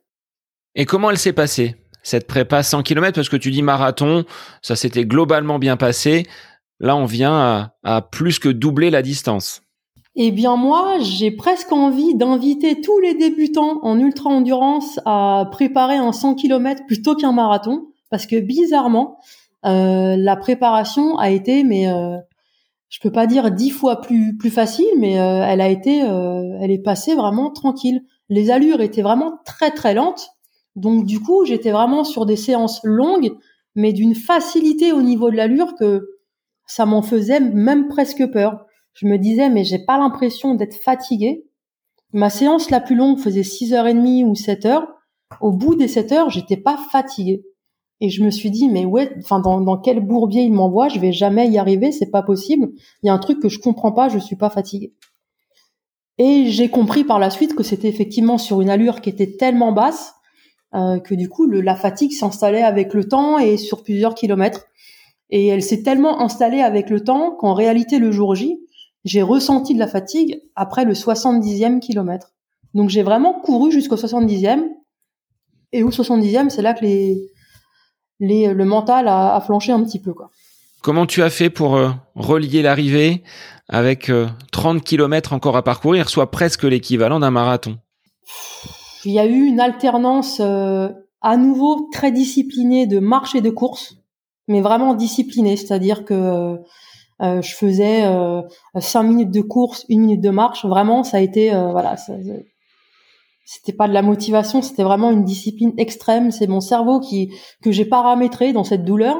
Et 0.76 0.86
comment 0.86 1.10
elle 1.10 1.18
s'est 1.18 1.34
passée, 1.34 1.76
cette 2.06 2.28
prépa 2.28 2.64
100 2.64 2.84
km 2.84 3.16
Parce 3.16 3.30
que 3.30 3.36
tu 3.36 3.52
dis 3.52 3.64
marathon, 3.64 4.24
ça 4.62 4.76
s'était 4.76 5.06
globalement 5.06 5.60
bien 5.60 5.76
passé. 5.76 6.26
Là, 6.80 6.96
on 6.96 7.06
vient 7.06 7.72
à, 7.84 8.02
plus 8.02 8.40
que 8.40 8.50
doubler 8.50 8.90
la 8.90 9.02
distance. 9.02 9.62
Eh 10.16 10.32
bien 10.32 10.56
moi, 10.56 10.98
j'ai 11.02 11.32
presque 11.32 11.74
envie 11.74 12.16
d'inviter 12.16 12.80
tous 12.80 13.00
les 13.00 13.16
débutants 13.16 13.80
en 13.82 14.00
ultra-endurance 14.00 15.00
à 15.06 15.50
préparer 15.52 15.98
un 15.98 16.14
100 16.14 16.36
km 16.36 16.86
plutôt 16.86 17.16
qu'un 17.16 17.34
marathon, 17.34 17.88
parce 18.10 18.26
que 18.26 18.40
bizarrement, 18.40 19.18
euh, 19.66 20.16
la 20.18 20.38
préparation 20.38 21.18
a 21.18 21.32
été, 21.32 21.64
mais 21.64 21.90
euh, 21.90 22.18
je 22.90 23.00
peux 23.02 23.12
pas 23.12 23.28
dire 23.28 23.52
dix 23.52 23.72
fois 23.72 24.00
plus 24.00 24.50
facile, 24.50 24.86
mais 24.98 25.20
euh, 25.20 25.44
elle 25.46 25.60
a 25.60 25.68
été, 25.68 26.04
euh, 26.04 26.58
elle 26.62 26.72
est 26.72 26.82
passée 26.82 27.16
vraiment 27.16 27.50
tranquille. 27.52 28.04
Les 28.30 28.52
allures 28.52 28.80
étaient 28.80 29.02
vraiment 29.02 29.40
très 29.46 29.72
très 29.72 29.94
lentes, 29.94 30.30
donc 30.76 31.06
du 31.06 31.20
coup, 31.20 31.46
j'étais 31.46 31.72
vraiment 31.72 32.04
sur 32.04 32.26
des 32.26 32.36
séances 32.36 32.82
longues, 32.84 33.36
mais 33.76 33.94
d'une 33.94 34.16
facilité 34.16 34.92
au 34.92 35.02
niveau 35.02 35.30
de 35.30 35.36
l'allure 35.36 35.76
que 35.76 36.10
ça 36.68 36.86
m'en 36.86 37.02
faisait 37.02 37.40
même 37.40 37.88
presque 37.88 38.26
peur. 38.32 38.66
Je 38.94 39.08
me 39.08 39.18
disais, 39.18 39.50
mais 39.50 39.64
j'ai 39.64 39.80
pas 39.80 39.98
l'impression 39.98 40.56
d'être 40.56 40.76
fatiguée. 40.76 41.46
Ma 42.14 42.30
séance 42.30 42.70
la 42.70 42.80
plus 42.80 42.96
longue 42.96 43.20
faisait 43.20 43.42
6h30 43.42 44.26
ou 44.26 44.36
7 44.36 44.66
heures. 44.66 44.88
Au 45.42 45.52
bout 45.52 45.76
des 45.76 45.88
7 45.88 46.12
heures, 46.14 46.30
j'étais 46.30 46.58
pas 46.58 46.78
fatiguée. 46.92 47.46
Et 48.02 48.10
je 48.10 48.24
me 48.24 48.30
suis 48.30 48.52
dit, 48.52 48.70
mais 48.70 48.86
ouais, 48.86 49.14
enfin, 49.20 49.40
dans, 49.40 49.62
dans 49.62 49.78
quel 49.78 50.02
bourbier 50.02 50.44
il 50.44 50.54
m'envoie, 50.54 50.90
je 50.90 51.00
vais 51.00 51.14
jamais 51.14 51.50
y 51.50 51.58
arriver, 51.58 51.92
c'est 51.92 52.12
pas 52.12 52.24
possible. 52.24 52.70
Il 53.04 53.08
y 53.08 53.10
a 53.10 53.14
un 53.14 53.20
truc 53.20 53.42
que 53.42 53.50
je 53.50 53.60
comprends 53.60 53.94
pas, 53.94 54.10
je 54.10 54.20
suis 54.20 54.36
pas 54.36 54.50
fatiguée. 54.50 54.94
Et 56.18 56.46
j'ai 56.48 56.70
compris 56.70 57.04
par 57.04 57.20
la 57.20 57.30
suite 57.30 57.56
que 57.56 57.64
c'était 57.64 57.90
effectivement 57.90 58.38
sur 58.38 58.62
une 58.62 58.70
allure 58.70 59.02
qui 59.02 59.10
était 59.10 59.36
tellement 59.38 59.72
basse 59.72 60.14
euh, 60.76 61.00
que 61.00 61.16
du 61.16 61.30
coup 61.30 61.46
le, 61.46 61.62
la 61.62 61.76
fatigue 61.76 62.12
s'installait 62.12 62.64
avec 62.64 62.94
le 62.94 63.06
temps 63.08 63.40
et 63.40 63.58
sur 63.58 63.84
plusieurs 63.84 64.14
kilomètres. 64.14 64.66
Et 65.30 65.48
elle 65.48 65.64
s'est 65.64 65.84
tellement 65.84 66.22
installée 66.22 66.62
avec 66.62 66.90
le 66.90 67.04
temps 67.04 67.32
qu'en 67.32 67.54
réalité 67.54 67.98
le 67.98 68.12
jour 68.12 68.36
J, 68.36 68.60
j'ai 69.06 69.22
ressenti 69.22 69.74
de 69.74 69.80
la 69.80 69.88
fatigue 69.88 70.42
après 70.56 70.86
le 70.86 70.94
70e 70.94 71.80
kilomètre. 71.80 72.34
Donc 72.74 72.90
j'ai 72.90 73.04
vraiment 73.04 73.34
couru 73.34 73.72
jusqu'au 73.72 73.96
70e. 73.96 74.64
Et 75.72 75.84
au 75.84 75.92
70e, 75.92 76.50
c'est 76.50 76.62
là 76.62 76.74
que 76.74 76.84
les, 76.84 77.32
les, 78.20 78.54
le 78.54 78.66
mental 78.66 79.08
a, 79.08 79.36
a, 79.36 79.42
flanché 79.42 79.72
un 79.72 79.84
petit 79.84 80.02
peu. 80.02 80.14
Quoi. 80.14 80.30
Comment 80.82 81.06
tu 81.06 81.24
as 81.24 81.30
fait 81.30 81.50
pour 81.50 81.76
euh, 81.76 81.92
relier 82.16 82.62
l'arrivée 82.62 83.24
avec 83.70 84.12
30 84.52 84.78
euh, 84.78 84.80
km 84.80 85.34
encore 85.34 85.58
à 85.58 85.64
parcourir, 85.64 86.10
soit 86.10 86.32
presque 86.32 86.64
l'équivalent 86.64 87.20
d'un 87.20 87.32
marathon? 87.32 87.78
Il 89.06 89.12
y 89.12 89.20
a 89.20 89.26
eu 89.26 89.46
une 89.46 89.60
alternance 89.60 90.40
euh, 90.42 90.90
à 91.22 91.38
nouveau 91.38 91.90
très 91.92 92.12
disciplinée 92.12 92.88
de 92.88 93.00
marche 93.00 93.36
et 93.36 93.42
de 93.42 93.50
course, 93.50 93.98
mais 94.48 94.62
vraiment 94.62 94.94
disciplinée, 94.94 95.58
c'est-à-dire 95.58 96.06
que 96.06 96.58
euh, 97.22 97.42
je 97.42 97.56
faisais 97.56 98.06
euh, 98.06 98.42
cinq 98.80 99.04
minutes 99.04 99.32
de 99.32 99.42
course, 99.42 99.86
une 99.90 100.02
minute 100.02 100.22
de 100.22 100.30
marche. 100.30 100.66
Vraiment, 100.66 101.04
ça 101.04 101.18
a 101.18 101.20
été 101.22 101.50
voilà, 101.50 101.96
c'était 103.46 103.74
pas 103.74 103.88
de 103.88 103.94
la 103.94 104.02
motivation, 104.02 104.62
c'était 104.62 104.84
vraiment 104.84 105.12
une 105.12 105.24
discipline 105.24 105.74
extrême. 105.78 106.32
C'est 106.32 106.48
mon 106.48 106.62
cerveau 106.62 107.00
qui 107.00 107.32
que 107.62 107.72
j'ai 107.72 107.86
paramétré 107.86 108.54
dans 108.54 108.64
cette 108.64 108.84
douleur. 108.84 109.18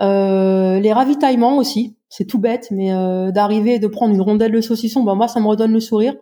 les 0.00 0.92
ravitaillements 0.92 1.56
aussi, 1.56 1.96
c'est 2.08 2.26
tout 2.26 2.38
bête, 2.38 2.68
mais 2.70 2.92
d'arriver 3.32 3.74
et 3.74 3.78
de 3.78 3.88
prendre 3.88 4.14
une 4.14 4.20
rondelle 4.20 4.52
de 4.52 4.60
saucisson, 4.60 5.02
ben 5.02 5.14
moi 5.14 5.28
ça 5.28 5.40
me 5.40 5.46
redonne 5.46 5.72
le 5.72 5.80
sourire. 5.80 6.14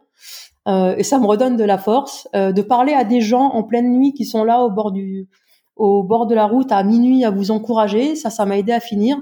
Et 0.67 1.03
ça 1.03 1.19
me 1.19 1.27
redonne 1.27 1.57
de 1.57 1.65
la 1.65 1.79
force 1.79 2.29
de 2.35 2.63
parler 2.63 2.93
à 2.93 3.05
des 3.05 3.21
gens 3.21 3.51
en 3.53 3.63
pleine 3.63 3.91
nuit 3.91 4.13
qui 4.13 4.25
sont 4.25 4.45
là 4.45 4.63
au 4.63 4.71
bord 4.71 4.93
du 4.93 5.29
au 5.77 6.03
bord 6.03 6.27
de 6.27 6.35
la 6.35 6.47
route 6.47 6.73
à 6.73 6.83
minuit 6.83 7.25
à 7.25 7.31
vous 7.31 7.51
encourager. 7.51 8.17
Ça, 8.17 8.31
ça 8.31 8.47
m'a 8.47 8.59
aidé 8.59 8.73
à 8.73 8.81
finir. 8.81 9.19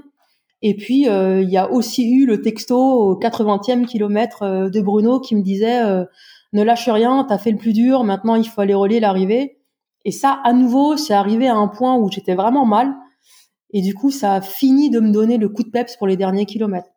Et 0.61 0.75
puis, 0.75 1.01
il 1.01 1.49
y 1.49 1.57
a 1.57 1.71
aussi 1.71 2.09
eu 2.09 2.25
le 2.25 2.41
texto 2.41 2.77
au 2.77 3.19
80e 3.19 3.85
kilomètre 3.85 4.69
de 4.69 4.81
Bruno 4.81 5.19
qui 5.19 5.35
me 5.35 5.41
disait 5.41 5.81
ne 6.53 6.63
lâche 6.63 6.87
rien, 6.87 7.25
t'as 7.27 7.37
fait 7.37 7.51
le 7.51 7.57
plus 7.57 7.73
dur, 7.73 8.03
maintenant 8.03 8.35
il 8.35 8.47
faut 8.47 8.61
aller 8.61 8.73
relier 8.73 8.99
l'arrivée. 8.99 9.57
Et 10.05 10.11
ça, 10.11 10.39
à 10.43 10.53
nouveau, 10.53 10.97
c'est 10.97 11.13
arrivé 11.13 11.47
à 11.47 11.55
un 11.55 11.67
point 11.67 11.97
où 11.97 12.09
j'étais 12.09 12.35
vraiment 12.35 12.65
mal. 12.65 12.95
Et 13.71 13.81
du 13.81 13.93
coup, 13.93 14.09
ça 14.09 14.35
a 14.35 14.41
fini 14.41 14.89
de 14.89 14.99
me 14.99 15.11
donner 15.11 15.37
le 15.37 15.49
coup 15.49 15.63
de 15.63 15.69
peps 15.69 15.97
pour 15.97 16.07
les 16.07 16.15
derniers 16.15 16.45
kilomètres. 16.45 16.94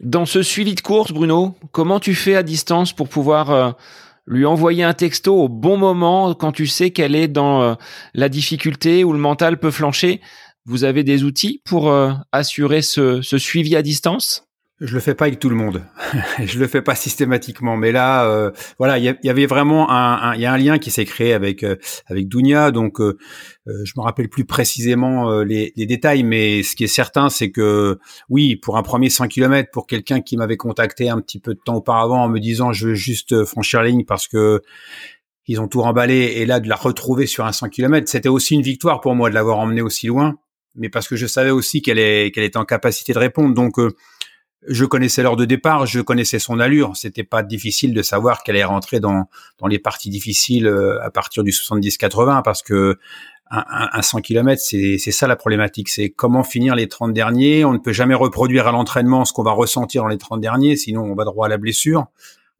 Dans 0.00 0.26
ce 0.26 0.42
suivi 0.42 0.74
de 0.74 0.80
course, 0.82 1.12
Bruno, 1.12 1.54
comment 1.72 2.00
tu 2.00 2.14
fais 2.14 2.36
à 2.36 2.42
distance 2.42 2.92
pour 2.92 3.08
pouvoir 3.08 3.50
euh, 3.50 3.70
lui 4.26 4.44
envoyer 4.44 4.84
un 4.84 4.92
texto 4.92 5.34
au 5.34 5.48
bon 5.48 5.78
moment 5.78 6.34
quand 6.34 6.52
tu 6.52 6.66
sais 6.66 6.90
qu'elle 6.90 7.14
est 7.14 7.28
dans 7.28 7.62
euh, 7.62 7.74
la 8.12 8.28
difficulté 8.28 9.04
ou 9.04 9.14
le 9.14 9.18
mental 9.18 9.58
peut 9.58 9.70
flancher? 9.70 10.20
Vous 10.66 10.84
avez 10.84 11.02
des 11.02 11.24
outils 11.24 11.62
pour 11.64 11.88
euh, 11.88 12.12
assurer 12.30 12.82
ce 12.82 13.22
suivi 13.22 13.74
à 13.74 13.80
distance? 13.80 14.45
Je 14.80 14.92
le 14.92 15.00
fais 15.00 15.14
pas 15.14 15.24
avec 15.24 15.38
tout 15.38 15.48
le 15.48 15.56
monde. 15.56 15.82
je 16.44 16.58
le 16.58 16.66
fais 16.66 16.82
pas 16.82 16.94
systématiquement. 16.94 17.76
Mais 17.76 17.92
là, 17.92 18.26
euh, 18.26 18.50
voilà, 18.78 18.98
il 18.98 19.16
y, 19.22 19.30
avait 19.30 19.46
vraiment 19.46 19.90
un, 19.90 20.34
il 20.34 20.40
y 20.42 20.46
a 20.46 20.52
un 20.52 20.58
lien 20.58 20.78
qui 20.78 20.90
s'est 20.90 21.06
créé 21.06 21.32
avec 21.32 21.62
euh, 21.62 21.76
avec 22.06 22.28
Dounia. 22.28 22.70
Donc, 22.72 23.00
euh, 23.00 23.16
je 23.66 23.92
me 23.96 24.02
rappelle 24.02 24.28
plus 24.28 24.44
précisément 24.44 25.40
les, 25.40 25.72
les, 25.76 25.86
détails, 25.86 26.22
mais 26.24 26.62
ce 26.62 26.76
qui 26.76 26.84
est 26.84 26.88
certain, 26.88 27.30
c'est 27.30 27.50
que 27.50 27.98
oui, 28.28 28.56
pour 28.56 28.76
un 28.76 28.82
premier 28.82 29.08
100 29.08 29.28
km, 29.28 29.70
pour 29.72 29.86
quelqu'un 29.86 30.20
qui 30.20 30.36
m'avait 30.36 30.58
contacté 30.58 31.08
un 31.08 31.20
petit 31.20 31.40
peu 31.40 31.54
de 31.54 31.60
temps 31.64 31.76
auparavant 31.76 32.22
en 32.22 32.28
me 32.28 32.38
disant 32.38 32.72
je 32.72 32.88
veux 32.88 32.94
juste 32.94 33.44
franchir 33.44 33.82
la 33.82 33.88
ligne 33.88 34.04
parce 34.04 34.28
que 34.28 34.62
ils 35.48 35.60
ont 35.60 35.68
tout 35.68 35.80
remballé 35.80 36.34
et 36.36 36.46
là 36.46 36.60
de 36.60 36.68
la 36.68 36.76
retrouver 36.76 37.26
sur 37.26 37.44
un 37.44 37.52
100 37.52 37.70
km, 37.70 38.08
c'était 38.08 38.28
aussi 38.28 38.54
une 38.54 38.62
victoire 38.62 39.00
pour 39.00 39.14
moi 39.14 39.30
de 39.30 39.34
l'avoir 39.34 39.58
emmené 39.58 39.80
aussi 39.80 40.06
loin, 40.08 40.34
mais 40.74 40.88
parce 40.88 41.08
que 41.08 41.16
je 41.16 41.26
savais 41.26 41.50
aussi 41.50 41.82
qu'elle 41.82 41.98
est 41.98 42.32
qu'elle 42.32 42.44
était 42.44 42.58
en 42.58 42.64
capacité 42.64 43.14
de 43.14 43.18
répondre. 43.18 43.54
Donc 43.54 43.78
je 44.68 44.84
connaissais 44.84 45.22
l'heure 45.22 45.36
de 45.36 45.44
départ, 45.44 45.86
je 45.86 46.00
connaissais 46.00 46.38
son 46.38 46.60
allure. 46.60 46.96
C'était 46.96 47.24
pas 47.24 47.42
difficile 47.42 47.94
de 47.94 48.02
savoir 48.02 48.42
qu'elle 48.42 48.56
allait 48.56 48.64
rentrer 48.64 49.00
dans, 49.00 49.28
dans 49.58 49.66
les 49.66 49.78
parties 49.78 50.10
difficiles 50.10 50.66
euh, 50.66 51.02
à 51.02 51.10
partir 51.10 51.42
du 51.42 51.50
70-80 51.50 52.42
parce 52.42 52.62
que 52.62 52.98
un, 53.50 53.88
un 53.92 54.02
100 54.02 54.22
km, 54.22 54.60
c'est 54.60 54.98
ça 54.98 55.26
la 55.28 55.36
problématique. 55.36 55.88
C'est 55.88 56.10
comment 56.10 56.42
finir 56.42 56.74
les 56.74 56.88
30 56.88 57.12
derniers. 57.12 57.64
On 57.64 57.72
ne 57.72 57.78
peut 57.78 57.92
jamais 57.92 58.14
reproduire 58.14 58.66
à 58.66 58.72
l'entraînement 58.72 59.24
ce 59.24 59.32
qu'on 59.32 59.44
va 59.44 59.52
ressentir 59.52 60.02
dans 60.02 60.08
les 60.08 60.18
30 60.18 60.40
derniers, 60.40 60.76
sinon 60.76 61.02
on 61.02 61.14
va 61.14 61.24
droit 61.24 61.46
à 61.46 61.48
la 61.48 61.56
blessure 61.56 62.06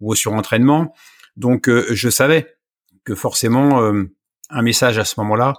ou 0.01 0.13
au 0.13 0.15
surentraînement. 0.15 0.95
Donc 1.37 1.69
euh, 1.69 1.87
je 1.91 2.09
savais 2.09 2.57
que 3.05 3.15
forcément 3.15 3.83
euh, 3.83 4.05
un 4.51 4.63
message 4.63 4.99
à 4.99 5.05
ce 5.05 5.19
moment-là, 5.19 5.55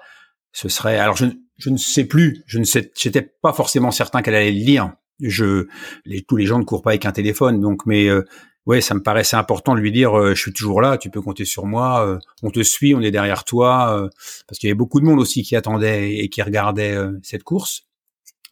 ce 0.54 0.70
serait. 0.70 0.98
Alors 0.98 1.18
je, 1.18 1.26
je 1.58 1.70
ne 1.70 1.78
sais 1.78 2.06
plus, 2.06 2.44
je 2.46 2.60
ne 2.60 2.64
sais, 2.64 2.92
j'étais 2.96 3.22
pas 3.22 3.52
forcément 3.52 3.92
certain 3.92 4.22
qu'elle 4.22 4.36
allait 4.36 4.52
le 4.52 4.64
lire 4.64 4.94
je 5.22 5.68
les, 6.06 6.22
tous 6.22 6.36
les 6.36 6.46
gens 6.46 6.60
ne 6.60 6.64
courent 6.64 6.82
pas 6.82 6.92
avec 6.92 7.06
un 7.06 7.12
téléphone 7.12 7.60
donc 7.60 7.86
mais 7.86 8.08
euh, 8.08 8.24
ouais 8.66 8.82
ça 8.82 8.94
me 8.94 9.02
paraissait 9.02 9.36
important 9.36 9.76
de 9.76 9.80
lui 9.80 9.92
dire 9.92 10.18
euh, 10.18 10.36
je 10.36 10.42
suis 10.42 10.54
toujours 10.54 10.82
là 10.82 10.98
tu 10.98 11.10
peux 11.10 11.22
compter 11.22 11.46
sur 11.46 11.66
moi 11.66 12.06
euh, 12.06 12.20
on 12.44 12.52
te 12.52 12.62
suit 12.62 12.94
on 12.94 13.02
est 13.02 13.12
derrière 13.12 13.44
toi 13.44 14.10
parce 14.48 14.60
qu'il 14.60 14.68
y 14.68 14.72
avait 14.72 14.78
beaucoup 14.78 15.00
de 15.00 15.06
monde 15.06 15.20
aussi 15.20 15.44
qui 15.44 15.56
attendait 15.56 16.16
et 16.18 16.30
qui 16.30 16.42
regardait 16.42 16.96
cette 17.24 17.44
course. 17.44 17.84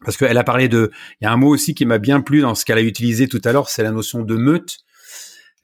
Parce 0.04 0.18
qu'elle 0.18 0.36
a 0.36 0.44
parlé 0.44 0.68
de 0.68 0.90
il 1.20 1.24
y 1.24 1.26
a 1.26 1.32
un 1.32 1.36
mot 1.38 1.48
aussi 1.48 1.74
qui 1.74 1.86
m'a 1.86 1.98
bien 1.98 2.20
plu 2.20 2.42
dans 2.42 2.54
ce 2.54 2.64
qu'elle 2.66 2.78
a 2.78 2.82
utilisé 2.82 3.28
tout 3.28 3.40
à 3.44 3.52
l'heure 3.52 3.70
c'est 3.70 3.82
la 3.82 3.92
notion 3.92 4.22
de 4.22 4.36
meute. 4.36 4.78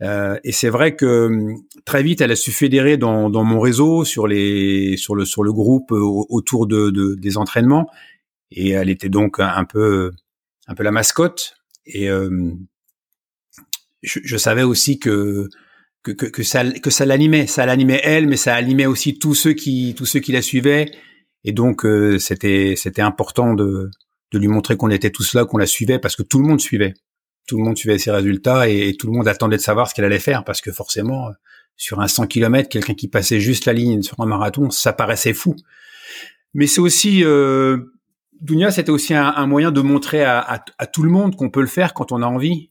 Et 0.01 0.51
c'est 0.51 0.71
vrai 0.71 0.97
que 0.97 1.27
hum, 1.27 1.63
très 1.85 2.03
vite, 2.03 2.21
elle 2.21 2.33
a 2.33 2.37
su 2.37 2.51
fédérer 2.51 2.97
dans, 2.97 3.31
dans 3.31 3.45
mon 3.45 3.61
réseau 3.61 4.05
sur 4.05 4.27
les 4.27 4.97
sur 4.97 5.15
le 5.15 5.25
sur 5.25 5.45
le 5.45 5.53
groupe 5.53 5.93
autour 5.93 6.67
de, 6.67 6.91
de, 6.91 7.15
des 7.15 7.37
entraînements. 7.37 7.89
Et 8.51 8.71
elle 8.71 8.91
était 8.91 9.09
donc 9.09 9.39
un 9.39 9.65
peu 9.65 10.13
un 10.67 10.75
peu 10.75 10.83
la 10.83 10.91
mascotte. 10.91 11.55
Et 11.87 12.09
euh, 12.09 12.53
je, 14.03 14.21
je, 14.23 14.37
savais 14.37 14.63
aussi 14.63 14.99
que 14.99 15.49
que, 16.03 16.13
que, 16.13 16.27
que 16.27 16.43
ça 16.43 16.65
que 16.71 16.91
ça 16.91 17.07
l'animait, 17.07 17.47
ça 17.47 17.67
l'animait 17.67 18.01
elle, 18.05 18.27
mais 18.29 18.37
ça 18.37 18.55
animait 18.55 18.87
aussi 18.87 19.19
tous 19.19 19.35
ceux 19.35 19.53
qui 19.53 19.95
tous 19.97 20.07
ceux 20.07 20.21
qui 20.21 20.33
la 20.33 20.43
suivaient. 20.43 20.91
Et 21.45 21.53
donc 21.53 21.85
euh, 21.85 22.19
c'était 22.19 22.75
c'était 22.77 23.03
important 23.03 23.55
de 23.55 23.91
de 24.33 24.39
lui 24.39 24.49
montrer 24.49 24.77
qu'on 24.77 24.91
était 24.91 25.11
tous 25.11 25.35
là, 25.35 25.45
qu'on 25.45 25.59
la 25.59 25.67
suivait, 25.67 25.99
parce 25.99 26.17
que 26.17 26.23
tout 26.23 26.39
le 26.39 26.49
monde 26.49 26.61
suivait, 26.61 26.95
tout 27.47 27.59
le 27.59 27.65
monde 27.65 27.77
suivait 27.77 27.99
ses 27.99 28.11
résultats 28.11 28.69
et, 28.69 28.97
tout 28.99 29.07
le 29.07 29.13
monde 29.13 29.29
attendait 29.29 29.57
de 29.57 29.63
savoir 29.63 29.89
ce 29.89 29.95
qu'elle 29.95 30.07
allait 30.07 30.19
faire, 30.19 30.45
parce 30.45 30.61
que 30.61 30.73
forcément 30.73 31.31
sur 31.77 32.01
un 32.01 32.09
100 32.09 32.27
km, 32.27 32.69
quelqu'un 32.69 32.95
qui 32.95 33.09
passait 33.09 33.41
juste 33.41 33.67
la 33.67 33.73
ligne 33.73 34.03
sur 34.03 34.19
un 34.21 34.27
marathon, 34.27 34.71
ça 34.71 34.93
paraissait 34.93 35.35
fou. 35.35 35.55
Mais 36.55 36.67
c'est 36.67 36.81
aussi 36.81 37.25
euh, 37.25 37.79
Dounia, 38.43 38.72
c'était 38.72 38.90
aussi 38.90 39.14
un, 39.14 39.47
moyen 39.47 39.70
de 39.70 39.80
montrer 39.80 40.24
à, 40.24 40.59
tout 40.93 41.05
le 41.05 41.11
monde 41.11 41.36
qu'on 41.36 41.49
peut 41.49 41.61
le 41.61 41.68
faire 41.68 41.95
quand 41.95 42.11
on 42.11 42.22
a 42.22 42.26
envie. 42.26 42.70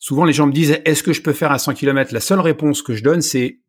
Souvent, 0.00 0.24
les 0.24 0.32
gens 0.32 0.48
me 0.48 0.52
disent 0.52 0.80
Est-ce 0.84 1.04
que 1.04 1.12
je 1.12 1.22
peux 1.22 1.32
faire 1.32 1.52
à 1.52 1.58
100 1.58 1.74
km 1.74 2.12
La 2.12 2.20
seule 2.20 2.40
réponse 2.40 2.82
que 2.82 2.92
je 2.92 3.04
donne, 3.04 3.22
c'est 3.22 3.60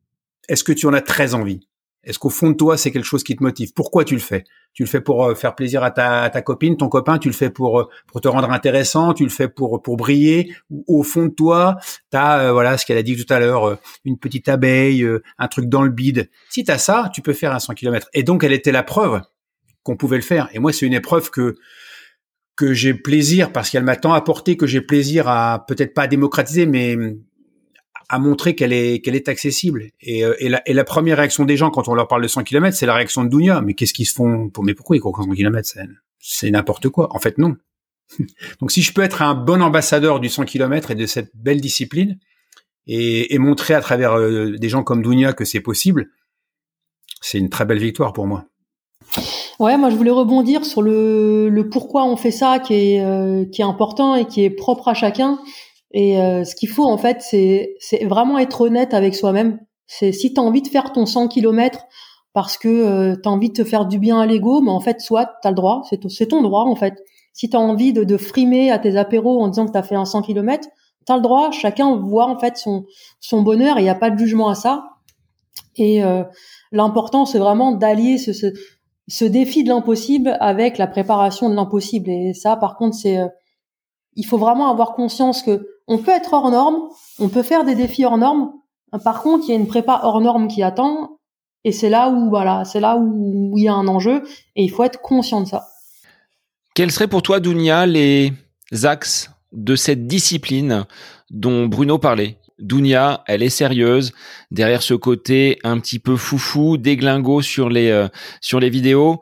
Est-ce 0.50 0.64
que 0.64 0.74
tu 0.74 0.88
en 0.88 0.94
as 0.94 1.02
très 1.02 1.36
envie? 1.36 1.68
Est-ce 2.04 2.18
qu'au 2.18 2.30
fond 2.30 2.50
de 2.50 2.56
toi, 2.56 2.76
c'est 2.76 2.90
quelque 2.90 3.06
chose 3.06 3.24
qui 3.24 3.36
te 3.36 3.44
motive? 3.44 3.74
Pourquoi 3.76 4.04
tu 4.04 4.16
le 4.16 4.20
fais? 4.20 4.46
Tu 4.74 4.84
le 4.84 4.88
fais 4.88 5.02
pour 5.02 5.26
euh, 5.26 5.36
faire 5.36 5.56
plaisir 5.56 5.84
à 5.84 5.92
ta, 5.92 6.42
copine, 6.42 6.76
ton 6.76 6.90
copain? 6.90 7.20
Tu 7.20 7.28
le 7.28 7.34
fais 7.34 7.50
pour 7.52 7.82
euh, 7.82 7.90
pour 8.08 8.20
te 8.22 8.28
rendre 8.28 8.50
intéressant? 8.50 9.14
Tu 9.14 9.24
le 9.24 9.30
fais 9.30 9.48
pour 9.48 9.84
pour 9.84 9.96
briller? 9.96 10.56
Ou 10.72 10.86
au 10.88 11.04
fond 11.04 11.26
de 11.26 11.34
toi, 11.34 11.78
t'as 12.10 12.40
euh, 12.40 12.52
voilà 12.52 12.80
ce 12.80 12.86
qu'elle 12.86 12.98
a 12.98 13.04
dit 13.04 13.16
tout 13.16 13.32
à 13.32 13.40
l'heure, 13.40 13.78
une 14.06 14.18
petite 14.18 14.50
abeille, 14.50 15.08
un 15.38 15.48
truc 15.48 15.70
dans 15.70 15.84
le 15.84 15.92
bide. 15.92 16.32
Si 16.50 16.64
t'as 16.64 16.80
ça, 16.80 17.12
tu 17.14 17.22
peux 17.22 17.34
faire 17.34 17.54
un 17.54 17.60
100 17.60 17.76
km. 17.76 18.08
Et 18.14 18.24
donc, 18.24 18.44
elle 18.44 18.54
était 18.54 18.72
la 18.72 18.84
preuve 18.84 19.22
qu'on 19.88 19.96
pouvait 19.96 20.18
le 20.18 20.24
faire. 20.24 20.50
Et 20.54 20.60
moi, 20.60 20.74
c'est 20.74 20.86
une 20.86 20.94
épreuve 20.94 21.32
que 21.32 21.56
que 22.58 22.74
j'ai 22.74 22.94
plaisir 22.94 23.54
parce 23.54 23.70
qu'elle 23.70 23.84
m'a 23.84 23.96
tant 23.96 24.14
apporté 24.14 24.58
que 24.58 24.68
j'ai 24.68 24.82
plaisir 24.82 25.28
à 25.30 25.64
peut-être 25.68 25.94
pas 25.94 26.04
à 26.04 26.08
démocratiser, 26.08 26.66
mais 26.66 26.98
à 28.10 28.20
montrer 28.20 28.54
qu'elle 28.56 28.74
est 28.74 29.00
qu'elle 29.00 29.16
est 29.16 29.30
accessible. 29.30 29.92
Et, 30.02 30.26
euh, 30.26 30.36
et, 30.40 30.50
la, 30.50 30.62
et, 30.68 30.74
la, 30.74 30.84
première 30.84 31.18
réaction 31.18 31.46
des 31.46 31.56
gens 31.56 31.70
quand 31.70 31.88
on 31.88 31.94
leur 31.94 32.10
parle 32.10 32.24
de 32.24 32.28
100 32.28 32.44
km, 32.44 32.76
c'est 32.76 32.86
la 32.86 32.96
réaction 32.96 33.24
de 33.24 33.30
Dounia. 33.30 33.62
Mais 33.62 33.76
qu'est-ce 33.76 33.94
qu'ils 33.94 34.08
se 34.08 34.14
font? 34.14 34.50
Pour 34.50 34.66
Mais 34.66 34.74
pourquoi 34.74 34.98
ils 34.98 35.00
courent 35.00 35.16
100 35.16 35.32
km 35.32 35.70
C'est 36.20 36.52
n'importe 36.52 36.90
quoi. 36.90 37.16
En 37.16 37.20
fait, 37.20 37.38
non. 37.38 37.56
Donc, 38.60 38.72
si 38.72 38.82
je 38.82 38.92
peux 38.92 39.04
être 39.04 39.22
un 39.22 39.36
bon 39.36 39.62
ambassadeur 39.62 40.20
du 40.20 40.28
100 40.28 40.46
km 40.46 40.92
et 40.92 40.96
de 40.96 41.06
cette 41.06 41.32
belle 41.36 41.62
discipline 41.62 42.20
et, 42.88 43.34
et 43.34 43.38
montrer 43.38 43.74
à 43.74 43.82
travers 43.82 44.14
euh, 44.18 44.58
des 44.58 44.68
gens 44.68 44.84
comme 44.84 45.02
Dounia 45.02 45.32
que 45.32 45.46
c'est 45.46 45.62
possible, 45.62 46.10
c'est 47.22 47.38
une 47.38 47.50
très 47.50 47.66
belle 47.66 47.80
victoire 47.80 48.12
pour 48.12 48.28
moi. 48.28 48.46
Ouais, 49.60 49.76
moi 49.76 49.90
je 49.90 49.96
voulais 49.96 50.12
rebondir 50.12 50.64
sur 50.66 50.84
le, 50.84 51.50
le 51.50 51.70
pourquoi 51.70 52.06
on 52.06 52.16
fait 52.16 52.32
ça, 52.32 52.60
qui 52.60 52.76
est 52.76 53.04
euh, 53.04 53.44
qui 53.46 53.62
est 53.62 53.66
important 53.66 54.14
et 54.14 54.26
qui 54.26 54.44
est 54.44 54.52
propre 54.52 54.88
à 54.88 54.94
chacun. 54.94 55.40
Et 55.92 56.22
euh, 56.22 56.44
ce 56.44 56.54
qu'il 56.56 56.70
faut 56.70 56.86
en 56.86 56.98
fait, 56.98 57.22
c'est 57.22 58.06
vraiment 58.06 58.38
être 58.38 58.62
honnête 58.62 58.94
avec 58.94 59.16
soi-même. 59.16 59.60
C'est 59.88 60.12
si 60.12 60.32
tu 60.34 60.40
as 60.40 60.44
envie 60.44 60.62
de 60.62 60.68
faire 60.68 60.92
ton 60.92 61.08
100 61.08 61.30
km 61.30 61.86
parce 62.34 62.58
que 62.58 62.68
euh, 62.68 63.16
tu 63.16 63.28
as 63.28 63.32
envie 63.32 63.50
de 63.50 63.54
te 63.54 63.64
faire 63.64 63.88
du 63.88 63.98
bien 63.98 64.20
à 64.20 64.28
l'ego, 64.28 64.62
mais 64.62 64.70
en 64.70 64.80
fait 64.80 65.02
soit 65.02 65.26
tu 65.42 65.48
as 65.48 65.52
le 65.52 65.56
droit, 65.56 65.82
c'est 66.08 66.28
ton 66.28 66.44
droit 66.44 66.66
en 66.66 66.76
fait. 66.76 66.94
Si 67.34 67.50
tu 67.50 67.58
as 67.58 67.60
envie 67.60 67.94
de, 67.94 68.04
de 68.04 68.18
frimer 68.18 68.70
à 68.70 68.78
tes 68.78 68.96
apéros 68.96 69.42
en 69.42 69.48
disant 69.48 69.66
que 69.66 69.72
tu 69.72 69.78
as 69.78 69.84
fait 69.84 69.96
un 69.96 70.06
100 70.06 70.22
km, 70.22 70.68
tu 71.08 71.12
as 71.12 71.16
le 71.16 71.22
droit, 71.24 71.50
chacun 71.50 71.96
voit 71.96 72.28
en 72.28 72.38
fait 72.38 72.58
son 72.58 72.86
son 73.20 73.42
bonheur, 73.42 73.80
il 73.80 73.84
n'y 73.84 73.90
a 73.90 73.96
pas 73.96 74.12
de 74.12 74.20
jugement 74.20 74.50
à 74.50 74.56
ça. 74.56 74.84
Et 75.78 76.02
l'important 76.72 77.26
c'est 77.26 77.38
vraiment 77.40 77.72
d'allier 77.72 78.18
ce, 78.18 78.34
ce 78.34 78.48
ce 79.08 79.26
défi 79.26 79.64
de 79.64 79.70
l'impossible 79.70 80.38
avec 80.40 80.78
la 80.78 80.88
préparation 80.88 81.50
de 81.50 81.56
l'impossible. 81.56 82.10
Et 82.10 82.34
ça, 82.34 82.56
par 82.56 82.76
contre, 82.76 82.96
c'est, 82.96 83.18
euh, 83.18 83.28
il 84.16 84.26
faut 84.26 84.38
vraiment 84.38 84.70
avoir 84.70 84.94
conscience 84.94 85.42
que 85.42 85.68
on 85.88 86.00
peut 86.00 86.12
être 86.12 86.34
hors 86.34 86.52
norme, 86.52 86.80
on 87.20 87.30
peut 87.30 87.44
faire 87.44 87.64
des 87.64 87.76
défis 87.76 88.06
hors 88.06 88.18
norme. 88.18 88.52
Par 89.04 89.22
contre, 89.22 89.46
il 89.48 89.52
y 89.52 89.54
a 89.54 89.58
une 89.58 89.68
prépa 89.68 90.02
hors 90.04 90.20
norme 90.20 90.48
qui 90.48 90.64
attend. 90.64 91.20
Et 91.64 91.72
c'est 91.72 91.90
là 91.90 92.10
où, 92.10 92.30
voilà, 92.30 92.66
c'est 92.66 92.80
là 92.80 92.98
où 92.98 93.54
il 93.58 93.64
y 93.64 93.68
a 93.68 93.74
un 93.74 93.88
enjeu. 93.88 94.24
Et 94.56 94.64
il 94.64 94.70
faut 94.70 94.84
être 94.84 95.02
conscient 95.02 95.42
de 95.42 95.48
ça. 95.48 95.68
Quels 96.76 96.92
seraient 96.92 97.08
pour 97.08 97.22
toi, 97.22 97.40
Dounia, 97.40 97.86
les 97.86 98.34
axes 98.84 99.32
de 99.54 99.76
cette 99.76 100.08
discipline 100.08 100.86
dont 101.30 101.68
Bruno 101.68 101.98
parlait? 101.98 102.38
Dounia, 102.60 103.24
elle 103.28 103.44
est 103.44 103.50
sérieuse. 103.50 104.14
Derrière 104.52 104.82
ce 104.82 104.94
côté 104.94 105.60
un 105.64 105.80
petit 105.80 106.00
peu 106.00 106.16
foufou, 106.16 106.78
déglingo 106.78 107.42
sur 107.42 107.70
les 107.70 107.90
euh, 107.90 108.08
sur 108.42 108.60
les 108.60 108.70
vidéos, 108.70 109.22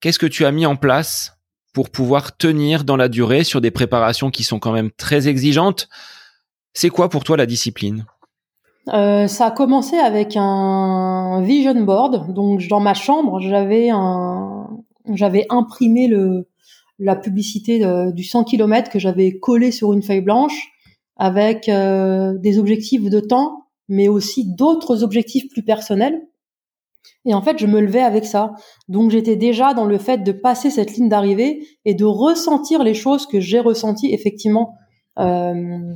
qu'est-ce 0.00 0.18
que 0.18 0.26
tu 0.26 0.44
as 0.44 0.52
mis 0.52 0.66
en 0.66 0.76
place 0.76 1.38
pour 1.74 1.90
pouvoir 1.90 2.36
tenir 2.36 2.84
dans 2.84 2.96
la 2.96 3.08
durée 3.08 3.44
sur 3.44 3.60
des 3.60 3.70
préparations 3.70 4.30
qui 4.30 4.44
sont 4.44 4.58
quand 4.58 4.72
même 4.72 4.90
très 4.90 5.28
exigeantes? 5.28 5.88
C'est 6.74 6.90
quoi 6.90 7.08
pour 7.08 7.24
toi 7.24 7.36
la 7.36 7.46
discipline? 7.46 8.06
Euh, 8.88 9.26
ça 9.28 9.46
a 9.46 9.50
commencé 9.50 9.96
avec 9.96 10.34
un 10.36 11.42
vision 11.42 11.80
board. 11.82 12.32
Donc 12.32 12.66
dans 12.68 12.80
ma 12.80 12.94
chambre, 12.94 13.40
j'avais 13.40 13.90
un, 13.90 14.66
j'avais 15.12 15.46
imprimé 15.50 16.08
le 16.08 16.48
la 16.98 17.16
publicité 17.16 17.84
du 18.12 18.22
100 18.22 18.44
km 18.44 18.88
que 18.88 19.00
j'avais 19.00 19.38
collé 19.38 19.72
sur 19.72 19.92
une 19.92 20.02
feuille 20.02 20.20
blanche 20.20 20.71
avec 21.22 21.68
euh, 21.68 22.36
des 22.38 22.58
objectifs 22.58 23.08
de 23.08 23.20
temps 23.20 23.68
mais 23.88 24.08
aussi 24.08 24.44
d'autres 24.56 25.04
objectifs 25.04 25.48
plus 25.50 25.62
personnels. 25.62 26.22
Et 27.26 27.34
en 27.34 27.42
fait, 27.42 27.58
je 27.58 27.66
me 27.66 27.80
levais 27.80 28.00
avec 28.00 28.24
ça. 28.24 28.52
Donc 28.88 29.10
j'étais 29.10 29.36
déjà 29.36 29.74
dans 29.74 29.84
le 29.84 29.98
fait 29.98 30.24
de 30.24 30.32
passer 30.32 30.70
cette 30.70 30.94
ligne 30.94 31.08
d'arrivée 31.08 31.64
et 31.84 31.94
de 31.94 32.04
ressentir 32.04 32.82
les 32.82 32.94
choses 32.94 33.26
que 33.26 33.38
j'ai 33.38 33.60
ressenties 33.60 34.12
effectivement 34.12 34.74
euh, 35.18 35.94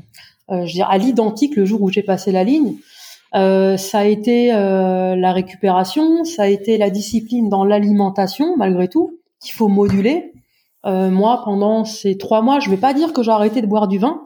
euh, 0.51 0.67
je 0.67 0.83
à 0.83 0.99
l'identique 0.99 1.57
le 1.57 1.65
jour 1.65 1.83
où 1.83 1.91
j'ai 1.91 2.03
passé 2.03 2.31
la 2.31 2.45
ligne. 2.45 2.75
Ça 3.33 3.99
a 3.99 4.05
été 4.05 4.49
la 4.53 5.33
récupération, 5.33 6.25
ça 6.25 6.45
a 6.45 6.49
été 6.49 6.79
la 6.79 6.91
discipline 6.91 7.49
dans 7.49 7.65
l'alimentation 7.65 8.57
malgré 8.57 8.89
tout 8.89 9.19
qu'il 9.43 9.53
faut 9.53 9.69
moduler. 9.69 10.33
Moi, 10.85 11.43
pendant 11.45 11.85
ces 11.85 12.17
trois 12.17 12.43
mois, 12.43 12.61
je 12.61 12.71
vais 12.71 12.77
pas 12.77 12.95
dire 12.95 13.13
que 13.13 13.23
j'ai 13.23 13.33
arrêté 13.33 13.61
de 13.61 13.67
boire 13.67 13.89
du 13.89 13.99
vin, 13.99 14.23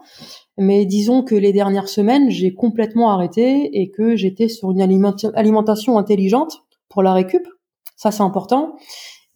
mais 0.61 0.85
disons 0.85 1.23
que 1.23 1.33
les 1.33 1.53
dernières 1.53 1.89
semaines, 1.89 2.29
j'ai 2.29 2.53
complètement 2.53 3.11
arrêté 3.11 3.81
et 3.81 3.89
que 3.89 4.15
j'étais 4.15 4.47
sur 4.47 4.71
une 4.71 4.81
alimentation 4.81 5.97
intelligente 5.97 6.63
pour 6.87 7.01
la 7.01 7.13
récup. 7.13 7.47
Ça, 7.95 8.11
c'est 8.11 8.21
important. 8.21 8.75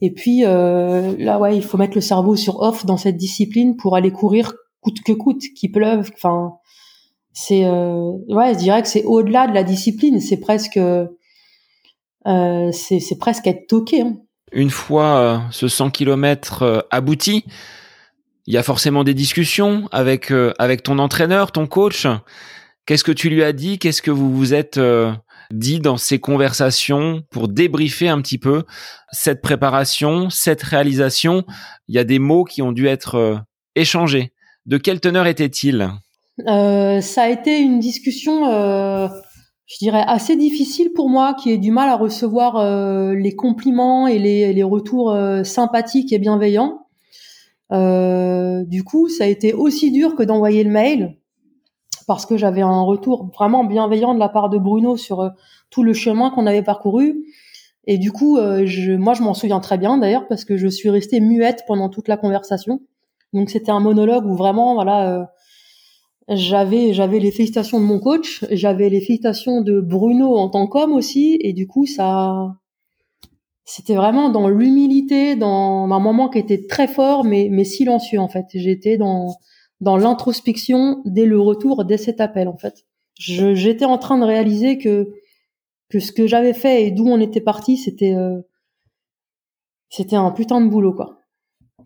Et 0.01 0.11
puis 0.11 0.45
euh, 0.45 1.15
là, 1.17 1.39
ouais, 1.39 1.57
il 1.57 1.63
faut 1.63 1.78
mettre 1.78 1.95
le 1.95 2.01
cerveau 2.01 2.36
sur 2.36 2.59
off 2.61 2.86
dans 2.86 2.97
cette 2.97 3.17
discipline 3.17 3.76
pour 3.76 3.95
aller 3.95 4.11
courir 4.11 4.53
coûte 4.82 5.01
que 5.03 5.13
coûte, 5.13 5.41
qu'il 5.55 5.71
pleuve. 5.71 6.11
Enfin, 6.13 6.53
c'est 7.34 7.65
euh, 7.65 8.11
ouais, 8.30 8.53
je 8.53 8.59
dirais 8.59 8.84
que 8.84 8.88
c'est 8.88 9.03
au-delà 9.03 9.47
de 9.47 9.53
la 9.53 9.63
discipline. 9.63 10.19
C'est 10.19 10.39
presque 10.39 10.78
euh, 10.78 11.07
c'est 12.71 13.17
presque 13.19 13.47
être 13.47 13.65
toqué. 13.65 14.01
Hein. 14.01 14.17
Une 14.51 14.69
fois 14.69 15.41
ce 15.49 15.67
100 15.67 15.89
km 15.89 16.86
abouti, 16.91 17.45
il 18.47 18.53
y 18.53 18.57
a 18.57 18.63
forcément 18.63 19.03
des 19.03 19.13
discussions 19.13 19.87
avec 19.91 20.31
euh, 20.31 20.53
avec 20.59 20.83
ton 20.83 20.99
entraîneur, 20.99 21.51
ton 21.51 21.67
coach. 21.67 22.07
Qu'est-ce 22.85 23.03
que 23.03 23.11
tu 23.11 23.29
lui 23.29 23.43
as 23.43 23.53
dit? 23.53 23.79
Qu'est-ce 23.79 24.01
que 24.01 24.11
vous 24.11 24.35
vous 24.35 24.53
êtes 24.53 24.79
dit 25.49 25.79
dans 25.79 25.97
ces 25.97 26.19
conversations 26.19 27.23
pour 27.31 27.47
débriefer 27.47 28.09
un 28.09 28.21
petit 28.21 28.37
peu 28.37 28.63
cette 29.11 29.41
préparation, 29.41 30.29
cette 30.29 30.61
réalisation? 30.61 31.45
Il 31.87 31.95
y 31.95 31.97
a 31.97 32.03
des 32.03 32.19
mots 32.19 32.43
qui 32.43 32.61
ont 32.61 32.71
dû 32.71 32.85
être 32.85 33.43
échangés. 33.75 34.33
De 34.65 34.77
quelle 34.77 34.99
teneur 34.99 35.27
était-il 35.27 35.91
euh, 36.47 37.01
Ça 37.01 37.23
a 37.23 37.29
été 37.29 37.59
une 37.59 37.79
discussion, 37.79 38.49
euh, 38.49 39.07
je 39.67 39.77
dirais, 39.79 40.03
assez 40.07 40.35
difficile 40.35 40.91
pour 40.93 41.09
moi, 41.09 41.35
qui 41.35 41.51
ai 41.51 41.57
du 41.57 41.71
mal 41.71 41.89
à 41.89 41.95
recevoir 41.95 42.57
euh, 42.57 43.13
les 43.13 43.35
compliments 43.35 44.07
et 44.07 44.17
les, 44.17 44.53
les 44.53 44.63
retours 44.63 45.11
euh, 45.11 45.43
sympathiques 45.43 46.11
et 46.13 46.19
bienveillants. 46.19 46.84
Euh, 47.72 48.63
du 48.66 48.84
coup, 48.84 49.09
ça 49.09 49.26
a 49.26 49.28
été 49.28 49.53
aussi 49.53 49.91
dur 49.91 50.16
que 50.16 50.24
d'envoyer 50.24 50.63
le 50.63 50.72
mail, 50.72 51.18
parce 52.07 52.26
que 52.26 52.38
j'avais 52.38 52.61
un 52.61 52.82
retour 52.82 53.32
vraiment 53.34 53.63
bienveillant 53.63 54.13
de 54.13 54.20
la 54.20 54.30
part 54.30 54.49
de 54.49 54.57
Bruno 54.57 54.97
sur 54.97 55.32
tout 55.70 55.84
le 55.84 55.93
chemin 55.93 56.30
qu'on 56.30 56.45
avait 56.45 56.63
parcouru. 56.63 57.26
Et 57.88 57.97
du 57.97 58.11
coup, 58.11 58.38
je, 58.38 58.93
moi, 58.93 59.13
je 59.13 59.24
m'en 59.24 59.34
souviens 59.34 59.59
très 59.59 59.78
bien 59.78 59.97
d'ailleurs, 59.97 60.28
parce 60.28 60.45
que 60.45 60.57
je 60.57 60.68
suis 60.68 60.89
restée 60.89 61.20
muette 61.20 61.63
pendant 61.68 61.89
toute 61.89 62.07
la 62.07 62.18
conversation. 62.18 62.82
Donc 63.36 63.49
c'était 63.49 63.72
un 63.72 63.82
monologue 63.82 64.26
où 64.26 64.36
vraiment, 64.36 64.76
voilà, 64.76 65.20
euh, 65.20 65.26
j'avais 66.30 66.93
j'avais 66.93 67.20
les 67.20 67.32
félicitations 67.32 67.80
de 67.80 67.86
mon 67.86 67.99
coach, 67.99 68.45
j'avais 68.49 68.89
les 68.89 69.01
félicitations 69.01 69.61
de 69.61 69.82
Bruno 69.82 70.38
en 70.38 70.49
tant 70.49 70.68
qu'homme 70.68 70.93
aussi, 70.93 71.38
et 71.41 71.51
du 71.51 71.68
coup 71.68 71.86
ça, 71.86 72.55
c'était 73.66 73.95
vraiment 73.95 74.30
dans 74.30 74.47
l'humilité, 74.47 75.36
dans 75.36 75.89
un 75.91 75.99
moment 75.99 76.30
qui 76.30 76.38
était 76.38 76.66
très 76.68 76.88
fort 76.88 77.26
mais 77.26 77.63
silencieux 77.63 78.20
en 78.20 78.30
fait. 78.30 78.45
J'étais 78.53 78.97
dans 78.97 79.36
dans 79.82 79.97
l'introspection 79.97 81.01
dès 81.05 81.26
le 81.26 81.39
retour, 81.39 81.86
dès 81.86 81.97
cet 81.97 82.22
appel 82.22 82.47
en 82.47 82.57
fait. 82.57 82.86
J'étais 83.18 83.86
en 83.86 83.97
train 83.97 84.18
de 84.18 84.26
réaliser 84.26 84.78
que 84.78 85.09
que 85.89 85.99
ce 85.99 86.11
que 86.11 86.28
j'avais 86.28 86.53
fait 86.53 86.86
et 86.86 86.91
d'où 86.91 87.07
on 87.07 87.20
était 87.20 87.41
parti, 87.41 87.78
c'était 87.78 88.16
euh, 88.16 88.41
c'était 89.89 90.16
un 90.16 90.32
putain 90.32 90.61
de 90.61 90.70
boulot 90.70 90.93
quoi. 90.93 91.20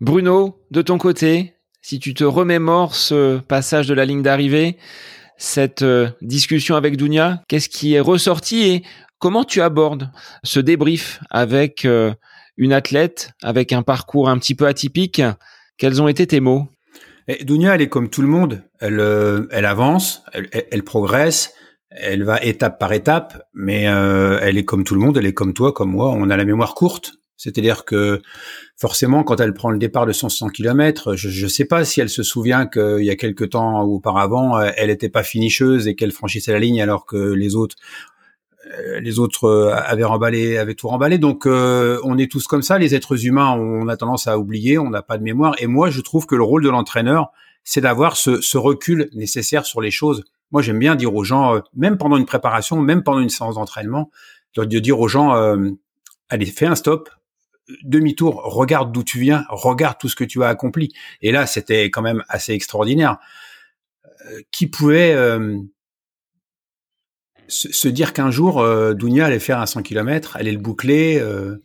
Bruno, 0.00 0.56
de 0.70 0.82
ton 0.82 0.98
côté, 0.98 1.54
si 1.82 1.98
tu 1.98 2.14
te 2.14 2.24
remémores 2.24 2.94
ce 2.94 3.38
passage 3.38 3.86
de 3.86 3.94
la 3.94 4.06
ligne 4.06 4.22
d'arrivée, 4.22 4.78
cette 5.36 5.82
euh, 5.82 6.08
discussion 6.22 6.76
avec 6.76 6.96
Dounia, 6.96 7.42
qu'est-ce 7.48 7.68
qui 7.68 7.94
est 7.94 8.00
ressorti 8.00 8.62
et 8.62 8.82
comment 9.20 9.44
tu 9.44 9.60
abordes 9.62 10.10
ce 10.42 10.58
débrief 10.58 11.20
avec 11.30 11.84
euh, 11.84 12.12
une 12.56 12.72
athlète, 12.72 13.30
avec 13.42 13.72
un 13.72 13.82
parcours 13.82 14.28
un 14.28 14.38
petit 14.38 14.56
peu 14.56 14.66
atypique? 14.66 15.22
Quels 15.78 16.02
ont 16.02 16.08
été 16.08 16.26
tes 16.26 16.40
mots? 16.40 16.66
Et 17.28 17.44
Dounia, 17.44 17.76
elle 17.76 17.82
est 17.82 17.88
comme 17.88 18.10
tout 18.10 18.22
le 18.22 18.28
monde. 18.28 18.64
Elle, 18.80 18.98
euh, 18.98 19.46
elle 19.52 19.66
avance, 19.66 20.24
elle, 20.32 20.82
progresse, 20.82 21.54
elle 21.90 22.24
va 22.24 22.42
étape 22.42 22.80
par 22.80 22.92
étape, 22.92 23.46
mais 23.54 23.82
elle 23.82 24.58
est 24.58 24.64
comme 24.64 24.82
tout 24.82 24.94
le 24.94 25.00
monde. 25.00 25.16
Elle 25.16 25.26
est 25.26 25.34
comme 25.34 25.54
toi, 25.54 25.72
comme 25.72 25.92
moi. 25.92 26.10
On 26.10 26.28
a 26.30 26.36
la 26.36 26.44
mémoire 26.44 26.74
courte. 26.74 27.12
C'est-à-dire 27.40 27.86
que 27.86 28.20
forcément, 28.76 29.24
quand 29.24 29.40
elle 29.40 29.54
prend 29.54 29.70
le 29.70 29.78
départ 29.78 30.04
de 30.04 30.12
100 30.12 30.50
km, 30.50 31.16
je 31.16 31.44
ne 31.44 31.48
sais 31.48 31.64
pas 31.64 31.86
si 31.86 32.02
elle 32.02 32.10
se 32.10 32.22
souvient 32.22 32.66
qu'il 32.66 33.02
y 33.02 33.08
a 33.08 33.16
quelque 33.16 33.44
temps 33.44 33.80
auparavant, 33.82 34.58
euh, 34.58 34.70
elle 34.76 34.88
n'était 34.88 35.08
pas 35.08 35.22
finicheuse 35.22 35.88
et 35.88 35.94
qu'elle 35.94 36.12
franchissait 36.12 36.52
la 36.52 36.58
ligne 36.58 36.82
alors 36.82 37.06
que 37.06 37.16
les 37.16 37.54
autres 37.54 37.76
euh, 37.78 38.09
les 39.00 39.18
autres 39.18 39.44
euh, 39.44 39.74
avaient 39.74 40.04
remballé, 40.04 40.58
avaient 40.58 40.74
tout 40.74 40.88
remballé. 40.88 41.18
Donc, 41.18 41.46
on 41.46 42.18
est 42.18 42.30
tous 42.30 42.46
comme 42.46 42.62
ça. 42.62 42.78
Les 42.78 42.94
êtres 42.94 43.24
humains, 43.26 43.50
on 43.52 43.88
a 43.88 43.96
tendance 43.96 44.26
à 44.26 44.38
oublier, 44.38 44.78
on 44.78 44.90
n'a 44.90 45.02
pas 45.02 45.18
de 45.18 45.22
mémoire. 45.22 45.54
Et 45.58 45.66
moi, 45.66 45.90
je 45.90 46.00
trouve 46.00 46.26
que 46.26 46.34
le 46.34 46.42
rôle 46.42 46.62
de 46.62 46.68
l'entraîneur, 46.68 47.30
c'est 47.64 47.80
d'avoir 47.80 48.16
ce, 48.16 48.40
ce, 48.40 48.56
recul 48.56 49.10
nécessaire 49.12 49.66
sur 49.66 49.80
les 49.80 49.90
choses. 49.90 50.24
Moi, 50.50 50.62
j'aime 50.62 50.78
bien 50.78 50.96
dire 50.96 51.14
aux 51.14 51.24
gens, 51.24 51.60
même 51.74 51.98
pendant 51.98 52.16
une 52.16 52.26
préparation, 52.26 52.80
même 52.80 53.02
pendant 53.02 53.20
une 53.20 53.28
séance 53.28 53.54
d'entraînement, 53.54 54.10
de 54.56 54.78
dire 54.78 54.98
aux 54.98 55.08
gens, 55.08 55.32
allez, 56.28 56.46
fais 56.46 56.66
un 56.66 56.74
stop, 56.74 57.08
demi-tour, 57.84 58.42
regarde 58.44 58.90
d'où 58.90 59.04
tu 59.04 59.20
viens, 59.20 59.44
regarde 59.48 59.98
tout 59.98 60.08
ce 60.08 60.16
que 60.16 60.24
tu 60.24 60.42
as 60.42 60.48
accompli. 60.48 60.92
Et 61.22 61.30
là, 61.30 61.46
c'était 61.46 61.84
quand 61.84 62.02
même 62.02 62.24
assez 62.28 62.52
extraordinaire. 62.52 63.18
Euh, 64.26 64.40
qui 64.50 64.66
pouvait 64.66 65.14
euh, 67.50 67.70
se, 67.72 67.88
dire 67.88 68.12
qu'un 68.12 68.30
jour, 68.30 68.60
euh, 68.60 68.94
allait 69.20 69.38
faire 69.38 69.60
un 69.60 69.66
100 69.66 69.82
km, 69.82 70.36
allait 70.36 70.52
le 70.52 70.58
boucler. 70.58 71.18
Euh. 71.20 71.56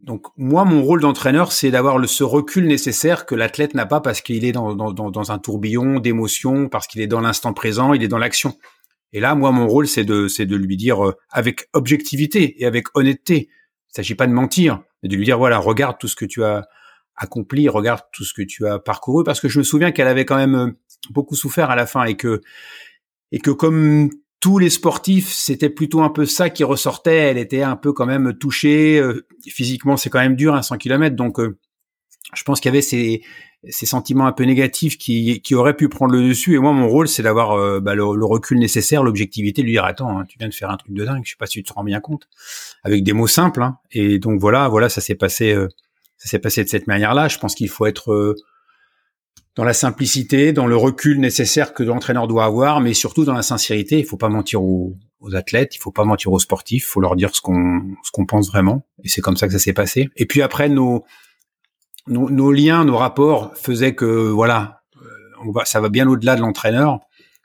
donc 0.00 0.26
moi, 0.36 0.64
mon 0.64 0.82
rôle 0.82 1.00
d'entraîneur, 1.00 1.52
c'est 1.52 1.70
d'avoir 1.70 2.06
ce 2.08 2.24
recul 2.24 2.66
nécessaire 2.66 3.26
que 3.26 3.34
l'athlète 3.34 3.74
n'a 3.74 3.86
pas 3.86 4.00
parce 4.00 4.20
qu'il 4.20 4.44
est 4.44 4.52
dans, 4.52 5.30
un 5.30 5.38
tourbillon 5.38 6.00
d'émotions, 6.00 6.68
parce 6.68 6.86
qu'il 6.86 7.00
est 7.00 7.06
dans 7.06 7.20
l'instant 7.20 7.52
présent, 7.52 7.94
il 7.94 8.02
est 8.02 8.08
dans 8.08 8.18
l'action. 8.18 8.56
Et 9.12 9.20
là, 9.20 9.34
moi, 9.34 9.50
mon 9.50 9.66
rôle, 9.66 9.88
c'est 9.88 10.04
de, 10.04 10.56
lui 10.56 10.76
dire 10.76 10.98
avec 11.30 11.68
objectivité 11.72 12.62
et 12.62 12.66
avec 12.66 12.88
honnêteté, 12.94 13.48
il 13.90 13.94
s'agit 13.94 14.14
pas 14.14 14.26
de 14.26 14.32
mentir, 14.32 14.82
mais 15.02 15.08
de 15.08 15.16
lui 15.16 15.24
dire 15.24 15.38
voilà, 15.38 15.58
regarde 15.58 15.96
tout 15.98 16.08
ce 16.08 16.16
que 16.16 16.26
tu 16.26 16.44
as 16.44 16.66
accompli, 17.16 17.68
regarde 17.68 18.02
tout 18.12 18.24
ce 18.24 18.34
que 18.34 18.42
tu 18.42 18.66
as 18.66 18.78
parcouru, 18.78 19.24
parce 19.24 19.40
que 19.40 19.48
je 19.48 19.58
me 19.58 19.64
souviens 19.64 19.90
qu'elle 19.90 20.08
avait 20.08 20.26
quand 20.26 20.36
même 20.36 20.54
euh, 20.54 20.70
beaucoup 21.10 21.34
souffert 21.34 21.70
à 21.70 21.76
la 21.76 21.86
fin 21.86 22.04
et 22.04 22.16
que 22.16 22.40
comme 23.52 24.10
tous 24.40 24.58
les 24.58 24.70
sportifs, 24.70 25.32
c'était 25.32 25.70
plutôt 25.70 26.02
un 26.02 26.10
peu 26.10 26.26
ça 26.26 26.50
qui 26.50 26.64
ressortait. 26.64 27.16
Elle 27.16 27.38
était 27.38 27.62
un 27.62 27.76
peu 27.76 27.92
quand 27.92 28.06
même 28.06 28.34
touchée 28.38 28.98
euh, 28.98 29.26
physiquement, 29.46 29.96
c'est 29.96 30.10
quand 30.10 30.20
même 30.20 30.36
dur, 30.36 30.54
un 30.54 30.62
100 30.62 30.76
km, 30.78 31.16
donc 31.16 31.40
euh, 31.40 31.58
je 32.34 32.42
pense 32.42 32.60
qu'il 32.60 32.68
y 32.68 32.74
avait 32.74 32.82
ces, 32.82 33.22
sentiments 33.70 34.26
un 34.26 34.32
peu 34.32 34.44
négatifs 34.44 34.98
qui, 34.98 35.42
auraient 35.54 35.76
pu 35.76 35.88
prendre 35.88 36.12
le 36.12 36.28
dessus. 36.28 36.54
Et 36.54 36.58
moi, 36.58 36.72
mon 36.72 36.88
rôle, 36.88 37.08
c'est 37.08 37.22
d'avoir 37.22 37.52
euh, 37.52 37.80
bah, 37.80 37.94
le, 37.94 38.04
recul 38.04 38.58
nécessaire, 38.58 39.02
l'objectivité, 39.02 39.62
de 39.62 39.66
lui 39.66 39.72
dire 39.72 39.84
attends, 39.84 40.18
hein, 40.18 40.24
tu 40.28 40.38
viens 40.38 40.48
de 40.48 40.54
faire 40.54 40.70
un 40.70 40.76
truc 40.76 40.92
de 40.92 41.04
dingue, 41.04 41.22
je 41.24 41.30
sais 41.30 41.36
pas 41.38 41.46
si 41.46 41.58
tu 41.58 41.64
te 41.64 41.72
rends 41.72 41.84
bien 41.84 42.00
compte, 42.00 42.28
avec 42.84 43.02
des 43.04 43.12
mots 43.12 43.26
simples. 43.26 43.62
Hein. 43.62 43.78
Et 43.92 44.18
donc 44.18 44.40
voilà, 44.40 44.68
voilà, 44.68 44.88
ça 44.88 45.00
s'est 45.00 45.14
passé, 45.14 45.56
ça 46.18 46.28
s'est 46.28 46.38
passé 46.38 46.62
de 46.62 46.68
cette 46.68 46.86
manière-là. 46.86 47.28
Je 47.28 47.38
pense 47.38 47.54
qu'il 47.54 47.68
faut 47.68 47.86
être 47.86 48.34
dans 49.56 49.64
la 49.64 49.72
simplicité, 49.72 50.52
dans 50.52 50.66
le 50.66 50.76
recul 50.76 51.18
nécessaire 51.18 51.72
que 51.72 51.82
l'entraîneur 51.82 52.28
doit 52.28 52.44
avoir, 52.44 52.80
mais 52.80 52.92
surtout 52.92 53.24
dans 53.24 53.32
la 53.32 53.42
sincérité. 53.42 53.98
Il 53.98 54.04
faut 54.04 54.18
pas 54.18 54.28
mentir 54.28 54.62
aux, 54.62 54.94
athlètes, 55.32 55.74
il 55.74 55.78
faut 55.78 55.90
pas 55.90 56.04
mentir 56.04 56.30
aux 56.30 56.38
sportifs, 56.38 56.84
il 56.84 56.86
faut 56.86 57.00
leur 57.00 57.16
dire 57.16 57.34
ce 57.34 57.40
qu'on 57.40 57.82
ce 58.04 58.12
qu'on 58.12 58.26
pense 58.26 58.48
vraiment. 58.48 58.86
Et 59.02 59.08
c'est 59.08 59.20
comme 59.20 59.36
ça 59.36 59.48
que 59.48 59.52
ça 59.52 59.58
s'est 59.58 59.72
passé. 59.72 60.08
Et 60.14 60.26
puis 60.26 60.40
après 60.40 60.68
nos 60.68 61.04
nos, 62.06 62.52
liens, 62.52 62.84
nos 62.84 62.96
rapports 62.96 63.52
faisaient 63.56 63.96
que 63.96 64.04
voilà, 64.04 64.82
euh, 65.02 65.08
on 65.44 65.50
va, 65.50 65.64
ça 65.64 65.80
va 65.80 65.88
bien 65.88 66.06
au-delà 66.06 66.36
de 66.36 66.40
l'entraîneur, 66.40 67.00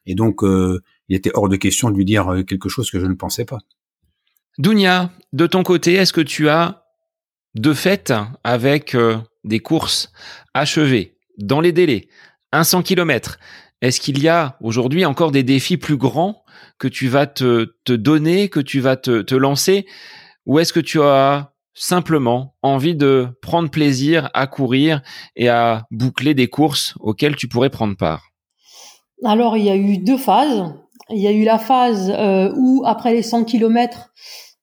et 0.06 0.14
donc 0.14 0.44
euh, 0.44 0.84
il 1.10 1.16
était 1.16 1.32
hors 1.34 1.50
de 1.50 1.56
question 1.56 1.90
de 1.90 1.96
lui 1.96 2.06
dire 2.06 2.32
euh, 2.32 2.44
quelque 2.44 2.70
chose 2.70 2.92
que 2.92 3.00
je 3.00 3.08
ne 3.08 3.16
pensais 3.16 3.46
pas. 3.46 3.58
Dounia, 4.60 5.10
de 5.34 5.48
ton 5.48 5.64
côté, 5.64 5.94
est-ce 5.94 6.14
que 6.14 6.22
tu 6.22 6.50
as 6.50 6.84
de 7.56 7.74
fait 7.74 8.14
avec 8.44 8.96
des 9.44 9.60
courses 9.60 10.12
achevées 10.54 11.11
dans 11.38 11.62
les 11.62 11.72
délais, 11.72 12.08
un 12.52 12.64
100 12.64 12.84
km 12.84 13.40
Est-ce 13.82 14.00
qu'il 14.00 14.22
y 14.22 14.28
a 14.28 14.58
aujourd'hui 14.62 15.06
encore 15.06 15.32
des 15.32 15.44
défis 15.44 15.78
plus 15.78 15.98
grands 15.98 16.44
que 16.78 16.88
tu 16.88 17.08
vas 17.08 17.28
te, 17.28 17.68
donner, 17.88 18.50
que 18.50 18.60
tu 18.60 18.80
vas 18.80 18.96
te, 18.96 19.22
te 19.22 19.36
lancer? 19.36 19.86
Ou 20.46 20.60
est-ce 20.60 20.74
que 20.74 20.80
tu 20.80 21.02
as 21.02 21.54
simplement 21.74 22.56
envie 22.62 22.96
de 22.96 23.28
prendre 23.42 23.70
plaisir 23.70 24.30
à 24.34 24.48
courir 24.48 25.02
et 25.36 25.50
à 25.50 25.86
boucler 25.92 26.34
des 26.34 26.48
courses 26.48 26.96
auxquelles 27.00 27.36
tu 27.36 27.48
pourrais 27.48 27.70
prendre 27.70 27.96
part? 27.96 28.32
Alors, 29.24 29.56
il 29.58 29.66
y 29.66 29.70
a 29.70 29.76
eu 29.76 29.98
deux 29.98 30.18
phases. 30.18 30.74
il 31.10 31.22
y 31.22 31.28
a 31.28 31.32
eu 31.32 31.44
la 31.44 31.60
phase 31.60 32.12
où 32.58 32.84
après 32.86 33.14
les 33.14 33.22
100 33.22 33.46
km, 33.46 34.12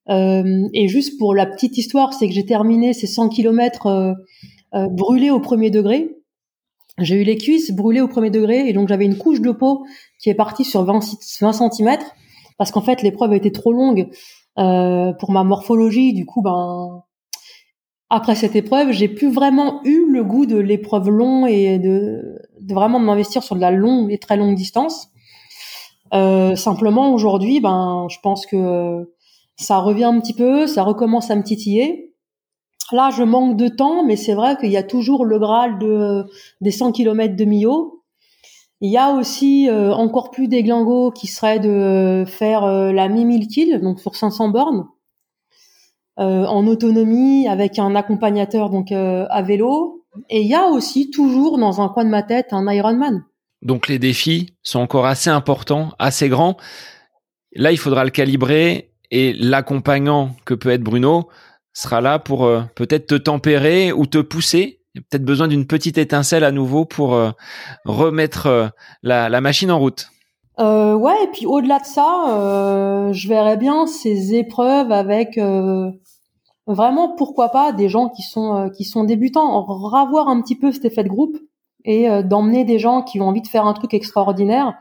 et 0.09 0.89
juste 0.89 1.19
pour 1.19 1.35
la 1.35 1.47
petite 1.47 1.79
histoire, 1.79 2.13
c'est 2.13 2.29
que 2.29 2.35
j'ai 2.35 2.47
terminé 2.47 2.93
ces 2.93 3.07
100 3.07 3.29
km 3.29 4.15
brûlés 4.73 5.31
au 5.31 5.41
premier 5.41 5.71
degré. 5.71 6.18
J'ai 6.99 7.17
eu 7.17 7.25
les 7.25 7.37
cuisses 7.37 7.71
brûlées 7.71 8.01
au 8.01 8.09
premier 8.09 8.31
degré 8.31 8.69
et 8.69 8.73
donc 8.73 8.89
j'avais 8.89 9.05
une 9.05 9.17
couche 9.17 9.41
de 9.41 9.53
peau 9.53 9.87
qui 10.19 10.31
est 10.31 10.35
partie 10.35 10.65
sur 10.65 10.85
20, 10.85 11.01
20 11.41 11.53
cm 11.53 11.99
parce 12.57 12.73
qu'en 12.73 12.81
fait 12.81 13.03
l'épreuve 13.03 13.35
était 13.35 13.53
trop 13.53 13.73
longue 13.73 14.09
euh, 14.59 15.13
pour 15.13 15.31
ma 15.31 15.45
morphologie. 15.45 16.13
Du 16.13 16.27
coup, 16.27 16.43
ben 16.43 17.03
après 18.11 18.35
cette 18.35 18.57
épreuve, 18.57 18.91
j'ai 18.91 19.09
plus 19.09 19.31
vraiment 19.31 19.81
eu 19.85 20.11
le 20.11 20.25
goût 20.25 20.47
de 20.47 20.57
l'épreuve 20.57 21.11
longue 21.11 21.49
et 21.49 21.79
de, 21.79 22.39
de 22.61 22.75
vraiment 22.75 22.99
de 22.99 23.05
m'investir 23.05 23.43
sur 23.43 23.55
de 23.55 23.61
la 23.61 23.71
longue 23.71 24.11
et 24.13 24.19
très 24.19 24.37
longue 24.37 24.55
distance. 24.55 25.09
Euh, 26.15 26.57
simplement 26.57 27.13
aujourd'hui, 27.13 27.61
ben 27.61 28.07
je 28.11 28.17
pense 28.23 28.47
que 28.47 29.13
ça 29.57 29.79
revient 29.79 30.05
un 30.05 30.19
petit 30.21 30.33
peu, 30.33 30.67
ça 30.67 30.83
recommence 30.83 31.31
à 31.31 31.37
me 31.37 31.43
titiller. 31.43 32.08
Là, 32.93 33.11
je 33.11 33.23
manque 33.23 33.57
de 33.57 33.69
temps, 33.69 34.05
mais 34.05 34.17
c'est 34.17 34.35
vrai 34.35 34.57
qu'il 34.57 34.71
y 34.71 34.77
a 34.77 34.83
toujours 34.83 35.25
le 35.25 35.39
Graal 35.39 35.79
de, 35.79 36.25
des 36.61 36.71
100 36.71 36.93
km 36.93 37.37
de 37.37 37.45
Millau. 37.45 38.03
Il 38.81 38.91
y 38.91 38.97
a 38.97 39.11
aussi 39.11 39.69
euh, 39.69 39.93
encore 39.93 40.31
plus 40.31 40.49
des 40.49 40.63
glingos 40.63 41.11
qui 41.11 41.27
serait 41.27 41.59
de 41.59 42.25
faire 42.27 42.65
euh, 42.65 42.93
la 42.93 43.09
mi-1000 43.09 43.47
kills, 43.49 43.81
donc 43.81 44.01
sur 44.01 44.15
500 44.15 44.51
bornes, 44.51 44.87
euh, 46.21 46.45
en 46.47 46.67
autonomie 46.67 47.49
avec 47.49 47.79
un 47.79 47.95
accompagnateur 47.97 48.71
donc 48.71 48.93
à 48.93 49.43
vélo. 49.43 50.05
Et 50.31 50.41
il 50.41 50.47
y 50.47 50.55
a 50.55 50.67
aussi 50.69 51.11
toujours 51.11 51.59
dans 51.59 51.81
un 51.81 51.89
coin 51.89 52.05
de 52.05 52.11
ma 52.11 52.23
tête 52.23 52.49
un 52.53 52.71
Ironman. 52.73 53.25
Donc 53.63 53.89
les 53.89 53.99
défis 53.99 54.55
sont 54.63 54.79
encore 54.79 55.07
assez 55.07 55.31
importants, 55.31 55.91
assez 55.99 56.29
grands. 56.29 56.57
Là, 57.53 57.73
il 57.73 57.79
faudra 57.79 58.05
le 58.05 58.11
calibrer 58.11 58.93
et 59.11 59.33
l'accompagnant 59.33 60.37
que 60.45 60.55
peut 60.55 60.71
être 60.71 60.83
Bruno, 60.83 61.29
sera 61.79 62.01
là 62.01 62.19
pour 62.19 62.45
euh, 62.45 62.63
peut-être 62.75 63.07
te 63.07 63.15
tempérer 63.15 63.93
ou 63.93 64.07
te 64.07 64.19
pousser. 64.19 64.81
Peut-être 64.95 65.25
besoin 65.25 65.47
d'une 65.47 65.67
petite 65.67 65.97
étincelle 65.97 66.43
à 66.43 66.51
nouveau 66.51 66.85
pour 66.85 67.15
euh, 67.15 67.31
remettre 67.85 68.47
euh, 68.47 68.67
la, 69.03 69.41
machine 69.41 69.71
en 69.71 69.79
route. 69.79 70.09
Ouais, 70.59 71.23
et 71.23 71.29
puis 71.33 71.47
au-delà 71.47 71.79
de 71.79 71.85
ça, 71.85 73.13
je 73.13 73.29
verrais 73.29 73.57
bien 73.57 73.87
ces 73.87 74.35
épreuves 74.35 74.91
avec 74.91 75.39
vraiment, 76.67 77.15
pourquoi 77.15 77.51
pas, 77.51 77.71
des 77.71 77.89
gens 77.89 78.09
qui 78.09 78.23
sont 78.23 78.69
qui 78.77 78.83
sont 78.83 79.05
débutants, 79.05 79.63
ravoir 79.63 80.27
un 80.27 80.43
petit 80.43 80.57
peu 80.57 80.73
cet 80.73 80.85
effet 80.85 81.05
de 81.05 81.09
groupe 81.09 81.39
et 81.85 82.09
d'emmener 82.25 82.65
des 82.65 82.81
gens 82.81 83.03
qui 83.03 83.21
ont 83.21 83.29
envie 83.29 83.41
de 83.41 83.47
faire 83.47 83.67
un 83.67 83.73
truc 83.73 83.95
extraordinaire. 83.95 84.75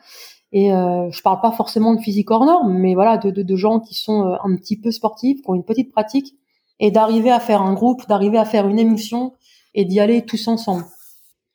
Et 0.52 0.74
euh, 0.74 1.12
je 1.12 1.22
parle 1.22 1.42
pas 1.42 1.52
forcément 1.52 1.94
de 1.94 2.02
physique 2.02 2.32
hors 2.32 2.46
norme, 2.46 2.74
mais 2.74 2.96
voilà, 2.96 3.20
de, 3.20 3.30
de 3.30 3.56
gens 3.56 3.80
qui 3.80 3.94
sont 3.94 4.36
un 4.44 4.56
petit 4.56 4.80
peu 4.80 4.90
sportifs, 4.90 5.44
qui 5.44 5.48
ont 5.48 5.54
une 5.54 5.64
petite 5.64 5.92
pratique 5.92 6.34
et 6.80 6.92
d'arriver 6.92 7.32
à 7.32 7.40
faire 7.40 7.62
un 7.62 7.74
groupe, 7.74 8.08
d'arriver 8.08 8.38
à 8.38 8.46
faire 8.46 8.68
une 8.68 8.80
émission 8.80 9.34
et 9.74 9.86
d'y 9.86 10.00
aller 10.00 10.26
tous 10.26 10.48
ensemble. 10.48 10.86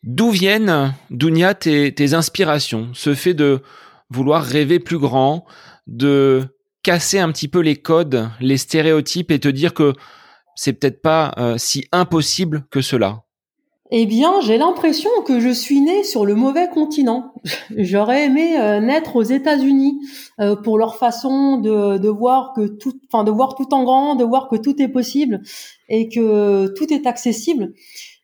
D'où 0.02 0.30
viennent, 0.30 0.94
Dounia, 1.10 1.54
tes, 1.54 1.94
tes 1.94 2.14
inspirations? 2.14 2.90
Ce 2.92 3.14
fait 3.14 3.34
de 3.34 3.62
vouloir 4.10 4.42
rêver 4.42 4.80
plus 4.80 4.98
grand, 4.98 5.44
de 5.86 6.42
casser 6.82 7.18
un 7.18 7.30
petit 7.30 7.48
peu 7.48 7.60
les 7.60 7.76
codes, 7.76 8.28
les 8.40 8.56
stéréotypes 8.56 9.30
et 9.30 9.38
te 9.38 9.48
dire 9.48 9.74
que 9.74 9.94
c'est 10.56 10.72
peut-être 10.72 11.02
pas 11.02 11.32
euh, 11.38 11.56
si 11.56 11.86
impossible 11.92 12.64
que 12.70 12.80
cela? 12.80 13.22
Eh 13.94 14.06
bien, 14.06 14.40
j'ai 14.40 14.56
l'impression 14.56 15.10
que 15.26 15.38
je 15.38 15.50
suis 15.50 15.82
née 15.82 16.02
sur 16.02 16.24
le 16.24 16.34
mauvais 16.34 16.66
continent. 16.70 17.34
J'aurais 17.76 18.24
aimé 18.24 18.58
euh, 18.58 18.80
naître 18.80 19.16
aux 19.16 19.22
États-Unis 19.22 20.00
euh, 20.40 20.56
pour 20.56 20.78
leur 20.78 20.96
façon 20.96 21.58
de, 21.58 21.98
de 21.98 22.08
voir 22.08 22.54
que 22.56 22.66
tout, 22.68 22.98
enfin 23.12 23.22
de 23.22 23.30
voir 23.30 23.54
tout 23.54 23.74
en 23.74 23.84
grand, 23.84 24.14
de 24.14 24.24
voir 24.24 24.48
que 24.48 24.56
tout 24.56 24.80
est 24.80 24.88
possible 24.88 25.42
et 25.90 26.08
que 26.08 26.72
tout 26.74 26.90
est 26.90 27.06
accessible. 27.06 27.74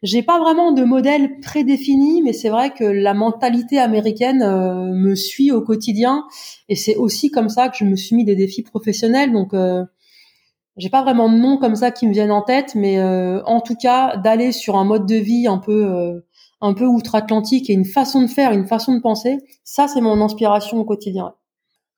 J'ai 0.02 0.22
pas 0.22 0.38
vraiment 0.38 0.72
de 0.72 0.84
modèle 0.84 1.38
prédéfini, 1.40 2.22
mais 2.22 2.32
c'est 2.32 2.48
vrai 2.48 2.70
que 2.70 2.84
la 2.84 3.12
mentalité 3.12 3.78
américaine 3.78 4.40
euh, 4.40 4.94
me 4.94 5.14
suit 5.14 5.52
au 5.52 5.60
quotidien 5.60 6.24
et 6.70 6.76
c'est 6.76 6.96
aussi 6.96 7.30
comme 7.30 7.50
ça 7.50 7.68
que 7.68 7.76
je 7.76 7.84
me 7.84 7.94
suis 7.94 8.16
mis 8.16 8.24
des 8.24 8.36
défis 8.36 8.62
professionnels. 8.62 9.32
Donc 9.32 9.52
j'ai 10.78 10.90
pas 10.90 11.02
vraiment 11.02 11.30
de 11.30 11.36
nom 11.36 11.58
comme 11.58 11.74
ça 11.74 11.90
qui 11.90 12.06
me 12.06 12.12
viennent 12.12 12.30
en 12.30 12.42
tête, 12.42 12.74
mais 12.74 12.98
euh, 12.98 13.42
en 13.44 13.60
tout 13.60 13.74
cas 13.74 14.16
d'aller 14.16 14.52
sur 14.52 14.76
un 14.76 14.84
mode 14.84 15.06
de 15.06 15.16
vie 15.16 15.46
un 15.46 15.58
peu 15.58 15.86
euh, 15.86 16.20
un 16.60 16.72
peu 16.72 16.86
outre-Atlantique 16.86 17.68
et 17.68 17.72
une 17.72 17.84
façon 17.84 18.22
de 18.22 18.28
faire, 18.28 18.52
une 18.52 18.66
façon 18.66 18.94
de 18.94 19.00
penser, 19.00 19.38
ça 19.64 19.88
c'est 19.88 20.00
mon 20.00 20.20
inspiration 20.22 20.78
au 20.78 20.84
quotidien. 20.84 21.34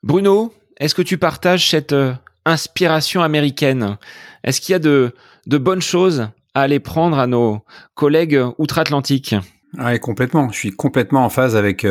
Bruno, 0.02 0.52
est-ce 0.78 0.94
que 0.94 1.02
tu 1.02 1.18
partages 1.18 1.70
cette 1.70 1.92
euh, 1.92 2.14
inspiration 2.46 3.22
américaine? 3.22 3.98
Est-ce 4.44 4.60
qu'il 4.60 4.72
y 4.72 4.76
a 4.76 4.80
de 4.80 5.14
de 5.46 5.58
bonnes 5.58 5.82
choses 5.82 6.28
à 6.54 6.62
aller 6.62 6.80
prendre 6.80 7.18
à 7.18 7.26
nos 7.26 7.60
collègues 7.94 8.40
outre-Atlantique? 8.58 9.34
Ouais, 9.78 9.98
complètement. 9.98 10.50
Je 10.50 10.58
suis 10.58 10.70
complètement 10.72 11.24
en 11.24 11.28
phase 11.28 11.54
avec 11.54 11.86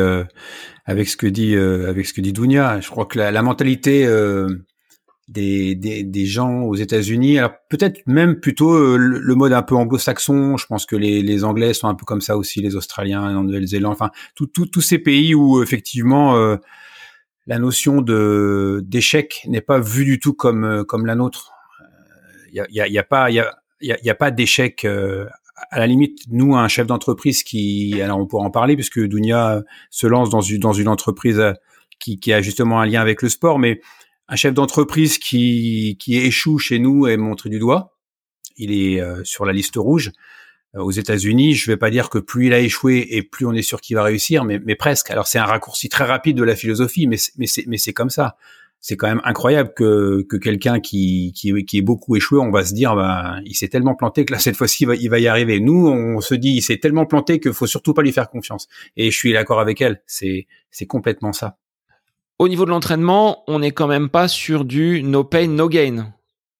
avec 0.86 1.08
ce 1.08 1.16
que 1.16 1.26
dit 1.26 1.56
avec 1.56 2.06
ce 2.06 2.12
que 2.12 2.20
dit 2.20 2.32
Dounia. 2.32 2.80
Je 2.80 2.90
crois 2.90 3.06
que 3.06 3.18
la, 3.18 3.30
la 3.30 3.42
mentalité 3.42 4.06
des, 5.30 5.76
des, 5.76 6.02
des 6.02 6.26
gens 6.26 6.62
aux 6.62 6.74
États-Unis. 6.74 7.38
Alors 7.38 7.52
peut-être 7.68 8.02
même 8.06 8.40
plutôt 8.40 8.72
euh, 8.72 8.96
le, 8.98 9.34
mode 9.36 9.52
un 9.52 9.62
peu 9.62 9.76
anglo-saxon. 9.76 10.56
Je 10.56 10.66
pense 10.66 10.86
que 10.86 10.96
les, 10.96 11.22
les 11.22 11.44
Anglais 11.44 11.72
sont 11.72 11.88
un 11.88 11.94
peu 11.94 12.04
comme 12.04 12.20
ça 12.20 12.36
aussi, 12.36 12.60
les 12.60 12.74
Australiens 12.74 13.22
en 13.22 13.44
Nouvelle-Zélande. 13.44 13.92
Enfin, 13.92 14.10
tous 14.34 14.80
ces 14.80 14.98
pays 14.98 15.34
où 15.34 15.62
effectivement 15.62 16.36
euh, 16.36 16.56
la 17.46 17.58
notion 17.58 18.02
de 18.02 18.82
d'échec 18.84 19.42
n'est 19.46 19.60
pas 19.60 19.78
vue 19.78 20.04
du 20.04 20.18
tout 20.18 20.34
comme 20.34 20.64
euh, 20.64 20.84
comme 20.84 21.06
la 21.06 21.14
nôtre. 21.14 21.52
Il 22.52 22.56
y 22.56 22.60
a, 22.60 22.66
y, 22.68 22.80
a, 22.80 22.88
y 22.88 22.98
a, 22.98 23.04
pas 23.04 23.30
il 23.30 23.34
y 23.34 23.40
a, 23.40 23.56
y 23.80 24.10
a, 24.10 24.14
pas 24.16 24.32
d'échec. 24.32 24.84
à 24.84 25.78
la 25.78 25.86
limite, 25.86 26.18
nous, 26.30 26.56
un 26.56 26.66
chef 26.66 26.88
d'entreprise 26.88 27.44
qui, 27.44 28.02
alors 28.02 28.18
on 28.18 28.26
pourra 28.26 28.44
en 28.44 28.50
parler 28.50 28.74
puisque 28.74 28.98
Dunia 28.98 29.62
se 29.90 30.08
lance 30.08 30.30
dans 30.30 30.40
une 30.40 30.58
dans 30.58 30.72
une 30.72 30.88
entreprise 30.88 31.40
qui, 32.00 32.18
qui 32.18 32.32
a 32.32 32.42
justement 32.42 32.80
un 32.80 32.86
lien 32.86 33.00
avec 33.00 33.22
le 33.22 33.28
sport, 33.28 33.60
mais 33.60 33.80
un 34.30 34.36
chef 34.36 34.54
d'entreprise 34.54 35.18
qui, 35.18 35.96
qui 35.98 36.16
échoue 36.16 36.58
chez 36.58 36.78
nous 36.78 37.06
est 37.08 37.16
montré 37.16 37.50
du 37.50 37.58
doigt. 37.58 37.98
Il 38.56 38.72
est 38.72 39.00
euh, 39.00 39.22
sur 39.24 39.44
la 39.44 39.52
liste 39.52 39.74
rouge. 39.76 40.12
Euh, 40.76 40.80
aux 40.80 40.92
États-Unis, 40.92 41.54
je 41.54 41.68
vais 41.68 41.76
pas 41.76 41.90
dire 41.90 42.08
que 42.10 42.18
plus 42.18 42.46
il 42.46 42.52
a 42.52 42.60
échoué 42.60 43.08
et 43.10 43.22
plus 43.24 43.44
on 43.44 43.52
est 43.52 43.62
sûr 43.62 43.80
qu'il 43.80 43.96
va 43.96 44.04
réussir, 44.04 44.44
mais, 44.44 44.60
mais 44.64 44.76
presque. 44.76 45.10
Alors 45.10 45.26
c'est 45.26 45.38
un 45.38 45.44
raccourci 45.44 45.88
très 45.88 46.04
rapide 46.04 46.36
de 46.36 46.44
la 46.44 46.54
philosophie, 46.54 47.08
mais, 47.08 47.16
mais 47.38 47.48
c'est 47.48 47.64
mais 47.66 47.76
c'est 47.76 47.92
comme 47.92 48.08
ça. 48.08 48.36
C'est 48.82 48.96
quand 48.96 49.08
même 49.08 49.20
incroyable 49.24 49.74
que, 49.76 50.22
que 50.22 50.36
quelqu'un 50.36 50.80
qui, 50.80 51.34
qui, 51.36 51.66
qui 51.66 51.78
est 51.78 51.82
beaucoup 51.82 52.16
échoué, 52.16 52.38
on 52.38 52.50
va 52.50 52.64
se 52.64 52.72
dire, 52.72 52.96
ben, 52.96 53.42
il 53.44 53.54
s'est 53.54 53.68
tellement 53.68 53.94
planté 53.94 54.24
que 54.24 54.32
là 54.32 54.38
cette 54.38 54.56
fois-ci 54.56 54.84
il 54.84 54.86
va, 54.86 54.94
il 54.94 55.10
va 55.10 55.18
y 55.18 55.26
arriver. 55.26 55.58
Nous, 55.58 55.88
on 55.88 56.20
se 56.20 56.34
dit, 56.34 56.52
il 56.52 56.62
s'est 56.62 56.78
tellement 56.78 57.04
planté 57.04 57.40
qu'il 57.40 57.52
faut 57.52 57.66
surtout 57.66 57.94
pas 57.94 58.02
lui 58.02 58.12
faire 58.12 58.30
confiance. 58.30 58.68
Et 58.96 59.10
je 59.10 59.16
suis 59.16 59.32
d'accord 59.32 59.58
avec 59.60 59.80
elle. 59.80 60.02
C'est 60.06 60.46
c'est 60.70 60.86
complètement 60.86 61.32
ça. 61.32 61.58
Au 62.40 62.48
niveau 62.48 62.64
de 62.64 62.70
l'entraînement, 62.70 63.44
on 63.48 63.58
n'est 63.58 63.70
quand 63.70 63.86
même 63.86 64.08
pas 64.08 64.26
sur 64.26 64.64
du 64.64 65.02
no 65.02 65.24
pain, 65.24 65.46
no 65.46 65.68
gain. 65.68 66.06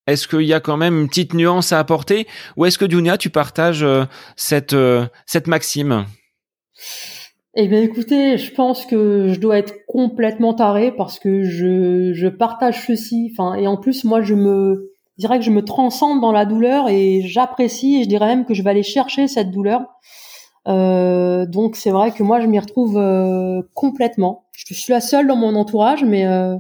Est-ce 0.07 0.29
qu'il 0.29 0.43
y 0.43 0.53
a 0.53 0.61
quand 0.61 0.77
même 0.77 1.01
une 1.01 1.09
petite 1.09 1.33
nuance 1.33 1.73
à 1.73 1.79
apporter 1.79 2.27
ou 2.59 2.67
est-ce 2.67 2.77
que 2.77 2.85
Dunia, 2.85 3.17
tu 3.17 3.31
partages 3.31 3.83
euh, 3.83 4.05
cette, 4.37 4.75
euh, 4.75 5.07
cette 5.25 5.47
maxime? 5.47 6.05
Eh 7.55 7.67
bien, 7.67 7.81
écoutez, 7.81 8.37
je 8.37 8.53
pense 8.53 8.85
que 8.85 9.29
je 9.33 9.41
dois 9.41 9.57
être 9.57 9.87
complètement 9.87 10.53
taré 10.53 10.93
parce 10.95 11.19
que 11.19 11.45
je, 11.45 12.29
partage 12.29 12.85
ceci. 12.87 13.33
Enfin, 13.33 13.55
et 13.55 13.67
en 13.67 13.79
plus, 13.79 14.05
moi, 14.05 14.21
je 14.21 14.35
me 14.35 14.93
dirais 15.17 15.39
que 15.39 15.47
je 15.47 15.51
me 15.51 15.65
transcende 15.65 16.21
dans 16.21 16.33
la 16.33 16.45
douleur 16.45 16.91
et 16.91 17.23
j'apprécie 17.23 18.01
et 18.01 18.05
je 18.05 18.09
dirais 18.11 18.27
même 18.27 18.45
que 18.45 18.53
je 18.53 18.63
vais 18.63 18.69
aller 18.69 18.83
chercher 18.83 19.29
cette 19.29 19.51
douleur. 19.51 19.81
Euh, 20.69 21.47
donc, 21.47 21.75
c'est 21.75 21.91
vrai 21.91 22.13
que 22.13 22.23
moi, 22.23 22.39
je 22.41 22.49
m'y 22.49 22.59
retrouve 22.59 23.03
complètement 23.73 24.50
je 24.69 24.75
suis 24.75 24.93
la 24.93 25.01
seule 25.01 25.27
dans 25.27 25.37
mon 25.37 25.55
entourage, 25.55 26.05
mais 26.05 26.27
euh, 26.27 26.57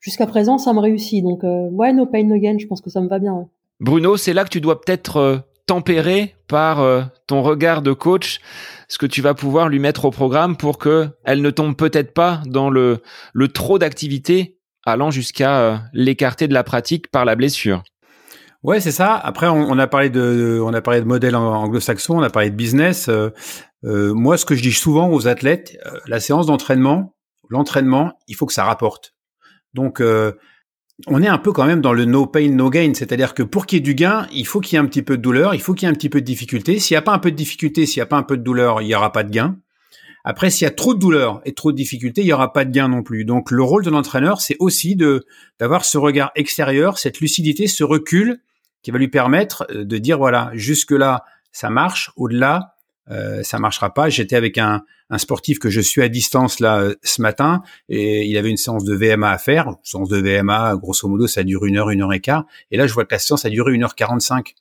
jusqu'à 0.00 0.26
présent, 0.26 0.58
ça 0.58 0.72
me 0.72 0.80
réussit. 0.80 1.22
Donc, 1.22 1.44
euh, 1.44 1.68
ouais, 1.70 1.92
no 1.92 2.06
pain, 2.06 2.24
no 2.24 2.38
gain, 2.38 2.56
je 2.58 2.66
pense 2.66 2.80
que 2.80 2.90
ça 2.90 3.00
me 3.00 3.08
va 3.08 3.18
bien. 3.18 3.48
Bruno, 3.80 4.16
c'est 4.16 4.32
là 4.32 4.44
que 4.44 4.50
tu 4.50 4.60
dois 4.60 4.80
peut-être 4.80 5.16
euh, 5.16 5.38
tempérer 5.66 6.34
par 6.46 7.10
ton 7.26 7.42
regard 7.42 7.80
de 7.80 7.94
coach 7.94 8.40
ce 8.86 8.98
que 8.98 9.06
tu 9.06 9.22
vas 9.22 9.32
pouvoir 9.32 9.70
lui 9.70 9.78
mettre 9.78 10.04
au 10.04 10.10
programme 10.10 10.58
pour 10.58 10.76
que 10.76 11.08
elle 11.24 11.40
ne 11.40 11.50
tombe 11.50 11.74
peut-être 11.74 12.12
pas 12.12 12.42
dans 12.46 12.68
le, 12.68 13.00
le 13.32 13.48
trop 13.48 13.78
d'activité 13.78 14.58
allant 14.84 15.10
jusqu'à 15.10 15.84
l'écarter 15.94 16.48
de 16.48 16.54
la 16.54 16.64
pratique 16.64 17.10
par 17.10 17.24
la 17.24 17.34
blessure. 17.34 17.82
Ouais, 18.62 18.78
c'est 18.78 18.92
ça. 18.92 19.16
Après, 19.16 19.48
on, 19.48 19.78
a 19.78 19.86
parlé 19.86 20.10
de, 20.10 20.60
on 20.62 20.74
a 20.74 20.82
parlé 20.82 21.00
de 21.00 21.06
modèle 21.06 21.34
anglo-saxon, 21.34 22.18
on 22.18 22.22
a 22.22 22.30
parlé 22.30 22.50
de 22.50 22.56
business. 22.56 23.08
moi, 23.82 24.36
ce 24.36 24.44
que 24.44 24.54
je 24.54 24.62
dis 24.62 24.72
souvent 24.72 25.10
aux 25.10 25.26
athlètes, 25.26 25.78
la 26.06 26.20
séance 26.20 26.44
d'entraînement, 26.44 27.13
l'entraînement, 27.48 28.18
il 28.28 28.36
faut 28.36 28.46
que 28.46 28.52
ça 28.52 28.64
rapporte. 28.64 29.14
Donc, 29.74 30.00
euh, 30.00 30.32
on 31.06 31.22
est 31.22 31.28
un 31.28 31.38
peu 31.38 31.52
quand 31.52 31.66
même 31.66 31.80
dans 31.80 31.92
le 31.92 32.04
no 32.04 32.26
pain, 32.26 32.48
no 32.50 32.70
gain. 32.70 32.92
C'est-à-dire 32.94 33.34
que 33.34 33.42
pour 33.42 33.66
qu'il 33.66 33.78
y 33.78 33.80
ait 33.80 33.82
du 33.82 33.94
gain, 33.94 34.26
il 34.32 34.46
faut 34.46 34.60
qu'il 34.60 34.76
y 34.76 34.76
ait 34.76 34.84
un 34.84 34.86
petit 34.86 35.02
peu 35.02 35.16
de 35.16 35.22
douleur, 35.22 35.54
il 35.54 35.60
faut 35.60 35.74
qu'il 35.74 35.86
y 35.86 35.90
ait 35.90 35.92
un 35.92 35.96
petit 35.96 36.08
peu 36.08 36.20
de 36.20 36.26
difficulté. 36.26 36.78
S'il 36.78 36.94
n'y 36.94 36.98
a 36.98 37.02
pas 37.02 37.12
un 37.12 37.18
peu 37.18 37.30
de 37.30 37.36
difficulté, 37.36 37.86
s'il 37.86 37.98
n'y 37.98 38.04
a 38.04 38.06
pas 38.06 38.16
un 38.16 38.22
peu 38.22 38.36
de 38.36 38.42
douleur, 38.42 38.80
il 38.80 38.86
n'y 38.86 38.94
aura 38.94 39.12
pas 39.12 39.24
de 39.24 39.30
gain. 39.30 39.56
Après, 40.26 40.48
s'il 40.48 40.64
y 40.64 40.68
a 40.68 40.70
trop 40.70 40.94
de 40.94 40.98
douleur 40.98 41.42
et 41.44 41.52
trop 41.52 41.70
de 41.70 41.76
difficultés, 41.76 42.22
il 42.22 42.26
y 42.26 42.32
aura 42.32 42.52
pas 42.52 42.64
de 42.64 42.70
gain 42.70 42.88
non 42.88 43.02
plus. 43.02 43.26
Donc, 43.26 43.50
le 43.50 43.62
rôle 43.62 43.84
de 43.84 43.90
l'entraîneur, 43.90 44.40
c'est 44.40 44.56
aussi 44.58 44.96
de 44.96 45.26
d'avoir 45.58 45.84
ce 45.84 45.98
regard 45.98 46.30
extérieur, 46.34 46.98
cette 46.98 47.20
lucidité, 47.20 47.66
ce 47.66 47.84
recul 47.84 48.40
qui 48.82 48.90
va 48.90 48.98
lui 48.98 49.08
permettre 49.08 49.66
euh, 49.70 49.84
de 49.84 49.98
dire 49.98 50.16
voilà, 50.16 50.50
jusque 50.54 50.92
là, 50.92 51.24
ça 51.52 51.68
marche. 51.68 52.10
Au-delà, 52.16 52.73
euh, 53.10 53.42
ça 53.42 53.58
marchera 53.58 53.92
pas. 53.92 54.08
J'étais 54.08 54.36
avec 54.36 54.58
un, 54.58 54.82
un, 55.10 55.18
sportif 55.18 55.58
que 55.58 55.68
je 55.68 55.80
suis 55.80 56.02
à 56.02 56.08
distance 56.08 56.60
là 56.60 56.80
euh, 56.80 56.94
ce 57.02 57.20
matin 57.20 57.62
et 57.88 58.24
il 58.24 58.36
avait 58.38 58.50
une 58.50 58.56
séance 58.56 58.84
de 58.84 58.94
VMA 58.94 59.30
à 59.30 59.38
faire. 59.38 59.74
Séance 59.82 60.08
de 60.08 60.18
VMA, 60.18 60.76
grosso 60.76 61.06
modo, 61.08 61.26
ça 61.26 61.42
dure 61.42 61.66
une 61.66 61.76
heure, 61.76 61.90
une 61.90 62.02
heure 62.02 62.12
et 62.12 62.20
quart. 62.20 62.44
Et 62.70 62.76
là, 62.76 62.86
je 62.86 62.94
vois 62.94 63.04
que 63.04 63.14
la 63.14 63.18
séance 63.18 63.44
a 63.44 63.50
duré 63.50 63.72
une 63.72 63.84
heure 63.84 63.94
quarante-cinq. 63.94 64.54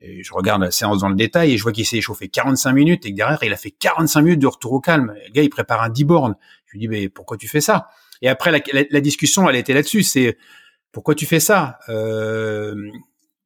Et 0.00 0.22
je 0.22 0.32
regarde 0.34 0.62
la 0.62 0.70
séance 0.70 1.00
dans 1.00 1.08
le 1.08 1.14
détail 1.14 1.52
et 1.52 1.56
je 1.56 1.62
vois 1.62 1.72
qu'il 1.72 1.86
s'est 1.86 1.96
échauffé 1.96 2.28
45 2.28 2.72
minutes 2.72 3.06
et 3.06 3.10
que 3.10 3.16
derrière, 3.16 3.42
il 3.42 3.52
a 3.52 3.56
fait 3.56 3.70
45 3.70 4.22
minutes 4.22 4.40
de 4.40 4.46
retour 4.46 4.72
au 4.72 4.80
calme. 4.80 5.14
Le 5.26 5.32
gars, 5.32 5.42
il 5.42 5.50
prépare 5.50 5.82
un 5.82 5.88
10 5.88 6.04
bornes. 6.04 6.36
Je 6.66 6.72
lui 6.72 6.80
dis, 6.80 6.88
mais 6.88 7.08
pourquoi 7.08 7.36
tu 7.36 7.48
fais 7.48 7.60
ça? 7.60 7.88
Et 8.20 8.28
après, 8.28 8.50
la, 8.50 8.60
la, 8.90 9.00
discussion, 9.00 9.48
elle 9.48 9.56
était 9.56 9.72
là-dessus. 9.72 10.02
C'est 10.02 10.36
pourquoi 10.92 11.14
tu 11.14 11.26
fais 11.26 11.40
ça? 11.40 11.78
Euh, 11.88 12.74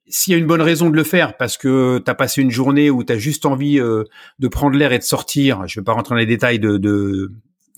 S'il 0.08 0.32
y 0.32 0.34
a 0.34 0.38
une 0.38 0.46
bonne 0.46 0.62
raison 0.62 0.90
de 0.90 0.96
le 0.96 1.04
faire, 1.04 1.36
parce 1.36 1.58
que 1.58 2.00
tu 2.04 2.10
as 2.10 2.14
passé 2.14 2.40
une 2.40 2.50
journée 2.50 2.90
où 2.90 3.04
tu 3.04 3.12
as 3.12 3.18
juste 3.18 3.44
envie 3.46 3.78
euh, 3.78 4.04
de 4.38 4.48
prendre 4.48 4.76
l'air 4.76 4.92
et 4.92 4.98
de 4.98 5.04
sortir, 5.04 5.66
je 5.66 5.80
vais 5.80 5.84
pas 5.84 5.92
rentrer 5.92 6.14
dans 6.14 6.18
les 6.18 6.26
détails 6.26 6.58
de, 6.58 6.78
de, 6.78 7.32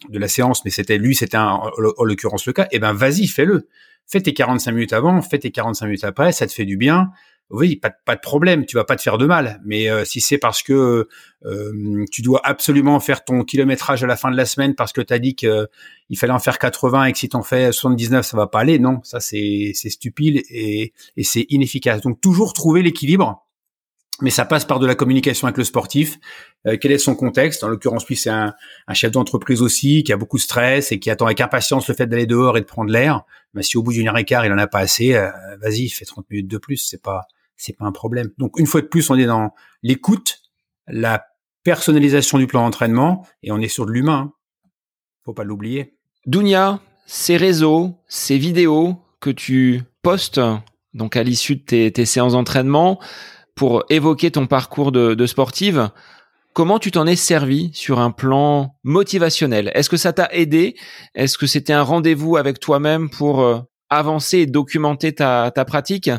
de 0.09 0.19
la 0.19 0.29
séance, 0.29 0.65
mais 0.65 0.71
c'était 0.71 0.99
lui, 0.99 1.15
c'était 1.15 1.37
en 1.37 1.71
l'occurrence 1.79 2.47
le 2.47 2.53
cas, 2.53 2.69
eh 2.71 2.79
ben 2.79 2.93
vas-y, 2.93 3.27
fais-le. 3.27 3.69
Fais 4.07 4.21
tes 4.21 4.35
45 4.35 4.73
minutes 4.73 4.93
avant, 4.93 5.23
fais 5.23 5.39
tes 5.39 5.51
45 5.51 5.87
minutes 5.87 6.05
après, 6.05 6.33
ça 6.33 6.47
te 6.47 6.53
fait 6.53 6.65
du 6.65 6.77
bien 6.77 7.11
oui, 7.51 7.77
pas, 7.77 8.15
de 8.15 8.21
problème, 8.21 8.65
tu 8.65 8.77
vas 8.77 8.85
pas 8.85 8.95
te 8.95 9.03
faire 9.03 9.19
de 9.19 9.27
mal. 9.27 9.61
Mais 9.65 9.91
euh, 9.91 10.05
si 10.05 10.21
c'est 10.21 10.39
parce 10.39 10.63
que 10.63 11.09
euh, 11.45 12.05
tu 12.13 12.23
dois 12.23 12.41
absolument 12.45 13.01
faire 13.01 13.25
ton 13.25 13.43
kilométrage 13.43 14.05
à 14.05 14.07
la 14.07 14.17
fin 14.17 14.31
de 14.31 14.37
la 14.37 14.47
semaine 14.47 14.77
parce 14.77 14.93
que 14.93 15.01
tu 15.01 15.13
as 15.13 15.19
dit 15.19 15.35
qu'il 15.35 15.69
fallait 16.17 16.33
en 16.33 16.39
faire 16.39 16.59
80 16.61 17.07
et 17.07 17.13
que 17.13 17.19
si 17.19 17.29
t'en 17.29 17.43
fais 17.43 17.73
79, 17.73 18.25
ça 18.25 18.37
va 18.37 18.47
pas 18.47 18.61
aller, 18.61 18.79
non, 18.79 19.01
ça 19.03 19.19
c'est 19.19 19.73
stupide 19.75 20.43
et, 20.49 20.93
et 21.17 21.25
c'est 21.25 21.47
inefficace. 21.49 22.03
Donc 22.03 22.21
toujours 22.21 22.53
trouver 22.53 22.83
l'équilibre. 22.83 23.45
Mais 24.23 24.31
ça 24.31 24.45
passe 24.45 24.67
par 24.67 24.79
de 24.79 24.87
la 24.87 24.95
communication 24.95 25.47
avec 25.47 25.57
le 25.57 25.65
sportif. 25.65 26.19
Euh, 26.67 26.77
quel 26.79 26.93
est 26.93 26.99
son 26.99 27.15
contexte? 27.15 27.65
En 27.65 27.69
l'occurrence, 27.69 28.07
lui, 28.07 28.17
c'est 28.17 28.29
un, 28.29 28.53
un, 28.87 28.95
chef 28.95 29.11
d'entreprise 29.13 29.63
aussi 29.63 30.05
qui 30.05 30.13
a 30.13 30.19
beaucoup 30.19 30.37
de 30.37 30.43
stress 30.43 30.93
et 30.93 30.99
qui 30.99 31.11
attend 31.11 31.25
avec 31.25 31.41
impatience 31.41 31.89
le 31.89 31.95
fait 31.95 32.07
d'aller 32.07 32.27
dehors 32.27 32.59
et 32.59 32.61
de 32.61 32.67
prendre 32.67 32.93
l'air. 32.93 33.23
Mais 33.55 33.63
si 33.63 33.79
au 33.79 33.83
bout 33.83 33.95
d'une 33.95 34.09
heure 34.09 34.19
et 34.19 34.27
quart, 34.27 34.45
il 34.45 34.53
en 34.53 34.59
a 34.59 34.67
pas 34.67 34.81
assez, 34.81 35.15
vas-y, 35.63 35.89
fais 35.89 36.05
30 36.05 36.29
minutes 36.31 36.49
de 36.49 36.59
plus. 36.59 36.77
C'est 36.77 37.03
pas 37.03 37.23
c'est 37.61 37.77
pas 37.77 37.85
un 37.85 37.93
problème. 37.93 38.31
Donc 38.39 38.59
une 38.59 38.67
fois 38.67 38.81
de 38.81 38.87
plus, 38.87 39.11
on 39.11 39.17
est 39.17 39.27
dans 39.27 39.53
l'écoute, 39.83 40.39
la 40.87 41.25
personnalisation 41.63 42.39
du 42.39 42.47
plan 42.47 42.65
d'entraînement 42.65 43.27
et 43.43 43.53
on 43.53 43.59
est 43.59 43.69
sur 43.69 43.87
de 43.87 43.93
l'humain. 43.93 44.33
Faut 45.25 45.35
pas 45.35 45.45
l'oublier. 45.45 45.99
Dounia, 46.27 46.81
ces 47.07 47.37
réseaux, 47.37 47.99
ces 48.09 48.39
vidéos 48.39 48.97
que 49.21 49.31
tu 49.31 49.83
postes 50.03 50.41
donc 50.95 51.17
à 51.17 51.23
l'issue 51.23 51.57
de 51.57 51.89
tes, 51.89 52.05
séances 52.07 52.33
d'entraînement 52.33 52.99
pour 53.55 53.85
évoquer 53.91 54.31
ton 54.31 54.47
parcours 54.47 54.91
de, 54.91 55.27
sportive, 55.27 55.91
comment 56.55 56.79
tu 56.79 56.91
t'en 56.91 57.07
es 57.07 57.15
servi 57.15 57.71
sur 57.75 58.01
un 58.01 58.11
plan 58.11 58.75
motivationnel? 58.83 59.71
Est-ce 59.75 59.91
que 59.91 59.99
ça 59.99 60.15
t'a 60.15 60.29
aidé? 60.33 60.77
Est-ce 61.15 61.37
que 61.37 61.47
c'était 61.47 61.75
un 61.75 61.83
rendez-vous 61.83 62.39
avec 62.39 62.59
toi-même 62.59 63.11
pour 63.11 63.43
euh, 63.43 63.61
avancer 63.91 64.39
et 64.39 64.47
documenter 64.47 65.15
ta 65.15 65.53
pratique? 65.67 66.11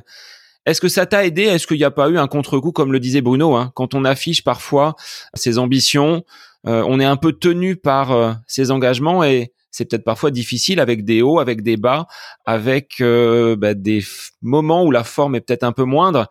Est-ce 0.66 0.80
que 0.80 0.90
ça 0.90 1.06
t'a 1.06 1.26
aidé? 1.26 1.44
Est-ce 1.44 1.66
qu'il 1.66 1.78
n'y 1.78 1.84
a 1.84 1.92
pas 1.92 2.10
eu 2.10 2.18
un 2.18 2.28
contre-coup, 2.28 2.72
comme 2.72 2.92
le 2.92 3.00
disait 3.00 3.22
Bruno, 3.22 3.56
hein, 3.56 3.72
quand 3.76 3.96
on 3.96 4.06
affiche 4.06 4.44
parfois 4.44 4.96
ses 5.34 5.58
ambitions, 5.58 6.24
euh, 6.68 6.84
on 6.88 7.00
est 7.00 7.06
un 7.06 7.18
peu 7.18 7.34
tenu 7.34 7.76
par 7.76 8.12
euh, 8.12 8.34
ses 8.48 8.70
engagements 8.70 9.24
et 9.24 9.54
c'est 9.72 9.86
peut-être 9.86 10.04
parfois 10.04 10.30
difficile 10.32 10.80
avec 10.80 11.04
des 11.04 11.22
hauts, 11.22 11.40
avec 11.40 11.64
des 11.64 11.78
bas, 11.78 12.08
avec 12.46 13.02
euh, 13.02 13.56
bah, 13.56 13.74
des 13.74 14.04
moments 14.42 14.84
où 14.84 14.92
la 14.92 15.04
forme 15.04 15.36
est 15.36 15.42
peut-être 15.42 15.64
un 15.64 15.72
peu 15.72 15.86
moindre. 15.86 16.30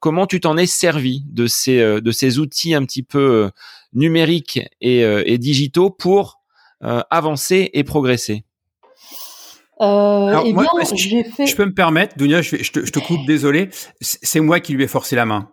Comment 0.00 0.26
tu 0.26 0.40
t'en 0.40 0.56
es 0.56 0.66
servi 0.66 1.22
de 1.26 1.46
ces 1.46 1.78
de 1.78 2.10
ces 2.10 2.38
outils 2.38 2.72
un 2.72 2.86
petit 2.86 3.02
peu 3.02 3.50
numériques 3.92 4.60
et, 4.80 5.00
et 5.00 5.36
digitaux 5.36 5.90
pour 5.90 6.40
avancer 6.80 7.68
et 7.74 7.84
progresser? 7.84 8.44
Euh, 9.80 10.42
eh 10.44 10.52
bien, 10.52 10.66
j'ai 10.94 11.24
fait. 11.24 11.46
Je 11.46 11.56
peux 11.56 11.64
me 11.64 11.74
permettre, 11.74 12.16
Dunia, 12.16 12.42
je, 12.42 12.56
je, 12.56 12.72
te, 12.72 12.84
je 12.84 12.92
te 12.92 12.98
coupe, 12.98 13.26
désolé. 13.26 13.70
C'est 14.00 14.40
moi 14.40 14.60
qui 14.60 14.74
lui 14.74 14.84
ai 14.84 14.88
forcé 14.88 15.16
la 15.16 15.26
main. 15.26 15.50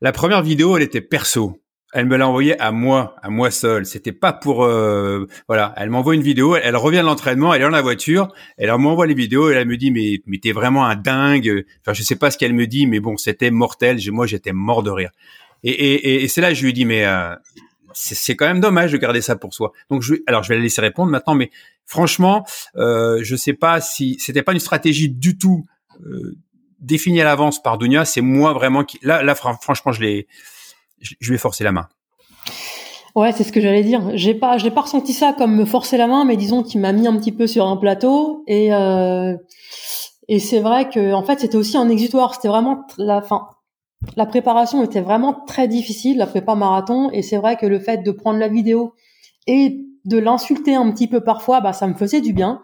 La 0.00 0.12
première 0.12 0.42
vidéo, 0.42 0.76
elle 0.76 0.82
était 0.82 1.00
perso. 1.00 1.60
Elle 1.96 2.06
me 2.06 2.16
l'a 2.16 2.26
envoyée 2.26 2.60
à 2.60 2.72
moi, 2.72 3.14
à 3.22 3.30
moi 3.30 3.52
seul. 3.52 3.86
C'était 3.86 4.10
pas 4.10 4.32
pour, 4.32 4.64
euh, 4.64 5.26
voilà. 5.46 5.72
Elle 5.76 5.90
m'envoie 5.90 6.16
une 6.16 6.22
vidéo. 6.22 6.56
Elle 6.56 6.76
revient 6.76 6.98
de 6.98 7.04
l'entraînement. 7.04 7.54
Elle 7.54 7.62
est 7.62 7.64
dans 7.64 7.70
la 7.70 7.82
voiture. 7.82 8.28
Elle 8.58 8.76
m'envoie 8.76 9.06
les 9.06 9.14
vidéos. 9.14 9.48
Et 9.50 9.54
elle 9.54 9.68
me 9.68 9.76
dit, 9.76 9.92
mais, 9.92 10.20
mais 10.26 10.38
t'es 10.38 10.50
vraiment 10.50 10.84
un 10.86 10.96
dingue. 10.96 11.64
Enfin, 11.80 11.94
je 11.94 12.02
sais 12.02 12.16
pas 12.16 12.32
ce 12.32 12.38
qu'elle 12.38 12.52
me 12.52 12.66
dit, 12.66 12.88
mais 12.88 12.98
bon, 12.98 13.16
c'était 13.16 13.52
mortel. 13.52 13.98
Moi, 14.10 14.26
j'étais 14.26 14.52
mort 14.52 14.82
de 14.82 14.90
rire. 14.90 15.10
Et, 15.62 15.70
et, 15.70 16.24
et 16.24 16.28
c'est 16.28 16.40
là 16.40 16.48
que 16.48 16.56
je 16.56 16.64
lui 16.64 16.72
dis, 16.72 16.84
mais 16.84 17.06
euh, 17.06 17.32
c'est 17.92 18.34
quand 18.34 18.46
même 18.46 18.60
dommage 18.60 18.90
de 18.90 18.96
garder 18.96 19.20
ça 19.20 19.36
pour 19.36 19.54
soi. 19.54 19.72
Donc, 19.88 20.02
je, 20.02 20.14
alors, 20.26 20.42
je 20.42 20.48
vais 20.48 20.56
la 20.56 20.62
laisser 20.62 20.80
répondre 20.80 21.12
maintenant, 21.12 21.36
mais 21.36 21.52
franchement, 21.86 22.44
euh, 22.76 23.20
je 23.22 23.36
sais 23.36 23.52
pas 23.52 23.80
si 23.80 24.16
c'était 24.18 24.42
pas 24.42 24.52
une 24.52 24.60
stratégie 24.60 25.08
du 25.08 25.38
tout 25.38 25.64
euh, 26.04 26.36
définie 26.80 27.20
à 27.20 27.24
l'avance 27.24 27.62
par 27.62 27.78
Dunia. 27.78 28.04
C'est 28.04 28.20
moi 28.20 28.52
vraiment 28.52 28.84
qui, 28.84 28.98
là, 29.02 29.22
là, 29.22 29.34
franchement, 29.34 29.92
je 29.92 30.00
l'ai, 30.00 30.26
je, 31.00 31.14
lui 31.28 31.36
ai 31.36 31.38
forcé 31.38 31.64
la 31.64 31.72
main. 31.72 31.88
Ouais, 33.14 33.32
c'est 33.32 33.44
ce 33.44 33.52
que 33.52 33.60
j'allais 33.60 33.84
dire. 33.84 34.10
J'ai 34.14 34.34
pas, 34.34 34.58
j'ai 34.58 34.70
pas 34.70 34.82
ressenti 34.82 35.12
ça 35.12 35.32
comme 35.32 35.54
me 35.54 35.64
forcer 35.64 35.96
la 35.96 36.06
main, 36.06 36.24
mais 36.24 36.36
disons 36.36 36.62
qu'il 36.62 36.80
m'a 36.80 36.92
mis 36.92 37.06
un 37.06 37.16
petit 37.16 37.32
peu 37.32 37.46
sur 37.46 37.66
un 37.66 37.76
plateau 37.76 38.42
et 38.46 38.74
euh, 38.74 39.36
et 40.26 40.38
c'est 40.38 40.60
vrai 40.60 40.88
que 40.88 41.12
en 41.12 41.22
fait 41.22 41.40
c'était 41.40 41.56
aussi 41.56 41.76
un 41.76 41.88
exutoire. 41.88 42.34
C'était 42.34 42.48
vraiment 42.48 42.84
la 42.98 43.22
fin 43.22 43.48
la 44.16 44.26
préparation 44.26 44.82
était 44.82 45.00
vraiment 45.00 45.32
très 45.46 45.68
difficile, 45.68 46.18
la 46.18 46.26
prépa 46.26 46.54
marathon, 46.54 47.10
et 47.10 47.22
c'est 47.22 47.36
vrai 47.36 47.56
que 47.56 47.66
le 47.66 47.78
fait 47.78 47.98
de 47.98 48.10
prendre 48.10 48.38
la 48.38 48.48
vidéo 48.48 48.94
et 49.46 49.80
de 50.04 50.18
l'insulter 50.18 50.74
un 50.74 50.90
petit 50.90 51.08
peu 51.08 51.22
parfois, 51.22 51.60
bah 51.60 51.72
ça 51.72 51.86
me 51.86 51.94
faisait 51.94 52.20
du 52.20 52.32
bien. 52.32 52.62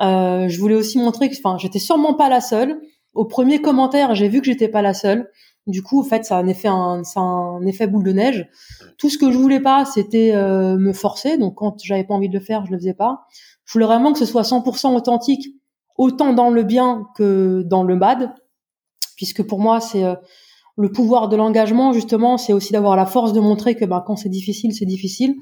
Euh, 0.00 0.48
je 0.48 0.58
voulais 0.60 0.74
aussi 0.74 0.98
montrer 0.98 1.28
que, 1.28 1.34
enfin, 1.36 1.58
j'étais 1.58 1.78
sûrement 1.78 2.14
pas 2.14 2.28
la 2.28 2.40
seule. 2.40 2.80
Au 3.14 3.24
premier 3.24 3.60
commentaire, 3.60 4.14
j'ai 4.14 4.28
vu 4.28 4.40
que 4.40 4.46
j'étais 4.46 4.68
pas 4.68 4.82
la 4.82 4.94
seule. 4.94 5.30
Du 5.66 5.82
coup, 5.82 6.00
en 6.00 6.04
fait, 6.04 6.24
ça 6.24 6.36
a 6.38 6.40
un 6.40 6.46
effet, 6.46 6.68
un, 6.68 7.02
un 7.16 7.66
effet 7.66 7.86
boule 7.86 8.04
de 8.04 8.12
neige. 8.12 8.48
Tout 8.96 9.10
ce 9.10 9.18
que 9.18 9.30
je 9.30 9.36
voulais 9.36 9.60
pas, 9.60 9.84
c'était 9.84 10.32
euh, 10.34 10.78
me 10.78 10.92
forcer. 10.92 11.36
Donc, 11.36 11.56
quand 11.56 11.76
j'avais 11.82 12.04
pas 12.04 12.14
envie 12.14 12.28
de 12.28 12.38
le 12.38 12.42
faire, 12.42 12.64
je 12.64 12.70
le 12.70 12.78
faisais 12.78 12.94
pas. 12.94 13.26
Je 13.66 13.72
voulais 13.74 13.84
vraiment 13.84 14.12
que 14.12 14.18
ce 14.18 14.24
soit 14.24 14.42
100% 14.42 14.94
authentique, 14.94 15.48
autant 15.98 16.32
dans 16.32 16.48
le 16.48 16.62
bien 16.62 17.06
que 17.16 17.62
dans 17.66 17.82
le 17.82 17.96
bad, 17.96 18.32
puisque 19.16 19.42
pour 19.42 19.60
moi, 19.60 19.80
c'est 19.80 20.04
euh, 20.04 20.14
le 20.78 20.92
pouvoir 20.92 21.28
de 21.28 21.34
l'engagement, 21.34 21.92
justement, 21.92 22.38
c'est 22.38 22.52
aussi 22.52 22.72
d'avoir 22.72 22.94
la 22.94 23.04
force 23.04 23.32
de 23.32 23.40
montrer 23.40 23.74
que 23.74 23.84
bah, 23.84 24.04
quand 24.06 24.14
c'est 24.14 24.28
difficile, 24.28 24.72
c'est 24.72 24.86
difficile. 24.86 25.34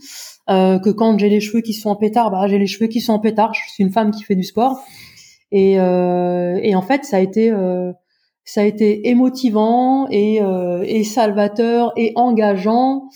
Euh, 0.49 0.79
que 0.79 0.89
quand 0.89 1.19
j'ai 1.19 1.29
les 1.29 1.41
cheveux 1.41 1.61
qui 1.61 1.75
sont 1.75 1.91
en 1.91 1.97
pétard, 1.97 2.31
bah, 2.31 2.47
j'ai 2.49 2.59
les 2.59 2.67
cheveux 2.67 2.87
qui 2.87 3.03
sont 3.03 3.13
en 3.13 3.19
pétard. 3.19 3.53
Je 3.53 3.61
suis 3.71 3.85
une 3.85 3.93
femme 3.93 4.13
qui 4.13 4.23
fait 4.23 4.35
du 4.35 4.45
sport. 4.45 4.81
Et, 5.53 5.79
euh, 5.79 6.59
et 6.63 6.75
en 6.75 6.81
fait, 6.81 7.05
ça 7.05 7.19
a 7.19 7.21
été, 7.21 7.51
euh, 7.51 7.93
ça 8.45 8.63
a 8.63 8.65
été 8.65 9.11
émotivant 9.11 10.09
et, 10.11 10.41
euh, 10.41 10.83
et 10.87 11.05
salvateur 11.05 11.93
et 11.97 12.13
engageant. 12.17 13.11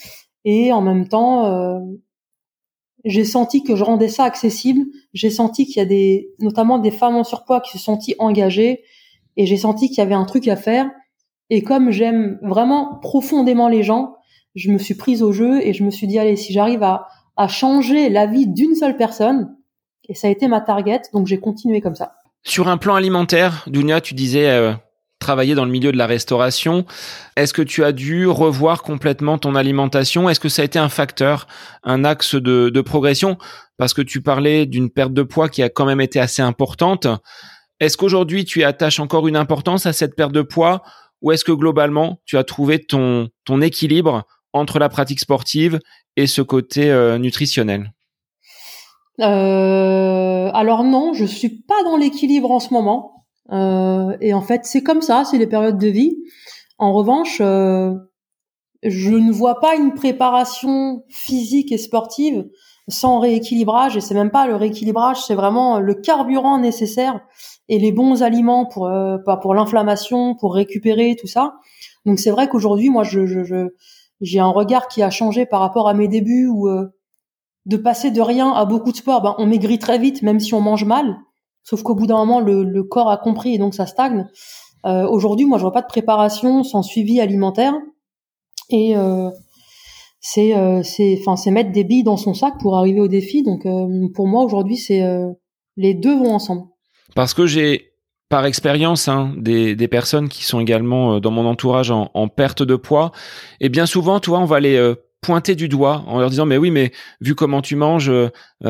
Et 0.44 0.72
en 0.72 0.82
même 0.82 1.08
temps, 1.08 1.46
euh, 1.46 1.78
j'ai 3.06 3.24
senti 3.24 3.62
que 3.62 3.76
je 3.76 3.82
rendais 3.82 4.08
ça 4.08 4.24
accessible. 4.24 4.84
J'ai 5.14 5.30
senti 5.30 5.64
qu'il 5.64 5.76
y 5.78 5.80
a 5.80 5.86
des, 5.86 6.28
notamment 6.38 6.78
des 6.78 6.90
femmes 6.90 7.16
en 7.16 7.24
surpoids 7.24 7.62
qui 7.62 7.78
se 7.78 7.78
sont 7.78 7.98
engagées. 8.18 8.82
Et 9.38 9.46
j'ai 9.46 9.56
senti 9.56 9.88
qu'il 9.88 9.98
y 9.98 10.02
avait 10.02 10.14
un 10.14 10.26
truc 10.26 10.46
à 10.48 10.56
faire 10.56 10.90
et 11.50 11.62
comme 11.62 11.90
j'aime 11.90 12.38
vraiment 12.42 12.98
profondément 13.02 13.68
les 13.68 13.82
gens, 13.82 14.16
je 14.54 14.70
me 14.70 14.78
suis 14.78 14.94
prise 14.94 15.22
au 15.22 15.32
jeu 15.32 15.60
et 15.64 15.74
je 15.74 15.84
me 15.84 15.90
suis 15.90 16.06
dit, 16.06 16.18
allez, 16.18 16.36
si 16.36 16.52
j'arrive 16.52 16.82
à, 16.82 17.08
à 17.36 17.48
changer 17.48 18.08
la 18.08 18.26
vie 18.26 18.46
d'une 18.46 18.74
seule 18.74 18.96
personne, 18.96 19.56
et 20.08 20.14
ça 20.14 20.28
a 20.28 20.30
été 20.30 20.48
ma 20.48 20.60
target, 20.60 21.02
donc 21.12 21.26
j'ai 21.26 21.38
continué 21.38 21.80
comme 21.80 21.94
ça. 21.94 22.14
Sur 22.42 22.68
un 22.68 22.78
plan 22.78 22.94
alimentaire, 22.94 23.64
Dunia, 23.66 24.00
tu 24.00 24.14
disais 24.14 24.48
euh, 24.48 24.72
travailler 25.20 25.54
dans 25.54 25.64
le 25.64 25.70
milieu 25.70 25.92
de 25.92 25.98
la 25.98 26.06
restauration. 26.06 26.84
Est-ce 27.36 27.52
que 27.52 27.62
tu 27.62 27.84
as 27.84 27.92
dû 27.92 28.26
revoir 28.26 28.82
complètement 28.82 29.38
ton 29.38 29.54
alimentation? 29.54 30.28
Est-ce 30.28 30.40
que 30.40 30.48
ça 30.48 30.62
a 30.62 30.64
été 30.64 30.78
un 30.78 30.88
facteur, 30.88 31.46
un 31.84 32.04
axe 32.04 32.34
de, 32.34 32.70
de 32.70 32.80
progression? 32.80 33.36
Parce 33.76 33.94
que 33.94 34.02
tu 34.02 34.20
parlais 34.22 34.66
d'une 34.66 34.90
perte 34.90 35.12
de 35.12 35.22
poids 35.22 35.48
qui 35.48 35.62
a 35.62 35.68
quand 35.68 35.84
même 35.84 36.00
été 36.00 36.18
assez 36.18 36.42
importante. 36.42 37.06
Est-ce 37.78 37.96
qu'aujourd'hui 37.96 38.44
tu 38.44 38.64
attaches 38.64 39.00
encore 39.00 39.28
une 39.28 39.36
importance 39.36 39.86
à 39.86 39.92
cette 39.92 40.16
perte 40.16 40.32
de 40.32 40.42
poids? 40.42 40.82
Ou 41.22 41.32
est-ce 41.32 41.44
que 41.44 41.52
globalement, 41.52 42.20
tu 42.24 42.38
as 42.38 42.44
trouvé 42.44 42.78
ton, 42.84 43.28
équilibre 43.60 44.24
entre 44.52 44.78
la 44.78 44.88
pratique 44.88 45.20
sportive 45.20 45.80
et 46.16 46.26
ce 46.26 46.42
côté 46.42 46.90
euh, 46.90 47.18
nutritionnel? 47.18 47.92
Euh, 49.20 50.50
Alors 50.52 50.82
non, 50.84 51.12
je 51.12 51.24
suis 51.24 51.62
pas 51.62 51.82
dans 51.84 51.96
l'équilibre 51.96 52.50
en 52.50 52.60
ce 52.60 52.72
moment. 52.72 53.26
Euh, 53.52 54.16
et 54.20 54.32
en 54.32 54.42
fait, 54.42 54.64
c'est 54.64 54.82
comme 54.82 55.02
ça, 55.02 55.24
c'est 55.24 55.38
les 55.38 55.46
périodes 55.46 55.78
de 55.78 55.88
vie. 55.88 56.16
En 56.78 56.92
revanche, 56.92 57.38
je 57.38 59.10
ne 59.10 59.32
vois 59.32 59.60
pas 59.60 59.76
une 59.76 59.92
préparation 59.92 61.04
physique 61.10 61.70
et 61.72 61.78
sportive 61.78 62.46
sans 62.88 63.20
rééquilibrage 63.20 63.96
et 63.96 64.00
c'est 64.00 64.14
même 64.14 64.30
pas 64.30 64.46
le 64.46 64.56
rééquilibrage, 64.56 65.24
c'est 65.24 65.34
vraiment 65.34 65.78
le 65.78 65.94
carburant 65.94 66.58
nécessaire 66.58 67.20
et 67.70 67.78
les 67.78 67.92
bons 67.92 68.22
aliments 68.22 68.66
pour 68.66 68.86
euh, 68.86 69.16
pour 69.40 69.54
l'inflammation, 69.54 70.34
pour 70.34 70.54
récupérer 70.54 71.16
tout 71.18 71.26
ça. 71.26 71.54
Donc 72.04 72.18
c'est 72.18 72.30
vrai 72.30 72.48
qu'aujourd'hui, 72.48 72.90
moi, 72.90 73.04
je, 73.04 73.24
je, 73.24 73.68
j'ai 74.20 74.40
un 74.40 74.48
regard 74.48 74.88
qui 74.88 75.02
a 75.02 75.10
changé 75.10 75.46
par 75.46 75.60
rapport 75.60 75.88
à 75.88 75.94
mes 75.94 76.08
débuts 76.08 76.46
où 76.46 76.68
euh, 76.68 76.88
de 77.66 77.76
passer 77.78 78.10
de 78.10 78.20
rien 78.20 78.52
à 78.52 78.64
beaucoup 78.66 78.92
de 78.92 78.96
sport, 78.96 79.22
ben, 79.22 79.34
on 79.38 79.46
maigrit 79.46 79.78
très 79.78 79.98
vite, 79.98 80.22
même 80.22 80.40
si 80.40 80.52
on 80.54 80.60
mange 80.60 80.84
mal. 80.84 81.16
Sauf 81.62 81.82
qu'au 81.82 81.94
bout 81.94 82.06
d'un 82.06 82.16
moment, 82.16 82.40
le, 82.40 82.64
le, 82.64 82.84
corps 82.84 83.10
a 83.10 83.16
compris 83.16 83.54
et 83.54 83.58
donc 83.58 83.74
ça 83.74 83.86
stagne. 83.86 84.26
Euh, 84.86 85.06
aujourd'hui, 85.08 85.46
moi, 85.46 85.58
je 85.58 85.62
vois 85.62 85.72
pas 85.72 85.82
de 85.82 85.86
préparation 85.86 86.64
sans 86.64 86.82
suivi 86.82 87.20
alimentaire 87.20 87.74
et 88.70 88.96
euh, 88.96 89.30
c'est 90.20 90.56
euh, 90.56 90.82
c'est 90.82 91.18
enfin 91.20 91.36
c'est 91.36 91.50
mettre 91.50 91.72
des 91.72 91.84
billes 91.84 92.02
dans 92.04 92.16
son 92.16 92.34
sac 92.34 92.54
pour 92.60 92.76
arriver 92.76 93.00
au 93.00 93.08
défi. 93.08 93.42
Donc 93.42 93.66
euh, 93.66 94.08
pour 94.14 94.26
moi, 94.26 94.42
aujourd'hui, 94.44 94.76
c'est 94.76 95.02
les 95.76 95.94
deux 95.94 96.16
vont 96.16 96.34
ensemble. 96.34 96.69
Parce 97.14 97.34
que 97.34 97.46
j'ai 97.46 97.92
par 98.28 98.46
expérience 98.46 99.08
hein, 99.08 99.34
des, 99.36 99.74
des, 99.74 99.88
personnes 99.88 100.28
qui 100.28 100.44
sont 100.44 100.60
également 100.60 101.18
dans 101.18 101.32
mon 101.32 101.46
entourage 101.46 101.90
en, 101.90 102.28
perte 102.28 102.62
de 102.62 102.76
poids 102.76 103.10
et 103.58 103.68
bien 103.68 103.86
souvent 103.86 104.20
toi 104.20 104.38
on 104.38 104.44
va 104.44 104.60
les 104.60 104.94
pointer 105.20 105.56
du 105.56 105.68
doigt 105.68 106.04
en 106.06 106.20
leur 106.20 106.30
disant 106.30 106.46
mais 106.46 106.56
oui 106.56 106.70
mais 106.70 106.92
vu 107.20 107.34
comment 107.34 107.60
tu 107.60 107.74
manges 107.74 108.12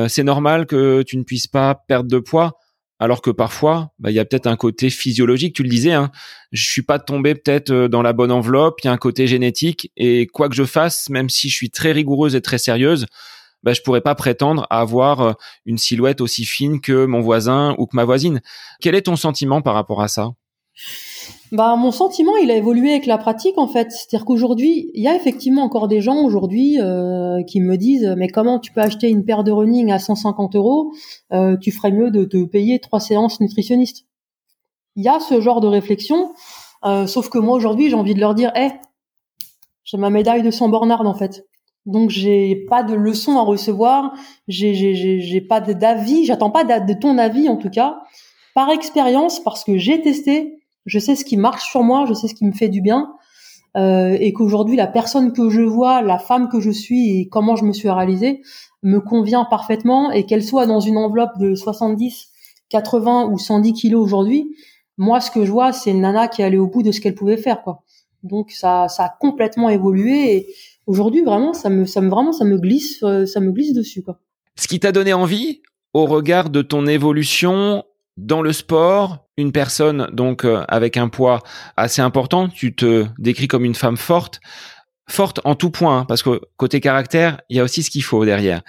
c'est 0.07 0.23
normal 0.23 0.65
que 0.65 1.03
tu 1.03 1.15
ne 1.15 1.21
puisses 1.21 1.45
pas 1.45 1.75
perdre 1.75 2.09
de 2.09 2.17
poids 2.17 2.57
alors 3.01 3.23
que 3.23 3.31
parfois, 3.31 3.89
bah, 3.97 4.11
il 4.11 4.13
y 4.13 4.19
a 4.19 4.25
peut-être 4.25 4.45
un 4.45 4.55
côté 4.55 4.91
physiologique. 4.91 5.55
Tu 5.55 5.63
le 5.63 5.69
disais, 5.69 5.91
hein, 5.91 6.11
je 6.51 6.63
suis 6.63 6.83
pas 6.83 6.99
tombé 6.99 7.33
peut-être 7.33 7.71
euh, 7.71 7.87
dans 7.87 8.03
la 8.03 8.13
bonne 8.13 8.31
enveloppe. 8.31 8.79
Il 8.83 8.85
y 8.85 8.89
a 8.89 8.93
un 8.93 8.97
côté 8.97 9.25
génétique 9.25 9.91
et 9.97 10.27
quoi 10.27 10.49
que 10.49 10.55
je 10.55 10.65
fasse, 10.65 11.09
même 11.09 11.27
si 11.27 11.49
je 11.49 11.55
suis 11.55 11.71
très 11.71 11.93
rigoureuse 11.93 12.35
et 12.35 12.41
très 12.41 12.59
sérieuse, 12.59 13.07
bah, 13.63 13.73
je 13.73 13.81
pourrais 13.81 14.01
pas 14.01 14.15
prétendre 14.15 14.65
avoir 14.69 15.21
euh, 15.21 15.33
une 15.65 15.77
silhouette 15.77 16.21
aussi 16.21 16.45
fine 16.45 16.81
que 16.81 17.05
mon 17.05 17.21
voisin 17.21 17.75
ou 17.77 17.85
que 17.85 17.95
ma 17.95 18.05
voisine. 18.05 18.41
Quel 18.79 18.95
est 18.95 19.03
ton 19.03 19.15
sentiment 19.15 19.61
par 19.61 19.73
rapport 19.73 20.01
à 20.01 20.07
ça? 20.07 20.31
Bah, 21.51 21.75
mon 21.75 21.91
sentiment, 21.91 22.37
il 22.37 22.49
a 22.49 22.55
évolué 22.55 22.91
avec 22.91 23.05
la 23.05 23.17
pratique 23.17 23.57
en 23.57 23.67
fait. 23.67 23.91
C'est-à-dire 23.91 24.25
qu'aujourd'hui, 24.25 24.89
il 24.93 25.03
y 25.03 25.07
a 25.07 25.15
effectivement 25.15 25.63
encore 25.63 25.87
des 25.87 26.01
gens 26.01 26.23
aujourd'hui 26.23 26.79
euh, 26.79 27.43
qui 27.43 27.59
me 27.59 27.77
disent 27.77 28.13
mais 28.17 28.29
comment 28.29 28.59
tu 28.59 28.71
peux 28.71 28.81
acheter 28.81 29.09
une 29.09 29.25
paire 29.25 29.43
de 29.43 29.51
running 29.51 29.91
à 29.91 29.99
150 29.99 30.55
euros 30.55 30.93
euh, 31.33 31.57
Tu 31.57 31.71
ferais 31.71 31.91
mieux 31.91 32.09
de 32.09 32.23
te 32.23 32.43
payer 32.45 32.79
trois 32.79 32.99
séances 32.99 33.41
nutritionnistes? 33.41 34.05
Il 34.95 35.03
y 35.03 35.09
a 35.09 35.19
ce 35.19 35.39
genre 35.39 35.61
de 35.61 35.67
réflexion, 35.67 36.33
sauf 36.83 37.29
que 37.29 37.37
moi 37.37 37.55
aujourd'hui, 37.55 37.89
j'ai 37.89 37.95
envie 37.95 38.13
de 38.13 38.19
leur 38.19 38.35
dire, 38.35 38.51
hé, 38.57 38.71
j'ai 39.85 39.97
ma 39.97 40.09
médaille 40.09 40.43
de 40.43 40.51
100 40.51 40.67
bornards 40.67 41.07
en 41.07 41.13
fait. 41.13 41.45
Donc 41.85 42.09
j'ai 42.09 42.55
pas 42.69 42.83
de 42.83 42.93
leçons 42.93 43.37
à 43.37 43.41
recevoir, 43.41 44.13
j'ai 44.47 44.73
j'ai 44.73 45.41
pas 45.41 45.61
d'avis, 45.61 46.25
j'attends 46.25 46.51
pas 46.51 46.63
de 46.63 46.93
ton 46.93 47.17
avis 47.17 47.49
en 47.49 47.57
tout 47.57 47.69
cas. 47.69 47.99
Par 48.53 48.69
expérience, 48.69 49.39
parce 49.39 49.63
que 49.63 49.77
j'ai 49.77 50.01
testé, 50.01 50.59
je 50.85 50.99
sais 50.99 51.15
ce 51.15 51.25
qui 51.25 51.37
marche 51.37 51.69
sur 51.69 51.83
moi, 51.83 52.05
je 52.07 52.13
sais 52.13 52.27
ce 52.27 52.35
qui 52.35 52.45
me 52.45 52.51
fait 52.51 52.69
du 52.69 52.81
bien, 52.81 53.13
euh, 53.77 54.17
et 54.19 54.33
qu'aujourd'hui 54.33 54.75
la 54.75 54.87
personne 54.87 55.31
que 55.31 55.49
je 55.49 55.61
vois, 55.61 56.01
la 56.01 56.19
femme 56.19 56.49
que 56.49 56.59
je 56.59 56.69
suis 56.69 57.19
et 57.19 57.29
comment 57.29 57.55
je 57.55 57.63
me 57.63 57.73
suis 57.73 57.89
réalisée 57.89 58.41
me 58.83 58.99
convient 58.99 59.45
parfaitement, 59.45 60.11
et 60.11 60.25
qu'elle 60.25 60.43
soit 60.43 60.67
dans 60.67 60.81
une 60.81 60.97
enveloppe 60.97 61.37
de 61.39 61.55
70, 61.55 62.29
80 62.69 63.29
ou 63.31 63.37
110 63.39 63.73
kilos 63.73 64.03
aujourd'hui, 64.03 64.55
moi 64.97 65.19
ce 65.19 65.31
que 65.31 65.45
je 65.45 65.51
vois 65.51 65.71
c'est 65.71 65.91
une 65.91 66.01
nana 66.01 66.27
qui 66.27 66.41
est 66.41 66.45
allée 66.45 66.57
au 66.57 66.67
bout 66.67 66.83
de 66.83 66.91
ce 66.91 67.01
qu'elle 67.01 67.15
pouvait 67.15 67.37
faire, 67.37 67.63
quoi. 67.63 67.83
Donc 68.23 68.51
ça, 68.51 68.87
ça 68.87 69.05
a 69.05 69.09
complètement 69.09 69.69
évolué 69.69 70.35
et 70.35 70.47
aujourd'hui 70.87 71.21
vraiment 71.23 71.53
ça 71.53 71.69
me, 71.69 71.85
ça 71.85 72.01
me 72.01 72.09
vraiment 72.09 72.31
ça 72.31 72.45
me 72.45 72.57
glisse, 72.57 73.01
euh, 73.03 73.25
ça 73.25 73.39
me 73.39 73.51
glisse 73.51 73.73
dessus, 73.73 74.01
quoi. 74.01 74.19
Ce 74.55 74.67
qui 74.67 74.79
t'a 74.79 74.91
donné 74.91 75.13
envie, 75.13 75.61
au 75.93 76.05
regard 76.05 76.49
de 76.49 76.61
ton 76.61 76.85
évolution 76.85 77.83
dans 78.17 78.41
le 78.41 78.53
sport, 78.53 79.27
une 79.37 79.51
personne 79.51 80.07
donc 80.11 80.45
euh, 80.45 80.63
avec 80.67 80.97
un 80.97 81.07
poids 81.09 81.41
assez 81.77 82.01
important, 82.01 82.49
tu 82.49 82.75
te 82.75 83.05
décris 83.17 83.47
comme 83.47 83.65
une 83.65 83.75
femme 83.75 83.97
forte, 83.97 84.41
forte 85.09 85.39
en 85.43 85.55
tout 85.55 85.71
point, 85.71 85.99
hein, 85.99 86.05
parce 86.05 86.23
que 86.23 86.41
côté 86.57 86.79
caractère, 86.79 87.41
il 87.49 87.57
y 87.57 87.59
a 87.59 87.63
aussi 87.63 87.83
ce 87.83 87.89
qu'il 87.89 88.03
faut 88.03 88.25
derrière. 88.25 88.61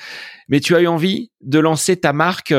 Mais 0.48 0.60
tu 0.60 0.74
as 0.76 0.80
eu 0.80 0.86
envie 0.86 1.30
de 1.40 1.58
lancer 1.58 1.96
ta 1.96 2.12
marque 2.12 2.54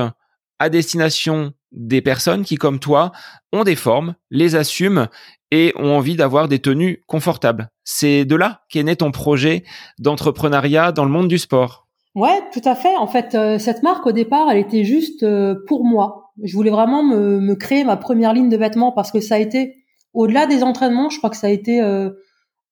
à 0.60 0.70
destination 0.70 1.54
des 1.74 2.01
personnes 2.01 2.43
qui, 2.43 2.55
comme 2.55 2.80
toi, 2.80 3.11
ont 3.51 3.63
des 3.63 3.76
formes, 3.76 4.15
les 4.30 4.55
assument 4.55 5.07
et 5.51 5.74
ont 5.76 5.95
envie 5.95 6.15
d'avoir 6.15 6.47
des 6.47 6.59
tenues 6.59 7.03
confortables. 7.07 7.69
C'est 7.84 8.26
de 8.26 8.36
là 8.36 8.61
qu'est 8.69 8.84
né 8.84 8.95
ton 8.95 9.11
projet 9.11 9.63
d'entrepreneuriat 9.99 10.91
dans 10.91 11.05
le 11.05 11.11
monde 11.11 11.28
du 11.28 11.38
sport. 11.38 11.88
Ouais, 12.15 12.39
tout 12.53 12.61
à 12.63 12.76
fait. 12.76 12.95
En 12.95 13.07
fait, 13.07 13.36
euh, 13.36 13.59
cette 13.59 13.84
marque 13.84 14.05
au 14.05 14.11
départ, 14.11 14.49
elle 14.49 14.59
était 14.59 14.84
juste 14.84 15.24
euh, 15.24 15.55
pour 15.67 15.84
moi 15.84 16.24
je 16.41 16.55
voulais 16.55 16.71
vraiment 16.71 17.03
me, 17.03 17.39
me, 17.39 17.55
créer 17.55 17.84
ma 17.84 17.97
première 17.97 18.34
ligne 18.34 18.49
de 18.49 18.57
vêtements 18.57 18.91
parce 18.91 19.11
que 19.11 19.19
ça 19.19 19.36
a 19.36 19.39
été, 19.39 19.84
au-delà 20.13 20.47
des 20.47 20.63
entraînements, 20.63 21.09
je 21.09 21.17
crois 21.17 21.30
que 21.30 21.38
ça 21.38 21.47
a 21.47 21.51
été 21.51 21.82
euh, 21.82 22.09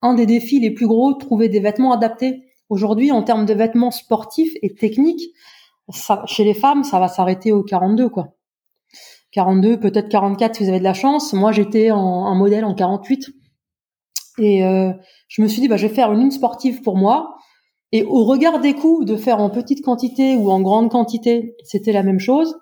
un 0.01 0.13
des 0.13 0.25
défis 0.25 0.59
les 0.59 0.71
plus 0.71 0.87
gros, 0.87 1.13
trouver 1.13 1.49
des 1.49 1.59
vêtements 1.59 1.93
adaptés. 1.93 2.43
Aujourd'hui, 2.69 3.11
en 3.11 3.21
termes 3.21 3.45
de 3.45 3.53
vêtements 3.53 3.91
sportifs 3.91 4.53
et 4.61 4.73
techniques, 4.73 5.23
chez 6.25 6.43
les 6.43 6.53
femmes, 6.53 6.83
ça 6.83 6.99
va 6.99 7.07
s'arrêter 7.07 7.51
au 7.51 7.63
42, 7.63 8.09
quoi. 8.09 8.35
42, 9.32 9.79
peut-être 9.79 10.09
44 10.09 10.55
si 10.55 10.63
vous 10.63 10.69
avez 10.69 10.79
de 10.79 10.84
la 10.84 10.93
chance. 10.93 11.34
Moi, 11.34 11.51
j'étais 11.51 11.91
en 11.91 12.25
un 12.25 12.36
modèle 12.36 12.65
en 12.65 12.73
48. 12.73 13.29
Et 14.39 14.65
euh, 14.65 14.91
je 15.27 15.41
me 15.41 15.47
suis 15.47 15.61
dit, 15.61 15.67
bah, 15.67 15.77
je 15.77 15.88
vais 15.88 15.93
faire 15.93 16.11
une 16.11 16.19
ligne 16.19 16.32
sportive 16.32 16.82
pour 16.82 16.97
moi. 16.97 17.36
Et 17.91 18.03
au 18.03 18.23
regard 18.23 18.59
des 18.59 18.73
coûts, 18.73 19.03
de 19.03 19.15
faire 19.15 19.39
en 19.39 19.49
petite 19.49 19.84
quantité 19.84 20.36
ou 20.36 20.49
en 20.49 20.61
grande 20.61 20.89
quantité, 20.89 21.55
c'était 21.63 21.91
la 21.91 22.03
même 22.03 22.19
chose. 22.19 22.55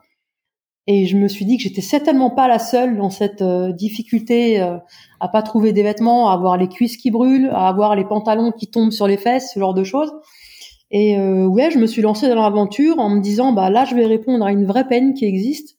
Et 0.91 1.05
je 1.05 1.17
me 1.17 1.27
suis 1.27 1.45
dit 1.45 1.57
que 1.57 1.63
j'étais 1.63 1.81
certainement 1.81 2.31
pas 2.31 2.47
la 2.47 2.57
seule 2.57 2.97
dans 2.97 3.11
cette 3.11 3.43
euh, 3.43 3.71
difficulté 3.71 4.59
euh, 4.59 4.77
à 5.19 5.27
pas 5.27 5.43
trouver 5.43 5.71
des 5.71 5.83
vêtements, 5.83 6.31
à 6.31 6.33
avoir 6.33 6.57
les 6.57 6.67
cuisses 6.67 6.97
qui 6.97 7.11
brûlent, 7.11 7.49
à 7.51 7.67
avoir 7.67 7.95
les 7.95 8.05
pantalons 8.05 8.51
qui 8.51 8.71
tombent 8.71 8.91
sur 8.91 9.05
les 9.05 9.17
fesses, 9.17 9.51
ce 9.53 9.59
genre 9.59 9.75
de 9.75 9.83
choses. 9.83 10.11
Et 10.89 11.19
euh, 11.19 11.45
ouais, 11.45 11.69
je 11.69 11.77
me 11.77 11.85
suis 11.85 12.01
lancée 12.01 12.27
dans 12.27 12.41
l'aventure 12.41 12.97
en 12.97 13.09
me 13.09 13.21
disant 13.21 13.53
bah 13.53 13.69
là 13.69 13.85
je 13.85 13.93
vais 13.93 14.07
répondre 14.07 14.43
à 14.43 14.51
une 14.51 14.65
vraie 14.65 14.87
peine 14.87 15.13
qui 15.13 15.25
existe 15.25 15.77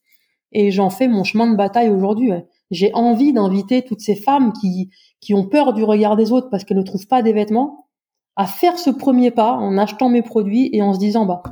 et 0.52 0.70
j'en 0.70 0.90
fais 0.90 1.08
mon 1.08 1.24
chemin 1.24 1.50
de 1.50 1.56
bataille 1.56 1.90
aujourd'hui. 1.90 2.32
J'ai 2.70 2.92
envie 2.94 3.32
d'inviter 3.32 3.82
toutes 3.82 4.00
ces 4.00 4.16
femmes 4.16 4.52
qui 4.52 4.90
qui 5.20 5.34
ont 5.34 5.44
peur 5.44 5.72
du 5.72 5.84
regard 5.84 6.16
des 6.16 6.32
autres 6.32 6.48
parce 6.50 6.64
qu'elles 6.64 6.78
ne 6.78 6.82
trouvent 6.82 7.06
pas 7.06 7.22
des 7.22 7.32
vêtements 7.32 7.86
à 8.36 8.46
faire 8.46 8.78
ce 8.78 8.90
premier 8.90 9.30
pas 9.30 9.52
en 9.52 9.76
achetant 9.76 10.08
mes 10.08 10.22
produits 10.22 10.70
et 10.72 10.80
en 10.82 10.94
se 10.94 10.98
disant 10.98 11.26
bah 11.26 11.42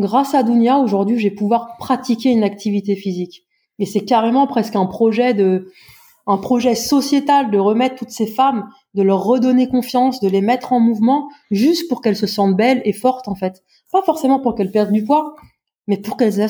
grâce 0.00 0.34
à 0.34 0.42
Dunia, 0.42 0.78
aujourd'hui, 0.78 1.18
je 1.18 1.28
vais 1.28 1.34
pouvoir 1.34 1.76
pratiquer 1.78 2.30
une 2.30 2.42
activité 2.42 2.96
physique. 2.96 3.44
Et 3.78 3.86
c'est 3.86 4.04
carrément 4.04 4.46
presque 4.46 4.74
un 4.74 4.86
projet 4.86 5.34
de, 5.34 5.70
un 6.26 6.38
projet 6.38 6.74
sociétal 6.74 7.50
de 7.50 7.58
remettre 7.58 7.96
toutes 7.96 8.10
ces 8.10 8.26
femmes, 8.26 8.68
de 8.94 9.02
leur 9.02 9.22
redonner 9.22 9.68
confiance, 9.68 10.20
de 10.20 10.28
les 10.28 10.40
mettre 10.40 10.72
en 10.72 10.80
mouvement, 10.80 11.28
juste 11.50 11.88
pour 11.88 12.00
qu'elles 12.00 12.16
se 12.16 12.26
sentent 12.26 12.56
belles 12.56 12.82
et 12.84 12.92
fortes, 12.92 13.28
en 13.28 13.34
fait. 13.34 13.62
Pas 13.92 14.02
forcément 14.02 14.40
pour 14.40 14.54
qu'elles 14.54 14.70
perdent 14.70 14.92
du 14.92 15.04
poids, 15.04 15.36
mais 15.90 15.96
pour 15.96 16.16
qu'elles 16.16 16.40
aillent 16.40 16.48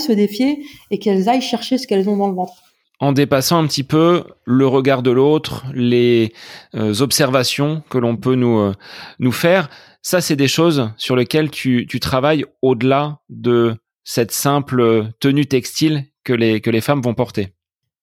se 0.00 0.12
défier 0.12 0.64
et 0.90 0.98
qu'elles 0.98 1.28
aillent 1.28 1.40
chercher 1.40 1.78
ce 1.78 1.86
qu'elles 1.86 2.08
ont 2.08 2.16
dans 2.16 2.28
le 2.28 2.34
ventre 2.34 2.54
en 3.00 3.12
dépassant 3.12 3.58
un 3.58 3.66
petit 3.66 3.82
peu 3.82 4.24
le 4.44 4.66
regard 4.66 5.02
de 5.02 5.10
l'autre, 5.10 5.64
les 5.74 6.32
euh, 6.74 6.94
observations 7.00 7.82
que 7.90 7.98
l'on 7.98 8.16
peut 8.16 8.34
nous 8.34 8.58
euh, 8.58 8.72
nous 9.18 9.32
faire. 9.32 9.68
Ça, 10.00 10.20
c'est 10.20 10.36
des 10.36 10.48
choses 10.48 10.90
sur 10.96 11.14
lesquelles 11.14 11.50
tu, 11.50 11.86
tu 11.88 12.00
travailles 12.00 12.46
au-delà 12.62 13.18
de 13.28 13.76
cette 14.04 14.30
simple 14.30 15.08
tenue 15.20 15.44
textile 15.44 16.04
que 16.22 16.32
les, 16.32 16.60
que 16.60 16.70
les 16.70 16.80
femmes 16.80 17.02
vont 17.02 17.14
porter. 17.14 17.52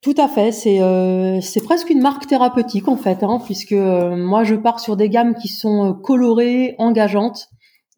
Tout 0.02 0.16
à 0.18 0.28
fait, 0.28 0.52
c'est 0.52 0.82
euh, 0.82 1.40
presque 1.64 1.92
une 1.92 2.02
marque 2.02 2.26
thérapeutique 2.26 2.88
en 2.88 2.98
fait, 2.98 3.22
hein, 3.22 3.40
puisque 3.46 3.72
euh, 3.74 4.16
moi 4.16 4.44
je 4.44 4.56
pars 4.56 4.80
sur 4.80 4.98
des 4.98 5.10
gammes 5.10 5.36
qui 5.36 5.48
sont 5.48 5.94
colorées, 5.94 6.74
engageantes, 6.80 7.50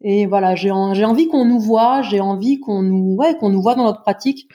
et 0.04 0.26
voilà, 0.26 0.54
j'ai 0.54 0.70
j'ai 0.92 1.04
envie 1.04 1.26
qu'on 1.26 1.44
nous 1.44 1.58
voit, 1.58 2.02
j'ai 2.02 2.20
envie 2.20 2.60
qu'on 2.60 2.82
nous 2.82 3.16
ouais 3.16 3.36
qu'on 3.36 3.50
nous 3.50 3.62
voit 3.62 3.74
dans 3.74 3.84
notre 3.84 4.02
pratique, 4.02 4.46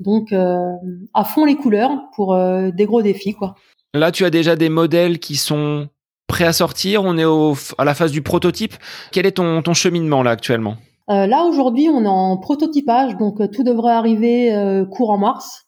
donc 0.00 0.32
à 0.32 1.24
fond 1.24 1.46
les 1.46 1.56
couleurs 1.56 1.92
pour 2.14 2.36
des 2.36 2.84
gros 2.84 3.00
défis 3.00 3.32
quoi. 3.32 3.54
Là, 3.94 4.12
tu 4.12 4.24
as 4.26 4.30
déjà 4.30 4.56
des 4.56 4.68
modèles 4.68 5.18
qui 5.18 5.36
sont 5.36 5.88
prêt 6.26 6.44
à 6.44 6.52
sortir 6.52 7.04
On 7.04 7.16
est 7.16 7.24
au, 7.24 7.54
à 7.78 7.84
la 7.84 7.94
phase 7.94 8.12
du 8.12 8.20
prototype. 8.20 8.74
Quel 9.12 9.26
est 9.26 9.32
ton, 9.32 9.62
ton 9.62 9.74
cheminement 9.74 10.22
là 10.22 10.32
actuellement? 10.32 10.76
Euh, 11.08 11.26
Là 11.26 11.44
aujourd'hui, 11.44 11.88
on 11.88 12.04
est 12.04 12.08
en 12.08 12.36
prototypage, 12.36 13.16
donc 13.16 13.40
euh, 13.40 13.46
tout 13.46 13.62
devrait 13.62 13.92
arriver 13.92 14.54
euh, 14.54 14.84
courant 14.84 15.18
mars. 15.18 15.62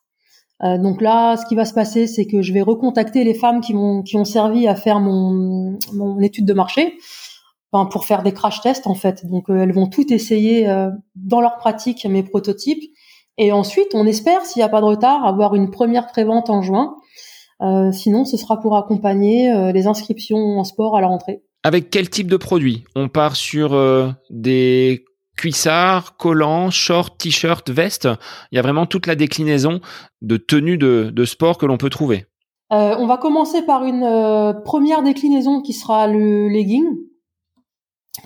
Euh, 0.65 0.77
donc 0.77 1.01
là, 1.01 1.37
ce 1.37 1.47
qui 1.47 1.55
va 1.55 1.65
se 1.65 1.73
passer, 1.73 2.07
c'est 2.09 2.27
que 2.27 2.43
je 2.43 2.53
vais 2.53 2.63
recontacter 2.63 3.23
les 3.23 3.35
femmes 3.35 3.61
qui 3.61 3.73
m'ont 3.73 4.03
qui 4.03 4.17
ont 4.17 4.25
servi 4.25 4.67
à 4.67 4.75
faire 4.75 4.99
mon, 4.99 5.79
mon 5.95 6.21
étude 6.21 6.45
de 6.45 6.53
marché, 6.55 6.99
enfin, 7.73 7.87
pour 7.87 8.05
faire 8.05 8.23
des 8.23 8.33
crash 8.33 8.61
tests 8.61 8.87
en 8.87 8.95
fait. 8.95 9.27
Donc 9.27 9.49
elles 9.49 9.73
vont 9.73 9.89
tout 9.89 10.13
essayer 10.13 10.67
dans 11.15 11.41
leur 11.41 11.57
pratique 11.57 12.05
mes 12.05 12.23
prototypes. 12.23 12.85
Et 13.37 13.53
ensuite, 13.53 13.89
on 13.95 14.07
espère, 14.07 14.45
s'il 14.45 14.61
n'y 14.61 14.65
a 14.65 14.69
pas 14.69 14.81
de 14.81 14.87
retard, 14.87 15.25
avoir 15.25 15.55
une 15.55 15.71
première 15.71 16.07
prévente 16.07 16.51
en 16.51 16.63
juin 16.63 16.97
sinon, 17.93 18.25
ce 18.25 18.37
sera 18.37 18.61
pour 18.61 18.77
accompagner 18.77 19.73
les 19.73 19.87
inscriptions 19.87 20.59
en 20.59 20.65
sport 20.65 20.97
à 20.97 21.01
la 21.01 21.09
rentrée. 21.09 21.43
Avec 21.65 21.91
quel 21.91 22.09
type 22.09 22.29
de 22.29 22.37
produit? 22.37 22.85
On 22.95 23.09
part 23.09 23.35
sur 23.37 23.77
des 24.31 25.05
cuissards, 25.37 26.17
collants, 26.17 26.71
shorts, 26.71 27.17
t-shirts, 27.17 27.71
vestes? 27.71 28.09
Il 28.53 28.57
y 28.57 28.59
a 28.59 28.63
vraiment 28.63 28.87
toute 28.87 29.07
la 29.07 29.15
déclinaison 29.15 29.81
de 30.21 30.37
tenues 30.37 30.79
de, 30.79 31.11
de 31.15 31.25
sport 31.25 31.57
que 31.57 31.65
l'on 31.65 31.79
peut 31.79 31.91
trouver. 31.91 32.27
Euh, 32.71 32.95
on 32.99 33.07
va 33.07 33.17
commencer 33.17 33.63
par 33.63 33.85
une 33.85 34.05
euh, 34.05 34.53
première 34.53 35.03
déclinaison 35.03 35.63
qui 35.63 35.73
sera 35.73 36.07
le 36.07 36.49
legging, 36.49 36.85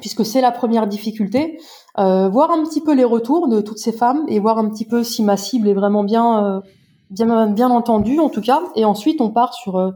puisque 0.01 0.25
c'est 0.25 0.41
la 0.41 0.51
première 0.51 0.87
difficulté. 0.87 1.59
Euh, 1.99 2.29
voir 2.29 2.51
un 2.51 2.65
petit 2.65 2.81
peu 2.81 2.95
les 2.95 3.05
retours 3.05 3.49
de 3.49 3.61
toutes 3.61 3.79
ces 3.79 3.93
femmes 3.93 4.25
et 4.29 4.41
voir 4.41 4.59
un 4.59 4.69
petit 4.69 4.87
peu 4.87 5.05
si 5.05 5.23
ma 5.23 5.37
cible 5.37 5.69
est 5.69 5.75
vraiment 5.75 6.05
bien, 6.05 6.63
bien, 7.11 7.47
bien 7.49 7.71
entendue 7.71 8.19
en 8.19 8.31
tout 8.31 8.41
cas. 8.41 8.63
Et 8.75 8.85
ensuite, 8.85 9.21
on 9.21 9.31
part 9.31 9.53
sur 9.55 9.93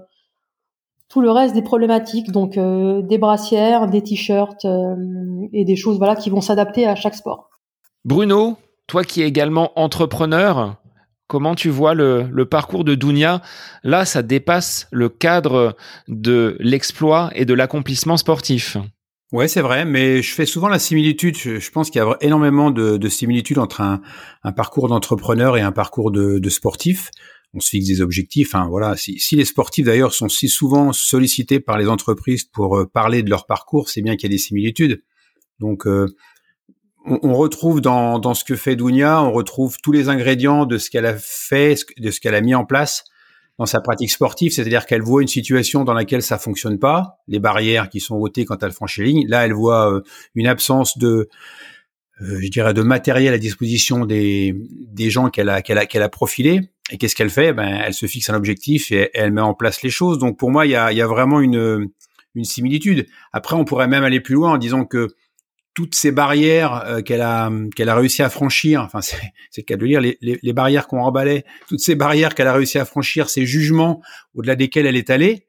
tout 1.09 1.21
le 1.21 1.31
reste 1.31 1.55
des 1.55 1.63
problématiques, 1.63 2.31
donc 2.31 2.59
des 2.59 3.19
brassières, 3.19 3.89
des 3.89 4.03
t-shirts 4.03 4.67
et 5.53 5.65
des 5.65 5.77
choses 5.77 5.97
voilà 5.97 6.17
qui 6.17 6.29
vont 6.29 6.43
s'adapter 6.43 6.87
à 6.87 6.95
chaque 6.95 7.15
sport. 7.15 7.49
Bruno, 8.05 8.57
toi 8.87 9.03
qui 9.03 9.23
es 9.23 9.27
également 9.27 9.73
entrepreneur, 9.77 10.77
Comment 11.29 11.57
tu 11.57 11.71
vois 11.71 11.95
le, 11.95 12.45
parcours 12.45 12.85
de 12.85 12.95
Dounia? 12.95 13.43
Là, 13.83 14.05
ça 14.05 14.23
dépasse 14.23 14.87
le 14.93 15.09
cadre 15.09 15.77
de 16.07 16.57
l'exploit 16.61 17.31
et 17.35 17.45
de 17.45 17.53
l'accomplissement 17.53 18.17
sportif. 18.17 18.77
Ouais, 19.33 19.49
c'est 19.49 19.61
vrai, 19.61 19.85
mais 19.85 20.23
je 20.23 20.33
fais 20.33 20.47
souvent 20.47 20.69
la 20.69 20.79
similitude. 20.79 21.37
Je, 21.37 21.71
pense 21.71 21.91
qu'il 21.91 22.01
y 22.01 22.05
a 22.05 22.17
énormément 22.21 22.71
de, 22.71 23.09
similitudes 23.09 23.59
entre 23.59 23.81
un, 23.81 24.01
parcours 24.53 24.89
d'entrepreneur 24.89 25.57
et 25.57 25.63
un 25.63 25.73
parcours 25.73 26.13
de, 26.13 26.49
sportif. 26.49 27.11
On 27.53 27.61
se 27.61 27.71
fixe 27.71 27.87
des 27.87 28.01
objectifs. 28.01 28.55
Hein, 28.55 28.69
voilà. 28.71 28.97
Si, 28.97 29.19
les 29.33 29.45
sportifs 29.45 29.85
d'ailleurs 29.85 30.15
sont 30.15 30.29
si 30.29 30.49
souvent 30.49 30.93
sollicités 30.93 31.59
par 31.59 31.77
les 31.77 31.89
entreprises 31.89 32.45
pour 32.45 32.79
euh, 32.79 32.87
parler 32.87 33.23
de 33.23 33.31
leur 33.31 33.47
parcours, 33.47 33.89
c'est 33.89 34.03
bien 34.03 34.15
qu'il 34.17 34.31
y 34.31 34.33
a 34.33 34.35
des 34.35 34.39
similitudes. 34.39 35.03
Donc, 35.59 35.87
euh, 35.87 36.07
on, 37.05 37.35
retrouve 37.35 37.81
dans, 37.81 38.19
dans 38.21 38.35
ce 38.35 38.45
que 38.45 38.55
fait 38.55 38.77
Dounia, 38.77 39.23
on 39.23 39.33
retrouve 39.33 39.77
tous 39.83 39.93
les 39.93 40.09
ingrédients 40.09 40.67
de 40.67 40.79
ce 40.79 40.91
qu'elle 40.91 41.07
a 41.07 41.17
fait, 41.17 41.77
de 41.99 42.11
ce 42.11 42.21
qu'elle 42.21 42.35
a 42.35 42.41
mis 42.41 42.55
en 42.55 42.65
place 42.65 43.05
dans 43.59 43.67
sa 43.67 43.81
pratique 43.81 44.11
sportive, 44.11 44.53
c'est-à-dire 44.53 44.85
qu'elle 44.87 45.03
voit 45.03 45.23
une 45.23 45.29
situation 45.29 45.85
dans 45.85 45.95
laquelle 45.95 46.23
ça 46.23 46.39
fonctionne 46.39 46.79
pas, 46.79 47.19
les 47.27 47.39
barrières 47.39 47.89
qui 47.89 48.01
sont 48.01 48.17
ôtées 48.17 48.45
quand 48.45 48.63
elle 48.63 48.73
franchit 48.73 49.03
les 49.03 49.07
lignes. 49.09 49.29
Là, 49.29 49.47
elle 49.47 49.55
voit 49.55 49.93
euh, 49.93 50.03
une 50.35 50.47
absence 50.47 50.99
de, 50.99 51.29
euh, 52.21 52.39
je 52.41 52.49
dirais, 52.49 52.75
de 52.75 52.83
matériel 52.83 53.33
à 53.33 53.39
disposition 53.39 54.05
des, 54.05 54.55
des 54.71 55.11
gens 55.11 55.31
qu'elle 55.31 55.49
a, 55.49 55.63
qu'elle 55.63 55.79
a, 55.79 55.87
qu'elle 55.87 56.03
a 56.03 56.09
profilés. 56.09 56.61
Et 56.91 56.99
qu'est-ce 56.99 57.17
qu'elle 57.17 57.31
fait? 57.31 57.53
Ben, 57.53 57.81
elle 57.85 57.95
se 57.95 58.07
fixe 58.07 58.31
un 58.31 58.35
objectif 58.35 58.93
et, 58.93 59.11
elle 59.15 59.33
met 59.33 59.41
en 59.41 59.55
place 59.55 59.83
les 59.83 59.91
choses. 59.91 60.19
Donc, 60.19 60.39
pour 60.39 60.51
moi, 60.51 60.67
il 60.67 60.73
y 60.73 60.77
a, 60.77 60.93
il 60.93 60.99
y 60.99 61.03
a 61.03 61.07
vraiment 61.07 61.41
une, 61.41 61.89
une 62.35 62.45
similitude. 62.45 63.07
Après, 63.33 63.57
on 63.57 63.65
pourrait 63.65 63.89
même 63.89 64.05
aller 64.05 64.21
plus 64.21 64.35
loin 64.35 64.53
en 64.53 64.59
disant 64.59 64.85
que 64.85 65.09
toutes 65.77 65.95
ces 65.95 66.11
barrières 66.11 66.85
euh, 66.87 67.03
qu'elle 67.03 67.21
a 67.21 67.53
qu'elle 67.77 67.91
a 67.91 67.95
réussi 67.95 68.23
à 68.23 68.31
franchir, 68.31 68.81
enfin 68.81 69.03
c'est 69.03 69.21
le 69.59 69.63
cas 69.63 69.77
de 69.77 69.85
lire 69.85 70.01
les, 70.01 70.19
les, 70.21 70.53
barrières 70.55 70.89
qu'on 70.89 71.03
emballait, 71.03 71.45
toutes 71.69 71.81
ces 71.81 71.95
barrières 71.95 72.35
qu'elle 72.35 72.47
a 72.47 72.55
réussi 72.55 72.79
à 72.79 72.87
franchir, 72.87 73.29
ces 73.29 73.45
jugements 73.45 74.03
au-delà 74.35 74.57
desquels 74.57 74.87
elle 74.87 74.97
est 74.97 75.11
allée, 75.11 75.47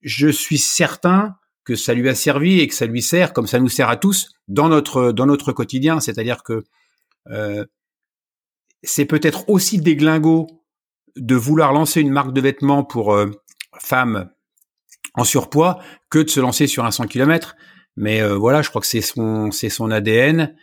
je 0.00 0.28
suis 0.28 0.56
certain 0.56 1.36
que 1.64 1.76
ça 1.76 1.92
lui 1.92 2.08
a 2.08 2.14
servi 2.14 2.60
et 2.60 2.68
que 2.68 2.74
ça 2.74 2.86
lui 2.86 3.02
sert, 3.02 3.34
comme 3.34 3.46
ça 3.46 3.60
nous 3.60 3.68
sert 3.68 3.90
à 3.90 3.98
tous 3.98 4.32
dans 4.48 4.70
notre 4.70 5.12
dans 5.12 5.26
notre 5.26 5.52
quotidien. 5.52 6.00
C'est-à-dire 6.00 6.42
que 6.42 6.64
euh, 7.28 7.66
c'est 8.82 9.04
peut-être 9.04 9.46
aussi 9.50 9.78
déglingo 9.78 10.46
de 11.16 11.34
vouloir 11.34 11.74
lancer 11.74 12.00
une 12.00 12.12
marque 12.12 12.32
de 12.32 12.40
vêtements 12.40 12.82
pour 12.82 13.12
euh, 13.12 13.30
femmes 13.78 14.30
en 15.14 15.24
surpoids 15.24 15.80
que 16.08 16.20
de 16.20 16.30
se 16.30 16.40
lancer 16.40 16.66
sur 16.66 16.86
un 16.86 16.90
100 16.90 17.08
km. 17.08 17.56
Mais 17.96 18.22
euh, 18.22 18.36
voilà, 18.36 18.62
je 18.62 18.68
crois 18.70 18.80
que 18.80 18.86
c'est 18.86 19.00
son, 19.00 19.50
c'est 19.50 19.68
son 19.68 19.90
ADN, 19.90 20.54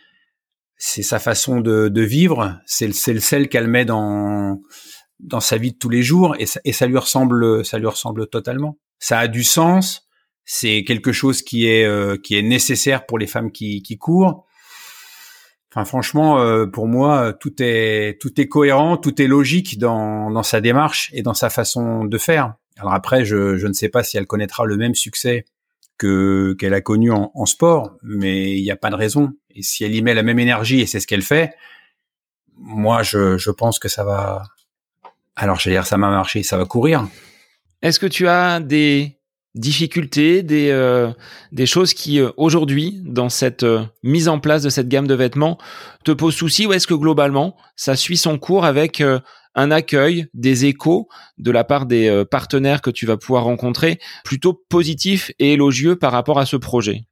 c'est 0.76 1.02
sa 1.02 1.18
façon 1.18 1.60
de, 1.60 1.88
de 1.88 2.02
vivre, 2.02 2.58
c'est 2.66 2.86
le, 2.86 2.92
c'est 2.92 3.12
le 3.12 3.20
sel 3.20 3.48
qu'elle 3.48 3.68
met 3.68 3.84
dans 3.84 4.60
dans 5.20 5.40
sa 5.40 5.56
vie 5.56 5.72
de 5.72 5.76
tous 5.76 5.88
les 5.88 6.02
jours 6.02 6.36
et 6.38 6.46
ça, 6.46 6.60
et 6.64 6.72
ça 6.72 6.86
lui 6.86 6.96
ressemble, 6.96 7.64
ça 7.64 7.78
lui 7.78 7.88
ressemble 7.88 8.28
totalement. 8.28 8.78
Ça 9.00 9.18
a 9.18 9.28
du 9.28 9.42
sens, 9.42 10.08
c'est 10.44 10.84
quelque 10.84 11.12
chose 11.12 11.42
qui 11.42 11.66
est 11.66 11.84
euh, 11.84 12.16
qui 12.16 12.36
est 12.36 12.42
nécessaire 12.42 13.04
pour 13.04 13.18
les 13.18 13.26
femmes 13.26 13.50
qui, 13.50 13.82
qui 13.82 13.98
courent. 13.98 14.46
Enfin, 15.70 15.84
franchement, 15.84 16.40
euh, 16.40 16.66
pour 16.66 16.86
moi, 16.86 17.34
tout 17.34 17.54
est 17.60 18.20
tout 18.20 18.40
est 18.40 18.48
cohérent, 18.48 18.96
tout 18.96 19.20
est 19.20 19.26
logique 19.26 19.78
dans 19.78 20.30
dans 20.30 20.44
sa 20.44 20.60
démarche 20.60 21.10
et 21.12 21.22
dans 21.22 21.34
sa 21.34 21.50
façon 21.50 22.04
de 22.04 22.18
faire. 22.18 22.54
Alors 22.78 22.94
après, 22.94 23.24
je 23.24 23.56
je 23.56 23.66
ne 23.66 23.72
sais 23.72 23.88
pas 23.88 24.02
si 24.04 24.16
elle 24.16 24.26
connaîtra 24.26 24.64
le 24.64 24.76
même 24.76 24.94
succès 24.94 25.44
que 25.98 26.54
qu'elle 26.58 26.74
a 26.74 26.80
connu 26.80 27.10
en, 27.10 27.46
sport, 27.46 27.96
mais 28.02 28.56
il 28.56 28.62
n'y 28.62 28.70
a 28.70 28.76
pas 28.76 28.90
de 28.90 28.94
raison. 28.94 29.32
Et 29.54 29.62
si 29.62 29.84
elle 29.84 29.94
y 29.94 30.02
met 30.02 30.14
la 30.14 30.22
même 30.22 30.38
énergie 30.38 30.80
et 30.80 30.86
c'est 30.86 31.00
ce 31.00 31.06
qu'elle 31.06 31.22
fait, 31.22 31.54
moi 32.56 33.02
je, 33.02 33.50
pense 33.50 33.78
que 33.78 33.88
ça 33.88 34.04
va. 34.04 34.44
Alors 35.36 35.58
j'allais 35.58 35.76
dire 35.76 35.86
ça 35.86 35.96
m'a 35.96 36.10
marché, 36.10 36.42
ça 36.42 36.56
va 36.56 36.64
courir. 36.64 37.06
Est-ce 37.82 38.00
que 38.00 38.06
tu 38.06 38.26
as 38.28 38.60
des 38.60 39.18
difficultés, 39.54 40.42
des 40.42 40.70
euh, 40.70 41.12
choses 41.64 41.94
qui 41.94 42.20
euh, 42.20 42.30
aujourd'hui 42.36 43.00
dans 43.04 43.28
cette 43.28 43.64
euh, 43.64 43.82
mise 44.02 44.28
en 44.28 44.38
place 44.38 44.62
de 44.62 44.68
cette 44.68 44.88
gamme 44.88 45.06
de 45.06 45.14
vêtements 45.14 45.58
te 46.04 46.12
posent 46.12 46.34
souci 46.34 46.66
ou 46.66 46.72
est-ce 46.72 46.86
que 46.86 46.94
globalement 46.94 47.56
ça 47.74 47.96
suit 47.96 48.16
son 48.16 48.38
cours 48.38 48.64
avec 48.64 49.02
un 49.58 49.72
accueil, 49.72 50.26
des 50.34 50.66
échos 50.66 51.08
de 51.36 51.50
la 51.50 51.64
part 51.64 51.86
des 51.86 52.08
euh, 52.08 52.24
partenaires 52.24 52.80
que 52.80 52.90
tu 52.90 53.06
vas 53.06 53.16
pouvoir 53.16 53.44
rencontrer 53.44 53.98
plutôt 54.24 54.52
positif 54.52 55.32
et 55.40 55.54
élogieux 55.54 55.96
par 55.96 56.12
rapport 56.12 56.38
à 56.38 56.46
ce 56.46 56.56
projet. 56.56 57.06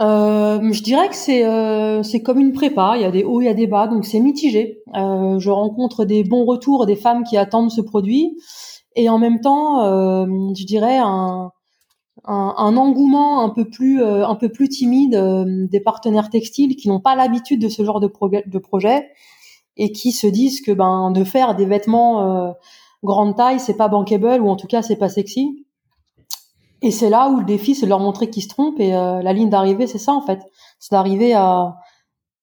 Euh, 0.00 0.60
je 0.72 0.80
dirais 0.80 1.08
que 1.08 1.16
c'est 1.16 1.44
euh, 1.44 2.04
c'est 2.04 2.22
comme 2.22 2.38
une 2.38 2.52
prépa, 2.52 2.92
il 2.94 3.02
y 3.02 3.04
a 3.04 3.10
des 3.10 3.24
hauts, 3.24 3.40
il 3.40 3.46
y 3.46 3.48
a 3.48 3.54
des 3.54 3.66
bas, 3.66 3.88
donc 3.88 4.04
c'est 4.04 4.20
mitigé. 4.20 4.80
je 4.94 5.50
rencontre 5.50 6.04
des 6.04 6.22
bons 6.22 6.44
retours 6.44 6.86
des 6.86 6.94
femmes 6.94 7.24
qui 7.24 7.36
attendent 7.36 7.72
ce 7.72 7.80
produit. 7.80 8.36
Et 8.94 9.08
en 9.08 9.18
même 9.18 9.40
temps, 9.40 9.84
je 10.54 10.64
dirais 10.64 10.98
un, 10.98 11.50
un, 12.24 12.76
engouement 12.76 13.44
un 13.44 13.50
peu 13.50 13.64
plus 13.64 14.02
un 14.02 14.34
peu 14.36 14.48
plus 14.48 14.68
timide 14.68 15.20
des 15.68 15.80
partenaires 15.80 16.30
textiles 16.30 16.76
qui 16.76 16.88
n'ont 16.88 17.00
pas 17.00 17.16
l'habitude 17.16 17.60
de 17.60 17.68
ce 17.68 17.84
genre 17.84 17.98
de 17.98 18.58
projet 18.58 19.08
et 19.78 19.92
qui 19.92 20.12
se 20.12 20.26
disent 20.26 20.60
que 20.60 20.72
ben 20.72 21.10
de 21.10 21.24
faire 21.24 21.54
des 21.54 21.66
vêtements 21.66 22.48
euh, 22.48 22.52
grande 23.02 23.36
taille, 23.36 23.60
c'est 23.60 23.76
pas 23.76 23.88
bankable 23.88 24.42
ou 24.42 24.48
en 24.48 24.56
tout 24.56 24.66
cas 24.66 24.82
c'est 24.82 24.96
pas 24.96 25.08
sexy. 25.08 25.64
Et 26.80 26.90
c'est 26.90 27.10
là 27.10 27.28
où 27.28 27.38
le 27.38 27.44
défi, 27.44 27.74
c'est 27.74 27.86
de 27.86 27.90
leur 27.90 27.98
montrer 27.98 28.30
qu'ils 28.30 28.44
se 28.44 28.48
trompent 28.48 28.78
et 28.78 28.94
euh, 28.94 29.22
la 29.22 29.32
ligne 29.32 29.50
d'arrivée, 29.50 29.86
c'est 29.86 29.98
ça 29.98 30.12
en 30.12 30.20
fait, 30.20 30.40
c'est 30.78 30.92
d'arriver 30.92 31.34
à 31.34 31.74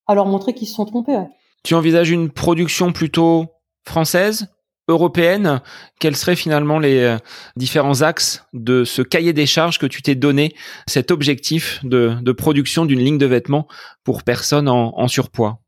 leur 0.10 0.26
montrer 0.26 0.54
qu'ils 0.54 0.68
se 0.68 0.74
sont 0.74 0.86
trompés. 0.86 1.20
Tu 1.64 1.74
envisages 1.74 2.10
une 2.10 2.30
production 2.30 2.92
plutôt 2.92 3.46
française, 3.86 4.48
européenne? 4.88 5.62
Quels 6.00 6.16
seraient 6.16 6.36
finalement 6.36 6.80
les 6.80 7.00
euh, 7.00 7.18
différents 7.56 8.02
axes 8.02 8.46
de 8.54 8.84
ce 8.84 9.02
cahier 9.02 9.34
des 9.34 9.46
charges 9.46 9.80
que 9.80 9.86
tu 9.86 10.02
t'es 10.02 10.16
donné, 10.16 10.54
cet 10.88 11.12
objectif 11.12 11.80
de, 11.84 12.32
production 12.32 12.86
d'une 12.86 13.00
ligne 13.00 13.18
de 13.18 13.26
vêtements 13.26 13.68
pour 14.04 14.24
personnes 14.24 14.70
en, 14.70 15.08
surpoids? 15.08 15.60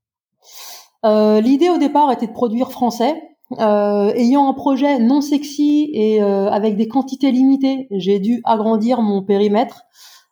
L'idée 1.03 1.69
au 1.69 1.77
départ 1.77 2.11
était 2.11 2.27
de 2.27 2.33
produire 2.33 2.71
français. 2.71 3.21
Euh, 3.59 4.11
ayant 4.13 4.49
un 4.49 4.53
projet 4.53 4.99
non 4.99 5.21
sexy 5.21 5.89
et 5.93 6.21
euh, 6.21 6.49
avec 6.49 6.75
des 6.75 6.89
quantités 6.89 7.31
limitées, 7.31 7.87
j'ai 7.91 8.19
dû 8.19 8.41
agrandir 8.43 9.01
mon 9.01 9.23
périmètre. 9.23 9.83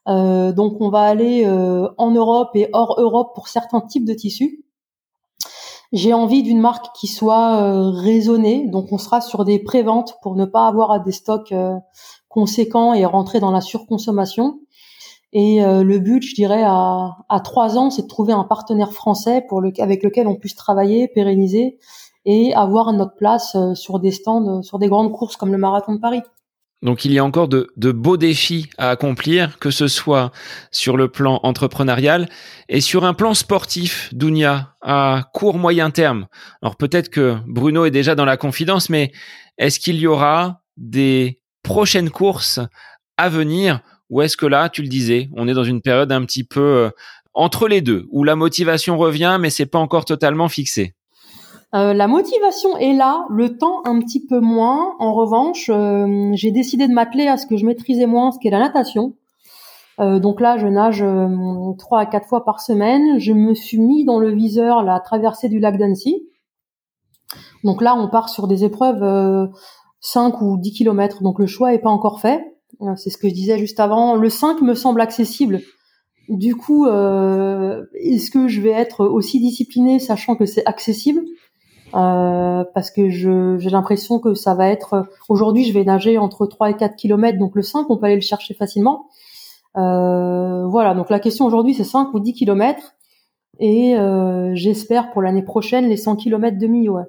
donc 0.06 0.82
on 0.82 0.90
va 0.90 1.02
aller 1.02 1.48
en 1.98 2.12
Europe 2.12 2.52
et 2.56 2.70
hors 2.74 2.96
Europe 3.00 3.32
pour 3.34 3.48
certains 3.48 3.82
types 3.82 4.06
de 4.06 4.14
tissus. 4.14 4.66
J'ai 5.94 6.14
envie 6.14 6.44
d'une 6.44 6.60
marque 6.60 6.94
qui 6.96 7.08
soit 7.08 7.92
raisonnée, 7.92 8.68
donc 8.68 8.92
on 8.92 8.98
sera 8.98 9.22
sur 9.22 9.46
des 9.46 9.60
préventes 9.60 10.18
pour 10.22 10.36
ne 10.36 10.46
pas 10.46 10.68
avoir 10.68 11.02
des 11.02 11.14
stocks 11.14 11.54
conséquents 12.28 12.94
et 12.94 13.06
rentrer 13.06 13.40
dans 13.40 13.52
la 13.52 13.62
surconsommation. 13.62 14.60
Et 15.38 15.62
euh, 15.62 15.84
le 15.84 16.00
but, 16.00 16.24
je 16.24 16.34
dirais, 16.34 16.64
à, 16.64 17.42
trois 17.44 17.78
ans, 17.78 17.90
c'est 17.90 18.04
de 18.04 18.08
trouver 18.08 18.32
un 18.32 18.46
partenaire 18.46 18.94
français 18.94 19.46
avec 19.80 20.02
lequel 20.02 20.28
on 20.28 20.36
puisse 20.36 20.56
travailler, 20.56 21.10
pérenniser 21.10 21.78
et 22.24 22.54
avoir 22.56 22.94
notre 22.94 23.16
place 23.16 23.54
euh, 23.56 23.76
sur 23.76 24.00
des 24.00 24.12
stands, 24.12 24.64
sur 24.64 24.80
des 24.80 24.88
grandes 24.88 25.12
courses 25.12 25.36
comme 25.36 25.52
le 25.52 25.58
marathon 25.58 25.94
de 25.94 26.00
Paris. 26.00 26.22
Donc 26.82 27.04
il 27.04 27.12
y 27.12 27.20
a 27.20 27.26
encore 27.26 27.50
de, 27.50 27.68
de, 27.76 27.92
beaux 27.92 28.16
défis 28.16 28.70
à 28.78 28.92
accomplir, 28.92 29.60
que 29.60 29.72
ce 29.72 29.90
soit 29.90 30.32
sur 30.72 30.96
le 30.96 31.10
plan 31.10 31.42
entrepreneurial 31.44 32.30
et 32.70 32.80
sur 32.80 33.04
un 33.04 33.14
plan 33.14 33.34
sportif, 33.34 34.14
Dounia, 34.14 34.76
à 34.82 35.24
court 35.34 35.58
moyen 35.58 35.92
terme. 35.92 36.28
Alors 36.62 36.78
peut-être 36.78 37.10
que 37.10 37.36
Bruno 37.46 37.84
est 37.84 37.92
déjà 37.92 38.16
dans 38.16 38.26
la 38.26 38.38
confidence, 38.38 38.90
mais 38.90 39.12
est-ce 39.58 39.82
qu'il 39.82 39.98
y 39.98 40.08
aura 40.08 40.62
des 40.78 41.42
prochaines 41.62 42.10
courses 42.10 42.62
à 43.18 43.28
venir 43.28 43.82
ou 44.10 44.22
est-ce 44.22 44.38
que 44.38 44.46
là, 44.46 44.70
tu 44.70 44.82
le 44.82 44.88
disais, 44.88 45.30
on 45.36 45.48
est 45.48 45.54
dans 45.54 45.64
une 45.64 45.82
période 45.82 46.12
un 46.12 46.24
petit 46.26 46.44
peu 46.44 46.62
euh, 46.62 46.90
entre 47.34 47.68
les 47.68 47.82
deux, 47.82 48.08
où 48.12 48.24
la 48.24 48.36
motivation 48.36 48.98
revient, 48.98 49.38
mais 49.40 49.50
c'est 49.50 49.66
pas 49.66 49.80
encore 49.80 50.06
totalement 50.06 50.48
fixé? 50.48 50.96
Euh, 51.76 51.94
la 51.94 52.08
motivation 52.08 52.78
est 52.78 52.94
là, 52.94 53.26
le 53.30 53.58
temps 53.58 53.82
un 53.84 54.00
petit 54.00 54.26
peu 54.26 54.40
moins. 54.40 54.96
En 55.00 55.14
revanche, 55.14 55.70
euh, 55.70 56.32
j'ai 56.34 56.52
décidé 56.52 56.88
de 56.88 56.94
m'atteler 56.94 57.28
à 57.28 57.38
ce 57.38 57.46
que 57.46 57.58
je 57.58 57.66
maîtrisais 57.66 58.06
moins, 58.06 58.32
ce 58.32 58.40
qui 58.40 58.48
est 58.48 58.52
la 58.52 58.60
natation. 58.60 59.16
Euh, 60.00 60.20
donc 60.20 60.40
là, 60.40 60.58
je 60.58 60.68
nage 60.68 61.04
trois 61.78 62.00
à 62.00 62.06
quatre 62.06 62.28
fois 62.28 62.46
par 62.46 62.62
semaine. 62.62 63.20
Je 63.20 63.34
me 63.34 63.54
suis 63.54 63.78
mis 63.78 64.06
dans 64.06 64.20
le 64.20 64.32
viseur 64.32 64.84
la 64.84 65.02
traversée 65.02 65.50
du 65.50 65.60
lac 65.60 65.78
d'Annecy. 65.78 66.24
Donc 67.66 67.82
là, 67.82 67.96
on 67.98 68.08
part 68.10 68.30
sur 68.30 68.48
des 68.48 68.64
épreuves 68.64 69.50
5 70.00 70.42
ou 70.42 70.58
10 70.58 70.72
km, 70.72 71.24
donc 71.24 71.40
le 71.40 71.48
choix 71.48 71.74
est 71.74 71.80
pas 71.80 71.90
encore 71.90 72.22
fait. 72.22 72.55
C'est 72.98 73.10
ce 73.10 73.18
que 73.18 73.30
je 73.30 73.34
disais 73.34 73.58
juste 73.58 73.80
avant. 73.80 74.16
Le 74.16 74.30
5 74.30 74.62
me 74.62 74.76
semble 74.76 75.02
accessible. 75.02 75.62
Du 76.30 76.56
coup, 76.56 76.86
est-ce 76.88 78.32
que 78.32 78.48
je 78.48 78.62
vais 78.62 78.72
être 78.72 79.06
aussi 79.06 79.40
disciplinée 79.40 80.00
sachant 80.00 80.36
que 80.36 80.46
c'est 80.46 80.66
accessible? 80.66 81.22
Euh, 81.96 82.66
parce 82.74 82.92
que 82.92 83.10
j'ai 83.10 83.70
l'impression 83.70 84.20
que 84.20 84.34
ça 84.34 84.54
va 84.54 84.68
être 84.68 85.08
aujourd'hui 85.30 85.64
je 85.64 85.72
vais 85.72 85.86
nager 85.86 86.18
entre 86.18 86.46
3 86.46 86.72
et 86.72 86.76
4 86.76 86.96
km 86.98 87.38
donc 87.38 87.56
le 87.56 87.62
5 87.62 87.90
on 87.90 87.96
peut 87.96 88.08
aller 88.08 88.16
le 88.16 88.22
chercher 88.22 88.54
facilement 88.54 89.08
euh, 89.78 90.68
voilà 90.68 90.94
donc 90.94 91.10
la 91.10 91.20
question 91.20 91.46
aujourd'hui 91.46 91.74
c'est 91.74 91.86
5 91.86 92.14
ou 92.14 92.20
10 92.20 92.34
km 92.34 92.96
et 93.60 93.96
euh, 93.98 94.52
j'espère 94.56 95.12
pour 95.12 95.22
l'année 95.22 95.44
prochaine 95.44 95.88
les 95.88 95.96
100 95.96 96.18
km 96.18 96.58
demi 96.58 96.90
ouais. 96.90 97.04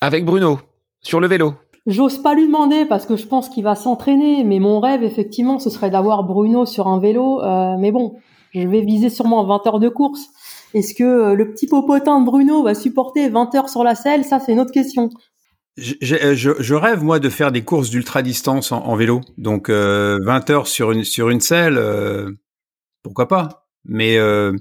avec 0.00 0.24
Bruno 0.24 0.60
sur 1.00 1.18
le 1.18 1.26
vélo 1.26 1.54
J'ose 1.88 2.18
pas 2.18 2.34
lui 2.34 2.46
demander 2.46 2.84
parce 2.84 3.04
que 3.06 3.16
je 3.16 3.26
pense 3.26 3.48
qu'il 3.48 3.64
va 3.64 3.74
s'entraîner, 3.74 4.44
mais 4.44 4.60
mon 4.60 4.78
rêve 4.78 5.02
effectivement 5.02 5.58
ce 5.58 5.70
serait 5.70 5.90
d'avoir 5.90 6.22
Bruno 6.22 6.66
sur 6.66 6.86
un 6.86 7.00
vélo. 7.00 7.40
mais 7.78 7.90
bon, 7.90 8.14
je 8.54 8.66
vais 8.68 8.82
viser 8.82 9.10
sûrement 9.10 9.44
20 9.44 9.66
heures 9.66 9.80
de 9.80 9.88
course. 9.88 10.28
Est-ce 10.74 10.94
que 10.94 11.04
euh, 11.04 11.34
le 11.34 11.50
petit 11.50 11.66
popotin 11.66 12.20
de 12.20 12.26
Bruno 12.26 12.62
va 12.62 12.74
supporter 12.74 13.28
20 13.28 13.54
heures 13.54 13.68
sur 13.68 13.84
la 13.84 13.94
selle? 13.94 14.24
Ça, 14.24 14.38
c'est 14.38 14.52
une 14.52 14.60
autre 14.60 14.72
question. 14.72 15.10
Je, 15.76 15.94
je, 16.00 16.74
rêve 16.74 17.04
moi 17.04 17.20
de 17.20 17.28
faire 17.28 17.52
des 17.52 17.62
courses 17.62 17.90
d'ultra 17.90 18.22
distance 18.22 18.72
en, 18.72 18.96
vélo, 18.96 19.20
donc 19.36 19.68
euh, 19.68 20.18
20 20.24 20.50
heures 20.50 20.66
sur 20.66 20.90
une 20.90 21.04
sur 21.04 21.30
une 21.30 21.40
selle, 21.40 21.78
euh, 21.78 22.32
pourquoi 23.04 23.28
pas? 23.28 23.68
Mais 23.84 24.18
euh, 24.18 24.52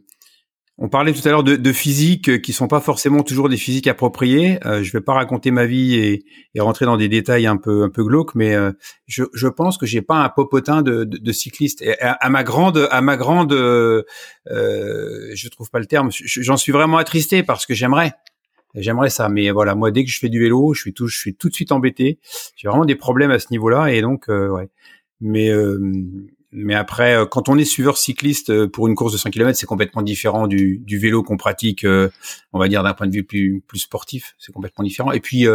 on 0.79 0.89
parlait 0.89 1.11
tout 1.11 1.27
à 1.27 1.31
l'heure 1.31 1.43
de, 1.43 1.55
de 1.55 1.71
physiques 1.71 2.41
qui 2.41 2.53
sont 2.53 2.67
pas 2.67 2.79
forcément 2.79 3.23
toujours 3.23 3.49
des 3.49 3.57
physiques 3.57 3.87
appropriées. 3.87 4.59
Euh, 4.65 4.83
je 4.83 4.91
vais 4.91 5.01
pas 5.01 5.13
raconter 5.13 5.49
ma 5.49 5.65
vie 5.65 5.95
et, 5.95 6.25
et, 6.53 6.59
rentrer 6.59 6.85
dans 6.85 6.97
des 6.97 7.09
détails 7.09 7.47
un 7.47 7.57
peu 7.57 7.83
un 7.83 7.89
peu 7.89 8.03
glauques, 8.03 8.35
mais 8.35 8.53
euh, 8.53 8.71
je, 9.07 9.23
je, 9.33 9.47
pense 9.47 9.77
que 9.77 9.87
j'ai 9.87 10.03
pas 10.03 10.23
un 10.23 10.29
popotin 10.29 10.83
de, 10.83 11.03
de, 11.03 11.17
de 11.17 11.31
cycliste. 11.31 11.81
Et 11.81 11.99
à, 11.99 12.29
ma 12.29 12.43
grande 12.43 12.87
à 12.91 13.01
ma 13.01 13.17
grande, 13.17 13.53
euh, 13.53 14.03
je 14.45 15.49
trouve 15.49 15.69
pas 15.71 15.79
le 15.79 15.87
terme. 15.87 16.09
J'en 16.11 16.57
suis 16.57 16.71
vraiment 16.71 16.97
attristé 16.97 17.41
parce 17.41 17.65
que 17.65 17.73
j'aimerais. 17.73 18.13
J'aimerais 18.75 19.09
ça, 19.09 19.27
mais 19.29 19.49
voilà, 19.49 19.73
moi 19.73 19.89
dès 19.89 20.03
que 20.03 20.11
je 20.11 20.19
fais 20.19 20.29
du 20.29 20.39
vélo, 20.39 20.73
je 20.75 20.81
suis 20.81 20.93
tout, 20.93 21.07
je 21.07 21.17
suis 21.17 21.35
tout 21.35 21.49
de 21.49 21.53
suite 21.55 21.71
embêté. 21.71 22.19
J'ai 22.55 22.67
vraiment 22.67 22.85
des 22.85 22.95
problèmes 22.95 23.31
à 23.31 23.39
ce 23.39 23.47
niveau-là, 23.49 23.87
et 23.87 24.01
donc 24.01 24.29
euh, 24.29 24.49
ouais. 24.49 24.69
Mais 25.19 25.49
euh, 25.49 25.79
mais 26.51 26.75
après, 26.75 27.15
euh, 27.15 27.25
quand 27.25 27.49
on 27.49 27.57
est 27.57 27.65
suiveur 27.65 27.97
cycliste 27.97 28.49
euh, 28.49 28.69
pour 28.69 28.87
une 28.87 28.95
course 28.95 29.11
de 29.11 29.17
100 29.17 29.31
km, 29.31 29.57
c'est 29.57 29.65
complètement 29.65 30.01
différent 30.01 30.47
du, 30.47 30.79
du 30.79 30.97
vélo 30.97 31.21
qu'on 31.21 31.35
pratique, 31.35 31.83
euh, 31.83 32.09
on 32.53 32.59
va 32.59 32.69
dire 32.69 32.83
d'un 32.83 32.93
point 32.93 33.07
de 33.07 33.13
vue 33.13 33.25
plus, 33.25 33.61
plus 33.67 33.79
sportif. 33.79 34.35
C'est 34.39 34.53
complètement 34.53 34.83
différent. 34.83 35.11
Et 35.11 35.19
puis, 35.19 35.45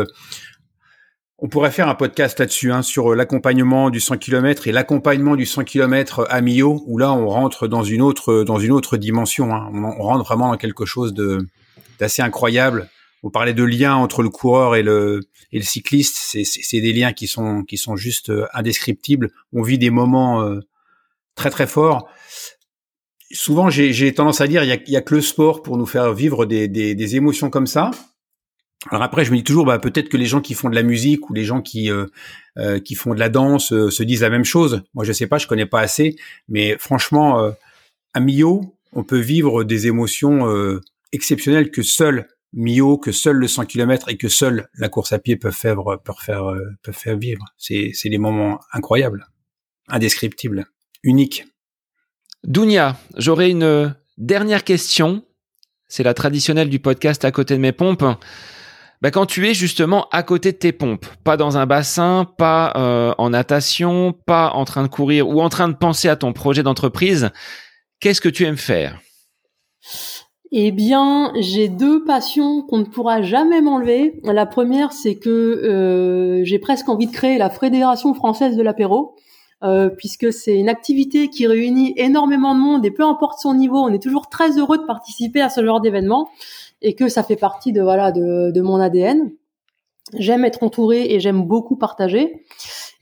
on 1.39 1.48
pourrait 1.48 1.70
faire 1.70 1.89
un 1.89 1.94
podcast 1.94 2.39
là-dessus, 2.39 2.73
hein, 2.73 2.82
sur 2.82 3.14
l'accompagnement 3.14 3.90
du 3.90 4.01
100 4.01 4.19
km 4.19 4.69
et 4.69 4.73
l'accompagnement 4.73 5.35
du 5.35 5.47
100 5.47 5.64
km 5.64 6.27
à 6.28 6.40
Millau, 6.40 6.85
où 6.86 6.98
là, 6.98 7.12
on 7.12 7.27
rentre 7.28 7.66
dans 7.66 7.82
une 7.82 8.02
autre, 8.02 8.44
dans 8.44 8.59
une 8.59 8.70
autre 8.70 8.97
dimension. 8.97 9.55
Hein. 9.55 9.70
On, 9.73 10.02
rentre 10.02 10.24
vraiment 10.24 10.51
dans 10.51 10.59
quelque 10.59 10.85
chose 10.85 11.14
de 11.14 11.47
d'assez 11.98 12.23
incroyable. 12.23 12.89
On 13.23 13.31
parlait 13.31 13.55
de 13.55 13.64
lien 13.64 13.94
entre 13.94 14.23
le 14.23 14.28
coureur 14.28 14.77
et 14.77 14.82
le, 14.82 15.20
et 15.52 15.59
le 15.59 15.64
cycliste. 15.64 16.16
C'est 16.44 16.81
des 16.81 16.93
liens 16.93 17.12
qui 17.12 17.28
sont, 17.28 17.62
qui 17.62 17.77
sont 17.77 17.97
juste 17.97 18.32
indescriptibles. 18.52 19.31
On 19.52 19.62
vit 19.62 19.78
des 19.78 19.90
moments 19.90 20.60
très 21.35 21.51
très 21.51 21.67
fort. 21.67 22.09
Souvent, 23.33 23.71
j'ai 23.71 24.13
tendance 24.13 24.43
à 24.43 24.47
dire, 24.47 24.63
il 24.63 24.69
y 24.69 24.97
a, 24.97 24.99
a, 24.99 25.03
que 25.03 25.15
le 25.15 25.23
sport 25.23 25.63
pour 25.63 25.79
nous 25.79 25.87
faire 25.87 26.13
vivre 26.13 26.45
des, 26.45 26.69
des, 26.69 27.17
émotions 27.17 27.49
comme 27.49 27.67
ça. 27.67 27.91
Alors 28.91 29.03
après, 29.03 29.25
je 29.25 29.31
me 29.31 29.37
dis 29.37 29.45
toujours, 29.45 29.65
bah, 29.65 29.79
peut-être 29.79 30.11
que 30.11 30.19
les 30.19 30.27
gens 30.27 30.43
qui 30.43 30.53
font 30.53 30.69
de 30.69 30.75
la 30.75 30.83
musique 30.83 31.31
ou 31.31 31.33
les 31.33 31.45
gens 31.45 31.63
qui 31.63 31.91
euh, 31.91 32.07
euh 32.59 32.79
qui 32.79 32.95
font 32.95 33.15
de 33.15 33.19
la 33.19 33.31
danse 33.31 33.73
euh, 33.73 33.91
se 33.91 34.03
disent 34.03 34.21
la 34.21 34.29
même 34.29 34.45
chose. 34.45 34.83
Moi, 34.93 35.05
je 35.05 35.13
sais 35.13 35.27
pas, 35.27 35.39
je 35.39 35.47
connais 35.47 35.67
pas 35.67 35.81
assez, 35.81 36.17
mais 36.49 36.77
franchement, 36.79 37.53
à 38.13 38.21
Millau, 38.21 38.77
on 38.93 39.03
peut 39.03 39.21
vivre 39.21 39.65
des 39.65 39.87
émotions 39.87 40.47
exceptionnelles 41.13 41.71
que 41.71 41.83
seul 41.83 42.29
Millau, 42.53 42.99
que 42.99 43.13
seul 43.13 43.37
le 43.37 43.49
100 43.49 43.65
km 43.65 44.11
et 44.11 44.19
que 44.19 44.29
seul 44.29 44.69
la 44.75 44.91
course 44.91 45.15
à 45.15 45.19
pied 45.19 45.37
peuvent 45.37 45.55
faire, 45.55 45.79
peuvent 46.05 46.21
faire, 46.21 46.53
peuvent 46.83 46.95
faire 46.95 47.17
vivre. 47.17 47.47
C'est 47.57 47.93
des 48.05 48.19
moments 48.19 48.61
incroyables, 48.75 49.27
indescriptibles 49.89 50.67
unique. 51.03 51.47
Dounia, 52.45 52.97
j'aurais 53.16 53.51
une 53.51 53.95
dernière 54.19 54.65
question. 54.65 55.23
C'est 55.89 56.03
la 56.03 56.15
traditionnelle 56.15 56.69
du 56.69 56.79
podcast 56.79 57.24
à 57.24 57.31
côté 57.31 57.55
de 57.55 57.61
mes 57.61 57.73
pompes. 57.73 58.05
Bah, 59.03 59.11
quand 59.11 59.27
tu 59.27 59.49
es 59.49 59.55
justement 59.55 60.07
à 60.12 60.23
côté 60.23 60.53
de 60.53 60.57
tes 60.57 60.70
pompes, 60.70 61.07
pas 61.24 61.37
dans 61.37 61.59
un 61.59 61.66
bassin, 61.66 62.24
pas 62.39 62.73
euh, 62.77 63.12
en 63.19 63.31
natation, 63.31 64.15
pas 64.27 64.53
en 64.55 64.65
train 64.65 64.85
de 64.85 64.89
courir 64.89 65.29
ou 65.29 65.41
en 65.41 65.49
train 65.49 65.69
de 65.69 65.74
penser 65.74 66.09
à 66.09 66.15
ton 66.15 66.33
projet 66.33 66.62
d'entreprise, 66.62 67.31
qu'est-ce 67.99 68.20
que 68.20 68.29
tu 68.29 68.45
aimes 68.45 68.57
faire? 68.57 69.01
Eh 70.53 70.70
bien, 70.70 71.33
j'ai 71.41 71.69
deux 71.69 72.05
passions 72.05 72.62
qu'on 72.62 72.79
ne 72.79 72.85
pourra 72.85 73.23
jamais 73.23 73.61
m'enlever. 73.61 74.20
La 74.23 74.47
première, 74.47 74.93
c'est 74.93 75.16
que 75.16 75.31
euh, 75.31 76.45
j'ai 76.45 76.61
presque 76.61 76.89
envie 76.89 77.07
de 77.07 77.12
créer 77.12 77.39
la 77.39 77.51
Fédération 77.51 78.15
française 78.15 78.57
de 78.57 78.62
l'apéro. 78.62 79.16
Euh, 79.65 79.89
puisque 79.89 80.33
c'est 80.33 80.57
une 80.57 80.69
activité 80.69 81.29
qui 81.29 81.47
réunit 81.47 81.95
énormément 81.97 82.55
de 82.55 82.61
monde 82.61 82.85
et 82.85 82.91
peu 82.91 83.05
importe 83.05 83.39
son 83.39 83.55
niveau, 83.55 83.77
on 83.77 83.93
est 83.93 84.03
toujours 84.03 84.29
très 84.29 84.59
heureux 84.59 84.77
de 84.77 84.85
participer 84.85 85.41
à 85.41 85.49
ce 85.49 85.65
genre 85.65 85.81
d'événement 85.81 86.29
et 86.81 86.95
que 86.95 87.09
ça 87.09 87.23
fait 87.23 87.37
partie 87.37 87.73
de 87.73 87.81
voilà 87.81 88.11
de, 88.11 88.51
de 88.51 88.61
mon 88.61 88.81
ADN. 88.81 89.31
J'aime 90.15 90.45
être 90.45 90.65
entouré 90.65 91.15
et 91.15 91.21
j'aime 91.21 91.45
beaucoup 91.45 91.77
partager. 91.77 92.45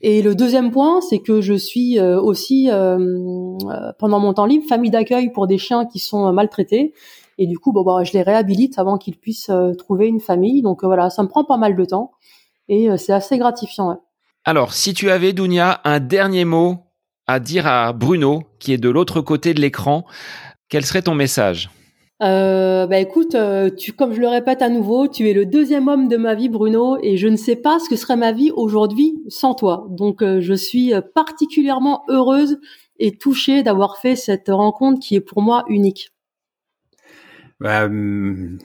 Et 0.01 0.21
le 0.21 0.35
deuxième 0.35 0.69
point, 0.69 1.01
c'est 1.01 1.17
que 1.17 1.41
je 1.41 1.55
suis 1.55 1.97
euh, 1.97 2.21
aussi 2.21 2.69
euh, 2.69 3.57
pendant 3.97 4.19
mon 4.19 4.33
temps 4.33 4.45
libre 4.45 4.67
famille 4.67 4.91
d'accueil 4.91 5.31
pour 5.31 5.47
des 5.47 5.57
chiens 5.57 5.87
qui 5.87 5.97
sont 5.97 6.31
maltraités. 6.31 6.93
Et 7.39 7.47
du 7.47 7.57
coup, 7.57 7.71
bon, 7.71 7.83
bah, 7.83 8.03
je 8.03 8.13
les 8.13 8.21
réhabilite 8.21 8.77
avant 8.77 8.99
qu'ils 8.99 9.17
puissent 9.17 9.51
trouver 9.79 10.05
une 10.05 10.19
famille. 10.19 10.61
Donc 10.61 10.83
voilà, 10.83 11.09
ça 11.09 11.23
me 11.23 11.27
prend 11.27 11.43
pas 11.43 11.57
mal 11.57 11.75
de 11.75 11.85
temps 11.85 12.11
et 12.69 12.95
c'est 12.97 13.13
assez 13.13 13.39
gratifiant. 13.39 13.89
Ouais. 13.89 13.95
Alors, 14.43 14.73
si 14.73 14.93
tu 14.95 15.11
avais, 15.11 15.33
Dounia, 15.33 15.81
un 15.83 15.99
dernier 15.99 16.45
mot 16.45 16.79
à 17.27 17.39
dire 17.39 17.67
à 17.67 17.93
Bruno, 17.93 18.43
qui 18.59 18.73
est 18.73 18.79
de 18.79 18.89
l'autre 18.89 19.21
côté 19.21 19.53
de 19.53 19.61
l'écran, 19.61 20.05
quel 20.67 20.83
serait 20.83 21.03
ton 21.03 21.13
message? 21.13 21.69
Euh, 22.23 22.87
bah 22.87 22.99
écoute, 22.99 23.35
euh, 23.35 23.69
tu, 23.69 23.93
comme 23.93 24.13
je 24.13 24.19
le 24.19 24.27
répète 24.27 24.61
à 24.61 24.69
nouveau, 24.69 25.07
tu 25.07 25.29
es 25.29 25.33
le 25.33 25.45
deuxième 25.45 25.87
homme 25.87 26.07
de 26.07 26.17
ma 26.17 26.35
vie, 26.35 26.49
Bruno, 26.49 26.97
et 27.01 27.17
je 27.17 27.27
ne 27.27 27.35
sais 27.35 27.55
pas 27.55 27.79
ce 27.79 27.89
que 27.89 27.95
serait 27.95 28.17
ma 28.17 28.31
vie 28.31 28.51
aujourd'hui 28.55 29.21
sans 29.27 29.53
toi. 29.53 29.87
Donc, 29.89 30.21
euh, 30.21 30.41
je 30.41 30.53
suis 30.53 30.93
particulièrement 31.15 32.03
heureuse 32.09 32.59
et 32.97 33.17
touchée 33.17 33.63
d'avoir 33.63 33.97
fait 33.97 34.15
cette 34.15 34.49
rencontre 34.49 34.99
qui 34.99 35.15
est 35.15 35.21
pour 35.21 35.41
moi 35.41 35.65
unique. 35.67 36.09
Bah, 37.59 37.85
hum, 37.85 38.57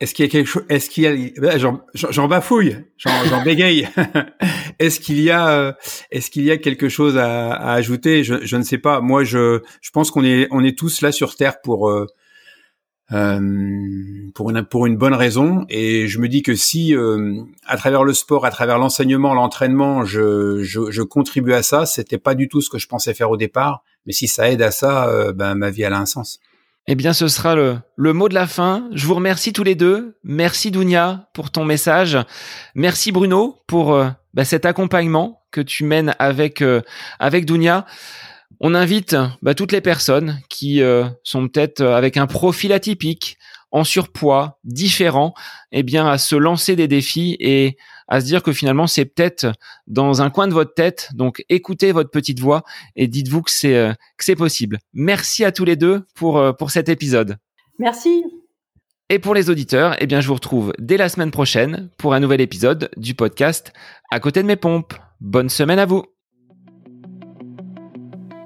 est-ce 0.00 0.14
qu'il 0.14 0.24
y 0.24 0.28
a 0.28 0.30
quelque 0.30 0.46
chose 0.46 0.64
Est-ce 0.68 0.88
qu'il 0.88 1.04
y 1.04 1.06
a 1.06 1.40
ben, 1.40 1.58
J'en 1.94 2.28
bafouille, 2.28 2.76
j'en 2.96 3.42
bégaye. 3.44 3.88
est-ce 4.78 4.98
qu'il 5.00 5.20
y 5.20 5.30
a 5.30 5.50
euh, 5.50 5.72
Est-ce 6.10 6.30
qu'il 6.30 6.44
y 6.44 6.50
a 6.50 6.56
quelque 6.56 6.88
chose 6.88 7.18
à, 7.18 7.52
à 7.52 7.72
ajouter? 7.74 8.24
Je, 8.24 8.44
je, 8.44 8.56
ne 8.56 8.62
sais 8.62 8.78
pas. 8.78 9.00
Moi, 9.00 9.24
je 9.24 9.60
je 9.80 9.90
pense 9.90 10.10
qu'on 10.10 10.24
est 10.24 10.48
on 10.50 10.64
est 10.64 10.76
tous 10.76 11.02
là 11.02 11.12
sur 11.12 11.36
terre 11.36 11.60
pour 11.60 11.90
euh, 11.90 12.06
euh, 13.12 14.30
pour 14.34 14.50
une 14.50 14.62
pour 14.62 14.86
une 14.86 14.96
bonne 14.96 15.14
raison. 15.14 15.66
Et 15.68 16.06
je 16.06 16.18
me 16.20 16.28
dis 16.28 16.42
que 16.42 16.54
si 16.54 16.94
euh, 16.94 17.42
à 17.66 17.76
travers 17.76 18.04
le 18.04 18.12
sport, 18.12 18.46
à 18.46 18.50
travers 18.50 18.78
l'enseignement, 18.78 19.34
l'entraînement, 19.34 20.04
je, 20.04 20.62
je, 20.62 20.90
je 20.90 21.02
contribue 21.02 21.52
à 21.52 21.62
ça, 21.62 21.86
c'était 21.86 22.18
pas 22.18 22.34
du 22.34 22.48
tout 22.48 22.60
ce 22.60 22.70
que 22.70 22.78
je 22.78 22.86
pensais 22.86 23.12
faire 23.12 23.30
au 23.30 23.36
départ. 23.36 23.82
Mais 24.06 24.12
si 24.12 24.28
ça 24.28 24.50
aide 24.50 24.62
à 24.62 24.70
ça, 24.70 25.08
euh, 25.08 25.32
ben 25.32 25.56
ma 25.56 25.70
vie 25.70 25.82
elle 25.82 25.92
a 25.92 25.98
un 25.98 26.06
sens. 26.06 26.40
Eh 26.92 26.96
bien, 26.96 27.12
ce 27.12 27.28
sera 27.28 27.54
le, 27.54 27.78
le 27.94 28.12
mot 28.12 28.28
de 28.28 28.34
la 28.34 28.48
fin. 28.48 28.88
Je 28.92 29.06
vous 29.06 29.14
remercie 29.14 29.52
tous 29.52 29.62
les 29.62 29.76
deux. 29.76 30.18
Merci 30.24 30.72
Dounia 30.72 31.28
pour 31.34 31.52
ton 31.52 31.64
message. 31.64 32.18
Merci 32.74 33.12
Bruno 33.12 33.62
pour 33.68 33.94
euh, 33.94 34.08
bah, 34.34 34.44
cet 34.44 34.64
accompagnement 34.64 35.40
que 35.52 35.60
tu 35.60 35.84
mènes 35.84 36.16
avec 36.18 36.62
euh, 36.62 36.80
avec 37.20 37.46
Dounia. 37.46 37.86
On 38.58 38.74
invite 38.74 39.14
bah, 39.40 39.54
toutes 39.54 39.70
les 39.70 39.80
personnes 39.80 40.40
qui 40.48 40.82
euh, 40.82 41.06
sont 41.22 41.46
peut-être 41.46 41.80
avec 41.80 42.16
un 42.16 42.26
profil 42.26 42.72
atypique, 42.72 43.38
en 43.70 43.84
surpoids, 43.84 44.58
différent, 44.64 45.32
eh 45.70 45.84
bien 45.84 46.08
à 46.08 46.18
se 46.18 46.34
lancer 46.34 46.74
des 46.74 46.88
défis 46.88 47.36
et 47.38 47.76
à 48.10 48.20
se 48.20 48.26
dire 48.26 48.42
que 48.42 48.52
finalement 48.52 48.86
c'est 48.86 49.06
peut-être 49.06 49.46
dans 49.86 50.20
un 50.20 50.28
coin 50.28 50.48
de 50.48 50.52
votre 50.52 50.74
tête. 50.74 51.08
Donc 51.14 51.42
écoutez 51.48 51.92
votre 51.92 52.10
petite 52.10 52.40
voix 52.40 52.62
et 52.96 53.06
dites-vous 53.08 53.40
que 53.42 53.50
c'est 53.50 53.76
euh, 53.76 53.92
que 54.18 54.24
c'est 54.24 54.36
possible. 54.36 54.78
Merci 54.92 55.44
à 55.44 55.52
tous 55.52 55.64
les 55.64 55.76
deux 55.76 56.04
pour 56.14 56.36
euh, 56.36 56.52
pour 56.52 56.70
cet 56.70 56.90
épisode. 56.90 57.38
Merci. 57.78 58.24
Et 59.12 59.18
pour 59.18 59.34
les 59.34 59.50
auditeurs, 59.50 59.96
eh 59.98 60.06
bien, 60.06 60.20
je 60.20 60.28
vous 60.28 60.34
retrouve 60.34 60.72
dès 60.78 60.96
la 60.96 61.08
semaine 61.08 61.32
prochaine 61.32 61.90
pour 61.98 62.14
un 62.14 62.20
nouvel 62.20 62.40
épisode 62.40 62.90
du 62.96 63.14
podcast 63.14 63.72
À 64.12 64.20
côté 64.20 64.40
de 64.40 64.46
mes 64.46 64.54
pompes. 64.54 64.94
Bonne 65.20 65.48
semaine 65.48 65.80
à 65.80 65.86
vous. 65.86 66.04